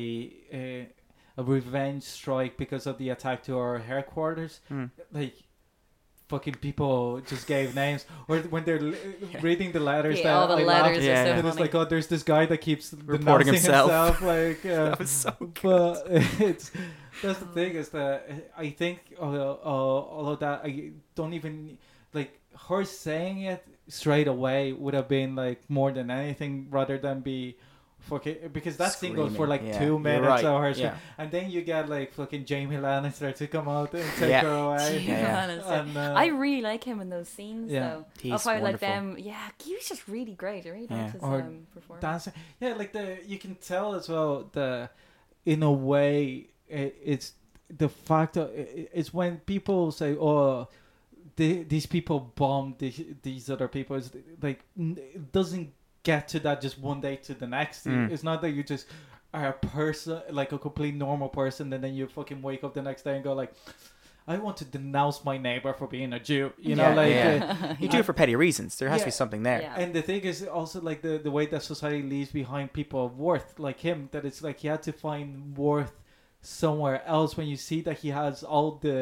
a, 0.60 0.88
a 1.36 1.42
revenge 1.42 2.04
strike 2.04 2.56
because 2.56 2.86
of 2.86 2.96
the 2.98 3.08
attack 3.10 3.42
to 3.44 3.58
our 3.58 3.78
headquarters. 3.78 4.60
Mm. 4.70 4.90
Like 5.12 5.34
fucking 6.28 6.54
people 6.54 7.20
just 7.26 7.46
gave 7.46 7.74
names, 7.74 8.04
or 8.28 8.38
when 8.38 8.64
they're 8.64 8.80
li- 8.80 8.96
Yeah. 9.32 9.40
reading 9.42 9.72
the 9.72 9.80
letters, 9.80 10.18
Yeah, 10.18 10.24
that 10.24 10.34
all 10.36 10.48
the 10.48 10.62
I 10.62 10.64
letters 10.64 10.96
laughed. 10.96 11.02
Yeah, 11.02 11.22
are 11.22 11.26
so. 11.26 11.32
And 11.38 11.48
it's 11.48 11.58
like, 11.60 11.74
oh, 11.74 11.84
there's 11.84 12.06
this 12.08 12.22
guy 12.22 12.46
that 12.46 12.58
keeps 12.58 12.92
Reporting 13.04 13.46
denouncing 13.46 13.54
himself. 13.54 14.22
like, 14.22 14.64
uh, 14.66 14.90
that 14.90 14.98
was 14.98 15.10
so 15.10 15.30
good. 15.38 15.62
but 15.62 16.02
it's 16.40 16.70
that's 17.22 17.38
the 17.38 17.46
thing 17.46 17.72
is 17.76 17.88
that 17.90 18.28
I 18.58 18.70
think 18.70 18.98
uh, 19.20 19.24
uh, 19.24 19.54
all 19.64 20.28
of 20.28 20.40
that 20.40 20.60
I 20.64 20.92
don't 21.14 21.32
even 21.34 21.78
like 22.12 22.38
her 22.68 22.84
saying 22.84 23.42
it 23.42 23.64
straight 23.88 24.26
away 24.28 24.72
would 24.72 24.94
have 24.94 25.08
been 25.08 25.36
like 25.36 25.62
more 25.68 25.92
than 25.92 26.10
anything 26.10 26.66
rather 26.70 26.98
than 26.98 27.20
be 27.20 27.56
fucking 28.06 28.36
because 28.52 28.76
that 28.76 28.92
scene 28.92 29.14
goes 29.14 29.34
for 29.36 29.46
like 29.46 29.62
yeah. 29.64 29.78
two 29.78 29.98
minutes 29.98 30.26
right, 30.26 30.44
of 30.44 30.60
her 30.60 30.70
yeah. 30.70 30.96
and 31.18 31.30
then 31.30 31.50
you 31.50 31.62
get 31.62 31.88
like 31.88 32.12
fucking 32.14 32.46
Jaime 32.48 32.76
Lannister 32.76 33.34
to 33.34 33.46
come 33.46 33.68
out 33.68 33.92
and 33.94 34.04
take 34.18 34.30
Yeah. 34.30 34.42
her 34.42 34.48
away. 34.66 34.98
Gee, 34.98 35.06
Yeah, 35.08 35.20
yeah. 35.20 35.42
honestly. 35.44 35.74
And, 35.74 35.96
uh, 35.96 36.14
I 36.16 36.26
really 36.26 36.62
like 36.62 36.84
him 36.84 37.00
in 37.00 37.08
those 37.10 37.28
scenes, 37.28 37.70
Yeah. 37.70 37.80
though. 37.88 38.06
He's 38.20 38.32
of 38.32 38.42
how 38.44 38.60
like 38.60 38.78
them, 38.80 39.16
yeah, 39.18 39.48
he 39.62 39.74
was 39.74 39.88
just 39.88 40.06
really 40.08 40.34
great. 40.34 40.66
I 40.66 40.70
really 40.70 40.86
Yeah. 40.90 41.02
liked 41.02 41.12
his 41.14 41.22
Or 41.22 41.40
um, 41.40 41.66
performance. 41.74 42.02
dancing. 42.02 42.32
Yeah, 42.60 42.74
like 42.74 42.92
the 42.92 43.18
you 43.26 43.38
can 43.38 43.54
tell 43.56 43.94
as 43.94 44.08
well 44.08 44.48
the 44.52 44.88
in 45.44 45.62
a 45.62 45.72
way 45.72 46.48
it, 46.68 46.96
it's 47.04 47.32
the 47.68 47.88
fact 47.88 48.34
that 48.34 48.50
it, 48.50 48.90
it's 48.92 49.12
when 49.12 49.38
people 49.38 49.90
say 49.92 50.16
oh 50.18 50.68
the, 51.36 51.64
these 51.64 51.86
people 51.86 52.32
bombed 52.34 52.78
these, 52.78 53.02
these 53.22 53.50
other 53.50 53.68
people 53.68 53.96
it's 53.96 54.10
like 54.40 54.60
it 54.78 55.32
doesn't 55.32 55.70
get 56.10 56.22
to 56.32 56.38
that 56.46 56.56
just 56.66 56.76
one 56.90 57.00
day 57.08 57.16
to 57.28 57.32
the 57.42 57.48
next 57.58 57.78
Mm. 57.86 58.10
it's 58.12 58.24
not 58.30 58.38
that 58.42 58.50
you 58.56 58.62
just 58.74 58.84
are 59.38 59.48
a 59.56 59.58
person 59.78 60.16
like 60.40 60.50
a 60.58 60.60
complete 60.66 60.94
normal 61.06 61.28
person 61.40 61.64
and 61.74 61.80
then 61.84 61.92
you 61.98 62.04
fucking 62.18 62.40
wake 62.48 62.62
up 62.66 62.72
the 62.78 62.82
next 62.90 63.02
day 63.06 63.14
and 63.16 63.24
go 63.30 63.32
like 63.42 63.52
I 64.28 64.36
want 64.46 64.56
to 64.62 64.64
denounce 64.78 65.18
my 65.30 65.36
neighbor 65.48 65.72
for 65.80 65.86
being 65.96 66.12
a 66.12 66.20
Jew 66.28 66.44
you 66.68 66.74
know 66.78 66.88
Yeah, 66.90 67.00
like 67.02 67.12
yeah. 67.18 67.56
uh, 67.70 67.74
You 67.82 67.88
do 67.94 67.98
it 68.02 68.06
for 68.10 68.16
petty 68.22 68.36
reasons. 68.46 68.70
There 68.78 68.88
has 68.94 69.02
to 69.06 69.10
be 69.12 69.16
something 69.22 69.42
there. 69.50 69.60
Yeah. 69.66 69.80
and 69.82 69.88
the 69.98 70.02
thing 70.08 70.22
is 70.32 70.38
also 70.58 70.78
like 70.90 71.00
the 71.08 71.14
the 71.26 71.32
way 71.38 71.44
that 71.52 71.62
society 71.74 72.02
leaves 72.14 72.30
behind 72.42 72.64
people 72.80 73.00
of 73.06 73.12
worth 73.28 73.48
like 73.68 73.78
him 73.88 73.98
that 74.12 74.22
it's 74.28 74.40
like 74.46 74.56
he 74.64 74.68
had 74.74 74.82
to 74.88 74.92
find 75.06 75.28
worth 75.68 75.94
somewhere 76.40 76.98
else 77.06 77.30
when 77.38 77.46
you 77.52 77.56
see 77.68 77.80
that 77.86 77.96
he 77.98 78.08
has 78.22 78.42
all 78.42 78.68
the 78.86 78.98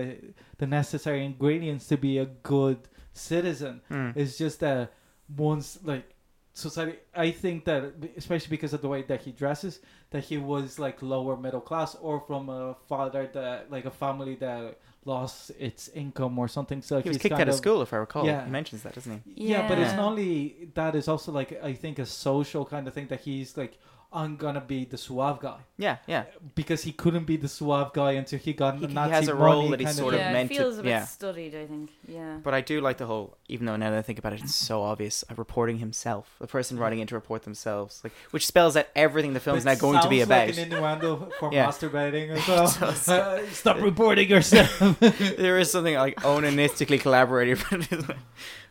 the 0.59 0.67
necessary 0.81 1.25
ingredients 1.25 1.87
to 1.89 1.97
be 2.09 2.13
a 2.19 2.27
good 2.55 2.79
citizen 3.13 3.75
Mm. 3.91 4.17
it's 4.17 4.37
just 4.45 4.61
that 4.61 4.93
once 5.37 5.79
like 5.85 6.07
society 6.55 6.97
i 7.15 7.31
think 7.31 7.65
that 7.65 7.93
especially 8.17 8.49
because 8.49 8.73
of 8.73 8.81
the 8.81 8.89
way 8.89 9.03
that 9.03 9.21
he 9.23 9.33
dresses 9.33 9.81
that 10.11 10.23
he 10.25 10.39
was 10.39 10.79
like 10.79 11.03
lower 11.03 11.37
middle 11.37 11.61
class 11.61 11.97
or 11.97 12.21
from 12.21 12.49
a 12.49 12.75
father 12.89 13.29
that 13.33 13.71
like 13.73 13.85
a 13.85 13.91
family 13.91 14.37
that 14.37 14.79
lost 15.05 15.51
its 15.59 15.89
income 15.89 16.39
or 16.39 16.49
something 16.49 16.81
so 16.81 17.01
He 17.01 17.09
was 17.09 17.19
kicked 17.19 17.35
out 17.35 17.49
of 17.49 17.55
school, 17.55 17.83
if 17.83 17.93
I 17.93 17.97
recall. 17.99 18.25
Yeah. 18.25 18.45
He 18.45 18.51
mentions 18.51 18.83
that, 18.85 18.95
doesn't 18.95 19.21
he? 19.25 19.49
yeah, 19.53 19.69
but 19.69 19.79
it's 19.79 19.93
not 19.93 20.13
only 20.13 20.71
that. 20.75 20.97
It's 20.97 21.09
also 21.09 21.31
like 21.31 21.63
I 21.63 21.75
think 21.75 21.99
a 21.99 22.07
social 22.07 22.65
kind 22.65 22.89
of 22.89 22.95
thing 22.95 23.09
that 23.09 23.21
he's 23.21 23.55
like, 23.57 23.77
I'm 24.15 24.37
gonna 24.37 24.61
be 24.61 24.85
the 24.85 24.97
suave 24.97 25.41
guy 25.41 25.57
Yeah, 25.77 25.97
yeah. 26.07 26.25
because 26.55 26.85
he 26.85 26.93
couldn't 26.93 27.25
be 27.25 27.37
the 27.37 27.49
suave 27.49 27.93
guy 27.93 28.13
until 28.13 28.39
he 28.39 28.53
got 28.53 28.75
He- 28.75 28.81
the 28.83 28.87
he 28.89 28.95
Nazi 28.95 29.13
has 29.13 29.27
a 29.29 29.35
role 29.35 29.69
that 29.71 29.81
he's 29.81 29.89
kind 29.89 29.97
sort 29.99 30.15
of 30.15 30.21
yeah, 30.21 30.33
meant 30.33 30.51
it 30.53 30.55
to- 30.55 30.61
feels 30.61 30.79
a 30.79 30.83
bit 30.85 30.89
yeah. 30.91 31.05
studied. 31.05 31.55
I 31.57 31.67
think. 31.67 31.91
Yeah. 32.07 32.39
But 32.43 32.55
I 32.55 32.61
do 32.61 32.81
like 32.81 32.99
the 32.99 33.07
whole, 33.07 33.37
even 33.49 33.67
though 33.67 33.75
now 33.75 33.91
that 33.91 33.99
I 33.99 34.03
think 34.03 34.21
about 34.21 34.33
it, 34.33 34.41
it's 34.43 34.55
so 34.55 34.83
obvious. 34.83 35.25
Of 35.25 35.39
reporting 35.41 35.79
himself, 35.79 36.37
the 36.41 36.47
person 36.47 36.79
writing 36.79 37.01
in 37.01 37.09
to 37.09 37.15
report 37.17 37.43
themselves, 37.43 38.01
like 38.05 38.13
which 38.31 38.47
spells 38.47 38.77
out 38.77 38.87
everything 38.95 39.33
the 39.33 39.41
film's 39.41 39.65
But 39.65 39.75
now 39.75 39.81
going 39.81 40.01
to 40.01 40.09
be 40.09 40.19
sounds 40.21 40.29
about. 40.29 40.47
Like 40.49 40.59
an 40.59 40.73
innuendo 40.73 41.31
for 41.41 41.53
Yeah. 41.53 41.67
masturbating 41.67 42.31
as 42.31 42.39
It 42.39 42.49
well. 42.49 42.77
does. 42.81 43.09
Uh, 43.09 43.45
stop 43.51 43.81
reporting 43.81 44.29
yourself. 44.31 44.79
there 45.01 45.59
is 45.59 45.73
something 45.73 45.95
like 45.97 46.17
onanistically 46.21 47.01
collaborating, 47.01 47.57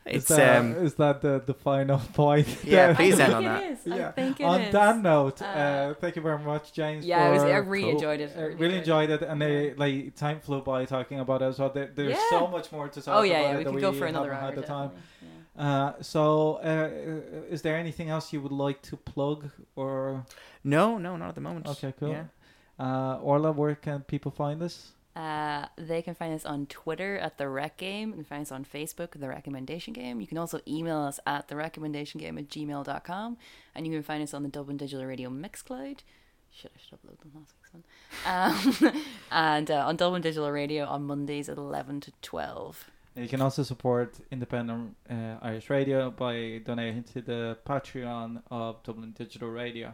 but 0.04 0.14
is 0.14 0.18
it's 0.24 0.28
that, 0.30 0.58
um, 0.60 0.74
is 0.76 0.94
that 0.96 1.22
the, 1.22 1.42
the 1.46 1.54
final 1.54 1.98
point? 2.14 2.48
Yeah, 2.64 2.88
there? 2.88 2.96
please 3.00 3.20
I 3.20 3.24
end 3.26 3.34
think 3.34 3.36
on 3.36 3.44
it 3.44 3.48
that. 3.48 3.72
is. 3.72 3.94
I 3.94 3.98
Yeah. 3.98 4.12
think 4.12 4.40
it 4.40 4.44
On 4.44 4.62
is. 4.62 4.72
that 4.74 4.98
note, 5.00 5.42
uh, 5.42 5.46
Uh, 5.46 5.94
thank 5.96 6.16
you 6.16 6.22
very 6.22 6.40
much, 6.40 6.74
James. 6.74 7.06
Yeah, 7.06 7.24
I 7.26 7.30
was. 7.32 7.44
I 7.44 7.58
really 7.58 7.84
Cool. 7.84 7.92
enjoyed 7.94 8.20
it. 8.22 8.32
I 8.38 8.42
I 8.42 8.46
really 8.64 8.78
enjoyed 8.80 9.10
it, 9.10 9.22
and 9.22 9.42
they, 9.42 9.74
like 9.76 10.16
time 10.16 10.40
flew 10.40 10.62
by 10.62 10.86
talking 10.86 11.20
about 11.20 11.42
it 11.42 11.46
as 11.46 11.60
well. 11.60 11.70
There, 11.70 11.90
there's 11.96 12.12
Yeah. 12.18 12.30
so 12.30 12.48
much 12.48 12.72
more 12.72 12.88
to 12.90 13.02
talk 13.02 13.14
Oh 13.16 13.18
about. 13.20 13.28
yeah, 13.28 13.40
it 13.40 13.44
yeah. 13.44 13.58
We 13.58 13.64
that 13.64 13.72
could 13.72 13.82
go 13.82 13.94
for 13.94 14.06
another 14.06 14.34
haven't 14.34 14.44
hour. 14.44 14.56
had 14.56 14.64
the 14.64 14.68
time. 14.68 14.92
yeah. 15.22 15.30
Uh, 15.56 15.94
so, 16.02 16.56
uh, 16.64 16.90
is 17.54 17.62
there 17.62 17.78
anything 17.78 18.10
else 18.10 18.34
you 18.34 18.42
would 18.42 18.52
like 18.52 18.82
to 18.90 18.98
plug 18.98 19.50
or? 19.76 20.26
no, 20.64 20.98
no, 20.98 21.16
not 21.18 21.30
at 21.30 21.36
the 21.36 21.42
moment. 21.42 21.68
Okay, 21.68 21.94
cool. 22.00 22.10
Yeah. 22.10 22.26
Uh, 22.80 23.20
Orla, 23.22 23.52
where 23.52 23.76
can 23.76 24.02
people 24.02 24.32
find 24.32 24.62
us? 24.64 24.94
Uh, 25.16 25.68
they 25.78 26.02
can 26.02 26.16
find 26.16 26.34
us 26.34 26.46
on 26.46 26.66
Twitter 26.66 27.18
at 27.18 27.38
the 27.38 27.48
Rec 27.48 27.78
Game. 27.78 28.14
Can 28.14 28.24
find 28.24 28.42
us 28.42 28.52
on 28.52 28.66
Facebook, 28.66 29.12
the 29.12 29.30
Recommendation 29.30 29.94
Game. 29.94 30.20
You 30.20 30.28
can 30.28 30.38
also 30.38 30.60
email 30.68 30.98
us 30.98 31.20
at 31.28 31.48
the 31.48 31.56
Recommendation 31.56 32.20
Game 32.20 32.38
at 32.38 32.50
gmail.com. 32.50 33.38
And 33.76 33.86
you 33.86 33.94
can 33.94 34.04
find 34.04 34.24
us 34.24 34.34
on 34.34 34.44
the 34.44 34.50
Dublin 34.50 34.78
Digital 34.78 35.06
Radio 35.06 35.30
Mixcloud. 35.30 36.00
Should 36.52 36.72
I 36.76 36.80
should 36.80 37.00
upload 37.00 37.20
them 37.20 37.32
last 37.36 37.54
week's 37.58 37.74
one? 37.74 38.94
Um, 38.94 39.04
and 39.32 39.72
uh, 39.72 39.88
on 39.88 39.96
Dublin 39.96 40.22
Digital 40.22 40.52
Radio 40.52 40.86
on 40.86 41.04
Mondays 41.04 41.50
at 41.50 41.58
eleven 41.58 42.00
to 42.02 42.12
twelve. 42.22 42.92
You 43.16 43.28
can 43.28 43.42
also 43.42 43.62
support 43.64 44.16
independent 44.32 44.96
uh, 45.10 45.38
Irish 45.42 45.70
radio 45.70 46.10
by 46.10 46.62
donating 46.66 47.04
to 47.14 47.22
the 47.22 47.58
Patreon 47.66 48.42
of 48.50 48.82
Dublin 48.84 49.12
Digital 49.18 49.50
Radio. 49.50 49.94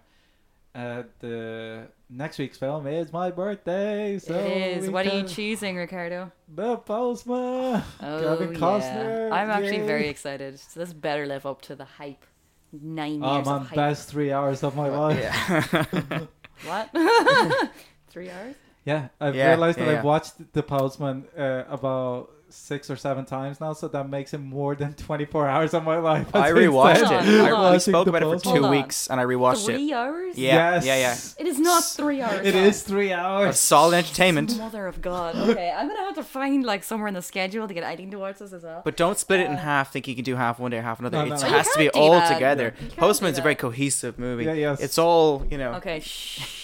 Uh, 0.75 1.03
the 1.19 1.87
next 2.09 2.37
week's 2.37 2.57
film 2.57 2.85
is 2.87 3.11
my 3.11 3.31
birthday, 3.31 4.19
so 4.19 4.33
it 4.35 4.77
is. 4.77 4.89
What 4.89 5.05
are 5.07 5.15
you 5.15 5.23
can- 5.23 5.27
choosing, 5.27 5.75
Ricardo? 5.77 6.31
The 6.53 6.77
Postman. 6.77 7.83
Oh, 8.01 8.37
Kevin 8.37 8.53
yeah. 8.53 8.59
Costner. 8.59 9.31
I'm 9.31 9.49
actually 9.49 9.77
yay. 9.77 9.87
very 9.87 10.07
excited. 10.07 10.59
So 10.59 10.79
this 10.79 10.93
better 10.93 11.25
live 11.25 11.45
up 11.45 11.61
to 11.63 11.75
the 11.75 11.85
hype. 11.85 12.23
Nine 12.71 13.21
Oh 13.23 13.35
years 13.37 13.45
man, 13.47 13.55
of 13.55 13.67
hype. 13.67 13.75
best 13.75 14.09
three 14.09 14.31
hours 14.31 14.63
of 14.63 14.75
my 14.75 14.89
life. 14.89 15.19
Yeah. 15.19 16.25
What? 16.65 16.89
Three 18.09 18.29
hours? 18.29 18.53
Yeah, 18.83 19.07
I've 19.21 19.33
Yeah, 19.33 19.47
realized 19.49 19.79
that 19.79 19.87
yeah, 19.87 19.99
I've 19.99 20.03
watched 20.03 20.51
The 20.53 20.61
Postman 20.61 21.25
uh, 21.37 21.63
about 21.69 22.31
six 22.51 22.89
or 22.89 22.95
seven 22.95 23.25
times 23.25 23.59
now, 23.61 23.73
so 23.73 23.87
that 23.87 24.09
makes 24.09 24.33
it 24.33 24.39
more 24.39 24.75
than 24.75 24.93
24 24.93 25.47
hours 25.47 25.73
of 25.73 25.83
my 25.83 25.97
life. 25.97 26.27
I 26.35 26.47
Since 26.47 26.59
rewatched 26.59 26.93
then, 26.95 27.13
on, 27.13 27.27
it. 27.27 27.39
I, 27.39 27.39
on. 27.39 27.45
we 27.45 27.51
watching 27.51 27.79
spoke 27.79 28.07
about 28.07 28.23
it 28.23 28.25
for 28.25 28.39
two 28.43 28.49
Hold 28.49 28.63
on. 28.65 28.71
weeks, 28.71 29.07
and 29.09 29.19
I 29.19 29.23
rewatched 29.23 29.63
it. 29.69 29.73
Three 29.75 29.93
hours? 29.93 30.37
Yeah, 30.37 30.53
Yes. 30.75 30.85
yeah, 30.85 30.95
yeah. 30.97 31.17
It 31.45 31.47
is 31.47 31.59
not 31.59 31.83
three 31.83 32.21
hours. 32.21 32.45
It 32.45 32.55
long. 32.55 32.63
is 32.65 32.83
three 32.83 33.13
Of 33.13 33.19
hours. 33.19 33.59
solid 33.59 33.95
entertainment. 33.97 34.57
Mother 34.57 34.87
of 34.87 35.01
God. 35.01 35.35
Okay, 35.35 35.71
I'm 35.75 35.87
gonna 35.87 35.99
have 36.05 36.15
to 36.15 36.23
find 36.23 36.65
like 36.65 36.83
somewhere 36.83 37.07
in 37.07 37.13
the 37.13 37.21
schedule 37.21 37.67
to 37.67 37.73
get 37.73 37.83
Eileen 37.83 38.11
to 38.11 38.19
watch 38.19 38.39
this 38.39 38.51
as 38.53 38.63
well. 38.63 38.81
But 38.83 38.97
don't 38.97 39.17
split 39.17 39.39
it 39.41 39.45
in 39.47 39.53
Uh, 39.53 39.57
half. 39.57 39.91
Think 39.93 40.07
you 40.07 40.15
can 40.15 40.23
do 40.23 40.35
half 40.35 40.59
one 40.59 40.71
day, 40.71 40.77
half 40.77 40.99
another. 40.99 41.17
No, 41.17 41.25
no, 41.25 41.35
it 41.35 41.41
no. 41.41 41.47
You 41.47 41.53
has 41.53 41.67
to 41.69 41.77
be 41.77 41.83
can't 41.85 41.93
do 41.93 41.99
all 41.99 42.11
that. 42.11 42.33
together. 42.33 42.73
You 42.79 42.87
can't 42.87 42.97
Postman's 42.99 43.35
do 43.37 43.41
a 43.41 43.43
very 43.43 43.55
cohesive 43.55 44.17
movie. 44.19 44.45
Yeah, 44.45 44.53
yes. 44.53 44.79
It's 44.81 44.97
all 44.97 45.45
you 45.51 45.57
know. 45.57 45.73
Okay, 45.73 45.99
shh. 46.03 46.55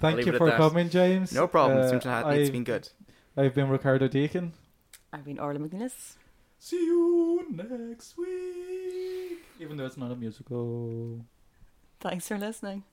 Thank 0.00 0.16
leave 0.16 0.26
you 0.28 0.32
it 0.32 0.36
at 0.36 0.38
for 0.38 0.46
that. 0.46 0.56
coming, 0.56 0.88
James. 0.88 1.30
No 1.30 1.46
problem. 1.46 1.78
Uh, 1.78 1.82
it's, 1.82 1.90
been- 1.90 1.98
it's 1.98 2.06
I've- 2.06 2.50
been 2.50 2.64
good. 2.64 2.88
I've 3.36 3.54
been 3.54 3.68
Ricardo 3.68 4.08
Deakin. 4.08 4.52
I've 5.12 5.24
been 5.24 5.38
Orla 5.38 5.58
Mc 5.58 5.72
Nelis. 5.72 6.16
See 6.58 6.76
you 6.76 7.46
next 7.50 8.16
week. 8.16 9.42
Even 9.58 9.76
though 9.76 9.86
it's 9.86 9.96
not 9.96 10.10
a 10.12 10.16
musical. 10.16 11.24
Thanks 12.00 12.28
for 12.28 12.38
listening. 12.38 12.84